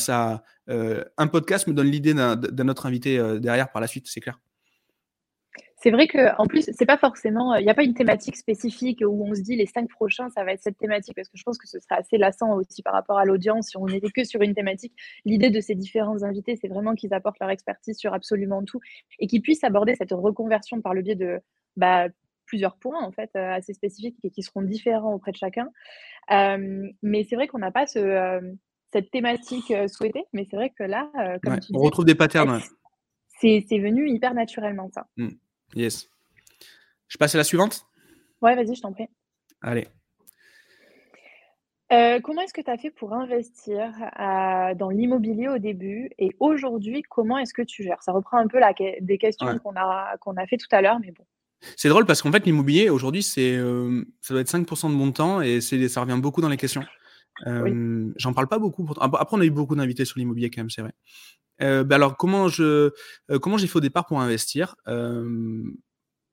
euh, 0.68 1.04
un 1.16 1.26
podcast 1.28 1.66
me 1.66 1.72
donne 1.72 1.88
l'idée 1.88 2.14
d'un 2.14 2.68
autre 2.68 2.86
invité 2.86 3.18
euh, 3.18 3.38
derrière 3.38 3.70
par 3.70 3.80
la 3.80 3.86
suite, 3.86 4.06
c'est 4.08 4.20
clair. 4.20 4.38
C'est 5.80 5.92
vrai 5.92 6.08
que 6.08 6.34
en 6.40 6.46
plus, 6.46 6.68
c'est 6.72 6.86
pas 6.86 6.98
forcément, 6.98 7.54
il 7.54 7.64
n'y 7.64 7.70
a 7.70 7.74
pas 7.74 7.84
une 7.84 7.94
thématique 7.94 8.36
spécifique 8.36 9.00
où 9.06 9.24
on 9.24 9.32
se 9.34 9.42
dit 9.42 9.54
les 9.54 9.66
cinq 9.66 9.88
prochains, 9.88 10.28
ça 10.30 10.42
va 10.42 10.52
être 10.52 10.60
cette 10.60 10.76
thématique, 10.76 11.14
parce 11.14 11.28
que 11.28 11.38
je 11.38 11.44
pense 11.44 11.56
que 11.56 11.68
ce 11.68 11.78
serait 11.78 12.00
assez 12.00 12.18
lassant 12.18 12.56
aussi 12.56 12.82
par 12.82 12.92
rapport 12.92 13.16
à 13.16 13.24
l'audience 13.24 13.68
si 13.68 13.76
on 13.76 13.86
n'était 13.86 14.10
que 14.10 14.24
sur 14.24 14.42
une 14.42 14.54
thématique. 14.54 14.92
L'idée 15.24 15.50
de 15.50 15.60
ces 15.60 15.76
différents 15.76 16.24
invités, 16.24 16.56
c'est 16.60 16.66
vraiment 16.66 16.94
qu'ils 16.94 17.14
apportent 17.14 17.38
leur 17.38 17.50
expertise 17.50 17.96
sur 17.96 18.12
absolument 18.12 18.64
tout 18.64 18.80
et 19.20 19.28
qu'ils 19.28 19.40
puissent 19.40 19.62
aborder 19.62 19.94
cette 19.94 20.10
reconversion 20.10 20.80
par 20.80 20.94
le 20.94 21.02
biais 21.02 21.14
de 21.14 21.38
bah, 21.76 22.08
plusieurs 22.46 22.76
points 22.76 23.00
en 23.00 23.12
fait 23.12 23.30
euh, 23.36 23.52
assez 23.52 23.72
spécifiques 23.72 24.16
et 24.24 24.30
qui 24.30 24.42
seront 24.42 24.62
différents 24.62 25.14
auprès 25.14 25.30
de 25.30 25.36
chacun. 25.36 25.70
mais 26.28 27.22
c'est 27.22 27.36
vrai 27.36 27.46
qu'on 27.46 27.58
n'a 27.58 27.70
pas 27.70 27.86
ce 27.86 28.56
cette 28.92 29.10
thématique 29.10 29.70
euh, 29.70 29.88
souhaitée. 29.88 30.24
Mais 30.32 30.46
c'est 30.50 30.56
vrai 30.56 30.70
que 30.70 30.84
là, 30.84 31.10
euh, 31.18 31.38
comme 31.42 31.58
on 31.74 31.80
retrouve 31.80 32.04
des 32.04 32.14
patterns. 32.14 32.60
C'est 33.40 33.60
venu 33.70 34.10
hyper 34.10 34.34
naturellement, 34.34 34.90
ça. 34.92 35.06
Mmh. 35.16 35.28
Yes. 35.74 36.08
Je 37.06 37.16
passe 37.18 37.34
à 37.34 37.38
la 37.38 37.44
suivante 37.44 37.86
Ouais, 38.42 38.54
vas-y, 38.54 38.74
je 38.74 38.82
t'en 38.82 38.92
prie. 38.92 39.06
Allez. 39.62 39.86
Euh, 41.92 42.20
comment 42.20 42.42
est-ce 42.42 42.52
que 42.52 42.60
tu 42.60 42.70
as 42.70 42.76
fait 42.76 42.90
pour 42.90 43.14
investir 43.14 43.92
dans 44.76 44.90
l'immobilier 44.90 45.48
au 45.48 45.58
début? 45.58 46.10
Et 46.18 46.34
aujourd'hui, 46.38 47.02
comment 47.02 47.38
est-ce 47.38 47.54
que 47.54 47.62
tu 47.62 47.82
gères? 47.82 48.02
Ça 48.02 48.12
reprend 48.12 48.38
un 48.38 48.46
peu 48.46 48.58
la, 48.58 48.74
des 49.00 49.18
questions 49.18 49.58
qu'on 49.58 49.74
a, 49.76 50.16
qu'on 50.20 50.36
a 50.36 50.46
fait 50.46 50.56
tout 50.56 50.68
à 50.70 50.82
l'heure, 50.82 50.98
mais 51.00 51.12
bon. 51.12 51.24
C'est 51.76 51.88
drôle 51.88 52.06
parce 52.06 52.22
qu'en 52.22 52.30
fait, 52.30 52.44
l'immobilier 52.44 52.90
aujourd'hui, 52.90 53.22
c'est 53.22 53.56
ça 54.20 54.34
doit 54.34 54.40
être 54.40 54.52
5% 54.52 54.90
de 54.90 54.94
mon 54.94 55.10
temps 55.12 55.40
et 55.40 55.60
ça 55.60 56.00
revient 56.00 56.18
beaucoup 56.20 56.40
dans 56.40 56.48
les 56.48 56.56
questions. 56.56 56.84
J'en 57.44 58.32
parle 58.32 58.48
pas 58.48 58.58
beaucoup. 58.58 58.88
Après, 59.00 59.36
on 59.36 59.40
a 59.40 59.44
eu 59.44 59.50
beaucoup 59.50 59.76
d'invités 59.76 60.04
sur 60.04 60.18
l'immobilier 60.18 60.50
quand 60.50 60.60
même, 60.60 60.70
c'est 60.70 60.82
vrai. 60.82 60.94
Bah 61.60 61.96
alors, 61.96 62.16
comment 62.16 62.48
je, 62.48 62.90
comment 63.40 63.58
j'ai 63.58 63.66
fait 63.66 63.76
au 63.76 63.80
départ 63.80 64.06
pour 64.06 64.20
investir? 64.20 64.76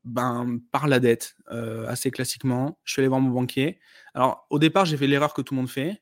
Ben, 0.03 0.59
par 0.71 0.87
la 0.87 0.99
dette, 0.99 1.35
assez 1.87 2.11
classiquement. 2.11 2.79
Je 2.83 2.93
suis 2.93 3.01
allé 3.01 3.07
voir 3.07 3.21
mon 3.21 3.31
banquier. 3.31 3.79
Alors, 4.13 4.45
au 4.49 4.59
départ, 4.59 4.85
j'ai 4.85 4.97
fait 4.97 5.07
l'erreur 5.07 5.33
que 5.33 5.41
tout 5.41 5.53
le 5.53 5.61
monde 5.61 5.69
fait. 5.69 6.01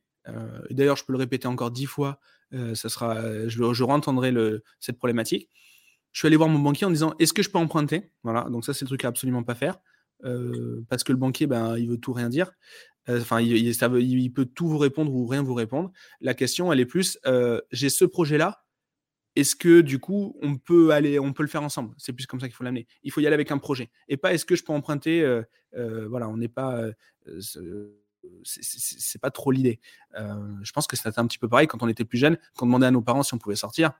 d'ailleurs, 0.69 0.97
je 0.97 1.05
peux 1.05 1.13
le 1.13 1.19
répéter 1.19 1.47
encore 1.47 1.71
dix 1.71 1.85
fois. 1.85 2.19
ça 2.51 2.89
sera, 2.89 3.47
je, 3.47 3.73
je 3.73 3.83
re-entendrai 3.83 4.31
le, 4.31 4.63
cette 4.79 4.97
problématique. 4.97 5.49
Je 6.11 6.19
suis 6.19 6.27
allé 6.27 6.35
voir 6.35 6.47
mon 6.47 6.59
banquier 6.59 6.85
en 6.85 6.91
disant 6.91 7.15
Est-ce 7.19 7.33
que 7.33 7.41
je 7.41 7.49
peux 7.49 7.57
emprunter? 7.57 8.11
Voilà, 8.23 8.43
donc 8.49 8.63
ça, 8.63 8.73
c'est 8.73 8.85
le 8.85 8.87
truc 8.87 9.03
à 9.03 9.07
absolument 9.07 9.43
pas 9.43 9.55
faire. 9.55 9.79
Parce 10.89 11.03
que 11.03 11.11
le 11.11 11.17
banquier, 11.17 11.47
ben, 11.47 11.77
il 11.77 11.89
veut 11.89 11.97
tout 11.97 12.13
rien 12.13 12.29
dire. 12.29 12.51
Euh, 13.09 13.21
enfin, 13.21 13.41
il, 13.41 14.33
peut 14.33 14.45
tout 14.45 14.67
vous 14.67 14.77
répondre 14.77 15.13
ou 15.13 15.25
rien 15.27 15.43
vous 15.43 15.53
répondre. 15.53 15.91
La 16.21 16.33
question, 16.33 16.71
elle 16.71 16.79
est 16.79 16.85
plus, 16.85 17.19
euh, 17.25 17.59
j'ai 17.71 17.89
ce 17.89 18.05
projet-là. 18.05 18.63
Est-ce 19.35 19.55
que 19.55 19.81
du 19.81 19.99
coup, 19.99 20.37
on 20.41 20.57
peut 20.57 20.91
aller, 20.91 21.19
on 21.19 21.33
peut 21.33 21.43
le 21.43 21.49
faire 21.49 21.63
ensemble? 21.63 21.95
C'est 21.97 22.13
plus 22.13 22.27
comme 22.27 22.39
ça 22.39 22.47
qu'il 22.47 22.55
faut 22.55 22.63
l'amener. 22.63 22.87
Il 23.01 23.11
faut 23.11 23.19
y 23.19 23.25
aller 23.25 23.33
avec 23.33 23.51
un 23.51 23.57
projet 23.57 23.89
et 24.07 24.15
pas 24.15 24.33
est-ce 24.33 24.45
que 24.45 24.55
je 24.55 24.63
peux 24.63 24.73
emprunter. 24.73 25.23
Euh, 25.23 26.07
voilà, 26.07 26.29
on 26.29 26.37
n'est 26.37 26.47
pas 26.47 26.79
c'est 28.43 29.19
pas 29.19 29.31
trop 29.31 29.51
l'idée. 29.51 29.79
je 30.15 30.71
pense 30.71 30.85
que 30.85 30.95
c'était 30.95 31.19
un 31.19 31.25
petit 31.25 31.39
peu 31.39 31.49
pareil 31.49 31.67
quand 31.67 31.81
on 31.81 31.87
était 31.87 32.05
plus 32.05 32.19
jeune, 32.19 32.37
quand 32.55 32.65
on 32.65 32.67
demandait 32.67 32.85
à 32.85 32.91
nos 32.91 33.01
parents 33.01 33.23
si 33.23 33.33
on 33.33 33.39
pouvait 33.39 33.55
sortir. 33.55 33.91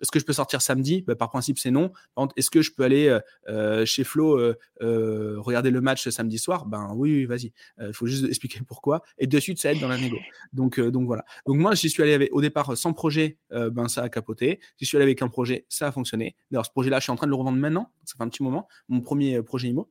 Est-ce 0.00 0.10
que 0.10 0.18
je 0.18 0.24
peux 0.24 0.32
sortir 0.32 0.62
samedi? 0.62 1.02
Bah, 1.02 1.16
Par 1.16 1.28
principe, 1.30 1.58
c'est 1.58 1.70
non. 1.70 1.92
Est-ce 2.36 2.50
que 2.50 2.62
je 2.62 2.72
peux 2.72 2.84
aller 2.84 3.08
euh, 3.08 3.20
euh, 3.48 3.84
chez 3.84 4.04
Flo 4.04 4.38
euh, 4.38 5.36
regarder 5.38 5.70
le 5.70 5.80
match 5.80 6.08
samedi 6.08 6.38
soir? 6.38 6.66
Ben 6.66 6.92
oui, 6.94 7.24
vas-y. 7.24 7.52
Il 7.80 7.92
faut 7.92 8.06
juste 8.06 8.24
expliquer 8.28 8.60
pourquoi. 8.66 9.02
Et 9.18 9.26
de 9.26 9.40
suite, 9.40 9.60
ça 9.60 9.72
aide 9.72 9.80
dans 9.80 9.88
la 9.88 9.98
négo. 9.98 10.18
Donc, 10.52 10.78
voilà. 10.78 11.24
Donc 11.46 11.56
moi, 11.56 11.74
j'y 11.74 11.90
suis 11.90 12.02
allé 12.02 12.28
au 12.32 12.40
départ 12.40 12.76
sans 12.76 12.92
projet, 12.92 13.38
ben 13.50 13.88
ça 13.88 14.02
a 14.02 14.08
capoté. 14.08 14.60
J'y 14.78 14.86
suis 14.86 14.96
allé 14.96 15.04
avec 15.04 15.22
un 15.22 15.28
projet, 15.28 15.66
ça 15.68 15.88
a 15.88 15.92
fonctionné. 15.92 16.36
D'ailleurs, 16.50 16.66
ce 16.66 16.70
projet-là, 16.70 16.98
je 16.98 17.04
suis 17.04 17.12
en 17.12 17.16
train 17.16 17.26
de 17.26 17.30
le 17.30 17.36
revendre 17.36 17.58
maintenant. 17.58 17.92
Ça 18.04 18.14
fait 18.16 18.24
un 18.24 18.28
petit 18.28 18.42
moment. 18.42 18.68
Mon 18.88 19.00
premier 19.00 19.42
projet 19.42 19.68
IMO. 19.68 19.90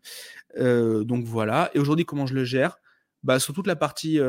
donc 0.58 1.26
voilà. 1.26 1.72
Et 1.74 1.80
aujourd'hui, 1.80 2.06
comment 2.06 2.26
je 2.26 2.34
le 2.34 2.46
gère? 2.46 2.80
Bah, 3.24 3.40
Sur 3.40 3.54
toute 3.54 3.68
la 3.68 3.76
partie 3.76 4.20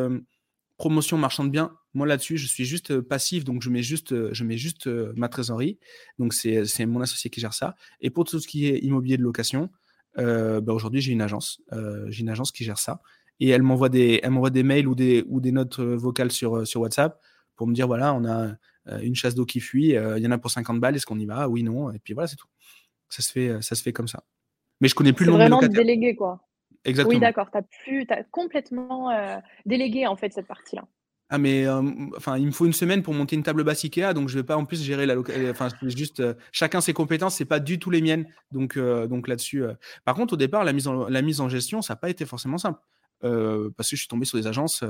promotion 0.79 1.19
marchand 1.19 1.45
de 1.45 1.51
biens, 1.51 1.77
moi 1.99 2.07
là-dessus, 2.07 2.39
je 2.39 2.47
suis 2.47 2.65
juste 2.65 2.93
euh, 2.93 3.03
passif, 3.03 3.45
donc 3.45 3.61
je 3.61 3.69
mets 3.69 3.83
juste, 3.83 4.13
euh, 4.13 4.31
je 4.33 4.45
mets 4.45 4.57
juste 4.57 4.87
euh, 4.87 5.13
ma 5.17 5.29
trésorerie. 5.29 5.79
Donc 6.19 6.33
c'est 6.33 6.87
mon 6.87 7.01
associé 7.03 7.29
qui 7.29 7.41
gère 7.41 7.53
ça. 7.53 7.75
Et 8.01 8.09
pour 8.09 8.25
tout 8.25 8.41
ce 8.41 8.49
qui 8.49 8.67
est 8.67 8.79
immobilier 8.79 9.19
de 9.19 9.23
location, 9.23 9.69
bah, 10.17 10.73
aujourd'hui 10.73 11.01
j'ai 11.01 11.13
une 11.13 11.23
agence, 11.23 11.61
j'ai 12.09 12.23
une 12.23 12.29
agence 12.29 12.51
qui 12.51 12.65
gère 12.65 12.79
ça. 12.79 13.01
Et 13.39 13.51
elle 13.51 13.63
m'envoie 13.63 13.89
des, 13.89 14.19
elle 14.25 14.31
m'envoie 14.31 14.51
des 14.51 14.65
mails 14.65 14.89
ou 14.89 14.97
des, 14.97 15.23
ou 15.29 15.41
des 15.41 15.53
notes 15.53 15.79
vocales 15.79 16.33
sur, 16.33 16.67
sur 16.67 16.81
WhatsApp 16.81 17.21
pour 17.55 17.69
me 17.69 17.75
dire 17.75 17.87
voilà, 17.87 18.13
on 18.15 18.25
a 18.25 18.57
une 19.01 19.15
chasse 19.15 19.37
d'eau 19.37 19.45
qui 19.45 19.61
fuit, 19.61 19.91
il 19.91 20.19
y 20.19 20.27
en 20.27 20.31
a 20.33 20.39
pour 20.39 20.51
50 20.51 20.81
balles, 20.81 20.97
est-ce 20.97 21.07
qu'on 21.07 21.21
y 21.21 21.27
va? 21.27 21.49
Oui, 21.49 21.63
non. 21.63 21.93
Et 21.93 22.01
puis 22.01 22.15
voilà, 22.15 22.27
c'est 22.27 22.35
tout. 22.35 22.49
Ça 23.09 23.23
se 23.23 23.31
fait, 23.31 23.63
ça 23.63 23.77
se 23.77 23.83
fait 23.83 23.93
comme 23.93 24.09
ça. 24.09 24.25
Mais 24.81 24.89
je 24.89 24.97
connais 24.97 25.13
plus 25.13 25.27
le 25.27 25.33
nom 25.33 25.39
des 25.39 25.49
locataires. 25.49 25.85
délégué 25.85 26.17
quoi. 26.17 26.41
Exactement. 26.85 27.15
Oui, 27.15 27.21
d'accord. 27.21 27.49
Tu 27.85 28.05
as 28.09 28.25
complètement 28.25 29.13
délégué 29.67 30.09
en 30.09 30.17
fait 30.17 30.33
cette 30.33 30.49
partie-là. 30.49 30.89
Ah 31.31 31.37
mais 31.37 31.69
enfin 32.17 32.39
il 32.39 32.47
me 32.47 32.51
faut 32.53 32.65
une 32.65 32.73
semaine 32.73 33.03
pour 33.03 33.13
monter 33.13 33.37
une 33.37 33.43
table 33.43 33.63
basse 33.63 33.85
Ikea 33.85 34.15
donc 34.15 34.31
je 34.31 34.39
vais 34.39 34.45
pas 34.45 34.57
en 34.57 34.65
plus 34.65 34.83
gérer 34.83 35.05
la 35.05 35.15
localité 35.15 35.51
enfin 35.51 35.69
juste 35.83 36.23
chacun 36.53 36.81
ses 36.81 36.95
compétences 36.95 37.37
c'est 37.37 37.45
pas 37.45 37.61
du 37.61 37.79
tout 37.79 37.91
les 37.91 38.01
miennes. 38.01 38.27
Donc 38.51 38.79
donc 38.79 39.29
là-dessus 39.29 39.65
par 40.07 40.15
contre 40.15 40.35
au 40.35 40.37
départ 40.39 40.65
la 40.65 40.73
mise 40.73 40.89
en 40.89 41.07
la 41.07 41.21
mise 41.21 41.41
en 41.41 41.49
gestion 41.51 41.83
ça 41.83 41.93
n'a 41.93 41.97
pas 41.97 42.09
été 42.09 42.25
forcément 42.25 42.57
simple. 42.57 42.81
Parce 43.21 43.91
que 43.91 43.97
je 43.97 44.01
suis 44.01 44.09
tombé 44.09 44.25
sur 44.25 44.39
des 44.39 44.47
agences 44.47 44.85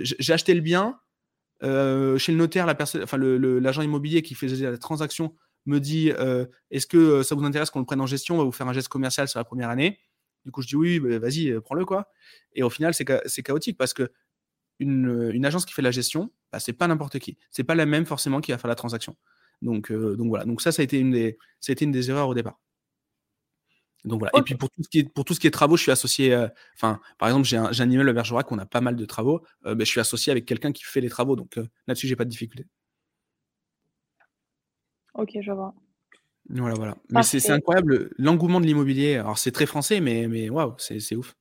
j'ai 0.00 0.32
acheté 0.32 0.54
le 0.54 0.60
bien 0.60 0.98
chez 1.62 2.32
le 2.32 2.36
notaire 2.36 2.66
la 2.66 2.74
personne 2.74 3.04
enfin 3.04 3.16
l'agent 3.16 3.82
immobilier 3.82 4.22
qui 4.22 4.34
faisait 4.34 4.68
la 4.68 4.76
transaction 4.76 5.36
me 5.66 5.78
dit 5.78 6.10
est-ce 6.70 6.88
que 6.88 7.22
ça 7.22 7.36
vous 7.36 7.44
intéresse 7.44 7.70
qu'on 7.70 7.78
le 7.78 7.84
prenne 7.84 8.00
en 8.00 8.06
gestion 8.06 8.34
on 8.34 8.38
va 8.38 8.44
vous 8.44 8.50
faire 8.50 8.66
un 8.66 8.72
geste 8.72 8.88
commercial 8.88 9.28
sur 9.28 9.38
la 9.38 9.44
première 9.44 9.70
année? 9.70 10.00
Du 10.44 10.50
coup 10.50 10.62
je 10.62 10.66
dis 10.66 10.76
oui 10.76 10.98
bah, 10.98 11.18
vas-y 11.20 11.60
prends-le 11.60 11.84
quoi. 11.84 12.08
Et 12.54 12.64
au 12.64 12.70
final 12.70 12.92
c'est 12.92 13.42
chaotique 13.44 13.78
parce 13.78 13.94
que 13.94 14.10
une, 14.78 15.44
agence 15.44 15.64
qui 15.64 15.72
fait 15.72 15.82
la 15.82 15.90
gestion, 15.90 16.30
bah, 16.52 16.60
c'est 16.60 16.72
pas 16.72 16.86
n'importe 16.86 17.18
qui. 17.18 17.36
C'est 17.50 17.64
pas 17.64 17.74
la 17.74 17.86
même 17.86 18.06
forcément 18.06 18.40
qui 18.40 18.52
va 18.52 18.58
faire 18.58 18.68
la 18.68 18.74
transaction. 18.74 19.16
Donc, 19.62 19.90
euh, 19.90 20.16
donc 20.16 20.28
voilà. 20.28 20.44
Donc 20.44 20.60
ça, 20.60 20.72
ça 20.72 20.82
a 20.82 20.84
été 20.84 20.98
une 20.98 21.10
des, 21.10 21.38
ça 21.60 21.70
a 21.70 21.74
été 21.74 21.84
une 21.84 21.92
des 21.92 22.10
erreurs 22.10 22.28
au 22.28 22.34
départ. 22.34 22.60
Donc 24.04 24.20
voilà. 24.20 24.32
Et 24.38 24.42
puis 24.42 24.54
pour 24.54 24.70
tout 24.70 24.82
ce 24.82 24.88
qui 24.88 25.00
est 25.00 25.12
pour 25.12 25.24
tout 25.24 25.34
ce 25.34 25.40
qui 25.40 25.48
est 25.48 25.50
travaux, 25.50 25.76
je 25.76 25.82
suis 25.82 25.90
associé. 25.90 26.32
Euh, 26.32 26.48
enfin, 26.76 27.00
par 27.18 27.28
exemple, 27.28 27.46
j'ai 27.46 27.56
un, 27.56 27.66
un, 27.66 27.90
immeuble 27.90 28.10
à 28.10 28.12
Bergerac, 28.12 28.50
on 28.52 28.58
a 28.58 28.66
pas 28.66 28.80
mal 28.80 28.94
de 28.94 29.04
travaux. 29.04 29.44
Euh, 29.66 29.74
ben, 29.74 29.84
je 29.84 29.90
suis 29.90 30.00
associé 30.00 30.30
avec 30.30 30.46
quelqu'un 30.46 30.72
qui 30.72 30.84
fait 30.84 31.00
les 31.00 31.08
travaux. 31.08 31.34
Donc 31.34 31.58
là-dessus, 31.86 32.06
j'ai 32.06 32.16
pas 32.16 32.24
de 32.24 32.30
difficulté. 32.30 32.66
Ok, 35.14 35.36
je 35.40 35.50
vois. 35.50 35.74
Voilà, 36.50 36.74
voilà. 36.76 36.96
Mais 37.10 37.22
c'est 37.24 37.50
incroyable 37.50 38.10
l'engouement 38.16 38.60
de 38.60 38.66
l'immobilier. 38.66 39.16
Alors 39.16 39.36
c'est 39.36 39.50
très 39.50 39.66
français, 39.66 40.00
mais 40.00 40.28
mais 40.28 40.48
waouh, 40.48 40.74
c'est 40.78 41.16
ouf. 41.16 41.34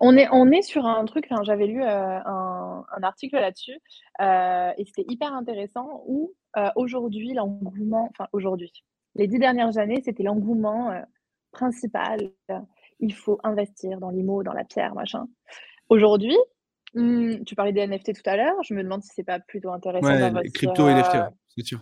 On 0.00 0.16
est, 0.16 0.28
on 0.30 0.50
est 0.50 0.62
sur 0.62 0.86
un 0.86 1.04
truc, 1.04 1.28
j'avais 1.42 1.66
lu 1.66 1.82
euh, 1.82 1.86
un, 1.86 2.84
article 3.02 3.36
là-dessus, 3.36 3.78
euh, 4.20 4.72
et 4.76 4.84
c'était 4.84 5.04
hyper 5.08 5.32
intéressant, 5.32 6.02
où 6.06 6.34
euh, 6.56 6.68
aujourd'hui, 6.76 7.32
l'engouement, 7.32 8.08
enfin 8.10 8.28
aujourd'hui, 8.32 8.72
les 9.14 9.26
dix 9.26 9.38
dernières 9.38 9.78
années, 9.78 10.02
c'était 10.04 10.22
l'engouement 10.22 10.92
principal. 11.52 12.30
Il 13.00 13.14
faut 13.14 13.38
investir 13.42 14.00
dans 14.00 14.10
l'IMO, 14.10 14.42
dans 14.42 14.52
la 14.52 14.64
pierre, 14.64 14.94
machin. 14.94 15.26
Aujourd'hui, 15.88 16.36
hmm, 16.94 17.44
tu 17.44 17.54
parlais 17.54 17.72
des 17.72 17.86
NFT 17.86 18.14
tout 18.14 18.28
à 18.30 18.36
l'heure, 18.36 18.62
je 18.62 18.74
me 18.74 18.82
demande 18.82 19.02
si 19.02 19.10
c'est 19.14 19.24
pas 19.24 19.40
plutôt 19.40 19.72
intéressant 19.72 20.08
d'investir. 20.08 20.52
Crypto 20.52 20.88
et 20.88 20.94
NFT, 20.94 21.16
c'est 21.56 21.64
sûr. 21.64 21.80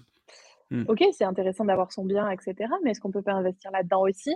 Hmm. 0.70 0.84
Ok, 0.88 1.04
c'est 1.12 1.24
intéressant 1.24 1.64
d'avoir 1.64 1.92
son 1.92 2.04
bien, 2.04 2.30
etc. 2.30 2.54
Mais 2.82 2.92
est-ce 2.92 3.00
qu'on 3.00 3.10
peut 3.10 3.22
pas 3.22 3.34
investir 3.34 3.70
là-dedans 3.70 4.02
aussi? 4.02 4.34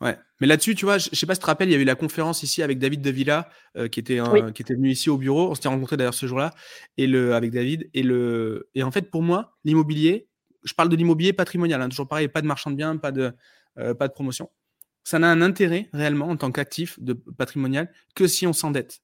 Ouais, 0.00 0.18
mais 0.40 0.46
là-dessus, 0.46 0.74
tu 0.74 0.84
vois, 0.84 0.98
je, 0.98 1.08
sais 1.12 1.26
pas 1.26 1.34
si 1.34 1.40
tu 1.40 1.44
te 1.44 1.46
rappelles, 1.46 1.68
il 1.68 1.72
y 1.72 1.76
a 1.76 1.78
eu 1.78 1.84
la 1.84 1.94
conférence 1.94 2.42
ici 2.42 2.62
avec 2.62 2.78
David 2.78 3.00
De 3.00 3.10
Villa, 3.10 3.48
euh, 3.76 3.88
qui, 3.88 4.00
était, 4.00 4.20
qui 4.54 4.62
était 4.62 4.74
venu 4.74 4.90
ici 4.90 5.10
au 5.10 5.16
bureau. 5.16 5.50
On 5.50 5.54
s'était 5.54 5.68
rencontré 5.68 5.96
d'ailleurs 5.96 6.14
ce 6.14 6.26
jour-là, 6.26 6.52
et 6.96 7.06
le, 7.06 7.34
avec 7.34 7.50
David. 7.50 7.88
Et, 7.94 8.02
le, 8.02 8.68
et 8.74 8.82
en 8.82 8.90
fait, 8.90 9.10
pour 9.10 9.22
moi, 9.22 9.56
l'immobilier, 9.64 10.28
je 10.64 10.74
parle 10.74 10.88
de 10.88 10.96
l'immobilier 10.96 11.32
patrimonial, 11.32 11.80
hein, 11.80 11.88
toujours 11.88 12.08
pareil, 12.08 12.28
pas 12.28 12.42
de 12.42 12.46
marchand 12.46 12.70
de 12.70 12.76
biens, 12.76 12.96
pas 12.96 13.12
de, 13.12 13.32
euh, 13.78 13.94
pas 13.94 14.08
de 14.08 14.12
promotion. 14.12 14.50
Ça 15.04 15.18
n'a 15.18 15.30
un 15.30 15.42
intérêt 15.42 15.88
réellement 15.92 16.28
en 16.28 16.36
tant 16.36 16.50
qu'actif 16.50 16.98
de 17.00 17.12
patrimonial 17.12 17.92
que 18.14 18.26
si 18.26 18.46
on 18.46 18.54
s'endette. 18.54 19.02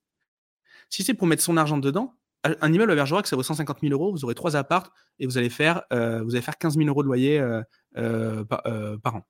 Si 0.88 1.04
c'est 1.04 1.14
pour 1.14 1.26
mettre 1.26 1.42
son 1.42 1.56
argent 1.56 1.78
dedans, 1.78 2.14
un 2.42 2.72
immeuble 2.72 2.92
à 2.92 2.94
Bergerac, 2.94 3.26
ça 3.26 3.36
vaut 3.36 3.42
150 3.42 3.80
000 3.82 3.92
euros, 3.92 4.12
vous 4.12 4.24
aurez 4.24 4.34
trois 4.34 4.56
appartes 4.56 4.90
et 5.18 5.26
vous 5.26 5.36
allez 5.36 5.50
faire, 5.50 5.82
euh, 5.92 6.22
vous 6.22 6.34
allez 6.34 6.42
faire 6.42 6.56
15 6.56 6.76
000 6.78 6.88
euros 6.88 7.02
de 7.02 7.08
loyer 7.08 7.38
par 7.94 9.16
an. 9.16 9.26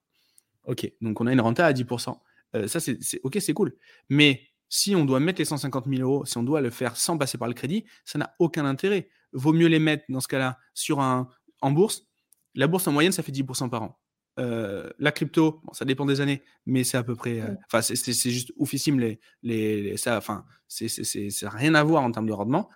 Ok, 0.65 0.91
donc 1.01 1.21
on 1.21 1.27
a 1.27 1.33
une 1.33 1.41
renta 1.41 1.67
à 1.67 1.73
10%. 1.73 2.19
Euh, 2.57 2.69
ça, 2.69 2.81
c'est 2.81 2.99
ok, 3.23 3.39
c'est 3.41 3.53
cool. 3.53 3.75
Mais 4.09 4.43
si 4.69 4.95
on 4.95 5.05
doit 5.05 5.21
mettre 5.21 5.41
les 5.41 5.45
150 5.45 5.87
000 5.89 6.03
euros, 6.03 6.25
si 6.25 6.37
on 6.39 6.43
doit 6.43 6.61
le 6.61 6.71
faire 6.71 6.97
sans 6.97 7.19
passer 7.19 7.39
par 7.39 7.49
le 7.49 7.55
crédit, 7.55 7.85
ça 8.05 8.19
n'a 8.19 8.35
aucun 8.39 8.65
intérêt. 8.65 9.09
Vaut 9.33 9.53
mieux 9.53 9.69
les 9.69 9.79
mettre 9.79 10.05
dans 10.09 10.21
ce 10.21 10.29
cas-là 10.29 10.59
sur 10.75 11.01
un 11.01 11.29
en 11.61 11.71
bourse. 11.71 12.07
La 12.55 12.67
bourse 12.67 12.87
en 12.89 12.93
moyenne, 12.93 13.13
ça 13.13 13.23
fait 13.23 13.33
10% 13.33 13.69
par 13.69 13.83
an. 13.83 14.01
Euh, 14.39 14.89
la 14.99 15.13
crypto, 15.13 15.61
ça 15.73 15.85
dépend 15.85 16.07
des 16.07 16.21
années, 16.21 16.43
mais 16.67 16.85
c'est 16.85 16.97
à 16.97 17.03
peu 17.03 17.15
près. 17.15 17.41
Euh, 17.41 17.55
enfin, 17.67 17.83
c'est 17.83 18.31
juste 18.31 18.53
oufissime 18.57 18.99
les, 18.99 19.21
les, 19.43 19.97
ça. 19.97 20.17
Enfin, 20.17 20.45
c'est 20.69 20.89
ça 20.89 21.47
n'a 21.47 21.53
rien 21.53 21.75
à 21.75 21.83
voir 21.83 22.03
en 22.03 22.11
termes 22.11 22.27
de 22.27 22.33
rendement. 22.33 22.71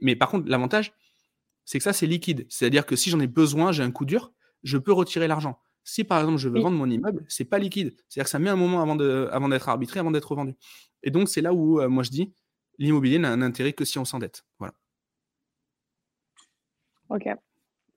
mais 0.00 0.16
par 0.16 0.30
contre, 0.30 0.48
l'avantage, 0.48 0.92
c'est 1.64 1.78
que 1.78 1.84
ça, 1.84 1.92
c'est 1.92 2.06
liquide. 2.06 2.46
C'est-à-dire 2.48 2.86
que 2.86 2.96
si 2.96 3.10
j'en 3.10 3.20
ai 3.20 3.26
besoin, 3.26 3.72
j'ai 3.72 3.82
un 3.82 3.90
coup 3.90 4.04
dur, 4.04 4.32
je 4.62 4.78
peux 4.78 4.92
retirer 4.92 5.28
l'argent. 5.28 5.60
Si 5.84 6.04
par 6.04 6.20
exemple 6.20 6.38
je 6.38 6.48
veux 6.48 6.60
vendre 6.60 6.76
mon 6.76 6.88
immeuble, 6.88 7.24
c'est 7.28 7.44
pas 7.44 7.58
liquide. 7.58 7.94
C'est-à-dire 8.08 8.24
que 8.24 8.30
ça 8.30 8.38
met 8.38 8.50
un 8.50 8.56
moment 8.56 8.82
avant, 8.82 8.96
de, 8.96 9.28
avant 9.32 9.48
d'être 9.48 9.68
arbitré, 9.68 10.00
avant 10.00 10.10
d'être 10.10 10.34
vendu. 10.34 10.54
Et 11.02 11.10
donc 11.10 11.28
c'est 11.28 11.40
là 11.40 11.52
où 11.52 11.80
euh, 11.80 11.88
moi 11.88 12.02
je 12.02 12.10
dis 12.10 12.32
l'immobilier 12.78 13.18
n'a 13.18 13.30
un 13.30 13.42
intérêt 13.42 13.72
que 13.72 13.84
si 13.84 13.98
on 13.98 14.04
s'endette. 14.04 14.44
Voilà. 14.58 14.74
Ok. 17.08 17.28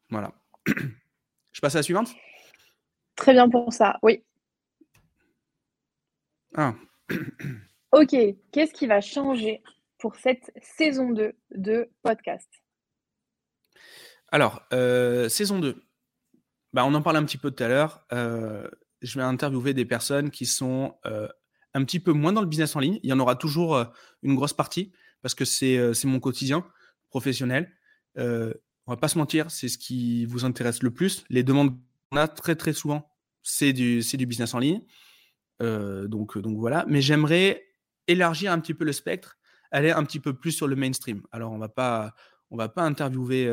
Voilà. 0.09 0.33
je 1.51 1.61
passe 1.61 1.75
à 1.75 1.79
la 1.79 1.83
suivante 1.83 2.13
Très 3.15 3.33
bien 3.33 3.49
pour 3.49 3.71
ça, 3.71 3.97
oui. 4.03 4.23
Ah. 6.55 6.75
ok, 7.91 8.15
qu'est-ce 8.51 8.73
qui 8.73 8.87
va 8.87 8.99
changer 8.99 9.63
pour 9.97 10.15
cette 10.17 10.51
saison 10.61 11.11
2 11.11 11.33
de 11.51 11.89
podcast? 12.03 12.49
Alors, 14.31 14.61
euh, 14.73 15.29
saison 15.29 15.59
2. 15.59 15.81
Bah, 16.75 16.83
on 16.85 16.93
en 16.93 17.01
parle 17.01 17.15
un 17.15 17.23
petit 17.23 17.37
peu 17.37 17.51
tout 17.51 17.63
à 17.63 17.69
l'heure. 17.69 18.05
Euh, 18.11 18.67
je 19.01 19.17
vais 19.17 19.23
interviewer 19.23 19.73
des 19.73 19.85
personnes 19.85 20.29
qui 20.29 20.45
sont 20.45 20.97
euh, 21.05 21.29
un 21.73 21.85
petit 21.85 22.01
peu 22.01 22.11
moins 22.11 22.33
dans 22.33 22.41
le 22.41 22.47
business 22.47 22.75
en 22.75 22.81
ligne. 22.81 22.99
Il 23.01 23.09
y 23.09 23.13
en 23.13 23.19
aura 23.21 23.37
toujours 23.37 23.77
euh, 23.77 23.85
une 24.23 24.35
grosse 24.35 24.51
partie 24.51 24.91
parce 25.21 25.33
que 25.33 25.45
c'est 25.45 25.93
mon 26.03 26.19
quotidien 26.19 26.67
professionnel. 27.09 27.71
on 28.17 28.51
va 28.87 28.97
pas 28.97 29.07
se 29.07 29.17
mentir, 29.17 29.49
c'est 29.51 29.69
ce 29.69 29.77
qui 29.77 30.25
vous 30.25 30.43
intéresse 30.43 30.83
le 30.83 30.91
plus. 30.91 31.23
Les 31.29 31.43
demandes 31.43 31.79
qu'on 32.11 32.17
a 32.17 32.27
très 32.27 32.57
très 32.57 32.73
souvent, 32.73 33.09
c'est 33.41 33.71
du, 33.71 34.03
business 34.27 34.53
en 34.53 34.59
ligne. 34.59 34.81
donc, 35.61 36.37
donc 36.37 36.57
voilà. 36.57 36.83
Mais 36.89 37.01
j'aimerais 37.01 37.63
élargir 38.07 38.51
un 38.51 38.59
petit 38.59 38.73
peu 38.73 38.83
le 38.83 38.91
spectre, 38.91 39.37
aller 39.71 39.91
un 39.91 40.03
petit 40.03 40.19
peu 40.19 40.33
plus 40.33 40.51
sur 40.51 40.67
le 40.67 40.75
mainstream. 40.75 41.23
Alors 41.31 41.53
on 41.53 41.57
va 41.57 41.69
pas 41.69 42.13
on 42.51 42.57
va 42.57 42.69
pas 42.69 42.83
interviewer 42.83 43.47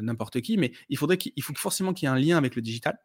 n'importe 0.00 0.40
qui, 0.40 0.56
mais 0.56 0.72
il 0.88 0.96
faudrait 0.96 1.18
qu'il 1.18 1.42
faut 1.42 1.54
forcément 1.54 1.92
qu'il 1.92 2.08
y 2.08 2.10
ait 2.10 2.14
un 2.14 2.18
lien 2.18 2.36
avec 2.36 2.56
le 2.56 2.62
digital. 2.62 2.98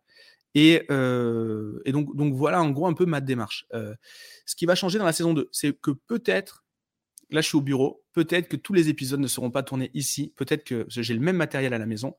Et, 0.56 0.86
donc, 0.90 2.16
donc 2.16 2.34
voilà 2.34 2.62
en 2.62 2.70
gros 2.72 2.88
un 2.88 2.94
peu 2.94 3.06
ma 3.06 3.22
démarche. 3.22 3.66
ce 3.72 4.56
qui 4.56 4.66
va 4.66 4.76
changer 4.76 5.00
dans 5.00 5.06
la 5.06 5.14
saison 5.14 5.34
2, 5.34 5.50
c'est 5.52 5.80
que 5.80 5.92
peut-être, 5.92 6.64
là 7.32 7.42
je 7.42 7.48
suis 7.48 7.58
au 7.58 7.62
bureau, 7.62 8.04
peut-être 8.14 8.48
que 8.48 8.56
tous 8.56 8.74
les 8.74 8.90
épisodes 8.90 9.20
ne 9.20 9.28
seront 9.28 9.52
pas 9.52 9.64
tournés 9.64 9.92
ici, 9.94 10.34
peut-être 10.36 10.64
que 10.64 10.86
j'ai 10.88 11.14
le 11.14 11.20
même 11.20 11.38
matériel 11.38 11.74
à 11.74 11.78
la 11.78 11.86
maison, 11.86 12.16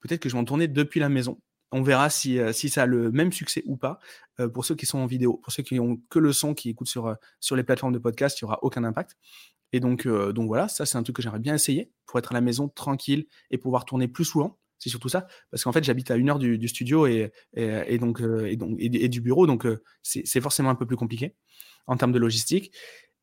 peut-être 0.00 0.20
que 0.20 0.28
je 0.28 0.34
vais 0.34 0.40
en 0.40 0.44
tourner 0.44 0.68
depuis 0.68 1.00
la 1.00 1.08
maison. 1.08 1.40
On 1.74 1.80
verra 1.80 2.10
si, 2.10 2.38
si 2.52 2.68
ça 2.68 2.82
a 2.82 2.86
le 2.86 3.10
même 3.10 3.32
succès 3.32 3.62
ou 3.66 3.76
pas. 3.76 3.98
pour 4.52 4.64
ceux 4.64 4.74
qui 4.74 4.84
sont 4.84 4.98
en 4.98 5.06
vidéo, 5.06 5.38
pour 5.42 5.52
ceux 5.52 5.62
qui 5.62 5.80
ont 5.80 5.96
que 6.10 6.18
le 6.18 6.32
son, 6.34 6.52
qui 6.54 6.68
écoutent 6.68 6.88
sur, 6.88 7.16
sur 7.40 7.56
les 7.56 7.62
plateformes 7.62 7.94
de 7.94 7.98
podcast, 7.98 8.38
il 8.40 8.44
n'y 8.44 8.46
aura 8.46 8.58
aucun 8.62 8.84
impact. 8.84 9.16
Et 9.72 9.80
donc, 9.80 10.06
euh, 10.06 10.32
donc 10.32 10.46
voilà, 10.46 10.68
ça 10.68 10.86
c'est 10.86 10.98
un 10.98 11.02
truc 11.02 11.16
que 11.16 11.22
j'aimerais 11.22 11.38
bien 11.38 11.54
essayer 11.54 11.90
pour 12.06 12.18
être 12.18 12.32
à 12.32 12.34
la 12.34 12.40
maison 12.40 12.68
tranquille 12.68 13.26
et 13.50 13.58
pouvoir 13.58 13.84
tourner 13.84 14.08
plus 14.08 14.24
souvent. 14.24 14.58
C'est 14.78 14.90
surtout 14.90 15.08
ça, 15.08 15.26
parce 15.50 15.62
qu'en 15.62 15.72
fait 15.72 15.84
j'habite 15.84 16.10
à 16.10 16.16
une 16.16 16.28
heure 16.28 16.40
du, 16.40 16.68
studio 16.68 17.06
et, 17.06 17.30
et, 17.54 17.98
donc, 17.98 18.20
euh, 18.20 18.46
et, 18.46 18.56
donc 18.56 18.74
et, 18.80 19.08
du 19.08 19.20
bureau, 19.20 19.46
donc 19.46 19.64
euh, 19.64 19.80
c'est 20.02 20.40
forcément 20.40 20.70
un 20.70 20.74
peu 20.74 20.86
plus 20.86 20.96
compliqué 20.96 21.36
en 21.86 21.96
termes 21.96 22.10
de 22.10 22.18
logistique. 22.18 22.72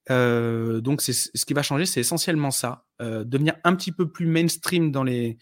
donc, 0.08 1.02
ce 1.02 1.46
qui 1.46 1.54
va 1.54 1.62
changer, 1.62 1.86
c'est 1.86 2.00
essentiellement 2.00 2.52
ça, 2.52 2.86
devenir 3.00 3.56
un 3.66 3.76
petit 3.76 3.92
peu 3.92 4.10
plus 4.10 4.26
mainstream 4.26 4.90
dans 4.92 5.04
les 5.04 5.38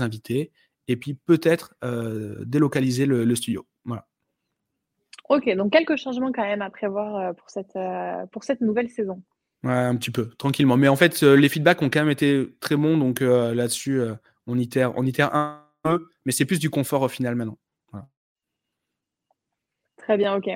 invités, 0.00 0.50
et 0.88 0.96
puis 0.96 1.14
peut-être 1.14 1.74
délocaliser 2.44 3.06
le, 3.06 3.34
studio. 3.36 3.64
Ok, 5.28 5.48
donc 5.56 5.72
quelques 5.72 5.96
changements 5.96 6.32
quand 6.32 6.44
même 6.44 6.62
à 6.62 6.70
prévoir 6.70 7.34
pour 7.34 7.50
cette, 7.50 7.78
pour 8.32 8.44
cette 8.44 8.60
nouvelle 8.60 8.88
saison. 8.90 9.22
Ouais, 9.64 9.72
un 9.72 9.96
petit 9.96 10.10
peu, 10.10 10.28
tranquillement. 10.38 10.76
Mais 10.76 10.88
en 10.88 10.96
fait, 10.96 11.22
les 11.22 11.48
feedbacks 11.48 11.82
ont 11.82 11.90
quand 11.90 12.00
même 12.00 12.10
été 12.10 12.46
très 12.60 12.76
bons, 12.76 12.96
donc 12.96 13.20
là-dessus, 13.20 14.00
on 14.46 14.56
itère, 14.58 14.92
on 14.96 15.04
itère 15.04 15.34
un 15.34 15.64
peu, 15.82 16.08
mais 16.24 16.32
c'est 16.32 16.44
plus 16.44 16.60
du 16.60 16.70
confort 16.70 17.02
au 17.02 17.08
final 17.08 17.34
maintenant. 17.34 17.58
Très 19.96 20.16
bien, 20.16 20.36
ok. 20.36 20.48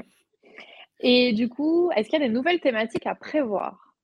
Et 1.00 1.32
du 1.32 1.48
coup, 1.48 1.90
est-ce 1.96 2.08
qu'il 2.08 2.20
y 2.20 2.22
a 2.22 2.26
des 2.28 2.32
nouvelles 2.32 2.60
thématiques 2.60 3.06
à 3.06 3.16
prévoir? 3.16 3.96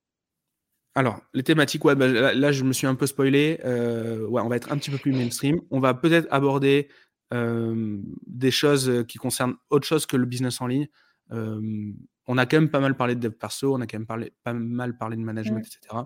Alors, 0.97 1.21
les 1.35 1.43
thématiques, 1.43 1.85
ouais, 1.85 1.95
bah, 1.95 2.09
là, 2.09 2.53
je 2.53 2.65
me 2.65 2.73
suis 2.73 2.87
un 2.87 2.95
peu 2.95 3.07
spoilé. 3.07 3.61
Euh, 3.65 4.27
ouais, 4.27 4.43
on 4.43 4.49
va 4.49 4.57
être 4.57 4.73
un 4.73 4.79
petit 4.79 4.91
peu 4.91 4.97
plus 4.97 5.13
mainstream. 5.13 5.61
On 5.71 5.79
va 5.79 5.93
peut-être 5.93 6.27
aborder 6.31 6.89
euh, 6.89 6.93
des 7.33 8.51
choses 8.51 9.05
qui 9.09 9.19
concernent 9.19 9.57
autre 9.71 9.87
chose 9.87 10.07
que 10.07 10.17
le 10.17 10.27
business 10.27 10.61
en 10.61 10.67
ligne. 10.67 10.89
Euh, 11.33 11.93
on 12.27 12.39
a 12.39 12.47
quand 12.47 12.57
même 12.57 12.71
pas 12.71 12.81
mal 12.81 12.97
parlé 12.97 13.15
de 13.15 13.21
dev 13.21 13.33
perso, 13.33 13.75
on 13.75 13.81
a 13.81 13.87
quand 13.87 13.99
même 13.99 14.07
parlé, 14.07 14.33
pas 14.43 14.53
mal 14.53 14.97
parlé 14.97 15.17
de 15.17 15.23
management, 15.23 15.61
etc. 15.61 16.03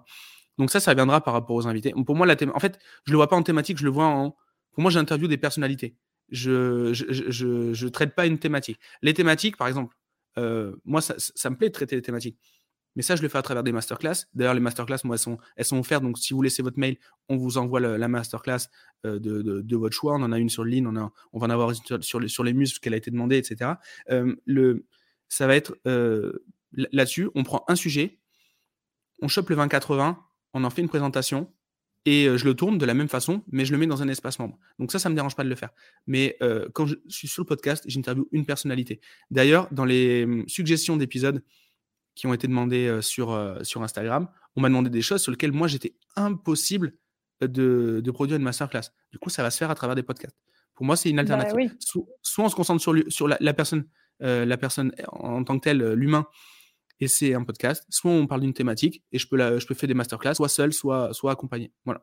Donc 0.59 0.71
ça, 0.71 0.81
ça 0.81 0.95
viendra 0.95 1.23
par 1.23 1.35
rapport 1.35 1.57
aux 1.57 1.67
invités. 1.67 1.93
Pour 2.05 2.17
moi, 2.17 2.27
la 2.27 2.37
en 2.55 2.61
fait, 2.61 2.79
je 3.05 3.13
le 3.13 3.17
vois 3.17 3.29
pas 3.29 3.37
en 3.37 3.43
thématique, 3.43 3.79
je 3.79 3.85
le 3.85 3.91
vois 3.91 4.07
en. 4.07 4.37
Pour 4.73 4.83
moi, 4.83 4.91
j'interview 4.91 5.29
des 5.29 5.39
personnalités. 5.39 5.97
Je 6.29 6.93
je, 6.93 7.73
je, 7.73 7.89
traite 7.89 8.15
pas 8.15 8.27
une 8.27 8.39
thématique. 8.39 8.79
Les 9.03 9.15
thématiques, 9.15 9.57
par 9.57 9.69
exemple, 9.69 9.97
euh, 10.39 10.77
moi, 10.85 11.01
ça, 11.01 11.51
me 11.51 11.57
plaît 11.57 11.69
de 11.69 11.73
traiter 11.73 11.97
les 11.97 12.03
thématiques. 12.03 12.39
Mais 12.97 13.03
ça, 13.03 13.17
je 13.17 13.23
le 13.23 13.29
fais 13.29 13.39
à 13.39 13.43
travers 13.43 13.63
des 13.63 13.73
masterclass. 13.73 14.27
D'ailleurs, 14.35 14.55
les 14.55 14.61
masterclass, 14.61 14.99
moi, 15.05 15.15
elles 15.15 15.21
sont, 15.21 15.39
elles 15.57 15.65
sont 15.65 15.79
offertes. 15.79 16.03
Donc, 16.03 16.19
si 16.19 16.35
vous 16.35 16.43
laissez 16.43 16.63
votre 16.63 16.79
mail, 16.79 16.97
on 17.29 17.37
vous 17.37 17.59
envoie 17.59 17.81
la 17.81 18.09
masterclass 18.09 18.69
euh, 19.07 19.19
de, 19.19 19.43
de, 19.43 19.77
votre 19.77 19.95
choix. 19.95 20.15
On 20.15 20.23
en 20.23 20.33
a 20.33 20.39
une 20.39 20.51
sur 20.51 20.65
ligne, 20.65 20.87
on, 20.87 20.93
va 21.39 21.47
en 21.47 21.51
avoir 21.51 21.71
une 21.71 22.03
sur, 22.03 22.19
les, 22.19 22.29
sur 22.29 22.45
les 22.45 22.55
qu'elle 22.83 22.95
a 22.95 22.97
été 22.97 23.11
demandée, 23.11 23.37
etc. 23.37 23.73
Euh, 24.11 24.35
le, 24.45 24.87
ça 25.29 25.47
va 25.47 25.55
être 25.55 25.77
là-dessus. 26.73 27.31
On 27.35 27.45
prend 27.45 27.65
un 27.69 27.77
sujet, 27.77 28.19
on 29.23 29.29
chope 29.29 29.51
le 29.51 29.57
20-80, 29.57 30.17
on 30.55 30.65
en 30.65 30.71
fait 30.71 30.83
une 30.83 30.89
présentation 30.89 31.53
et 32.07 32.27
je 32.37 32.45
le 32.45 32.55
tourne 32.55 32.79
de 32.79 32.87
la 32.87 32.95
même 32.95 33.09
façon, 33.09 33.45
mais 33.53 33.65
je 33.65 33.73
le 33.73 33.79
mets 33.79 33.87
dans 33.87 34.03
un 34.03 34.09
espace 34.09 34.39
membre. 34.39 34.59
Donc 34.79 34.91
ça, 34.91 34.99
ça 34.99 35.09
ne 35.09 35.13
me 35.13 35.17
dérange 35.17 35.37
pas 35.37 35.45
de 35.45 35.49
le 35.49 35.55
faire. 35.55 35.71
Mais 36.07 36.37
quand 36.75 36.87
je 36.87 36.97
suis 37.09 37.29
sur 37.29 37.43
le 37.43 37.47
podcast, 37.47 37.85
j'interviewe 37.87 38.27
une 38.33 38.45
personnalité. 38.45 39.01
D'ailleurs, 39.31 39.69
dans 39.71 39.85
les 39.85 40.27
mmh, 40.27 40.49
suggestions 40.49 40.97
d'épisodes 40.97 41.43
qui 42.15 42.27
ont 42.27 42.35
été 42.35 42.47
demandées 42.47 43.01
sur, 43.03 43.59
sur 43.63 43.83
Instagram, 43.83 44.29
on 44.57 44.61
m'a 44.61 44.69
demandé 44.69 44.91
des 44.91 45.03
choses 45.03 45.23
sur 45.23 45.31
lesquelles 45.31 45.53
moi, 45.53 45.69
j'étais 45.69 45.95
impossible 46.17 46.93
de, 47.41 48.01
de, 48.05 48.11
produire 48.11 48.37
une 48.37 48.43
masterclass. 48.43 48.91
Du 49.13 49.19
coup, 49.19 49.31
ça 49.31 49.43
va 49.43 49.51
se 49.51 49.59
faire 49.59 49.71
à 49.71 49.75
travers 49.75 49.97
des 49.97 50.03
podcasts. 50.03 50.37
Pour 50.75 50.85
moi, 50.85 50.97
c'est 50.97 51.09
une 51.09 51.17
bah 51.17 51.23
alternative. 51.23 51.75
soit 51.79 52.45
on 52.45 52.49
se 52.49 52.55
concentre 52.57 52.83
sur, 52.83 52.95
sur 53.09 53.29
la, 53.29 53.55
personne, 53.55 53.87
la 54.19 54.57
personne 54.57 54.93
en 55.09 55.45
tant 55.45 55.59
que 55.59 55.65
telle, 55.65 55.93
l'humain, 55.93 56.27
et 57.01 57.09
c'est 57.09 57.35
un 57.35 57.43
podcast. 57.43 57.87
Soit 57.89 58.11
on 58.11 58.27
parle 58.27 58.43
d'une 58.43 58.53
thématique 58.53 59.03
et 59.13 59.19
je 59.19 59.27
peux, 59.27 59.37
la, 59.37 59.59
je 59.59 59.67
peux 59.67 59.75
faire 59.75 59.89
des 59.89 59.95
masterclass, 59.95 60.35
soit 60.35 60.49
seul, 60.49 60.73
soit, 60.73 61.13
soit 61.13 61.33
accompagné. 61.33 61.73
Voilà. 61.85 62.03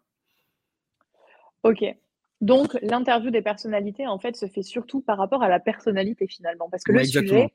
Ok. 1.64 1.84
Donc, 2.42 2.78
l'interview 2.82 3.32
des 3.32 3.42
personnalités, 3.42 4.06
en 4.06 4.20
fait, 4.20 4.36
se 4.36 4.48
fait 4.48 4.62
surtout 4.62 5.02
par 5.02 5.18
rapport 5.18 5.42
à 5.42 5.50
la 5.50 5.60
personnalité, 5.60 6.28
finalement. 6.28 6.70
Parce 6.70 6.84
que 6.84 6.92
le 6.92 7.04
sujet, 7.04 7.54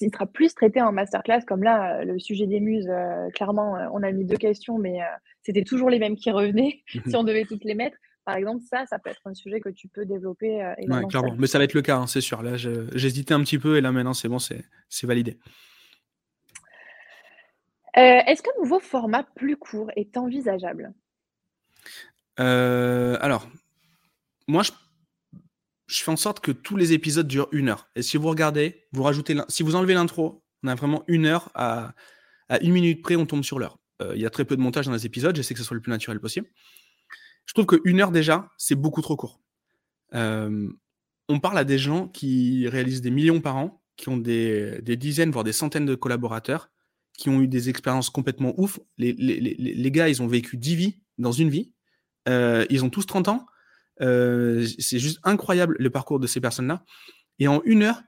il 0.00 0.10
sera 0.10 0.26
plus 0.26 0.54
traité 0.54 0.80
en 0.80 0.92
masterclass, 0.92 1.42
comme 1.46 1.62
là, 1.62 2.04
le 2.04 2.18
sujet 2.18 2.46
des 2.46 2.60
muses, 2.60 2.88
euh, 2.88 3.28
clairement, 3.30 3.76
euh, 3.76 3.88
on 3.92 4.02
a 4.02 4.10
mis 4.12 4.24
deux 4.24 4.36
questions, 4.36 4.78
mais 4.78 5.00
euh, 5.00 5.06
c'était 5.42 5.64
toujours 5.64 5.90
les 5.90 5.98
mêmes 5.98 6.16
qui 6.16 6.30
revenaient, 6.30 6.82
si 7.06 7.16
on 7.16 7.24
devait 7.24 7.44
toutes 7.44 7.64
les 7.64 7.74
mettre. 7.74 7.96
Par 8.24 8.36
exemple, 8.36 8.64
ça, 8.68 8.84
ça 8.86 8.98
peut 8.98 9.10
être 9.10 9.20
un 9.26 9.34
sujet 9.34 9.60
que 9.60 9.68
tu 9.68 9.86
peux 9.86 10.04
développer. 10.04 10.60
Clairement. 11.08 11.36
Mais 11.38 11.46
ça 11.46 11.58
va 11.58 11.64
être 11.64 11.74
le 11.74 11.82
cas, 11.82 11.96
hein, 11.96 12.06
c'est 12.08 12.20
sûr. 12.20 12.42
Là, 12.42 12.56
j'hésitais 12.56 13.34
un 13.34 13.40
petit 13.40 13.58
peu 13.58 13.76
et 13.76 13.80
là, 13.80 13.92
maintenant, 13.92 14.14
c'est 14.14 14.28
bon, 14.28 14.40
c'est 14.40 15.06
validé. 15.06 15.38
Euh, 17.96 18.20
est-ce 18.26 18.42
qu'un 18.42 18.52
nouveau 18.60 18.78
format 18.78 19.22
plus 19.22 19.56
court 19.56 19.90
est 19.96 20.16
envisageable? 20.18 20.92
Euh, 22.38 23.16
Alors, 23.20 23.48
moi, 24.46 24.62
je, 24.62 24.72
fais 25.88 26.10
en 26.10 26.16
sorte 26.16 26.40
que 26.40 26.52
tous 26.52 26.76
les 26.76 26.92
épisodes 26.92 27.26
durent 27.26 27.48
une 27.52 27.68
heure. 27.68 27.88
Et 27.96 28.02
si 28.02 28.16
vous 28.16 28.28
regardez, 28.28 28.86
vous 28.92 29.02
rajoutez, 29.02 29.36
si 29.48 29.62
vous 29.62 29.74
enlevez 29.74 29.94
l'intro, 29.94 30.44
on 30.62 30.68
a 30.68 30.74
vraiment 30.74 31.04
une 31.06 31.26
heure 31.26 31.50
à, 31.54 31.94
une 32.60 32.72
minute 32.72 33.02
près, 33.02 33.16
on 33.16 33.26
tombe 33.26 33.44
sur 33.44 33.58
l'heure. 33.58 33.78
Euh, 34.02 34.12
il 34.14 34.20
y 34.20 34.26
a 34.26 34.30
très 34.30 34.44
peu 34.44 34.56
de 34.56 34.62
montage 34.62 34.86
dans 34.86 34.92
les 34.92 35.06
épisodes, 35.06 35.34
j'essaie 35.34 35.54
que 35.54 35.60
ce 35.60 35.66
soit 35.66 35.74
le 35.74 35.80
plus 35.80 35.90
naturel 35.90 36.20
possible. 36.20 36.48
Je 37.46 37.54
trouve 37.54 37.66
qu'une 37.66 38.00
heure 38.00 38.10
déjà, 38.10 38.50
c'est 38.58 38.74
beaucoup 38.74 39.02
trop 39.02 39.16
court. 39.16 39.40
on 40.12 41.40
parle 41.40 41.58
à 41.58 41.64
des 41.64 41.78
gens 41.78 42.08
qui 42.08 42.68
réalisent 42.68 43.02
des 43.02 43.10
millions 43.10 43.40
par 43.40 43.56
an, 43.56 43.82
qui 43.96 44.08
ont 44.08 44.16
des 44.16 44.96
dizaines, 44.96 45.30
voire 45.30 45.44
des 45.44 45.52
centaines 45.52 45.86
de 45.86 45.94
collaborateurs, 45.94 46.70
qui 47.16 47.28
ont 47.28 47.40
eu 47.40 47.48
des 47.48 47.68
expériences 47.68 48.10
complètement 48.10 48.54
ouf. 48.58 48.78
Les, 48.98 49.90
gars, 49.90 50.08
ils 50.08 50.22
ont 50.22 50.26
vécu 50.26 50.56
10 50.56 50.76
vies 50.76 51.00
dans 51.18 51.32
une 51.32 51.48
vie. 51.48 51.72
Euh, 52.28 52.66
ils 52.70 52.84
ont 52.84 52.90
tous 52.90 53.06
30 53.06 53.28
ans. 53.28 53.46
Euh, 54.02 54.66
c'est 54.78 54.98
juste 54.98 55.20
incroyable 55.24 55.76
le 55.78 55.90
parcours 55.90 56.20
de 56.20 56.26
ces 56.26 56.40
personnes-là. 56.40 56.84
Et 57.38 57.48
en 57.48 57.62
une 57.64 57.82
heure, 57.82 58.02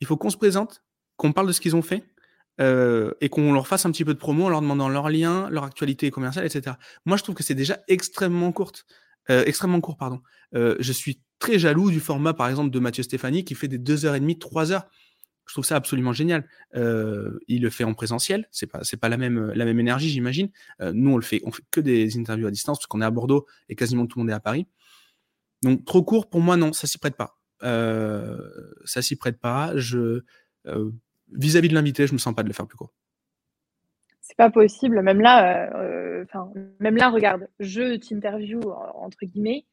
il 0.00 0.06
faut 0.06 0.16
qu'on 0.16 0.30
se 0.30 0.36
présente, 0.36 0.82
qu'on 1.16 1.32
parle 1.32 1.48
de 1.48 1.52
ce 1.52 1.60
qu'ils 1.60 1.76
ont 1.76 1.82
fait 1.82 2.04
euh, 2.60 3.12
et 3.20 3.28
qu'on 3.28 3.52
leur 3.52 3.66
fasse 3.66 3.86
un 3.86 3.90
petit 3.90 4.04
peu 4.04 4.14
de 4.14 4.18
promo 4.18 4.44
en 4.44 4.48
leur 4.48 4.60
demandant 4.60 4.88
leur 4.88 5.08
lien, 5.08 5.48
leur 5.50 5.64
actualité 5.64 6.10
commerciale, 6.10 6.46
etc. 6.46 6.76
Moi, 7.04 7.16
je 7.16 7.22
trouve 7.22 7.34
que 7.34 7.42
c'est 7.42 7.54
déjà 7.54 7.78
extrêmement 7.88 8.52
courte. 8.52 8.86
extrêmement 9.28 9.80
court, 9.80 9.96
pardon. 9.96 10.22
je 10.52 10.92
suis 10.92 11.20
très 11.38 11.58
jaloux 11.58 11.90
du 11.90 12.00
format, 12.00 12.34
par 12.34 12.48
exemple, 12.48 12.70
de 12.70 12.78
Mathieu 12.78 13.02
Stéphanie 13.02 13.44
qui 13.44 13.54
fait 13.54 13.68
des 13.68 13.78
2h30, 13.78 14.38
3 14.38 14.72
heures. 14.72 14.88
Je 15.48 15.54
trouve 15.54 15.64
ça 15.64 15.76
absolument 15.76 16.12
génial. 16.12 16.46
Euh, 16.76 17.38
il 17.48 17.62
le 17.62 17.70
fait 17.70 17.84
en 17.84 17.94
présentiel, 17.94 18.46
c'est 18.50 18.66
pas 18.66 18.80
c'est 18.84 18.98
pas 18.98 19.08
la 19.08 19.16
même 19.16 19.50
la 19.54 19.64
même 19.64 19.80
énergie, 19.80 20.10
j'imagine. 20.10 20.50
Euh, 20.82 20.92
nous 20.94 21.10
on 21.10 21.16
le 21.16 21.22
fait 21.22 21.40
on 21.44 21.50
fait 21.50 21.62
que 21.70 21.80
des 21.80 22.18
interviews 22.18 22.46
à 22.46 22.50
distance 22.50 22.78
parce 22.78 22.86
qu'on 22.86 23.00
est 23.00 23.06
à 23.06 23.10
Bordeaux 23.10 23.46
et 23.70 23.74
quasiment 23.74 24.06
tout 24.06 24.18
le 24.18 24.24
monde 24.24 24.30
est 24.30 24.34
à 24.34 24.40
Paris. 24.40 24.66
Donc 25.62 25.84
trop 25.84 26.02
court 26.02 26.28
pour 26.28 26.40
moi 26.40 26.56
non, 26.56 26.72
ça 26.72 26.86
s'y 26.86 26.98
prête 26.98 27.16
pas. 27.16 27.38
Euh, 27.62 28.38
ça 28.84 29.02
s'y 29.02 29.16
prête 29.16 29.38
pas. 29.38 29.72
Je 29.76 30.22
vis-à-vis 31.32 31.68
de 31.68 31.74
l'invité, 31.74 32.06
je 32.06 32.12
me 32.12 32.18
sens 32.18 32.34
pas 32.34 32.42
de 32.42 32.48
le 32.48 32.54
faire 32.54 32.66
plus 32.66 32.76
court. 32.76 32.92
C'est 34.20 34.36
pas 34.36 34.50
possible. 34.50 35.00
Même 35.02 35.20
là, 35.20 35.70
enfin 36.24 36.52
même 36.80 36.96
là, 36.96 37.10
regarde, 37.10 37.48
je 37.58 37.96
t'interview 37.96 38.60
entre 38.94 39.24
guillemets. 39.24 39.64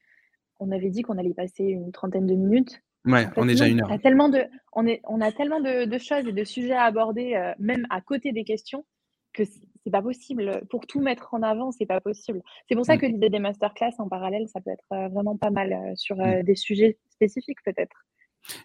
On 0.60 0.72
avait 0.72 0.90
dit 0.90 1.02
qu'on 1.02 1.18
allait 1.18 1.34
passer 1.34 1.64
une 1.64 1.92
trentaine 1.92 2.26
de 2.26 2.34
minutes. 2.34 2.82
Ouais, 3.06 3.28
on 3.36 3.48
est 3.48 3.52
déjà 3.52 3.68
une 3.68 3.82
heure. 3.82 3.90
On 3.90 3.94
a 3.94 4.00
tellement 4.00 4.30
de, 4.30 4.46
on 4.74 4.88
est, 4.88 5.02
on 5.04 5.22
a 5.22 5.32
tellement 5.32 5.60
de, 5.60 5.98
choses 5.98 6.28
et 6.28 6.34
de 6.34 6.44
sujets 6.44 6.74
à 6.74 6.84
aborder, 6.84 7.36
euh, 7.36 7.54
même 7.60 7.86
à 7.90 8.02
côté 8.02 8.32
des 8.32 8.44
questions, 8.44 8.84
que 9.34 9.44
c'est 9.86 9.92
pas 9.92 10.02
possible. 10.02 10.62
Pour 10.70 10.88
tout 10.88 11.00
mettre 11.00 11.34
en 11.34 11.44
avant, 11.44 11.72
c'est 11.72 11.86
pas 11.86 12.02
possible. 12.02 12.42
C'est 12.68 12.76
pour 12.76 12.86
ça 12.86 12.96
mm. 12.96 13.00
que 13.00 13.06
l'idée 13.06 13.30
des 13.30 13.40
masterclass 13.40 13.94
en 14.00 14.10
parallèle, 14.10 14.48
ça 14.50 14.60
peut 14.60 14.72
être 14.72 14.92
euh, 14.92 15.08
vraiment 15.10 15.38
pas 15.38 15.52
mal 15.52 15.74
euh, 15.74 15.96
sur 15.96 16.18
mm. 16.18 16.44
des 16.44 16.56
sujets 16.56 16.98
spécifiques 17.10 17.60
peut-être. 17.64 18.06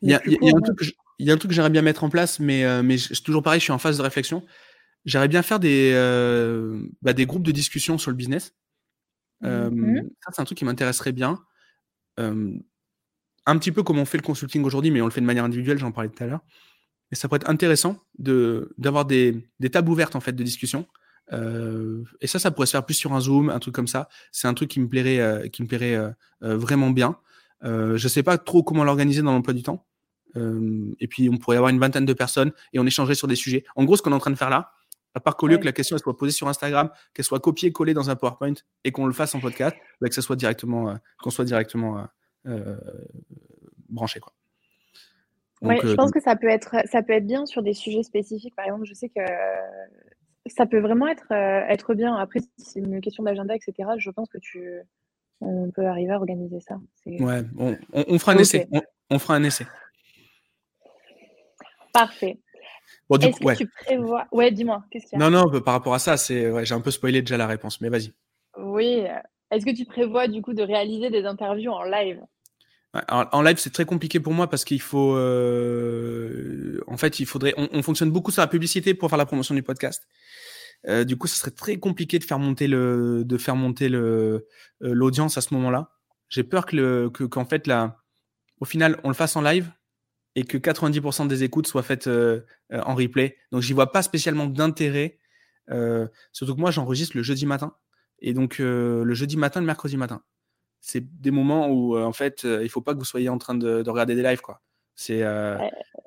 Il 0.02 0.10
y, 0.10 0.14
a, 0.14 0.18
un 0.18 1.36
truc 1.36 1.48
que 1.48 1.54
j'aimerais 1.54 1.70
bien 1.70 1.82
mettre 1.82 2.04
en 2.04 2.10
place, 2.10 2.38
mais, 2.38 2.82
mais 2.82 2.96
toujours 3.24 3.42
pareil, 3.42 3.60
je 3.60 3.64
suis 3.64 3.72
en 3.72 3.78
phase 3.78 3.96
de 3.96 4.02
réflexion. 4.02 4.44
J'aimerais 5.06 5.28
bien 5.28 5.40
faire 5.40 5.58
des, 5.58 5.94
bah, 7.00 7.14
des 7.14 7.24
groupes 7.24 7.44
de 7.44 7.50
discussion 7.50 7.96
sur 7.96 8.10
le 8.10 8.16
business. 8.16 8.54
Ça, 9.42 9.70
c'est 10.32 10.42
un 10.42 10.44
truc 10.44 10.58
qui 10.58 10.66
m'intéresserait 10.66 11.12
bien 11.12 11.38
un 13.46 13.58
petit 13.58 13.72
peu 13.72 13.82
comme 13.82 13.98
on 13.98 14.04
fait 14.04 14.18
le 14.18 14.22
consulting 14.22 14.62
aujourd'hui, 14.64 14.90
mais 14.90 15.00
on 15.00 15.06
le 15.06 15.10
fait 15.10 15.22
de 15.22 15.26
manière 15.26 15.44
individuelle, 15.44 15.78
j'en 15.78 15.92
parlais 15.92 16.10
tout 16.10 16.22
à 16.22 16.26
l'heure. 16.26 16.44
Et 17.10 17.14
ça 17.14 17.28
pourrait 17.28 17.38
être 17.38 17.50
intéressant 17.50 17.96
de, 18.18 18.74
d'avoir 18.78 19.04
des, 19.04 19.48
des 19.58 19.70
tables 19.70 19.90
ouvertes 19.90 20.14
en 20.14 20.20
fait 20.20 20.32
de 20.32 20.42
discussion. 20.44 20.86
Euh, 21.32 22.04
et 22.20 22.26
ça, 22.26 22.38
ça 22.38 22.50
pourrait 22.50 22.66
se 22.66 22.72
faire 22.72 22.84
plus 22.84 22.94
sur 22.94 23.12
un 23.12 23.20
Zoom, 23.20 23.50
un 23.50 23.58
truc 23.58 23.74
comme 23.74 23.86
ça. 23.86 24.08
C'est 24.32 24.48
un 24.48 24.54
truc 24.54 24.70
qui 24.70 24.80
me 24.80 24.88
plairait, 24.88 25.20
euh, 25.20 25.48
qui 25.48 25.62
me 25.62 25.68
plairait 25.68 25.94
euh, 25.94 26.10
vraiment 26.40 26.90
bien. 26.90 27.18
je 27.62 27.92
ne 27.92 28.08
sais 28.08 28.22
pas 28.22 28.38
trop 28.38 28.62
comment 28.62 28.84
l'organiser 28.84 29.22
dans 29.22 29.32
l'emploi 29.32 29.54
du 29.54 29.62
temps. 29.62 29.86
et 30.36 31.08
puis, 31.08 31.28
on 31.28 31.38
pourrait 31.38 31.56
avoir 31.56 31.70
une 31.70 31.78
vingtaine 31.78 32.06
de 32.06 32.12
personnes 32.12 32.52
et 32.72 32.78
on 32.78 32.86
échangerait 32.86 33.14
sur 33.14 33.28
des 33.28 33.36
sujets. 33.36 33.64
En 33.76 33.84
gros, 33.84 33.96
ce 33.96 34.02
qu'on 34.02 34.12
est 34.12 34.14
en 34.14 34.20
train 34.20 34.30
de 34.30 34.36
faire 34.36 34.50
là, 34.50 34.72
à 35.14 35.20
part 35.20 35.36
qu'au 35.36 35.48
lieu 35.48 35.58
que 35.58 35.64
la 35.64 35.72
question 35.72 35.98
soit 35.98 36.16
posée 36.16 36.32
sur 36.32 36.48
Instagram, 36.48 36.88
qu'elle 37.14 37.24
soit 37.24 37.40
copiée, 37.40 37.72
collée 37.72 37.94
dans 37.94 38.10
un 38.10 38.16
PowerPoint 38.16 38.54
et 38.84 38.92
qu'on 38.92 39.06
le 39.06 39.12
fasse 39.12 39.34
en 39.34 39.40
podcast, 39.40 39.76
bah, 40.00 40.08
que 40.08 40.14
ça 40.14 40.22
soit 40.22 40.36
directement, 40.36 40.96
qu'on 41.20 41.30
soit 41.30 41.44
directement 41.44 42.06
branché. 43.88 44.20
Quoi. 44.20 44.32
Oui, 45.62 45.76
je 45.82 45.94
pense 45.94 46.10
que 46.10 46.20
ça 46.20 46.36
peut, 46.36 46.48
être, 46.48 46.76
ça 46.90 47.02
peut 47.02 47.12
être 47.12 47.26
bien 47.26 47.44
sur 47.44 47.62
des 47.62 47.74
sujets 47.74 48.02
spécifiques. 48.02 48.54
Par 48.56 48.64
exemple, 48.64 48.84
je 48.86 48.94
sais 48.94 49.10
que 49.10 49.20
ça 50.46 50.66
peut 50.66 50.80
vraiment 50.80 51.08
être, 51.08 51.32
euh, 51.32 51.66
être 51.68 51.94
bien. 51.94 52.14
Après, 52.16 52.40
si 52.40 52.48
c'est 52.58 52.80
une 52.80 53.00
question 53.00 53.22
d'agenda, 53.22 53.54
etc., 53.54 53.90
je 53.98 54.10
pense 54.10 54.28
que 54.28 54.38
tu, 54.38 54.80
on 55.40 55.70
peut 55.70 55.86
arriver 55.86 56.12
à 56.12 56.16
organiser 56.16 56.60
ça. 56.60 56.78
Ouais, 57.06 57.42
on, 57.58 57.76
on, 57.92 58.18
fera 58.18 58.32
un 58.32 58.38
essai. 58.38 58.68
On, 59.10 59.18
fera 59.18 59.34
un 59.34 59.44
essai. 59.44 59.66
Parfait. 61.92 62.38
Est-ce 63.10 63.40
que 63.40 63.56
tu 63.56 63.68
prévois 63.68 64.26
Ouais, 64.30 64.50
dis-moi, 64.50 64.84
qu'est-ce 64.90 65.06
qu'il 65.06 65.18
y 65.18 65.22
a? 65.22 65.30
Non, 65.30 65.50
non, 65.50 65.60
par 65.60 65.74
rapport 65.74 65.94
à 65.94 65.98
ça, 65.98 66.16
c'est 66.16 66.50
ouais, 66.50 66.64
j'ai 66.64 66.74
un 66.74 66.80
peu 66.80 66.90
spoilé 66.90 67.22
déjà 67.22 67.36
la 67.36 67.46
réponse, 67.46 67.80
mais 67.80 67.88
vas-y. 67.88 68.12
Oui. 68.58 69.04
Est-ce 69.50 69.66
que 69.66 69.74
tu 69.74 69.84
prévois 69.84 70.28
du 70.28 70.42
coup 70.42 70.54
de 70.54 70.62
réaliser 70.62 71.10
des 71.10 71.24
interviews 71.24 71.72
en 71.72 71.82
live? 71.82 72.20
En 72.92 73.42
live, 73.42 73.58
c'est 73.58 73.72
très 73.72 73.84
compliqué 73.84 74.18
pour 74.18 74.32
moi 74.32 74.50
parce 74.50 74.64
qu'il 74.64 74.80
faut, 74.80 75.14
euh, 75.14 76.80
en 76.88 76.96
fait, 76.96 77.20
il 77.20 77.26
faudrait, 77.26 77.54
on, 77.56 77.82
fonctionne 77.82 78.10
beaucoup 78.10 78.32
sur 78.32 78.42
la 78.42 78.48
publicité 78.48 78.94
pour 78.94 79.08
faire 79.08 79.18
la 79.18 79.26
promotion 79.26 79.54
du 79.54 79.62
podcast. 79.62 80.08
Euh, 80.88 81.04
du 81.04 81.16
coup, 81.16 81.28
ce 81.28 81.36
serait 81.36 81.52
très 81.52 81.78
compliqué 81.78 82.18
de 82.18 82.24
faire 82.24 82.38
monter 82.38 82.66
le, 82.66 83.22
de 83.24 83.38
faire 83.38 83.54
monter 83.54 83.88
le, 83.88 84.48
euh, 84.82 84.92
l'audience 84.94 85.38
à 85.38 85.40
ce 85.40 85.54
moment-là. 85.54 85.92
J'ai 86.28 86.42
peur 86.42 86.66
que 86.66 86.76
le, 86.76 87.10
que, 87.10 87.22
qu'en 87.24 87.44
fait, 87.44 87.66
là, 87.68 87.98
au 88.60 88.64
final, 88.64 88.98
on 89.04 89.08
le 89.08 89.14
fasse 89.14 89.36
en 89.36 89.42
live 89.42 89.70
et 90.34 90.44
que 90.44 90.58
90% 90.58 91.28
des 91.28 91.44
écoutes 91.44 91.66
soient 91.68 91.82
faites 91.82 92.08
en 92.08 92.94
replay. 92.94 93.36
Donc, 93.52 93.62
j'y 93.62 93.72
vois 93.72 93.92
pas 93.92 94.02
spécialement 94.02 94.46
d'intérêt. 94.46 95.18
surtout 96.32 96.54
que 96.54 96.60
moi, 96.60 96.70
j'enregistre 96.70 97.16
le 97.16 97.22
jeudi 97.22 97.46
matin 97.46 97.74
et 98.20 98.32
donc 98.32 98.58
le 98.58 99.14
jeudi 99.14 99.36
matin, 99.36 99.60
le 99.60 99.66
mercredi 99.66 99.96
matin 99.96 100.22
c'est 100.80 101.04
des 101.20 101.30
moments 101.30 101.68
où 101.68 101.98
en 101.98 102.12
fait 102.12 102.44
il 102.44 102.68
faut 102.68 102.80
pas 102.80 102.94
que 102.94 102.98
vous 102.98 103.04
soyez 103.04 103.28
en 103.28 103.38
train 103.38 103.54
de, 103.54 103.88
regarder 103.88 104.14
des 104.14 104.22
lives 104.22 104.40
quoi. 104.40 104.60
C'est 104.94 105.22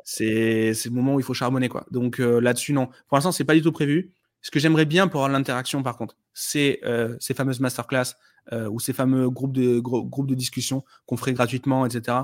c'est 0.03 0.86
le 0.86 0.91
moment 0.91 1.15
où 1.15 1.19
il 1.19 1.24
faut 1.24 1.34
charbonner 1.34 1.69
quoi. 1.69 1.86
Donc 1.91 2.17
là-dessus 2.17 2.74
non. 2.74 2.88
Pour 3.07 3.17
l'instant 3.17 3.32
c'est 3.32 3.45
pas 3.45 3.53
du 3.53 3.61
tout 3.61 3.71
prévu. 3.71 4.11
Ce 4.41 4.51
que 4.51 4.59
j'aimerais 4.59 4.86
bien 4.86 5.07
pour 5.07 5.21
avoir 5.21 5.32
l'interaction 5.32 5.84
par 5.84 5.97
contre 5.97 6.17
c'est 6.34 6.82
ces 7.19 7.34
fameuses 7.34 7.59
masterclass 7.59 8.15
ou 8.51 8.80
ces 8.80 8.93
fameux 8.93 9.30
groupes 9.30 9.53
de 9.53 9.80
groupes 9.80 10.28
de 10.28 10.36
discussion 10.36 10.84
qu'on 11.05 11.17
ferait 11.17 11.34
gratuitement 11.34 11.86
etc 11.86 12.17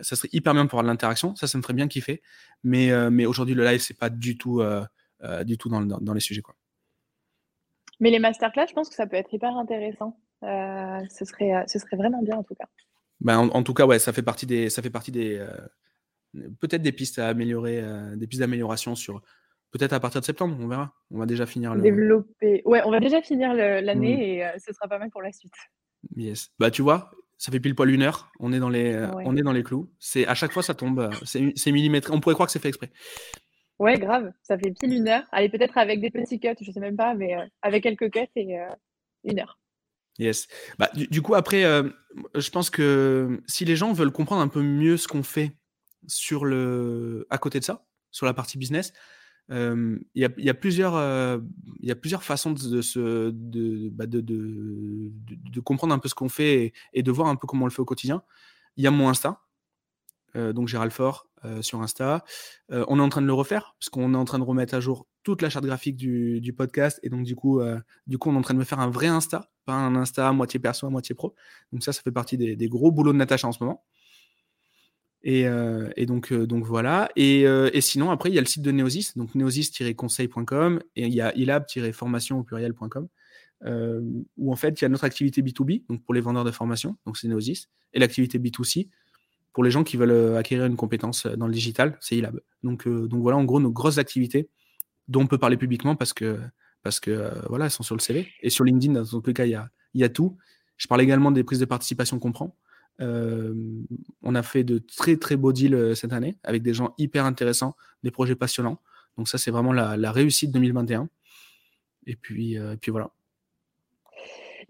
ça 0.00 0.14
serait 0.14 0.28
hyper 0.32 0.54
bien 0.54 0.66
pour 0.66 0.78
avoir 0.78 0.90
l'interaction. 0.90 1.34
Ça 1.36 1.46
ça 1.46 1.58
me 1.58 1.62
ferait 1.62 1.74
bien 1.74 1.88
kiffer. 1.88 2.22
Mais 2.64 2.90
mais 3.10 3.26
aujourd'hui 3.26 3.54
le 3.54 3.64
live 3.64 3.80
c'est 3.80 3.98
pas 3.98 4.10
du 4.10 4.38
tout 4.38 4.62
du 5.44 5.58
tout 5.58 5.68
dans, 5.68 5.82
dans 5.82 6.14
les 6.14 6.20
sujets 6.20 6.42
quoi. 6.42 6.54
Mais 8.00 8.10
les 8.10 8.18
masterclass, 8.18 8.66
je 8.68 8.74
pense 8.74 8.88
que 8.88 8.94
ça 8.94 9.06
peut 9.06 9.16
être 9.16 9.32
hyper 9.34 9.56
intéressant. 9.56 10.16
Euh, 10.42 11.00
ce, 11.10 11.24
serait, 11.24 11.54
euh, 11.54 11.62
ce 11.66 11.78
serait 11.78 11.96
vraiment 11.96 12.22
bien 12.22 12.36
en 12.36 12.42
tout 12.42 12.54
cas. 12.54 12.66
Ben, 13.20 13.38
en, 13.38 13.62
tout 13.64 13.74
cas, 13.74 13.84
ouais, 13.84 13.98
ça 13.98 14.12
fait 14.12 14.22
partie 14.22 14.46
des, 14.46 14.70
ça 14.70 14.80
fait 14.80 14.90
partie 14.90 15.10
des, 15.10 15.38
euh, 15.38 16.48
peut-être 16.60 16.82
des 16.82 16.92
pistes 16.92 17.18
à 17.18 17.28
améliorer, 17.28 17.82
des 18.14 18.28
pistes 18.28 18.38
d'amélioration 18.38 18.94
sur, 18.94 19.22
peut-être 19.72 19.92
à 19.92 19.98
partir 19.98 20.20
de 20.20 20.26
septembre, 20.26 20.56
on 20.60 20.68
verra. 20.68 20.94
On 21.10 21.18
va 21.18 21.26
déjà 21.26 21.44
finir 21.44 21.74
le... 21.74 21.82
Développer. 21.82 22.62
Ouais, 22.64 22.80
on 22.84 22.92
va 22.92 23.00
déjà 23.00 23.20
finir 23.20 23.54
l'année 23.54 24.36
et 24.36 24.46
ce 24.60 24.72
sera 24.72 24.86
pas 24.86 25.00
mal 25.00 25.10
pour 25.10 25.20
la 25.20 25.32
suite. 25.32 25.54
Yes. 26.14 26.50
Bah, 26.60 26.70
tu 26.70 26.82
vois, 26.82 27.10
ça 27.38 27.50
fait 27.50 27.58
pile 27.58 27.74
poil 27.74 27.90
une 27.90 28.02
heure. 28.02 28.30
On 28.38 28.52
est 28.52 28.60
dans 28.60 28.68
les, 28.68 29.08
on 29.24 29.36
est 29.36 29.42
dans 29.42 29.52
les 29.52 29.64
clous. 29.64 29.90
C'est 29.98 30.24
à 30.28 30.34
chaque 30.34 30.52
fois 30.52 30.62
ça 30.62 30.74
tombe. 30.74 31.10
C'est 31.24 31.72
millimétré. 31.72 32.14
On 32.14 32.20
pourrait 32.20 32.34
croire 32.34 32.46
que 32.46 32.52
c'est 32.52 32.62
fait 32.62 32.68
exprès. 32.68 32.92
Ouais, 33.78 33.98
grave. 33.98 34.32
Ça 34.42 34.58
fait 34.58 34.72
pile 34.72 34.92
une 34.92 35.08
heure. 35.08 35.24
Allez, 35.30 35.48
peut-être 35.48 35.78
avec 35.78 36.00
des 36.00 36.10
petits 36.10 36.40
cuts, 36.40 36.56
je 36.60 36.70
sais 36.70 36.80
même 36.80 36.96
pas, 36.96 37.14
mais 37.14 37.36
euh, 37.36 37.44
avec 37.62 37.84
quelques 37.84 38.10
cuts 38.10 38.28
et 38.34 38.58
euh, 38.58 38.68
une 39.24 39.38
heure. 39.38 39.58
Yes. 40.18 40.48
Bah, 40.78 40.90
du, 40.94 41.22
coup, 41.22 41.34
après, 41.34 41.64
euh, 41.64 41.88
je 42.34 42.50
pense 42.50 42.70
que 42.70 43.40
si 43.46 43.64
les 43.64 43.76
gens 43.76 43.92
veulent 43.92 44.12
comprendre 44.12 44.42
un 44.42 44.48
peu 44.48 44.62
mieux 44.62 44.96
ce 44.96 45.06
qu'on 45.06 45.22
fait 45.22 45.56
sur 46.06 46.44
le, 46.44 47.26
à 47.30 47.38
côté 47.38 47.60
de 47.60 47.64
ça, 47.64 47.86
sur 48.10 48.26
la 48.26 48.34
partie 48.34 48.58
business, 48.58 48.92
il 49.50 50.00
y, 50.14 50.24
a, 50.24 50.54
plusieurs, 50.54 51.40
il 51.80 51.88
y 51.88 51.90
a 51.90 51.94
plusieurs 51.94 52.22
façons 52.22 52.50
de, 52.52 52.82
se, 52.82 53.30
bah, 53.30 54.06
de, 54.06 54.20
de, 54.20 55.10
de, 55.10 55.60
comprendre 55.60 55.94
un 55.94 55.98
peu 55.98 56.08
ce 56.08 56.14
qu'on 56.14 56.28
fait 56.28 56.64
et, 56.64 56.72
et, 56.92 57.02
de 57.02 57.10
voir 57.10 57.28
un 57.28 57.36
peu 57.36 57.46
comment 57.46 57.62
on 57.62 57.66
le 57.66 57.72
fait 57.72 57.80
au 57.80 57.86
quotidien. 57.86 58.22
Il 58.76 58.84
y 58.84 58.86
a 58.86 58.90
mon 58.90 59.08
Insta, 59.08 59.40
donc 60.34 60.68
Gérald 60.68 60.92
Fort, 60.92 61.27
euh, 61.44 61.62
sur 61.62 61.80
Insta. 61.82 62.24
Euh, 62.72 62.84
on 62.88 62.98
est 62.98 63.02
en 63.02 63.08
train 63.08 63.22
de 63.22 63.26
le 63.26 63.32
refaire, 63.32 63.76
parce 63.78 63.90
qu'on 63.90 64.14
est 64.14 64.16
en 64.16 64.24
train 64.24 64.38
de 64.38 64.44
remettre 64.44 64.74
à 64.74 64.80
jour 64.80 65.06
toute 65.22 65.42
la 65.42 65.50
charte 65.50 65.64
graphique 65.64 65.96
du, 65.96 66.52
podcast. 66.56 66.98
Et 67.02 67.10
donc, 67.10 67.24
du 67.24 67.36
coup, 67.36 67.60
euh, 67.60 67.78
du 68.06 68.18
coup, 68.18 68.30
on 68.30 68.34
est 68.34 68.38
en 68.38 68.42
train 68.42 68.54
de 68.54 68.58
me 68.58 68.64
faire 68.64 68.80
un 68.80 68.90
vrai 68.90 69.06
Insta, 69.06 69.50
pas 69.64 69.74
un 69.74 69.94
Insta 69.94 70.32
moitié 70.32 70.58
perso, 70.58 70.86
à 70.86 70.90
moitié 70.90 71.14
pro. 71.14 71.34
Donc, 71.72 71.84
ça, 71.84 71.92
ça 71.92 72.02
fait 72.02 72.10
partie 72.10 72.36
des, 72.36 72.68
gros 72.68 72.90
boulots 72.90 73.12
de 73.12 73.18
Natacha 73.18 73.46
en 73.46 73.52
ce 73.52 73.62
moment. 73.62 73.84
Et, 75.22 75.46
donc, 76.06 76.32
donc 76.32 76.64
voilà. 76.64 77.10
Et, 77.14 77.46
sinon, 77.80 78.10
après, 78.10 78.30
il 78.30 78.34
y 78.34 78.38
a 78.38 78.40
le 78.40 78.46
site 78.46 78.62
de 78.62 78.72
Neosis, 78.72 79.16
donc 79.16 79.34
neosis-conseil.com, 79.34 80.80
et 80.96 81.06
il 81.06 81.14
y 81.14 81.20
a 81.20 81.34
ilab-formation 81.36 82.38
au 82.38 82.42
pluriel.com, 82.42 83.08
où 84.36 84.52
en 84.52 84.56
fait, 84.56 84.80
il 84.80 84.82
y 84.82 84.86
a 84.86 84.88
notre 84.88 85.04
activité 85.04 85.42
B2B, 85.42 85.86
donc 85.88 86.02
pour 86.02 86.14
les 86.14 86.20
vendeurs 86.20 86.44
de 86.44 86.50
formation, 86.50 86.96
donc 87.06 87.16
c'est 87.16 87.28
Neosis, 87.28 87.68
et 87.92 88.00
l'activité 88.00 88.38
B2C, 88.38 88.88
pour 89.58 89.64
les 89.64 89.72
gens 89.72 89.82
qui 89.82 89.96
veulent 89.96 90.12
euh, 90.12 90.38
acquérir 90.38 90.66
une 90.66 90.76
compétence 90.76 91.26
euh, 91.26 91.34
dans 91.34 91.48
le 91.48 91.52
digital, 91.52 91.98
c'est 92.00 92.16
eLab. 92.16 92.40
Donc, 92.62 92.86
euh, 92.86 93.08
donc 93.08 93.22
voilà, 93.22 93.38
en 93.38 93.42
gros, 93.42 93.58
nos 93.58 93.72
grosses 93.72 93.98
activités 93.98 94.48
dont 95.08 95.22
on 95.22 95.26
peut 95.26 95.36
parler 95.36 95.56
publiquement 95.56 95.96
parce 95.96 96.12
que, 96.12 96.38
parce 96.84 97.00
que 97.00 97.32
voilà, 97.48 97.64
elles 97.64 97.72
sont 97.72 97.82
sur 97.82 97.96
le 97.96 98.00
CV. 98.00 98.28
Et 98.40 98.50
sur 98.50 98.62
LinkedIn, 98.62 98.92
dans 98.92 99.04
tous 99.04 99.26
les 99.26 99.34
cas, 99.34 99.46
il 99.46 99.50
y 99.50 99.56
a, 99.56 99.68
y 99.94 100.04
a 100.04 100.08
tout. 100.08 100.36
Je 100.76 100.86
parle 100.86 101.00
également 101.00 101.32
des 101.32 101.42
prises 101.42 101.58
de 101.58 101.64
participation 101.64 102.20
qu'on 102.20 102.30
prend. 102.30 102.54
on 103.00 104.34
a 104.36 104.42
fait 104.44 104.62
de 104.62 104.78
très 104.78 105.16
très 105.16 105.36
beaux 105.36 105.52
deals 105.52 105.96
cette 105.96 106.12
année 106.12 106.36
avec 106.44 106.62
des 106.62 106.72
gens 106.72 106.94
hyper 106.96 107.24
intéressants, 107.24 107.74
des 108.04 108.12
projets 108.12 108.36
passionnants. 108.36 108.80
Donc 109.16 109.28
ça, 109.28 109.38
c'est 109.38 109.50
vraiment 109.50 109.72
la, 109.72 109.96
la, 109.96 110.12
réussite 110.12 110.52
2021. 110.52 111.08
Et 112.06 112.14
puis, 112.14 112.54
et 112.54 112.76
puis 112.80 112.92
voilà. 112.92 113.10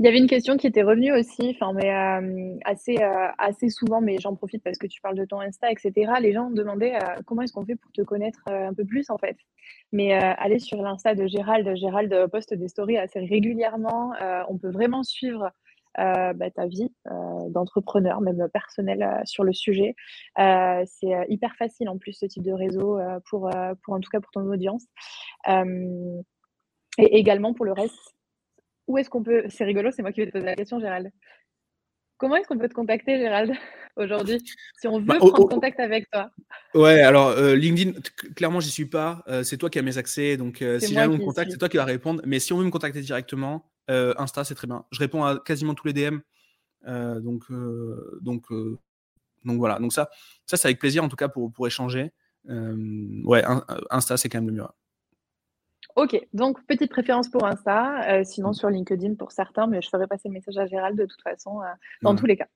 Il 0.01 0.05
y 0.05 0.09
avait 0.09 0.19
une 0.19 0.29
question 0.29 0.57
qui 0.57 0.69
était 0.69 0.85
revenue 0.85 1.13
aussi, 1.13 1.57
enfin, 1.57 1.73
mais 1.73 1.93
euh, 1.93 2.57
assez, 2.65 2.99
euh, 2.99 3.29
assez 3.37 3.69
souvent, 3.69 4.01
mais 4.01 4.19
j'en 4.21 4.37
profite 4.37 4.63
parce 4.63 4.79
que 4.79 4.87
tu 4.87 5.01
parles 5.01 5.17
de 5.17 5.25
ton 5.25 5.41
Insta, 5.41 5.73
etc. 5.73 6.13
Les 6.21 6.33
gens 6.33 6.51
demandé 6.51 6.97
euh, 7.03 7.21
comment 7.27 7.43
est-ce 7.43 7.53
qu'on 7.53 7.65
fait 7.65 7.75
pour 7.75 7.91
te 7.91 8.03
connaître 8.03 8.41
un 8.47 8.75
peu 8.75 8.85
plus, 8.85 9.11
en 9.11 9.19
fait? 9.19 9.37
Mais 9.91 10.13
aller 10.13 10.61
sur 10.61 10.81
l'Insta 10.83 11.17
de 11.17 11.27
Gérald, 11.27 11.75
Gérald 11.77 12.29
poste 12.31 12.55
des 12.55 12.69
stories 12.69 12.99
assez 12.99 13.19
régulièrement. 13.19 14.13
on 14.49 14.57
peut 14.59 14.71
vraiment 14.71 15.03
suivre 15.03 15.51
bah, 15.97 16.51
ta 16.55 16.67
vie 16.67 16.93
d'entrepreneur, 17.49 18.21
même 18.21 18.49
personnel 18.53 19.23
sur 19.25 19.45
le 19.45 19.53
sujet. 19.53 19.97
c'est 20.37 21.27
hyper 21.29 21.57
facile 21.57 21.89
en 21.89 21.99
plus 21.99 22.13
ce 22.13 22.27
type 22.27 22.43
de 22.43 22.53
réseau 22.53 22.99
pour, 23.29 23.51
pour 23.83 23.95
en 23.95 24.01
tout 24.01 24.11
cas 24.11 24.21
pour 24.21 24.31
ton 24.31 24.47
audience. 24.47 24.85
et 25.49 27.19
également 27.19 27.55
pour 27.55 27.65
le 27.65 27.73
reste, 27.73 28.18
où 28.89 28.99
est-ce 28.99 29.09
qu'on 29.09 29.23
peut. 29.23 29.45
C'est 29.49 29.65
rigolo, 29.65 29.91
c'est 29.93 30.03
moi 30.03 30.13
qui 30.13 30.21
vais 30.21 30.27
te 30.27 30.33
poser 30.33 30.47
la 30.47 30.57
question, 30.57 30.81
Gérald. 30.81 31.13
Comment 32.17 32.35
est-ce 32.35 32.49
qu'on 32.49 32.59
peut 32.59 32.69
te 32.69 32.75
contacter, 32.75 33.17
Gérald, 33.19 33.53
aujourd'hui, 33.97 34.43
si 34.81 34.89
on 34.89 34.99
veut 34.99 35.05
bah, 35.05 35.19
prendre 35.19 35.49
contact 35.49 35.79
avec 35.79 36.11
toi? 36.11 36.31
Ouais, 36.75 37.01
alors 37.01 37.29
euh, 37.29 37.55
LinkedIn, 37.55 37.93
clairement, 38.35 38.59
j'y 38.59 38.71
suis 38.71 38.87
pas. 38.87 39.23
Euh, 39.29 39.45
c'est 39.45 39.57
toi 39.57 39.71
qui 39.71 39.79
as 39.79 39.83
mes 39.83 39.99
accès, 39.99 40.37
donc 40.37 40.61
euh, 40.61 40.81
si 40.81 40.95
jamais 40.95 41.15
on 41.15 41.19
me 41.19 41.25
contacte, 41.25 41.53
c'est 41.53 41.59
toi 41.59 41.69
qui 41.69 41.77
vas 41.77 41.85
répondre. 41.85 42.21
Mais 42.27 42.41
si 42.41 42.53
on 42.53 42.59
veut 42.59 42.65
me 42.65 42.71
contacter 42.71 43.01
directement, 43.01 43.71
Insta, 43.89 44.43
c'est 44.43 44.57
très 44.57 44.67
bien. 44.67 44.85
Je 44.91 44.99
réponds 44.99 45.23
à 45.23 45.39
quasiment 45.39 45.75
tous 45.75 45.87
les 45.87 45.93
DM. 45.93 46.19
donc, 46.85 47.45
donc, 48.21 48.47
donc 49.45 49.59
voilà. 49.59 49.79
Donc 49.79 49.93
ça, 49.93 50.11
ça 50.45 50.57
c'est 50.57 50.67
avec 50.67 50.81
plaisir 50.81 51.05
en 51.05 51.09
tout 51.09 51.17
cas 51.17 51.29
pour, 51.29 51.53
pour 51.53 51.67
échanger. 51.67 52.11
ouais, 52.49 53.45
Insta, 53.91 54.17
c'est 54.17 54.29
quand 54.29 54.39
même 54.39 54.49
le 54.49 54.55
mieux. 54.55 54.65
Ok, 55.97 56.17
donc 56.33 56.65
petite 56.67 56.91
préférence 56.91 57.29
pour 57.29 57.45
Insta, 57.45 58.09
euh, 58.09 58.25
sinon 58.25 58.53
sur 58.53 58.71
LinkedIn 58.71 59.15
pour 59.15 59.33
certains, 59.33 59.67
mais 59.67 59.83
je 59.83 59.89
ferai 59.89 60.07
passer 60.07 60.29
le 60.29 60.35
message 60.35 60.57
à 60.57 60.67
Gérald 60.67 60.97
de 60.97 61.07
toute 61.07 61.21
façon, 61.23 61.61
euh, 61.61 61.65
dans 62.03 62.15
tous 62.15 62.27
les 62.27 62.37
cas. 62.37 62.47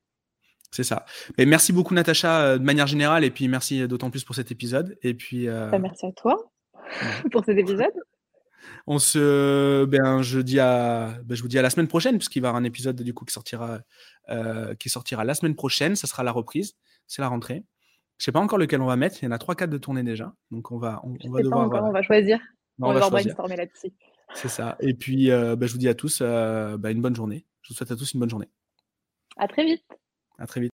C'est 0.71 0.83
ça. 0.83 1.05
Et 1.37 1.45
merci 1.45 1.73
beaucoup 1.73 1.93
Natacha 1.93 2.41
euh, 2.41 2.57
de 2.57 2.63
manière 2.63 2.87
générale, 2.87 3.23
et 3.23 3.31
puis 3.31 3.47
merci 3.47 3.87
d'autant 3.87 4.09
plus 4.09 4.23
pour 4.23 4.35
cet 4.35 4.51
épisode. 4.51 4.97
Et 5.01 5.13
puis. 5.13 5.47
Bah, 5.47 5.77
merci 5.77 6.05
à 6.05 6.11
toi 6.13 6.51
pour 7.31 7.43
cet 7.43 7.57
épisode. 7.57 7.91
On 8.87 8.97
se, 8.97 9.83
ben, 9.85 10.21
je 10.21 10.39
dis 10.39 10.59
à, 10.61 11.17
ben, 11.25 11.35
je 11.35 11.41
vous 11.41 11.49
dis 11.49 11.59
à 11.59 11.61
la 11.61 11.69
semaine 11.69 11.89
prochaine, 11.89 12.17
puisqu'il 12.17 12.41
va 12.41 12.47
y 12.47 12.49
avoir 12.49 12.61
un 12.61 12.65
épisode 12.65 13.01
du 13.01 13.13
coup 13.13 13.25
qui 13.25 13.33
sortira, 13.33 13.79
qui 14.79 14.89
sortira 14.89 15.25
la 15.25 15.33
semaine 15.33 15.55
prochaine. 15.55 15.97
Ça 15.97 16.07
sera 16.07 16.23
la 16.23 16.31
reprise, 16.31 16.75
c'est 17.07 17.21
la 17.21 17.27
rentrée. 17.27 17.65
Je 18.19 18.25
sais 18.25 18.31
pas 18.31 18.39
encore 18.39 18.57
lequel 18.57 18.81
on 18.81 18.85
va 18.85 18.95
mettre. 18.95 19.21
Il 19.21 19.25
y 19.25 19.27
en 19.27 19.31
a 19.31 19.37
trois, 19.37 19.55
quatre 19.55 19.69
de 19.69 19.77
tournée 19.77 20.03
déjà, 20.03 20.33
donc 20.49 20.71
on 20.71 20.77
va, 20.77 21.01
on, 21.03 21.29
va 21.29 21.41
devoir. 21.41 21.69
on 21.83 21.91
va 21.91 22.01
choisir. 22.01 22.39
On, 22.81 22.93
va, 22.93 23.09
brainstormer 23.09 23.55
là-dessus. 23.55 23.93
C'est 24.33 24.49
ça. 24.49 24.77
Et 24.79 24.93
puis, 24.93 25.31
euh, 25.31 25.55
bah, 25.55 25.67
je 25.67 25.73
vous 25.73 25.77
dis 25.77 25.87
à 25.87 25.93
tous 25.93 26.19
euh, 26.21 26.77
bah, 26.77 26.91
une 26.91 27.01
bonne 27.01 27.15
journée. 27.15 27.45
Je 27.61 27.69
vous 27.69 27.75
souhaite 27.75 27.91
à 27.91 27.95
tous 27.95 28.13
une 28.13 28.19
bonne 28.19 28.29
journée. 28.29 28.49
À 29.37 29.47
très 29.47 29.65
vite. 29.65 29.85
À 30.37 30.47
très 30.47 30.61
vite. 30.61 30.73